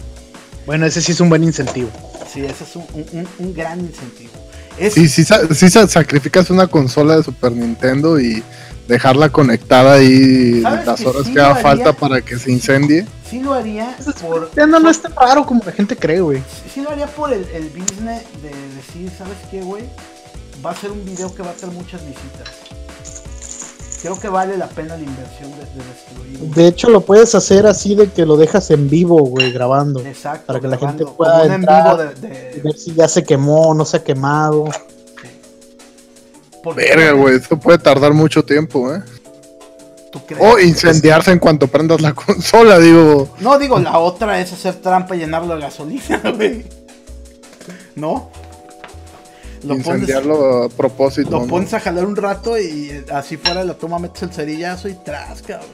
Bueno, 0.67 0.87
ese 0.87 1.01
sí 1.01 1.13
es 1.13 1.21
un 1.21 1.29
buen 1.29 1.45
incentivo. 1.45 1.91
Sí, 2.33 2.45
ese 2.45 2.65
es 2.65 2.77
un, 2.77 2.85
un- 2.93 3.07
un- 3.13 3.29
un 3.39 3.55
gran 3.55 3.81
incentivo. 3.81 4.33
Es, 4.79 4.95
Sí, 4.95 5.09
sí, 5.09 5.25
sa- 5.25 5.41
sí 5.55 5.69
sa- 5.71 5.89
sacrificas 5.89 6.51
una 6.51 6.67
consola 6.67 7.17
de 7.17 7.23
Super 7.25 7.53
Nintendo 7.53 8.21
y 8.21 8.43
dejarla 8.89 9.29
conectada 9.31 9.93
ahí 9.95 10.63
¿Sabes 10.63 10.87
las 10.87 11.01
que 11.01 11.07
horas 11.07 11.23
sí 11.27 11.33
que 11.35 11.41
haga 11.41 11.55
lo 11.55 11.61
falta 11.61 11.93
para 11.93 12.21
que 12.23 12.39
se 12.39 12.51
incendie. 12.51 13.07
sí 13.29 13.41
lo 13.41 13.53
haría 13.53 13.95
por, 14.21 14.41
Nintendo 14.43 14.81
no 14.81 14.91
es 14.91 15.01
tan 15.01 15.15
raro 15.15 15.45
como 15.47 15.63
la 15.65 15.73
gente 15.73 15.95
cree, 15.97 16.21
güey. 16.21 16.43
Sí 16.75 16.81
lo 16.81 16.91
haría 16.91 17.07
por 17.07 17.33
el, 17.33 17.45
el 17.55 17.69
business 17.69 18.23
de 18.43 18.51
decir, 18.77 19.11
¿sabes 19.17 19.37
qué, 19.51 19.61
güey? 19.63 19.85
Va 20.65 20.71
a 20.71 20.75
ser 20.75 20.91
un 20.91 21.05
video 21.05 21.33
que 21.35 21.43
va 21.43 21.51
a 21.51 21.53
tener 21.53 21.75
muchas 21.75 22.01
visitas. 22.05 22.49
Creo 24.01 24.19
que 24.21 24.29
vale 24.29 24.57
la 24.57 24.69
pena 24.69 24.97
la 24.97 25.03
inversión 25.03 25.51
de, 25.51 25.57
de 25.59 25.89
destruir. 25.93 26.39
güey. 26.39 26.51
De 26.53 26.67
hecho, 26.69 26.89
lo 26.89 27.01
puedes 27.01 27.35
hacer 27.35 27.67
así 27.67 27.95
de 27.97 28.09
que 28.11 28.25
lo 28.25 28.37
dejas 28.37 28.71
en 28.71 28.89
vivo, 28.89 29.19
güey, 29.27 29.51
grabando. 29.53 30.01
Exacto. 30.01 30.47
para 30.47 30.61
que 30.61 30.69
la 30.69 30.79
gente 30.79 31.05
pueda 31.05 31.45
en 31.47 31.53
entrar 31.53 31.97
vivo 31.97 32.11
de, 32.29 32.51
Y 32.53 32.57
de- 32.57 32.61
ver 32.63 32.79
si 32.79 32.95
ya 32.95 33.09
se 33.09 33.25
quemó 33.25 33.69
o 33.71 33.75
no 33.75 33.85
se 33.85 33.97
ha 33.99 34.05
quemado. 34.05 34.67
Verga, 36.75 37.13
güey, 37.13 37.37
esto 37.37 37.59
puede 37.59 37.79
tardar 37.79 38.13
mucho 38.15 38.45
tiempo, 38.45 38.95
¿eh? 38.95 39.03
O 40.41 40.59
incendiarse 40.59 41.31
en 41.31 41.39
cuanto 41.39 41.69
prendas 41.69 42.01
la 42.01 42.13
consola, 42.15 42.79
digo. 42.79 43.35
No, 43.41 43.59
digo, 43.59 43.79
la 43.79 43.99
otra 43.99 44.41
es 44.41 44.53
hacer 44.53 44.77
trampa 44.77 45.15
y 45.17 45.21
llenarlo 45.21 45.55
de 45.55 45.61
gasolina, 45.61 46.23
güey. 46.37 46.65
¿No? 47.95 48.31
Lo 49.63 49.69
pones, 49.71 49.87
incendiarlo 49.87 50.63
a 50.65 50.69
propósito. 50.69 51.31
lo 51.31 51.41
¿no? 51.41 51.47
pones 51.47 51.75
a 51.75 51.81
jalar 51.81 52.07
un 52.07 52.15
rato 52.17 52.57
y 52.59 53.05
así 53.13 53.37
fuera 53.37 53.61
de 53.61 53.67
la 53.67 53.75
toma 53.75 53.99
metes 53.99 54.23
el 54.23 54.33
cerillazo 54.33 54.89
y 54.89 54.95
tras, 54.95 55.43
cabrón. 55.43 55.69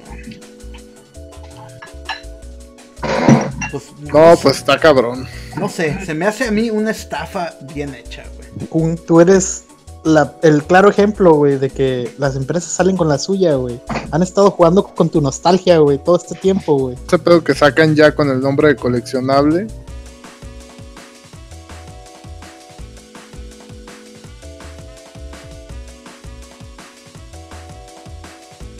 Pues, 3.70 3.84
No, 4.00 4.36
pues 4.42 4.56
está 4.58 4.78
cabrón. 4.78 5.26
No 5.56 5.68
sé, 5.68 6.04
se 6.04 6.14
me 6.14 6.26
hace 6.26 6.46
a 6.48 6.50
mí 6.50 6.70
una 6.70 6.90
estafa 6.90 7.54
bien 7.74 7.94
hecha, 7.94 8.24
güey. 8.36 8.68
Un- 8.70 8.96
tú 8.96 9.20
eres 9.20 9.64
la- 10.04 10.34
el 10.42 10.62
claro 10.64 10.88
ejemplo, 10.88 11.34
güey, 11.34 11.58
de 11.58 11.70
que 11.70 12.12
las 12.18 12.36
empresas 12.36 12.70
salen 12.70 12.96
con 12.96 13.08
la 13.08 13.18
suya, 13.18 13.54
güey. 13.54 13.80
Han 14.10 14.22
estado 14.22 14.50
jugando 14.50 14.84
con 14.84 15.08
tu 15.08 15.20
nostalgia, 15.20 15.78
güey, 15.78 15.98
todo 15.98 16.16
este 16.16 16.34
tiempo, 16.34 16.76
güey. 16.78 16.96
Ese 17.06 17.18
pedo 17.18 17.42
que 17.42 17.54
sacan 17.54 17.94
ya 17.96 18.14
con 18.14 18.28
el 18.30 18.40
nombre 18.40 18.68
de 18.68 18.76
coleccionable. 18.76 19.66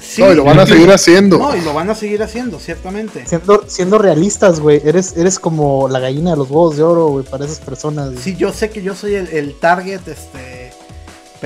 Sí, 0.01 0.21
no, 0.23 0.33
y 0.33 0.37
lo 0.37 0.45
van 0.45 0.61
a 0.61 0.67
seguir 0.67 0.91
haciendo. 0.93 1.39
No, 1.39 1.57
y 1.57 1.61
lo 1.63 1.73
van 1.75 1.91
a 1.91 1.95
seguir 1.95 2.23
haciendo, 2.23 2.61
ciertamente. 2.61 3.27
Siendo, 3.27 3.65
siendo 3.67 3.99
realistas, 3.99 4.61
güey, 4.61 4.81
eres, 4.85 5.17
eres 5.17 5.39
como 5.41 5.89
la 5.89 5.99
gallina 5.99 6.31
de 6.33 6.37
los 6.37 6.51
huevos 6.51 6.77
de 6.77 6.85
oro, 6.85 7.09
güey, 7.09 7.25
para 7.25 7.45
esas 7.45 7.59
personas. 7.59 8.11
güey. 8.11 8.23
Sí, 8.23 8.37
yo 8.37 8.53
sé 8.53 8.71
que 8.71 8.83
yo 8.83 8.95
soy 8.95 9.15
el, 9.15 9.27
el 9.29 9.55
target, 9.59 10.07
este. 10.07 10.64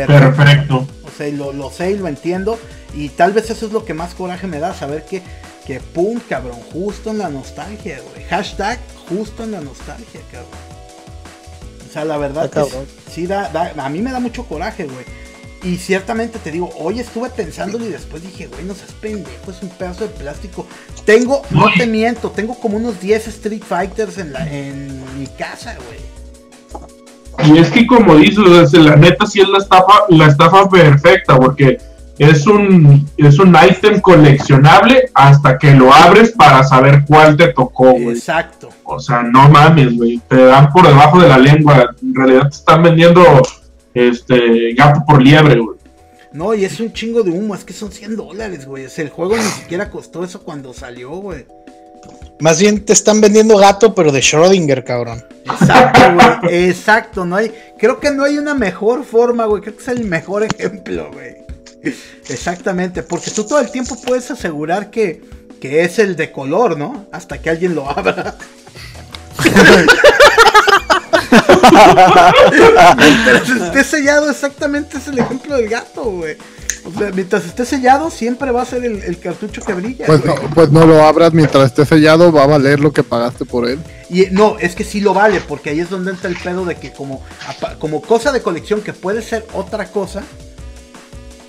Perfecto. 0.07 0.37
Perfecto. 0.37 0.87
O 1.05 1.11
sea, 1.17 1.29
lo, 1.29 1.53
lo 1.53 1.71
sé 1.71 1.93
y 1.93 1.97
lo 1.99 2.09
entiendo. 2.09 2.59
Y 2.95 3.09
tal 3.11 3.33
vez 3.33 3.51
eso 3.51 3.67
es 3.67 3.73
lo 3.73 3.85
que 3.85 3.95
más 3.95 4.15
coraje 4.15 4.47
me 4.47 4.59
da, 4.61 4.73
saber 4.75 5.05
que, 5.05 5.23
que 5.67 5.81
pum, 5.81 6.21
cabrón, 6.29 6.59
justo 6.73 7.11
en 7.11 7.19
la 7.19 7.29
nostalgia, 7.29 7.99
güey. 8.13 8.25
Hashtag 8.27 8.79
justo 9.09 9.45
en 9.45 9.53
la 9.53 9.61
nostalgia, 9.61 10.21
cabrón. 10.31 10.51
O 11.89 11.93
sea, 11.93 12.05
la 12.05 12.17
verdad 12.19 12.45
que 12.51 12.55
cabrón. 12.61 12.87
sí 13.11 13.27
da, 13.27 13.49
da- 13.51 13.73
a 13.77 13.89
mí 13.89 14.01
me 14.03 14.13
da 14.13 14.21
mucho 14.21 14.45
coraje, 14.45 14.85
güey. 14.85 15.05
Y 15.65 15.77
ciertamente 15.79 16.39
te 16.39 16.53
digo, 16.53 16.71
hoy 16.79 17.01
estuve 17.01 17.31
pensándolo 17.31 17.85
y 17.85 17.89
después 17.89 18.23
dije, 18.23 18.47
güey, 18.47 18.65
no 18.65 18.75
seas 18.75 18.93
pendejo, 18.93 19.51
es 19.51 19.61
un 19.63 19.71
pedazo 19.71 20.07
de 20.07 20.15
plástico. 20.15 20.67
Tengo, 21.05 21.43
no 21.51 21.67
te 21.77 21.87
miento, 21.87 22.31
tengo 22.31 22.55
como 22.61 22.77
unos 22.77 23.01
10 23.01 23.27
Street 23.29 23.63
Fighters 23.69 24.19
en, 24.19 24.33
la, 24.33 24.47
en 24.49 25.03
mi 25.19 25.27
casa, 25.27 25.75
güey. 25.75 25.99
Y 27.45 27.59
es 27.59 27.71
que 27.71 27.87
como 27.87 28.17
dices, 28.17 28.73
la 28.73 28.97
neta 28.97 29.27
sí 29.27 29.41
es 29.41 29.49
la 29.49 29.59
estafa, 29.59 30.05
la 30.09 30.27
estafa 30.27 30.69
perfecta, 30.69 31.37
porque 31.37 31.79
es 32.19 32.47
un, 32.47 33.09
es 33.17 33.39
un 33.39 33.57
ítem 33.69 34.01
coleccionable 34.01 35.11
hasta 35.15 35.57
que 35.57 35.73
lo 35.73 35.93
abres 35.93 36.33
para 36.33 36.65
saber 36.65 37.05
cuál 37.07 37.37
te 37.37 37.49
tocó, 37.53 37.93
güey. 37.93 38.11
Exacto. 38.11 38.71
O 38.85 38.99
sea, 38.99 39.23
no 39.23 39.49
mames, 39.49 39.97
güey. 39.97 40.21
Te 40.29 40.45
dan 40.45 40.71
por 40.73 40.87
debajo 40.87 41.21
de 41.21 41.29
la 41.29 41.39
lengua. 41.39 41.95
En 42.03 42.15
realidad 42.15 42.49
te 42.51 42.57
están 42.57 42.83
vendiendo 42.83 43.23
este 43.95 44.75
gato 44.75 45.05
por 45.07 45.23
liebre, 45.23 45.61
güey. 45.61 45.79
No, 46.33 46.55
y 46.55 46.65
es 46.65 46.79
un 46.81 46.93
chingo 46.93 47.23
de 47.23 47.31
humo, 47.31 47.55
es 47.55 47.65
que 47.65 47.73
son 47.73 47.91
100 47.91 48.17
dólares, 48.17 48.67
güey. 48.67 48.85
O 48.85 48.91
sea, 48.91 49.05
el 49.05 49.11
juego 49.11 49.37
ni 49.37 49.43
siquiera 49.43 49.91
costó 49.91 50.25
eso 50.25 50.43
cuando 50.43 50.75
salió, 50.75 51.11
güey. 51.11 51.47
Más 52.41 52.61
bien 52.61 52.85
te 52.85 52.93
están 52.93 53.21
vendiendo 53.21 53.57
gato, 53.57 53.95
pero 53.95 54.13
de 54.13 54.21
Schrödinger, 54.21 54.85
cabrón. 54.85 55.25
Exacto, 55.45 56.01
güey. 56.15 56.69
Exacto, 56.69 57.25
no 57.25 57.37
hay. 57.37 57.53
Creo 57.79 57.99
que 57.99 58.11
no 58.11 58.25
hay 58.25 58.39
una 58.39 58.55
mejor 58.55 59.05
forma, 59.05 59.47
güey. 59.47 59.63
Creo 59.63 59.75
que 59.75 59.83
es 59.83 59.89
el 59.89 60.05
mejor 60.05 60.45
ejemplo, 60.45 61.11
güey. 61.13 61.37
Exactamente, 62.29 63.03
porque 63.03 63.31
tú 63.31 63.45
todo 63.45 63.61
el 63.61 63.71
tiempo 63.71 63.97
puedes 64.01 64.31
asegurar 64.31 64.91
que, 64.91 65.23
que 65.61 65.85
es 65.85 65.99
el 65.99 66.17
de 66.17 66.31
color, 66.31 66.79
¿no? 66.79 67.07
Hasta 67.13 67.39
que 67.39 67.51
alguien 67.51 67.75
lo 67.75 67.89
abra. 67.89 68.37
Mientras 72.99 73.49
esté 73.49 73.85
sellado, 73.85 74.31
exactamente 74.31 74.99
es 74.99 75.09
el 75.09 75.19
ejemplo 75.19 75.57
del 75.57 75.69
gato, 75.69 76.05
güey. 76.05 76.37
Mientras 77.15 77.45
esté 77.45 77.65
sellado, 77.65 78.11
siempre 78.11 78.51
va 78.51 78.63
a 78.63 78.65
ser 78.65 78.85
el, 78.85 79.03
el 79.03 79.19
cartucho 79.19 79.63
que 79.63 79.73
brilla. 79.75 80.07
Pues 80.07 80.25
no, 80.25 80.35
pues 80.55 80.71
no 80.71 80.87
lo 80.87 81.03
abras 81.05 81.33
mientras 81.33 81.67
esté 81.67 81.85
sellado, 81.85 82.33
va 82.33 82.45
a 82.45 82.47
valer 82.47 82.81
lo 82.81 82.93
que 82.93 83.03
pagaste 83.03 83.45
por 83.45 83.69
él. 83.69 83.79
Y 84.11 84.27
no, 84.31 84.59
es 84.59 84.75
que 84.75 84.85
sí 84.85 85.01
lo 85.01 85.15
vale, 85.15 85.41
porque 85.41 85.71
ahí 85.71 85.81
es 85.81 85.91
donde 85.91 86.11
entra 86.11 86.29
el 86.31 86.37
pedo 86.37 86.65
de 86.65 86.77
que 86.77 86.93
como, 86.93 87.23
como 87.79 88.01
cosa 88.01 88.33
de 88.33 88.43
colección 88.43 88.81
que 88.81 88.93
puede 88.93 89.23
ser 89.23 89.47
otra 89.53 89.91
cosa, 89.91 90.23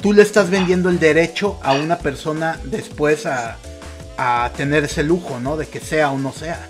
tú 0.01 0.13
le 0.13 0.21
estás 0.21 0.49
vendiendo 0.49 0.89
el 0.89 0.99
derecho 0.99 1.59
a 1.63 1.73
una 1.73 1.97
persona 1.97 2.59
después 2.65 3.25
a, 3.25 3.57
a 4.17 4.51
tener 4.55 4.83
ese 4.83 5.03
lujo, 5.03 5.39
¿no? 5.39 5.57
De 5.57 5.67
que 5.67 5.79
sea 5.79 6.11
o 6.11 6.17
no 6.17 6.33
sea. 6.33 6.67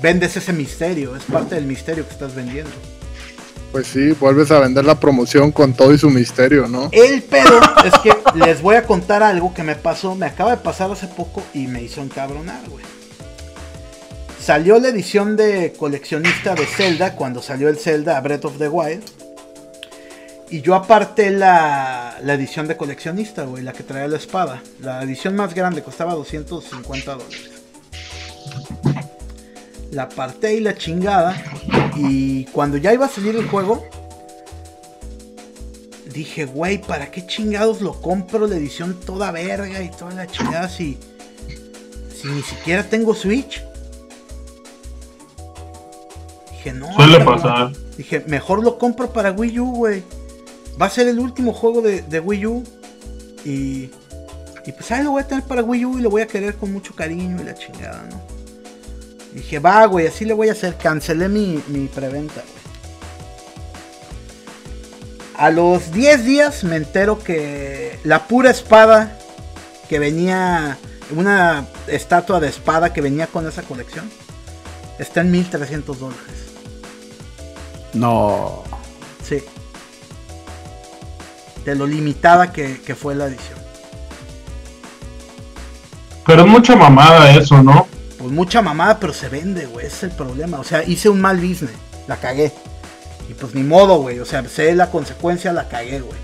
Vendes 0.00 0.36
ese 0.36 0.52
misterio, 0.52 1.16
es 1.16 1.24
parte 1.24 1.56
del 1.56 1.64
misterio 1.66 2.06
que 2.06 2.12
estás 2.12 2.34
vendiendo. 2.34 2.70
Pues 3.72 3.86
sí, 3.86 4.12
vuelves 4.12 4.50
a 4.50 4.60
vender 4.60 4.84
la 4.84 4.98
promoción 4.98 5.52
con 5.52 5.74
todo 5.74 5.92
y 5.92 5.98
su 5.98 6.08
misterio, 6.08 6.68
¿no? 6.68 6.88
El 6.90 7.22
pedo 7.22 7.60
es 7.84 7.92
que 8.02 8.12
les 8.34 8.62
voy 8.62 8.76
a 8.76 8.84
contar 8.84 9.22
algo 9.22 9.52
que 9.52 9.62
me 9.62 9.76
pasó, 9.76 10.14
me 10.14 10.26
acaba 10.26 10.52
de 10.52 10.56
pasar 10.56 10.90
hace 10.90 11.06
poco 11.06 11.42
y 11.52 11.66
me 11.66 11.82
hizo 11.82 12.00
encabronar, 12.00 12.66
güey. 12.68 12.84
Salió 14.40 14.78
la 14.78 14.88
edición 14.88 15.36
de 15.36 15.74
coleccionista 15.78 16.54
de 16.54 16.64
Zelda 16.64 17.14
cuando 17.14 17.42
salió 17.42 17.68
el 17.68 17.76
Zelda 17.76 18.18
Breath 18.22 18.46
of 18.46 18.56
the 18.56 18.68
Wild. 18.68 19.04
Y 20.48 20.62
yo 20.62 20.74
aparté 20.74 21.30
la, 21.30 22.16
la 22.22 22.32
edición 22.32 22.66
de 22.66 22.78
coleccionista, 22.78 23.44
güey, 23.44 23.62
la 23.62 23.74
que 23.74 23.82
traía 23.82 24.08
la 24.08 24.16
espada. 24.16 24.62
La 24.80 25.02
edición 25.02 25.36
más 25.36 25.52
grande 25.52 25.82
costaba 25.82 26.14
250 26.14 27.12
dólares. 27.12 27.57
La 29.90 30.04
aparté 30.04 30.54
y 30.54 30.60
la 30.60 30.76
chingada. 30.76 31.42
Y 31.96 32.44
cuando 32.46 32.76
ya 32.76 32.92
iba 32.92 33.06
a 33.06 33.08
salir 33.08 33.36
el 33.36 33.48
juego, 33.48 33.84
dije, 36.12 36.46
güey, 36.46 36.78
¿para 36.78 37.10
qué 37.10 37.26
chingados 37.26 37.80
lo 37.80 38.00
compro 38.00 38.46
la 38.46 38.56
edición 38.56 38.98
toda 39.04 39.30
verga 39.30 39.82
y 39.82 39.90
toda 39.90 40.12
la 40.14 40.26
chingada 40.26 40.68
si, 40.68 40.98
si 42.14 42.28
ni 42.28 42.42
siquiera 42.42 42.82
tengo 42.82 43.14
Switch? 43.14 43.62
Dije, 46.50 46.72
no. 46.72 46.92
Suele 46.94 47.20
pasar. 47.24 47.72
Dije, 47.96 48.24
mejor 48.26 48.62
lo 48.62 48.78
compro 48.78 49.12
para 49.12 49.32
Wii 49.32 49.60
U, 49.60 49.72
güey. 49.72 50.02
Va 50.80 50.86
a 50.86 50.90
ser 50.90 51.08
el 51.08 51.18
último 51.18 51.52
juego 51.52 51.82
de, 51.82 52.02
de 52.02 52.20
Wii 52.20 52.46
U. 52.46 52.64
Y, 53.44 53.90
y 54.66 54.72
pues 54.72 54.90
ahí 54.90 55.02
lo 55.02 55.12
voy 55.12 55.22
a 55.22 55.26
tener 55.26 55.44
para 55.44 55.62
Wii 55.62 55.84
U 55.84 55.98
y 55.98 56.02
lo 56.02 56.10
voy 56.10 56.22
a 56.22 56.26
querer 56.26 56.56
con 56.56 56.72
mucho 56.72 56.94
cariño 56.94 57.40
y 57.40 57.44
la 57.44 57.54
chingada, 57.54 58.04
¿no? 58.10 58.37
Dije, 59.38 59.60
va, 59.60 59.86
güey, 59.86 60.08
así 60.08 60.24
le 60.24 60.34
voy 60.34 60.48
a 60.48 60.52
hacer. 60.52 60.76
Cancelé 60.76 61.28
mi, 61.28 61.62
mi 61.68 61.86
preventa, 61.86 62.42
güey. 62.42 62.58
A 65.36 65.50
los 65.50 65.92
10 65.92 66.24
días 66.24 66.64
me 66.64 66.74
entero 66.74 67.20
que 67.20 68.00
la 68.02 68.26
pura 68.26 68.50
espada 68.50 69.16
que 69.88 70.00
venía, 70.00 70.76
una 71.14 71.68
estatua 71.86 72.40
de 72.40 72.48
espada 72.48 72.92
que 72.92 73.00
venía 73.00 73.28
con 73.28 73.46
esa 73.46 73.62
colección, 73.62 74.10
está 74.98 75.20
en 75.20 75.30
1300 75.30 76.00
dólares. 76.00 76.24
No. 77.92 78.64
Sí. 79.22 79.44
De 81.64 81.76
lo 81.76 81.86
limitada 81.86 82.52
que, 82.52 82.80
que 82.80 82.96
fue 82.96 83.14
la 83.14 83.26
edición. 83.26 83.60
Pero 86.26 86.42
es 86.42 86.48
mucha 86.48 86.74
mamada 86.74 87.30
eso, 87.30 87.62
¿no? 87.62 87.86
Pues 88.28 88.36
mucha 88.36 88.60
mamada, 88.60 89.00
pero 89.00 89.14
se 89.14 89.30
vende, 89.30 89.64
güey. 89.64 89.86
Ese 89.86 89.96
es 89.96 90.02
el 90.02 90.10
problema. 90.10 90.60
O 90.60 90.64
sea, 90.64 90.84
hice 90.84 91.08
un 91.08 91.18
mal 91.18 91.38
business. 91.38 91.70
La 92.06 92.18
cagué. 92.20 92.52
Y 93.26 93.32
pues 93.32 93.54
ni 93.54 93.62
modo, 93.62 94.02
güey. 94.02 94.18
O 94.20 94.26
sea, 94.26 94.46
sé 94.46 94.74
la 94.74 94.90
consecuencia, 94.90 95.50
la 95.54 95.66
cagué, 95.66 96.00
güey. 96.02 96.18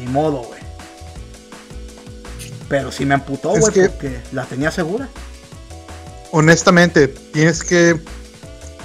Ni 0.00 0.06
modo, 0.08 0.38
güey. 0.42 0.60
Pero 2.68 2.90
sí 2.90 3.06
me 3.06 3.14
amputó, 3.14 3.50
güey, 3.50 3.72
que- 3.72 3.88
porque 3.88 4.20
la 4.32 4.44
tenía 4.44 4.72
segura. 4.72 5.08
honestamente, 6.32 7.06
tienes 7.06 7.62
que. 7.62 8.00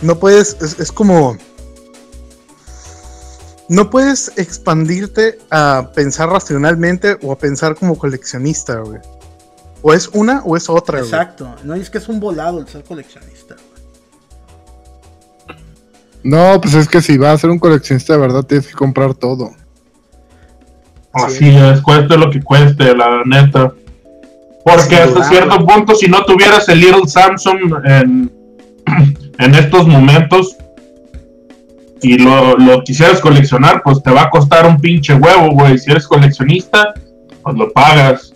No 0.03 0.20
puedes. 0.20 0.58
Es, 0.62 0.78
es 0.78 0.91
como. 0.91 1.39
No 3.68 3.89
puedes 3.89 4.32
expandirte 4.36 5.39
a 5.49 5.89
pensar 5.95 6.30
racionalmente 6.30 7.18
o 7.24 7.32
a 7.32 7.38
pensar 7.39 7.74
como 7.74 7.97
coleccionista, 7.97 8.76
güey. 8.82 8.99
O 9.82 9.93
es 9.93 10.07
una 10.09 10.41
o 10.43 10.57
es 10.57 10.69
otra, 10.69 10.99
güey. 10.99 11.09
Exacto. 11.09 11.55
No, 11.63 11.75
es 11.75 11.89
que 11.89 11.97
es 11.97 12.09
un 12.09 12.19
volado 12.19 12.59
el 12.59 12.67
ser 12.67 12.84
coleccionista, 12.84 13.55
güey. 13.55 13.78
No, 16.23 16.59
pues 16.59 16.73
es 16.73 16.88
que 16.88 17.01
si 17.01 17.17
vas 17.17 17.36
a 17.36 17.38
ser 17.38 17.49
un 17.49 17.59
coleccionista 17.59 18.13
de 18.13 18.19
verdad 18.19 18.43
tienes 18.43 18.67
que 18.67 18.73
comprar 18.73 19.13
todo. 19.13 19.51
Así 21.13 21.49
es, 21.49 21.82
cueste 21.82 22.17
lo 22.17 22.30
que 22.30 22.41
cueste, 22.41 22.95
la 22.95 23.23
neta. 23.25 23.73
Porque 24.63 24.97
Sin 24.97 24.97
hasta 24.97 25.23
cierto 25.23 25.65
punto, 25.65 25.95
si 25.95 26.07
no 26.07 26.23
tuvieras 26.25 26.67
el 26.67 26.82
Little 26.82 27.07
Samsung 27.07 27.86
en, 27.86 28.32
en 29.38 29.55
estos 29.55 29.88
momentos 29.88 30.57
y 32.01 32.17
lo, 32.17 32.57
lo 32.57 32.84
quisieras 32.84 33.19
coleccionar, 33.21 33.82
pues 33.84 34.03
te 34.03 34.11
va 34.11 34.23
a 34.23 34.30
costar 34.30 34.67
un 34.67 34.80
pinche 34.80 35.13
huevo, 35.13 35.51
güey. 35.51 35.78
Si 35.78 35.89
eres 35.89 36.07
coleccionista, 36.07 36.93
pues 37.41 37.55
lo 37.55 37.71
pagas. 37.71 38.26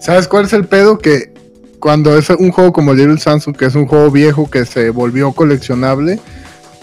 ¿Sabes 0.00 0.28
cuál 0.28 0.46
es 0.46 0.52
el 0.54 0.64
pedo? 0.64 0.98
Que 0.98 1.32
cuando 1.78 2.16
es 2.16 2.30
un 2.30 2.50
juego 2.50 2.72
como 2.72 2.94
Little 2.94 3.18
Samsung, 3.18 3.54
que 3.54 3.66
es 3.66 3.74
un 3.74 3.86
juego 3.86 4.10
viejo 4.10 4.50
que 4.50 4.64
se 4.64 4.88
volvió 4.88 5.32
coleccionable, 5.32 6.18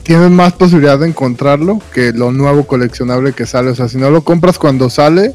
tienes 0.03 0.29
más 0.29 0.53
posibilidad 0.53 0.99
de 0.99 1.07
encontrarlo 1.07 1.81
que 1.93 2.13
lo 2.13 2.31
nuevo 2.31 2.67
coleccionable 2.67 3.33
que 3.33 3.47
sale. 3.47 3.71
O 3.71 3.75
sea, 3.75 3.89
si 3.89 3.97
no 3.97 4.11
lo 4.11 4.23
compras 4.23 4.59
cuando 4.59 4.91
sale, 4.91 5.33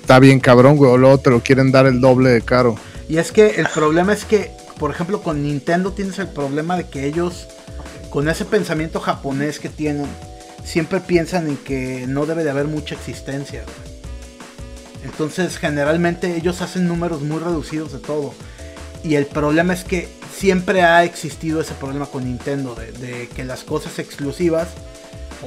está 0.00 0.20
bien 0.20 0.38
cabrón, 0.38 0.76
güey, 0.76 0.92
o 0.92 0.96
luego 0.96 1.18
te 1.18 1.30
lo 1.30 1.40
quieren 1.40 1.72
dar 1.72 1.86
el 1.86 2.00
doble 2.00 2.30
de 2.30 2.42
caro. 2.42 2.76
Y 3.08 3.18
es 3.18 3.32
que 3.32 3.56
el 3.56 3.66
problema 3.66 4.12
es 4.12 4.24
que, 4.24 4.52
por 4.78 4.92
ejemplo, 4.92 5.22
con 5.22 5.42
Nintendo 5.42 5.92
tienes 5.92 6.20
el 6.20 6.28
problema 6.28 6.76
de 6.76 6.84
que 6.84 7.04
ellos, 7.04 7.48
con 8.10 8.28
ese 8.28 8.44
pensamiento 8.44 9.00
japonés 9.00 9.58
que 9.58 9.68
tienen, 9.68 10.06
siempre 10.64 11.00
piensan 11.00 11.48
en 11.48 11.56
que 11.56 12.06
no 12.06 12.26
debe 12.26 12.44
de 12.44 12.50
haber 12.50 12.66
mucha 12.66 12.94
existencia. 12.94 13.64
Entonces, 15.06 15.56
generalmente 15.56 16.36
ellos 16.36 16.60
hacen 16.62 16.86
números 16.86 17.22
muy 17.22 17.38
reducidos 17.38 17.92
de 17.92 17.98
todo. 17.98 18.34
Y 19.02 19.14
el 19.14 19.26
problema 19.26 19.72
es 19.72 19.84
que 19.84 20.08
siempre 20.36 20.82
ha 20.82 21.04
existido 21.04 21.60
ese 21.60 21.74
problema 21.74 22.06
con 22.06 22.24
Nintendo, 22.24 22.74
de, 22.74 22.92
de 22.92 23.28
que 23.28 23.44
las 23.44 23.62
cosas 23.64 23.98
exclusivas 23.98 24.68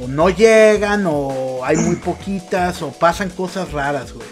o 0.01 0.07
no 0.07 0.29
llegan, 0.29 1.05
o 1.07 1.59
hay 1.63 1.77
muy 1.77 1.95
poquitas, 2.05 2.81
o 2.81 2.91
pasan 2.91 3.29
cosas 3.29 3.71
raras, 3.71 4.13
güey. 4.13 4.27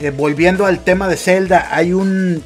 Eh, 0.00 0.10
volviendo 0.10 0.64
al 0.64 0.80
tema 0.80 1.08
de 1.08 1.16
Zelda, 1.16 1.68
hay 1.70 1.92
un 1.92 2.42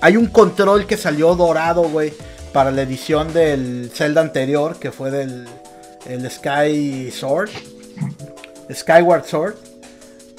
hay 0.00 0.16
un 0.16 0.26
control 0.26 0.86
que 0.86 0.96
salió 0.96 1.34
dorado, 1.36 1.82
güey, 1.82 2.12
para 2.52 2.70
la 2.70 2.82
edición 2.82 3.32
del 3.32 3.90
Zelda 3.94 4.20
anterior, 4.20 4.78
que 4.78 4.90
fue 4.90 5.10
del 5.10 5.46
el 6.06 6.28
Sky 6.30 7.10
Sword, 7.10 7.50
Skyward 8.72 9.26
Sword. 9.26 9.54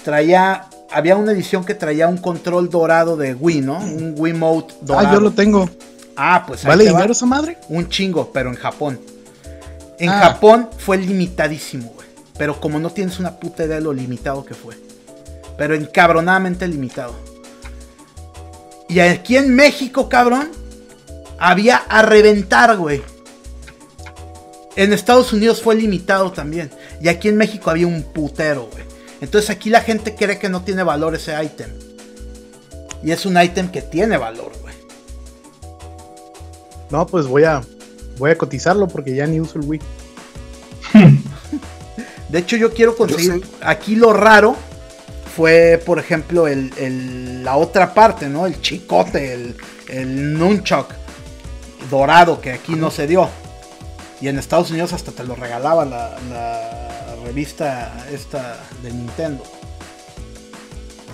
Traía 0.04 0.68
había 0.92 1.16
una 1.16 1.32
edición 1.32 1.64
que 1.64 1.74
traía 1.74 2.08
un 2.08 2.18
control 2.18 2.70
dorado 2.70 3.16
de 3.18 3.34
Wii, 3.34 3.62
¿no? 3.62 3.78
Un 3.78 4.16
Wii 4.18 4.34
Mode 4.34 4.68
dorado. 4.82 5.08
Ah, 5.08 5.14
yo 5.14 5.20
lo 5.20 5.32
tengo. 5.32 5.70
Ah, 6.16 6.44
pues 6.46 6.64
¿Vale 6.64 6.86
dinero 6.86 7.14
esa 7.14 7.26
madre? 7.26 7.58
Un 7.70 7.88
chingo, 7.90 8.32
pero 8.32 8.50
en 8.50 8.56
Japón. 8.56 9.00
En 9.98 10.10
Ah. 10.10 10.20
Japón 10.20 10.70
fue 10.78 10.98
limitadísimo, 10.98 11.92
güey. 11.96 12.08
Pero 12.38 12.60
como 12.60 12.80
no 12.80 12.90
tienes 12.90 13.20
una 13.20 13.40
puta 13.40 13.64
idea 13.66 13.76
de 13.76 13.82
lo 13.82 13.94
limitado 13.94 14.44
que 14.46 14.54
fue. 14.54 14.76
Pero 15.58 15.76
encabronadamente 15.76 16.68
limitado. 16.68 17.14
Y 18.90 19.00
aquí 19.00 19.38
en 19.38 19.56
México, 19.56 20.10
cabrón, 20.10 20.50
había 21.40 21.78
a 21.78 22.02
reventar, 22.02 22.76
güey. 22.78 23.02
En 24.76 24.94
Estados 24.94 25.34
Unidos 25.34 25.62
fue 25.62 25.76
limitado 25.76 26.32
también. 26.32 26.72
Y 27.02 27.08
aquí 27.10 27.28
en 27.30 27.38
México 27.38 27.70
había 27.70 27.88
un 27.88 28.04
putero, 28.04 28.68
güey. 28.72 28.84
Entonces 29.22 29.50
aquí 29.50 29.70
la 29.70 29.82
gente 29.82 30.16
cree 30.16 30.38
que 30.40 30.50
no 30.50 30.64
tiene 30.64 30.84
valor 30.84 31.16
ese 31.16 31.32
ítem. 31.44 31.70
Y 33.04 33.12
es 33.12 33.26
un 33.26 33.42
ítem 33.42 33.70
que 33.70 33.82
tiene 33.82 34.18
valor, 34.18 34.52
güey. 34.62 34.74
No, 36.90 37.06
pues 37.08 37.26
voy 37.28 37.44
a 37.46 37.62
voy 38.18 38.32
a 38.32 38.38
cotizarlo 38.38 38.88
porque 38.88 39.16
ya 39.16 39.26
ni 39.28 39.40
uso 39.40 39.58
el 39.60 39.66
Wii. 39.66 39.82
De 42.30 42.40
hecho, 42.40 42.56
yo 42.58 42.74
quiero 42.74 42.96
conseguir. 42.96 43.44
Aquí 43.62 43.96
lo 43.96 44.14
raro 44.14 44.56
fue, 45.36 45.82
por 45.86 46.00
ejemplo, 46.00 46.48
el, 46.48 46.74
el- 46.78 47.44
la 47.44 47.58
otra 47.58 47.94
parte, 47.94 48.28
¿no? 48.28 48.46
El 48.46 48.62
chicote, 48.62 49.34
el, 49.34 49.56
el 49.90 50.38
nunchuck 50.38 50.92
dorado 51.90 52.40
que 52.40 52.52
aquí 52.52 52.74
no 52.76 52.92
se 52.92 53.08
dio. 53.08 53.30
Y 54.22 54.28
en 54.28 54.38
Estados 54.38 54.70
Unidos 54.70 54.94
hasta 54.94 55.12
te 55.12 55.24
lo 55.24 55.36
regalaba 55.36 55.84
la, 55.86 56.18
la 56.30 56.91
revista 57.24 58.06
esta 58.12 58.58
de 58.84 58.92
Nintendo. 58.92 59.44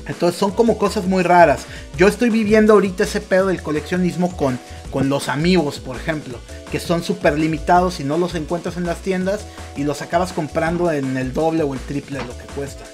Entonces 0.08 0.40
son 0.40 0.52
como 0.52 0.78
cosas 0.78 1.06
muy 1.06 1.22
raras. 1.24 1.62
Yo 1.98 2.08
estoy 2.08 2.30
viviendo 2.30 2.74
ahorita 2.74 3.04
ese 3.04 3.20
pedo 3.20 3.48
del 3.48 3.62
coleccionismo 3.62 4.36
con, 4.38 4.58
con 4.90 5.10
los 5.10 5.28
amigos, 5.28 5.80
por 5.80 5.98
ejemplo, 5.98 6.38
que 6.72 6.80
son 6.80 7.04
súper 7.04 7.38
limitados 7.38 8.00
y 8.00 8.06
no 8.06 8.18
los 8.18 8.34
encuentras 8.36 8.78
en 8.78 8.86
las 8.86 9.00
tiendas 9.00 9.42
y 9.76 9.84
los 9.84 10.02
acabas 10.02 10.32
comprando 10.32 10.92
en 10.92 11.18
el 11.18 11.34
doble 11.34 11.64
o 11.64 11.74
el 11.74 11.80
triple 11.82 12.20
de 12.20 12.26
lo 12.26 12.38
que 12.38 12.46
cuesta. 12.56 12.86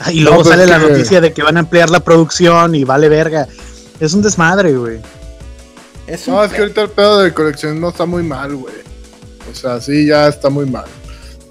Ah, 0.00 0.10
Y 0.12 0.20
luego 0.20 0.38
No, 0.38 0.42
pues 0.44 0.56
sale 0.56 0.66
la 0.66 0.78
que- 0.80 0.92
noticia 0.92 1.20
de 1.20 1.32
que 1.34 1.42
van 1.42 1.58
a 1.58 1.60
ampliar 1.60 1.90
la 1.90 2.00
producción 2.00 2.74
y 2.74 2.84
vale 2.84 3.10
verga. 3.10 3.46
Es 4.00 4.14
un 4.14 4.22
desmadre, 4.22 4.74
güey. 4.76 5.00
Es 6.06 6.26
No, 6.26 6.42
es 6.42 6.52
que 6.52 6.60
ahorita 6.62 6.80
el 6.82 6.90
pedo 6.90 7.20
del 7.20 7.34
coleccionismo 7.34 7.90
está 7.90 8.06
muy 8.06 8.22
mal, 8.22 8.54
güey. 8.54 8.74
O 9.50 9.54
sea, 9.54 9.78
sí, 9.78 10.06
ya 10.06 10.26
está 10.28 10.48
muy 10.48 10.64
mal. 10.64 10.86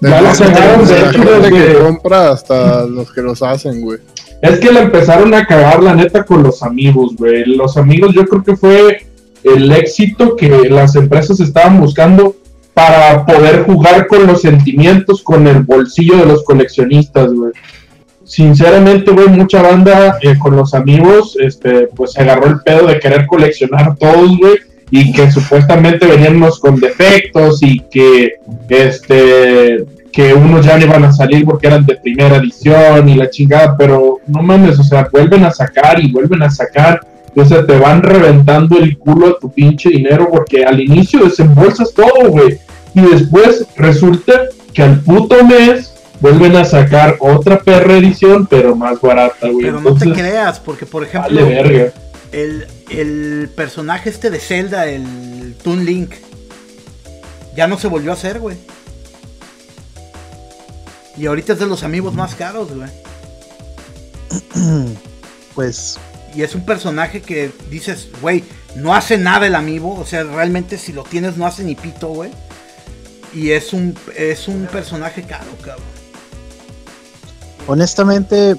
Ya 0.00 0.20
lo 0.20 0.28
Desde 0.28 0.44
sacaron, 0.46 0.86
de 0.86 1.00
la 1.02 1.10
hecho, 1.10 1.18
desde 1.24 1.50
que 1.50 1.66
que- 1.72 1.78
compra 1.78 2.30
hasta 2.30 2.84
los 2.86 3.12
que 3.12 3.20
los 3.22 3.42
hacen, 3.42 3.80
güey. 3.80 3.98
Es 4.40 4.60
que 4.60 4.72
la 4.72 4.80
empezaron 4.82 5.34
a 5.34 5.44
cagar 5.44 5.82
la 5.82 5.94
neta 5.94 6.24
con 6.24 6.42
los 6.44 6.62
amigos, 6.62 7.16
güey. 7.16 7.44
Los 7.44 7.76
amigos 7.76 8.14
yo 8.14 8.24
creo 8.26 8.44
que 8.44 8.56
fue 8.56 9.06
el 9.42 9.72
éxito 9.72 10.36
que 10.36 10.68
las 10.70 10.94
empresas 10.94 11.40
estaban 11.40 11.80
buscando 11.80 12.36
para 12.74 13.26
poder 13.26 13.64
jugar 13.64 14.06
con 14.06 14.26
los 14.28 14.40
sentimientos, 14.42 15.22
con 15.24 15.46
el 15.48 15.62
bolsillo 15.64 16.16
de 16.18 16.26
los 16.26 16.44
coleccionistas, 16.44 17.32
güey. 17.32 17.52
Sinceramente, 18.24 19.10
güey, 19.10 19.28
mucha 19.28 19.62
banda 19.62 20.18
eh, 20.22 20.38
con 20.38 20.54
los 20.54 20.74
amigos, 20.74 21.36
este, 21.40 21.88
pues 21.96 22.12
se 22.12 22.20
agarró 22.22 22.46
el 22.46 22.60
pedo 22.60 22.86
de 22.86 23.00
querer 23.00 23.26
coleccionar 23.26 23.96
todos, 23.96 24.36
güey, 24.38 24.58
y 24.90 25.12
que 25.12 25.30
supuestamente 25.30 26.06
veníamos 26.06 26.58
con 26.58 26.80
defectos 26.80 27.62
y 27.62 27.80
que, 27.80 28.34
este, 28.68 29.84
que 30.12 30.34
unos 30.34 30.64
ya 30.64 30.78
no 30.78 30.84
iban 30.84 31.04
a 31.04 31.12
salir 31.12 31.44
porque 31.44 31.66
eran 31.66 31.84
de 31.84 31.96
primera 31.96 32.36
edición 32.36 33.08
y 33.08 33.14
la 33.14 33.30
chingada, 33.30 33.76
pero 33.76 34.18
no 34.26 34.42
mames, 34.42 34.78
o 34.78 34.82
sea, 34.82 35.08
vuelven 35.12 35.44
a 35.44 35.50
sacar 35.50 36.02
y 36.02 36.10
vuelven 36.10 36.42
a 36.42 36.50
sacar 36.50 37.00
o 37.40 37.44
sea, 37.44 37.64
te 37.64 37.78
van 37.78 38.02
reventando 38.02 38.78
el 38.78 38.98
culo 38.98 39.28
a 39.28 39.38
tu 39.38 39.50
pinche 39.52 39.90
dinero 39.90 40.28
porque 40.30 40.64
al 40.64 40.80
inicio 40.80 41.24
desembolsas 41.24 41.92
todo, 41.94 42.30
güey. 42.30 42.58
Y 42.94 43.00
después 43.00 43.66
resulta 43.76 44.32
que 44.72 44.82
al 44.82 45.00
puto 45.00 45.44
mes 45.44 45.94
vuelven 46.20 46.56
a 46.56 46.64
sacar 46.64 47.16
otra 47.20 47.60
perra 47.60 47.96
edición, 47.96 48.46
pero 48.46 48.74
más 48.74 49.00
barata, 49.00 49.48
güey. 49.48 49.66
Pero 49.66 49.80
no 49.80 49.94
te 49.94 50.12
creas, 50.12 50.58
porque 50.58 50.86
por 50.86 51.04
ejemplo, 51.04 51.40
El, 52.32 52.66
el 52.90 53.50
personaje 53.54 54.10
este 54.10 54.30
de 54.30 54.38
Zelda, 54.38 54.86
el 54.86 55.56
Toon 55.62 55.84
Link, 55.84 56.12
ya 57.56 57.66
no 57.66 57.78
se 57.78 57.88
volvió 57.88 58.10
a 58.10 58.14
hacer, 58.14 58.38
güey. 58.38 58.56
Y 61.16 61.26
ahorita 61.26 61.54
es 61.54 61.58
de 61.58 61.66
los 61.66 61.82
amigos 61.82 62.14
más 62.14 62.34
caros, 62.34 62.68
güey. 62.74 62.90
Pues 65.54 65.98
y 66.34 66.42
es 66.42 66.54
un 66.54 66.64
personaje 66.64 67.20
que 67.20 67.50
dices, 67.70 68.08
güey, 68.20 68.44
no 68.76 68.94
hace 68.94 69.18
nada 69.18 69.46
el 69.46 69.54
amigo. 69.54 69.98
O 69.98 70.06
sea, 70.06 70.24
realmente 70.24 70.78
si 70.78 70.92
lo 70.92 71.02
tienes 71.02 71.36
no 71.36 71.46
hace 71.46 71.64
ni 71.64 71.74
pito, 71.74 72.08
güey. 72.08 72.30
Y 73.34 73.50
es 73.50 73.72
un, 73.72 73.96
es 74.16 74.48
un 74.48 74.66
personaje 74.66 75.22
caro, 75.22 75.50
cabrón. 75.64 75.84
Honestamente, 77.66 78.56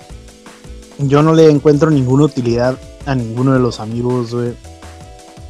yo 0.98 1.24
no 1.24 1.34
le 1.34 1.50
encuentro 1.50 1.90
ninguna 1.90 2.26
utilidad 2.26 2.78
a 3.10 3.16
ninguno 3.16 3.54
de 3.54 3.60
los 3.60 3.80
amigos, 3.80 4.34
güey. 4.34 4.54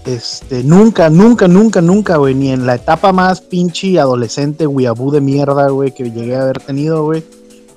Este, 0.06 0.64
nunca, 0.64 1.10
nunca, 1.10 1.48
nunca, 1.48 1.82
nunca, 1.82 2.18
güey. 2.18 2.34
Ni 2.34 2.52
en 2.52 2.66
la 2.66 2.76
etapa 2.76 3.12
más 3.12 3.42
pinche 3.42 4.00
adolescente, 4.00 4.66
weeaboo 4.66 5.12
de 5.12 5.22
mierda, 5.22 5.70
güey, 5.70 5.94
que 5.94 6.10
llegué 6.12 6.36
a 6.36 6.44
haber 6.44 6.60
tenido, 6.60 7.04
güey 7.04 7.24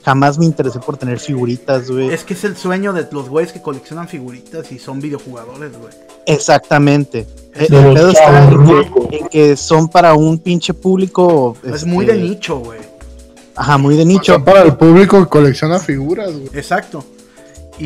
jamás 0.04 0.38
me 0.38 0.44
interesé 0.44 0.78
por 0.80 0.96
tener 0.96 1.18
figuritas, 1.18 1.90
güey. 1.90 2.10
Es 2.10 2.24
que 2.24 2.34
es 2.34 2.44
el 2.44 2.56
sueño 2.56 2.92
de 2.92 3.06
los 3.10 3.28
güeyes 3.28 3.52
que 3.52 3.62
coleccionan 3.62 4.08
figuritas 4.08 4.70
y 4.72 4.78
son 4.78 5.00
videojugadores, 5.00 5.72
güey. 5.78 5.92
Exactamente. 6.26 7.26
El, 7.54 7.68
pedo 7.68 8.10
está 8.10 8.48
en 8.48 9.28
que, 9.28 9.56
son 9.56 9.88
para 9.88 10.14
un 10.14 10.38
pinche 10.38 10.74
público. 10.74 11.56
Es 11.62 11.84
muy 11.84 12.06
de 12.06 12.12
este, 12.12 12.24
nicho, 12.24 12.58
güey. 12.58 12.80
Ajá, 13.54 13.78
muy 13.78 13.96
de 13.96 14.04
nicho. 14.04 14.34
Son 14.34 14.44
para 14.44 14.62
el 14.62 14.76
público 14.76 15.20
que 15.20 15.28
colecciona 15.28 15.78
figuras, 15.78 16.32
güey. 16.32 16.48
Exacto. 16.54 17.04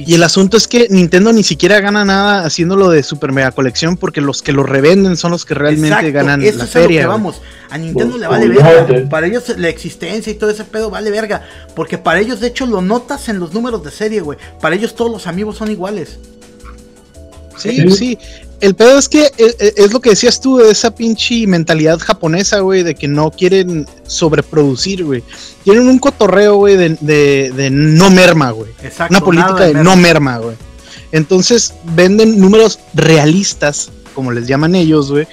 Y, 0.05 0.15
el 0.15 0.23
asunto 0.23 0.57
es 0.57 0.69
que 0.69 0.89
Nintendo 0.91 1.33
ni 1.33 1.43
siquiera 1.43 1.81
gana 1.81 2.05
nada 2.05 2.45
haciéndolo 2.45 2.91
de 2.91 3.03
super 3.03 3.33
mega 3.33 3.51
colección 3.53 3.97
porque 3.97 4.21
los 4.21 4.43
que 4.43 4.53
lo 4.53 4.63
revenden 4.63 5.17
son 5.17 5.31
los 5.31 5.45
que 5.45 5.55
realmente 5.55 6.11
ganan 6.13 6.43
la 6.45 6.67
feria. 6.67 7.07
vamos, 7.07 7.41
a 7.71 7.79
Nintendo 7.79 8.19
le 8.19 8.27
vale 8.27 8.49
verga. 8.49 9.09
Para 9.09 9.27
ellos 9.27 9.57
la 9.57 9.69
existencia 9.69 10.31
y 10.31 10.35
todo 10.35 10.51
ese 10.51 10.65
pedo 10.65 10.91
vale 10.91 11.11
verga. 11.11 11.43
Porque 11.75 11.99
para 11.99 12.21
ellos, 12.21 12.41
de 12.41 12.49
hecho, 12.49 12.67
lo 12.67 12.83
notas 12.83 13.29
en 13.29 13.39
los 13.39 13.55
números 13.55 13.83
de 13.83 13.91
serie, 13.91 14.21
güey. 14.21 14.39
Para 14.61 14.75
ellos 14.75 14.95
todos 14.95 15.11
los 15.11 15.27
amigos 15.27 15.57
son 15.57 15.71
iguales. 15.71 16.19
Sí, 17.57 17.91
sí. 17.91 18.19
El 18.61 18.75
pedo 18.75 18.99
es 18.99 19.09
que 19.09 19.25
eh, 19.25 19.33
eh, 19.39 19.75
es, 19.77 19.93
lo 19.93 20.01
que 20.01 20.11
decías 20.11 20.41
tú 20.41 20.57
de 20.59 20.71
esa 20.71 20.95
pinche 20.95 21.47
mentalidad 21.47 21.99
japonesa, 21.99 22.61
güey, 22.61 22.83
de 22.83 22.95
que 22.95 23.07
no 23.07 23.31
quieren 23.31 23.87
sobreproducir, 24.07 25.05
güey. 25.05 25.23
Tienen 25.63 25.89
un 25.89 25.99
cotorreo, 25.99 26.57
güey, 26.57 26.77
de, 26.77 27.69
no 27.71 28.11
merma, 28.11 28.51
güey. 28.53 28.71
Una 29.11 29.21
política 29.21 29.67
de, 29.67 29.75
no 29.75 29.97
merma, 29.97 30.39
güey. 30.39 30.57
Entonces 31.13 31.75
venden 31.95 32.41
números 32.41 32.79
realistas, 32.95 33.91
como 34.15 34.33
les 34.33 34.47
llaman 34.47 34.75
ellos, 34.75 35.11
güey, 35.11 35.27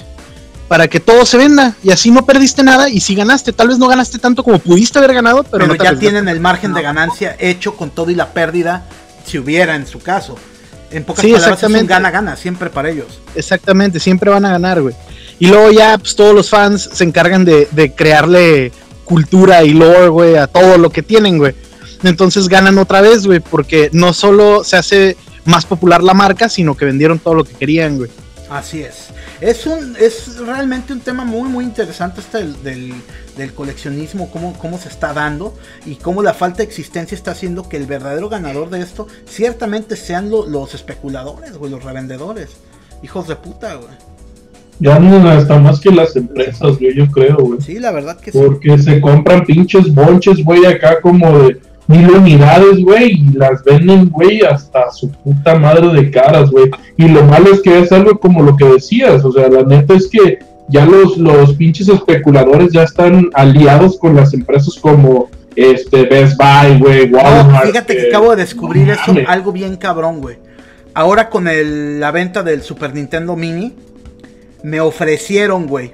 para 0.68 0.88
que 0.88 1.00
todo 1.00 1.26
se 1.26 1.38
venda. 1.38 1.76
Y 1.82 1.92
así 1.92 2.12
no 2.12 2.26
perdiste 2.26 2.62
nada 2.62 2.90
y 2.90 3.00
si 3.00 3.16
ganaste, 3.16 3.54
tal 3.54 3.70
vez 3.70 3.78
no 3.78 3.88
ganaste 3.88 4.20
tanto 4.20 4.44
como 4.44 4.60
pudiste 4.60 5.00
haber 5.00 5.14
ganado, 5.14 5.44
pero, 5.44 5.68
pero 5.68 5.82
ya 5.82 5.98
tienen 5.98 6.28
el 6.28 6.42
margen 6.42 6.74
de 6.74 6.82
ganancia 6.82 7.36
hecho 7.40 7.76
con 7.76 7.90
todo 7.90 8.12
y 8.12 8.16
la 8.16 8.34
pérdida, 8.34 8.86
si 9.26 9.38
hubiera 9.38 9.76
en 9.76 9.88
su 9.88 10.00
caso. 10.00 10.38
En 10.94 11.04
pocas 11.04 11.26
palabras 11.26 11.48
exactamente. 11.48 11.88
gana-gana, 11.88 12.36
siempre 12.36 12.70
para 12.70 12.90
ellos. 12.90 13.20
Exactamente, 13.36 14.00
siempre 14.00 14.30
van 14.30 14.46
a 14.46 14.52
ganar, 14.52 14.82
güey. 14.82 14.96
Y 15.40 15.48
luego 15.48 15.72
ya 15.72 15.98
pues, 15.98 16.16
todos 16.16 16.34
los 16.34 16.50
fans 16.50 16.90
se 16.94 17.04
encargan 17.04 17.44
de, 17.44 17.94
crearle 17.96 18.72
cultura 19.04 19.64
y 19.64 19.74
lore, 19.74 20.08
güey, 20.08 20.36
a 20.38 20.48
todo 20.48 20.78
lo 20.78 20.90
que 20.90 21.02
tienen, 21.02 21.38
güey. 21.38 21.54
Entonces 22.04 22.48
ganan 22.48 22.78
otra 22.78 23.02
vez, 23.02 23.26
güey, 23.26 23.40
porque 23.40 23.90
no 23.92 24.14
solo 24.14 24.64
se 24.64 24.78
hace 24.78 25.18
más 25.46 25.66
popular 25.66 26.04
la 26.04 26.14
marca, 26.14 26.48
sino 26.48 26.76
que 26.76 26.86
vendieron 26.86 27.20
todo 27.20 27.34
lo 27.34 27.44
que 27.44 27.54
querían, 27.54 27.98
güey. 27.98 28.12
Así 28.50 28.82
es. 28.82 29.08
Es 29.42 29.66
un 29.66 29.96
es 30.00 30.38
realmente 30.38 30.94
un 30.94 31.00
tema 31.00 31.26
muy 31.26 31.50
muy 31.50 31.66
interesante 31.66 32.22
este 32.22 32.38
del, 32.38 32.64
del, 32.64 32.94
coleccionismo, 33.54 34.30
cómo, 34.32 34.54
cómo 34.54 34.78
se 34.78 34.90
está 34.90 35.14
dando 35.14 35.54
y 35.86 35.96
cómo 35.96 36.22
la 36.24 36.34
falta 36.34 36.58
de 36.58 36.64
existencia 36.66 37.16
está 37.16 37.32
haciendo 37.32 37.68
que 37.68 37.78
el 37.78 37.86
verdadero 37.86 38.30
ganador 38.30 38.70
de 38.70 38.82
esto 38.82 39.08
ciertamente 39.26 39.96
sean 39.96 40.30
los 40.30 40.74
especuladores, 40.74 41.58
güey, 41.58 41.72
los 41.72 41.84
revendedores. 41.84 42.50
Hijos 43.02 43.28
de 43.28 43.36
puta, 43.36 43.76
güey. 43.76 43.90
Ya 44.80 45.00
no 45.00 45.30
hasta 45.30 45.60
más 45.60 45.80
que 45.80 45.92
las 45.92 46.16
empresas, 46.16 46.80
güey, 46.80 46.96
yo 46.96 47.08
creo, 47.08 47.38
güey. 47.38 47.62
Sí, 47.62 47.80
la 47.80 47.92
verdad 47.92 48.20
que 48.20 48.32
sí. 48.32 48.38
Porque 48.38 48.78
se 48.78 49.00
compran 49.02 49.46
pinches 49.46 49.94
bonches, 49.94 50.44
güey, 50.44 50.66
acá 50.66 51.00
como 51.02 51.38
de 51.40 51.60
mil 51.88 52.10
unidades, 52.10 52.82
güey, 52.82 53.12
y 53.12 53.32
las 53.34 53.64
venden, 53.64 54.10
güey, 54.10 54.42
hasta 54.42 54.90
su 54.92 55.12
puta 55.12 55.56
madre 55.56 55.88
de 55.90 56.12
caras, 56.12 56.50
güey. 56.50 56.72
Y 56.98 57.08
lo 57.08 57.24
malo 57.24 57.54
es 57.54 57.62
que 57.62 57.80
es 57.80 57.92
algo 57.92 58.20
como 58.20 58.42
lo 58.42 58.56
que 58.56 58.66
decías, 58.66 59.24
o 59.24 59.32
sea, 59.32 59.50
la 59.50 59.64
neta 59.64 59.94
es 59.94 60.08
que 60.08 60.40
ya 60.70 60.86
los, 60.86 61.18
los 61.18 61.54
pinches 61.56 61.90
especuladores 61.90 62.72
ya 62.72 62.84
están 62.84 63.30
aliados 63.34 63.98
con 63.98 64.16
las 64.16 64.34
empresas 64.34 64.76
como 64.80 65.30
este 65.56 66.04
Best 66.04 66.38
Buy, 66.38 66.80
güey, 66.80 67.12
Walmart. 67.12 67.68
fíjate 67.68 67.96
que 67.96 68.08
acabo 68.08 68.32
de 68.32 68.38
descubrir 68.38 68.90
eso, 68.90 69.14
algo 69.28 69.52
bien 69.52 69.76
cabrón, 69.76 70.22
güey. 70.22 70.38
Ahora 70.94 71.30
con 71.30 71.48
el, 71.48 72.00
la 72.00 72.12
venta 72.12 72.44
del 72.44 72.62
Super 72.62 72.94
Nintendo 72.94 73.36
Mini, 73.36 73.76
me 74.64 74.80
ofrecieron, 74.80 75.68
güey, 75.68 75.94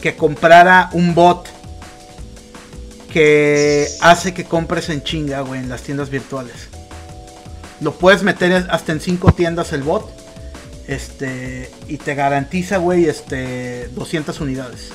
que 0.00 0.16
comprara 0.16 0.90
un 0.92 1.14
bot 1.14 1.48
que 3.12 3.86
hace 4.02 4.34
que 4.34 4.44
compres 4.44 4.90
en 4.90 5.02
chinga, 5.02 5.40
güey, 5.40 5.60
en 5.60 5.68
las 5.68 5.82
tiendas 5.82 6.10
virtuales. 6.10 6.68
Lo 7.80 7.92
puedes 7.92 8.22
meter 8.22 8.66
hasta 8.70 8.92
en 8.92 9.00
cinco 9.00 9.32
tiendas 9.32 9.72
el 9.72 9.82
bot. 9.82 10.10
Este, 10.86 11.70
y 11.88 11.96
te 11.98 12.14
garantiza, 12.14 12.76
güey, 12.78 13.06
este, 13.06 13.88
200 13.88 14.40
unidades. 14.40 14.90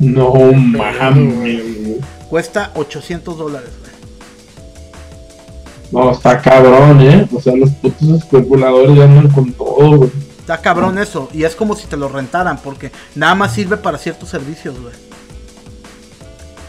No 0.00 0.32
mames. 0.52 2.00
Cuesta 2.28 2.72
800 2.74 3.38
dólares, 3.38 3.70
güey. 3.80 3.94
No, 5.92 6.10
está 6.10 6.40
cabrón, 6.40 7.00
¿eh? 7.00 7.28
O 7.32 7.40
sea, 7.40 7.54
los 7.54 7.70
putos 7.70 8.08
especuladores 8.08 8.96
ya 8.96 9.04
andan 9.04 9.28
con 9.28 9.52
todo, 9.52 9.98
güey. 9.98 10.10
Está 10.40 10.58
cabrón 10.58 10.98
eso. 10.98 11.28
Y 11.32 11.44
es 11.44 11.54
como 11.54 11.76
si 11.76 11.86
te 11.86 11.96
lo 11.96 12.08
rentaran, 12.08 12.58
porque 12.58 12.90
nada 13.14 13.36
más 13.36 13.54
sirve 13.54 13.76
para 13.76 13.98
ciertos 13.98 14.28
servicios, 14.28 14.74
güey. 14.80 14.94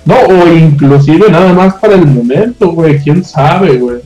No, 0.05 0.15
o 0.19 0.47
inclusive 0.47 1.31
nada 1.31 1.51
más 1.51 1.73
para 1.75 1.95
el 1.95 2.05
momento, 2.05 2.71
güey, 2.71 2.99
quién 2.99 3.25
sabe, 3.25 3.79
güey. 3.79 4.01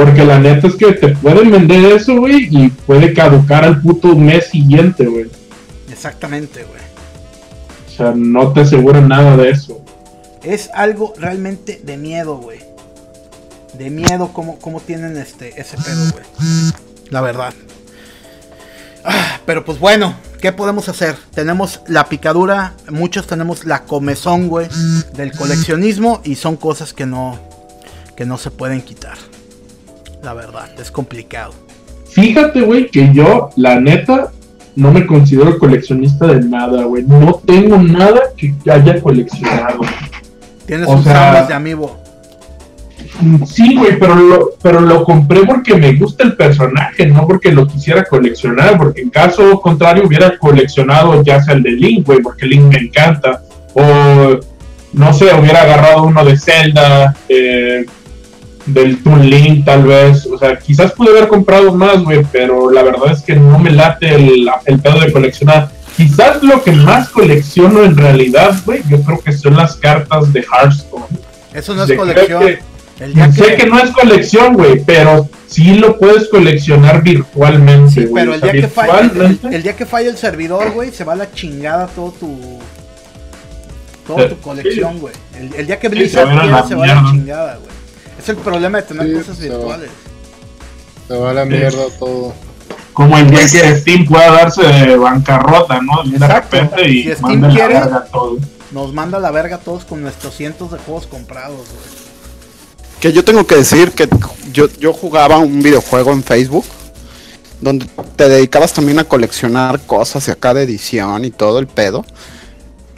Porque 0.00 0.24
la 0.24 0.38
neta 0.38 0.66
es 0.66 0.76
que 0.76 0.92
te 0.92 1.08
pueden 1.08 1.50
vender 1.50 1.84
eso, 1.92 2.16
güey, 2.16 2.48
y 2.50 2.70
puede 2.70 3.12
caducar 3.12 3.64
al 3.64 3.82
puto 3.82 4.16
mes 4.16 4.46
siguiente, 4.46 5.04
güey. 5.04 5.26
Exactamente, 5.92 6.64
güey. 6.64 6.80
O 7.86 7.90
sea, 7.90 8.14
no 8.16 8.50
te 8.50 8.62
aseguran 8.62 9.08
nada 9.08 9.36
de 9.36 9.50
eso. 9.50 9.84
Es 10.42 10.70
algo 10.72 11.12
realmente 11.18 11.82
de 11.84 11.98
miedo, 11.98 12.38
güey. 12.38 12.60
De 13.74 13.90
miedo 13.90 14.30
cómo, 14.32 14.58
cómo 14.58 14.80
tienen 14.80 15.18
este 15.18 15.60
ese 15.60 15.76
pedo, 15.76 16.12
güey. 16.12 16.24
La 17.10 17.20
verdad. 17.20 17.52
Ah, 19.04 19.38
pero 19.44 19.66
pues 19.66 19.78
bueno, 19.78 20.14
¿qué 20.40 20.50
podemos 20.50 20.88
hacer? 20.88 21.14
Tenemos 21.34 21.82
la 21.88 22.08
picadura, 22.08 22.72
muchos 22.88 23.26
tenemos 23.26 23.66
la 23.66 23.82
comezón, 23.82 24.48
güey, 24.48 24.66
del 25.12 25.32
coleccionismo 25.32 26.22
y 26.24 26.36
son 26.36 26.56
cosas 26.56 26.94
que 26.94 27.04
no, 27.04 27.38
que 28.16 28.24
no 28.24 28.38
se 28.38 28.50
pueden 28.50 28.80
quitar. 28.80 29.18
La 30.22 30.34
verdad, 30.34 30.68
es 30.78 30.90
complicado. 30.90 31.52
Fíjate, 32.10 32.62
güey, 32.62 32.88
que 32.88 33.12
yo, 33.12 33.50
la 33.56 33.80
neta, 33.80 34.30
no 34.76 34.92
me 34.92 35.06
considero 35.06 35.58
coleccionista 35.58 36.26
de 36.26 36.40
nada, 36.40 36.84
güey. 36.84 37.04
No 37.04 37.40
tengo 37.44 37.78
nada 37.78 38.20
que 38.36 38.54
haya 38.70 39.00
coleccionado. 39.00 39.80
Tienes 40.66 40.88
un 40.88 41.02
sea, 41.02 41.46
de 41.46 41.54
amiibo. 41.54 42.00
Sí, 43.46 43.76
güey, 43.76 43.98
pero 43.98 44.14
lo, 44.14 44.50
pero 44.62 44.80
lo 44.80 45.04
compré 45.04 45.44
porque 45.44 45.74
me 45.74 45.94
gusta 45.94 46.24
el 46.24 46.36
personaje, 46.36 47.06
no 47.06 47.26
porque 47.26 47.52
lo 47.52 47.66
quisiera 47.66 48.04
coleccionar, 48.04 48.78
porque 48.78 49.02
en 49.02 49.10
caso 49.10 49.60
contrario 49.60 50.04
hubiera 50.06 50.38
coleccionado 50.38 51.22
ya 51.22 51.42
sea 51.42 51.54
el 51.54 51.62
de 51.62 51.70
Link, 51.72 52.06
güey, 52.06 52.20
porque 52.22 52.46
Link 52.46 52.72
me 52.72 52.78
encanta, 52.78 53.42
o 53.74 54.40
no 54.92 55.12
sé, 55.12 55.26
hubiera 55.34 55.62
agarrado 55.62 56.04
uno 56.04 56.24
de 56.24 56.38
Zelda, 56.38 57.14
eh, 57.28 57.84
del 58.66 59.02
Toon 59.02 59.28
Link 59.28 59.64
tal 59.64 59.84
vez, 59.84 60.26
o 60.26 60.38
sea, 60.38 60.58
quizás 60.58 60.92
pude 60.92 61.10
haber 61.10 61.28
comprado 61.28 61.74
más, 61.74 62.02
güey, 62.02 62.24
pero 62.30 62.70
la 62.70 62.82
verdad 62.82 63.12
es 63.12 63.22
que 63.22 63.34
no 63.34 63.58
me 63.58 63.70
late 63.70 64.14
el, 64.14 64.48
el 64.66 64.78
pedo 64.78 65.00
de 65.00 65.12
coleccionar. 65.12 65.70
Quizás 65.96 66.42
lo 66.42 66.62
que 66.62 66.72
más 66.72 67.08
colecciono 67.10 67.84
en 67.84 67.96
realidad, 67.96 68.54
güey, 68.64 68.82
yo 68.88 69.02
creo 69.02 69.20
que 69.20 69.32
son 69.32 69.56
las 69.56 69.76
cartas 69.76 70.32
de 70.32 70.40
Hearthstone. 70.40 71.04
Eso 71.52 71.74
no 71.74 71.84
es 71.84 71.92
colección. 71.92 72.42
sé 73.34 73.56
que... 73.56 73.66
no 73.66 73.78
es 73.78 73.90
colección, 73.90 74.54
güey, 74.54 74.82
pero 74.84 75.28
sí 75.46 75.74
lo 75.74 75.98
puedes 75.98 76.28
coleccionar 76.28 77.02
virtualmente. 77.02 78.02
Sí, 78.02 78.08
pero 78.14 78.34
el, 78.34 78.40
día 78.40 78.52
que 78.52 78.68
falla, 78.68 79.10
el, 79.50 79.62
día 79.62 79.76
que 79.76 79.86
falla 79.86 80.10
el 80.10 80.16
servidor, 80.16 80.70
güey, 80.72 80.90
se 80.90 81.04
va 81.04 81.14
a 81.14 81.16
la 81.16 81.32
chingada 81.32 81.86
todo 81.88 82.12
tu 82.12 82.58
toda 84.06 84.28
tu 84.28 84.38
colección, 84.38 84.98
güey. 85.00 85.14
El, 85.56 85.66
día 85.66 85.78
que 85.78 85.88
Blizzard 85.88 86.28
se, 86.28 86.68
se 86.68 86.74
va 86.74 86.84
a 86.84 86.86
la 86.86 87.10
chingada, 87.10 87.56
güey. 87.56 87.79
Es 88.20 88.28
el 88.28 88.36
problema 88.36 88.82
de 88.82 88.84
tener 88.84 89.14
cosas 89.14 89.38
virtuales. 89.38 89.90
Se 91.08 91.16
va 91.16 91.30
a 91.30 91.32
la 91.32 91.46
mierda 91.46 91.86
todo. 91.98 92.34
Como 92.92 93.16
el 93.16 93.30
día 93.30 93.40
que 93.40 93.76
Steam 93.78 94.04
pueda 94.04 94.30
darse 94.30 94.62
de 94.62 94.94
bancarrota, 94.94 95.80
¿no? 95.80 96.02
De 96.04 96.28
repente 96.28 96.86
y 96.86 97.04
si 97.04 97.12
Steam 97.14 97.50
quiere, 97.50 97.74
la 97.74 97.80
verga 97.80 98.04
todo. 98.12 98.36
nos 98.72 98.92
manda 98.92 99.18
la 99.18 99.30
verga 99.30 99.56
a 99.56 99.58
todos 99.60 99.86
con 99.86 100.02
nuestros 100.02 100.36
cientos 100.36 100.70
de 100.70 100.76
juegos 100.76 101.06
comprados, 101.06 101.56
güey. 101.56 102.00
Que 103.00 103.10
yo 103.10 103.24
tengo 103.24 103.46
que 103.46 103.56
decir 103.56 103.92
que 103.92 104.06
yo, 104.52 104.68
yo 104.78 104.92
jugaba 104.92 105.38
un 105.38 105.62
videojuego 105.62 106.12
en 106.12 106.22
Facebook 106.22 106.66
donde 107.62 107.86
te 108.16 108.28
dedicabas 108.28 108.74
también 108.74 108.98
a 108.98 109.04
coleccionar 109.04 109.80
cosas 109.80 110.28
y 110.28 110.30
acá 110.30 110.52
de 110.52 110.64
edición 110.64 111.24
y 111.24 111.30
todo 111.30 111.58
el 111.58 111.68
pedo. 111.68 112.04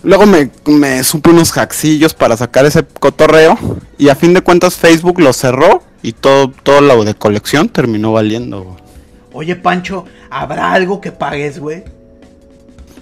Luego 0.03 0.27
me, 0.27 0.51
me 0.67 1.05
supe 1.05 1.31
unos 1.31 1.53
hacksillos 1.53 2.15
para 2.15 2.37
sacar 2.37 2.67
ese 2.67 2.85
cotorreo 2.85 3.57
y 3.99 4.09
a 4.09 4.17
fin 4.17 4.35
de 4.35 4.43
cuentas 4.43 4.75
Facebook 4.75 5.21
lo 5.21 5.33
cerró 5.33 5.83
y 6.03 6.13
todo, 6.13 6.53
todo 6.63 6.81
lo 6.81 7.05
de 7.05 7.15
colección 7.15 7.69
terminó 7.69 8.13
valiendo. 8.13 8.77
Oye 9.33 9.55
Pancho, 9.55 10.05
¿habrá 10.29 10.73
algo 10.73 11.01
que 11.01 11.13
pagues, 11.13 11.59
güey? 11.59 11.85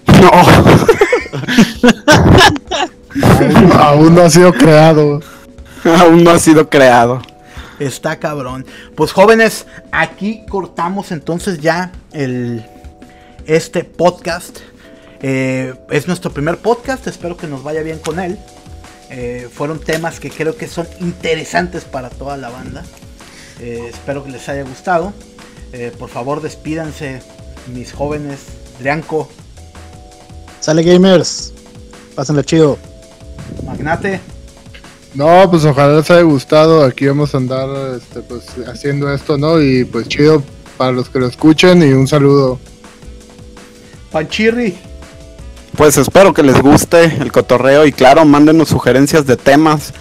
No. 0.20 0.30
aún, 3.78 4.14
no 4.14 4.22
ha 4.22 4.30
sido 4.30 4.52
creado. 4.52 5.20
aún 5.84 6.24
no 6.24 6.30
ha 6.30 6.38
sido 6.38 6.68
creado. 6.68 7.22
Está 7.78 8.18
cabrón. 8.18 8.66
Pues 8.94 9.12
jóvenes, 9.12 9.66
aquí 9.90 10.44
cortamos 10.48 11.12
entonces 11.12 11.60
ya 11.60 11.92
el 12.12 12.64
este 13.46 13.84
podcast. 13.84 14.58
Eh, 15.22 15.74
es 15.90 16.06
nuestro 16.06 16.32
primer 16.32 16.58
podcast, 16.58 17.06
espero 17.06 17.36
que 17.36 17.46
nos 17.46 17.62
vaya 17.62 17.82
bien 17.82 17.98
con 17.98 18.18
él. 18.20 18.38
Eh, 19.10 19.48
fueron 19.52 19.80
temas 19.80 20.20
que 20.20 20.30
creo 20.30 20.56
que 20.56 20.68
son 20.68 20.86
interesantes 21.00 21.84
para 21.84 22.10
toda 22.10 22.36
la 22.36 22.48
banda. 22.48 22.84
Eh, 23.60 23.88
espero 23.90 24.24
que 24.24 24.30
les 24.30 24.48
haya 24.48 24.62
gustado. 24.62 25.12
por 25.98 26.08
favor, 26.08 26.42
despídanse, 26.42 27.22
mis 27.72 27.92
jóvenes. 27.92 28.40
Drianco. 28.80 29.28
Sale 30.58 30.82
gamers. 30.82 31.52
Pásenle 32.16 32.42
chido. 32.42 32.76
Magnate. 33.64 34.20
No, 35.14 35.48
pues 35.48 35.64
ojalá 35.64 35.98
les 35.98 36.10
haya 36.10 36.22
gustado. 36.22 36.82
Aquí 36.82 37.06
vamos 37.06 37.34
a 37.34 37.38
andar 37.38 37.68
este, 37.96 38.20
pues, 38.20 38.46
haciendo 38.66 39.12
esto, 39.12 39.38
¿no? 39.38 39.60
Y 39.60 39.84
pues 39.84 40.08
chido 40.08 40.42
para 40.76 40.90
los 40.92 41.08
que 41.08 41.20
lo 41.20 41.28
escuchen 41.28 41.82
y 41.82 41.92
un 41.92 42.08
saludo. 42.08 42.58
Panchirri 44.10 44.89
pues 45.80 45.96
espero 45.96 46.34
que 46.34 46.42
les 46.42 46.60
guste 46.60 47.04
el 47.04 47.32
cotorreo 47.32 47.86
y 47.86 47.92
claro, 47.92 48.26
mándenos 48.26 48.68
sugerencias 48.68 49.24
de 49.24 49.38
temas, 49.38 49.94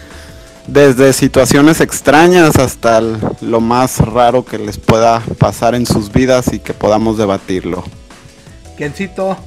desde 0.68 1.14
situaciones 1.14 1.80
extrañas 1.80 2.58
hasta 2.58 3.00
lo 3.00 3.62
más 3.62 4.00
raro 4.00 4.44
que 4.44 4.58
les 4.58 4.78
pueda 4.78 5.22
pasar 5.38 5.76
en 5.76 5.86
sus 5.86 6.12
vidas 6.12 6.52
y 6.52 6.60
que 6.60 6.74
podamos 6.74 7.18
debatirlo. 7.18 7.86
Quiencito. 8.76 9.38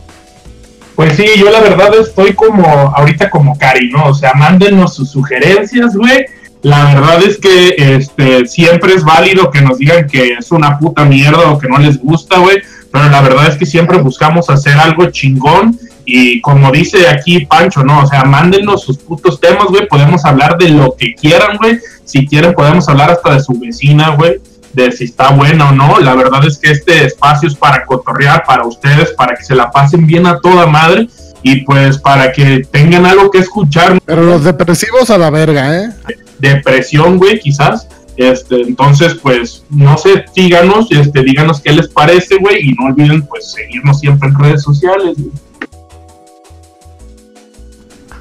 Pues 0.96 1.18
sí, 1.18 1.26
yo 1.36 1.50
la 1.50 1.60
verdad 1.60 1.94
estoy 2.00 2.32
como 2.32 2.66
ahorita 2.66 3.28
como 3.28 3.58
Cari, 3.58 3.90
¿no? 3.90 4.06
O 4.06 4.14
sea, 4.14 4.32
mándenos 4.32 4.94
sus 4.94 5.10
sugerencias, 5.10 5.94
güey. 5.94 6.24
La 6.62 6.94
verdad 6.94 7.22
es 7.22 7.36
que 7.36 7.74
este 7.76 8.46
siempre 8.46 8.94
es 8.94 9.04
válido 9.04 9.50
que 9.50 9.60
nos 9.60 9.76
digan 9.76 10.06
que 10.06 10.32
es 10.32 10.50
una 10.50 10.78
puta 10.78 11.04
mierda 11.04 11.50
o 11.50 11.58
que 11.58 11.68
no 11.68 11.76
les 11.76 11.98
gusta, 11.98 12.38
güey. 12.38 12.56
Pero 12.90 13.10
la 13.10 13.20
verdad 13.20 13.48
es 13.48 13.58
que 13.58 13.66
siempre 13.66 13.98
buscamos 13.98 14.48
hacer 14.48 14.78
algo 14.78 15.10
chingón 15.10 15.78
y 16.14 16.42
como 16.42 16.70
dice 16.70 17.08
aquí 17.08 17.46
Pancho, 17.46 17.82
¿no? 17.82 18.02
O 18.02 18.06
sea, 18.06 18.24
mándenos 18.24 18.82
sus 18.82 18.98
putos 18.98 19.40
temas, 19.40 19.68
güey. 19.68 19.88
Podemos 19.88 20.22
hablar 20.26 20.58
de 20.58 20.68
lo 20.68 20.94
que 20.94 21.14
quieran, 21.14 21.56
güey. 21.56 21.78
Si 22.04 22.26
quieren, 22.26 22.52
podemos 22.52 22.86
hablar 22.90 23.12
hasta 23.12 23.32
de 23.32 23.40
su 23.40 23.58
vecina, 23.58 24.10
güey. 24.10 24.38
De 24.74 24.92
si 24.92 25.04
está 25.04 25.30
buena 25.30 25.70
o 25.70 25.72
no. 25.72 26.00
La 26.00 26.14
verdad 26.14 26.46
es 26.46 26.58
que 26.58 26.70
este 26.70 27.06
espacio 27.06 27.48
es 27.48 27.54
para 27.54 27.86
cotorrear, 27.86 28.44
para 28.44 28.66
ustedes, 28.66 29.12
para 29.12 29.34
que 29.34 29.42
se 29.42 29.54
la 29.54 29.70
pasen 29.70 30.06
bien 30.06 30.26
a 30.26 30.38
toda 30.38 30.66
madre. 30.66 31.08
Y 31.42 31.62
pues 31.62 31.96
para 31.96 32.30
que 32.30 32.60
tengan 32.70 33.06
algo 33.06 33.30
que 33.30 33.38
escuchar. 33.38 33.98
Pero 34.04 34.22
los 34.22 34.44
depresivos 34.44 35.08
a 35.08 35.16
la 35.16 35.30
verga, 35.30 35.78
¿eh? 35.78 35.90
Depresión, 36.38 37.16
güey, 37.16 37.40
quizás. 37.40 37.88
Este, 38.18 38.60
entonces, 38.60 39.14
pues, 39.14 39.64
no 39.70 39.96
sé, 39.96 40.26
síganos, 40.34 40.88
este, 40.90 41.22
díganos 41.22 41.62
qué 41.62 41.72
les 41.72 41.88
parece, 41.88 42.36
güey, 42.36 42.68
y 42.68 42.74
no 42.74 42.88
olviden, 42.88 43.22
pues, 43.22 43.52
seguirnos 43.52 44.00
siempre 44.00 44.28
en 44.28 44.38
redes 44.38 44.62
sociales, 44.62 45.14
güey. 45.16 45.32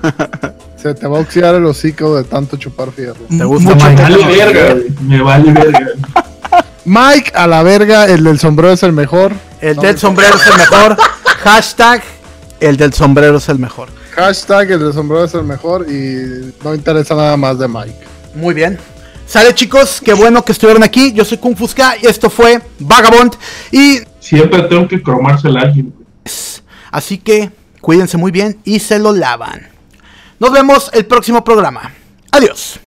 Se 0.82 0.94
te 0.96 1.08
va 1.08 1.20
a 1.20 1.22
oxidar 1.22 1.56
el 1.56 1.66
hocico 1.66 2.16
de 2.16 2.24
tanto 2.24 2.58
chupar 2.58 2.92
fierro. 2.92 3.26
¿Te 3.30 3.44
gusta 3.44 3.76
Mike? 3.76 3.88
Me 3.88 4.02
vale 4.02 4.26
verga, 4.26 4.76
me 5.02 5.22
vale 5.22 5.54
verga. 5.54 5.88
Mike 6.86 7.32
a 7.36 7.46
la 7.46 7.62
verga, 7.62 8.06
el 8.06 8.24
del 8.24 8.40
sombrero 8.40 8.74
es 8.74 8.82
el 8.82 8.92
mejor. 8.92 9.34
El 9.62 9.78
del 9.78 10.00
sombrero 10.00 10.36
es 10.36 10.48
el 10.48 10.58
mejor. 10.58 10.98
Hashtag 11.44 12.02
el 12.60 12.78
del 12.78 12.94
sombrero 12.94 13.38
es 13.38 13.50
el 13.50 13.60
mejor. 13.60 13.90
Hashtag 14.16 14.72
el 14.72 14.80
del 14.80 14.94
sombrero 14.94 15.26
es 15.26 15.34
el 15.34 15.44
mejor 15.44 15.86
y 15.90 16.54
no 16.64 16.74
interesa 16.74 17.16
nada 17.16 17.38
más 17.38 17.60
de 17.60 17.68
Mike. 17.68 18.00
Muy 18.36 18.54
bien. 18.54 18.80
Sale 19.26 19.56
chicos, 19.56 20.02
qué 20.04 20.14
bueno 20.14 20.44
que 20.44 20.52
estuvieron 20.52 20.84
aquí. 20.84 21.14
Yo 21.14 21.24
soy 21.24 21.38
Kung 21.38 21.56
Fusca 21.56 21.96
y 22.02 22.06
esto 22.06 22.30
fue 22.30 22.62
Vagabond. 22.80 23.34
Y 23.72 24.00
siempre 24.20 24.62
tengo 24.64 24.88
que 24.88 25.02
cromársela 25.02 25.62
a 25.62 25.64
alguien. 25.64 25.94
Así 26.92 27.18
que 27.18 27.50
cuídense 27.80 28.18
muy 28.18 28.32
bien 28.32 28.60
y 28.64 28.80
se 28.80 29.00
lo 29.00 29.14
lavan. 29.14 29.71
Nos 30.42 30.52
vemos 30.52 30.90
el 30.94 31.06
próximo 31.06 31.44
programa. 31.44 31.94
Adiós. 32.32 32.81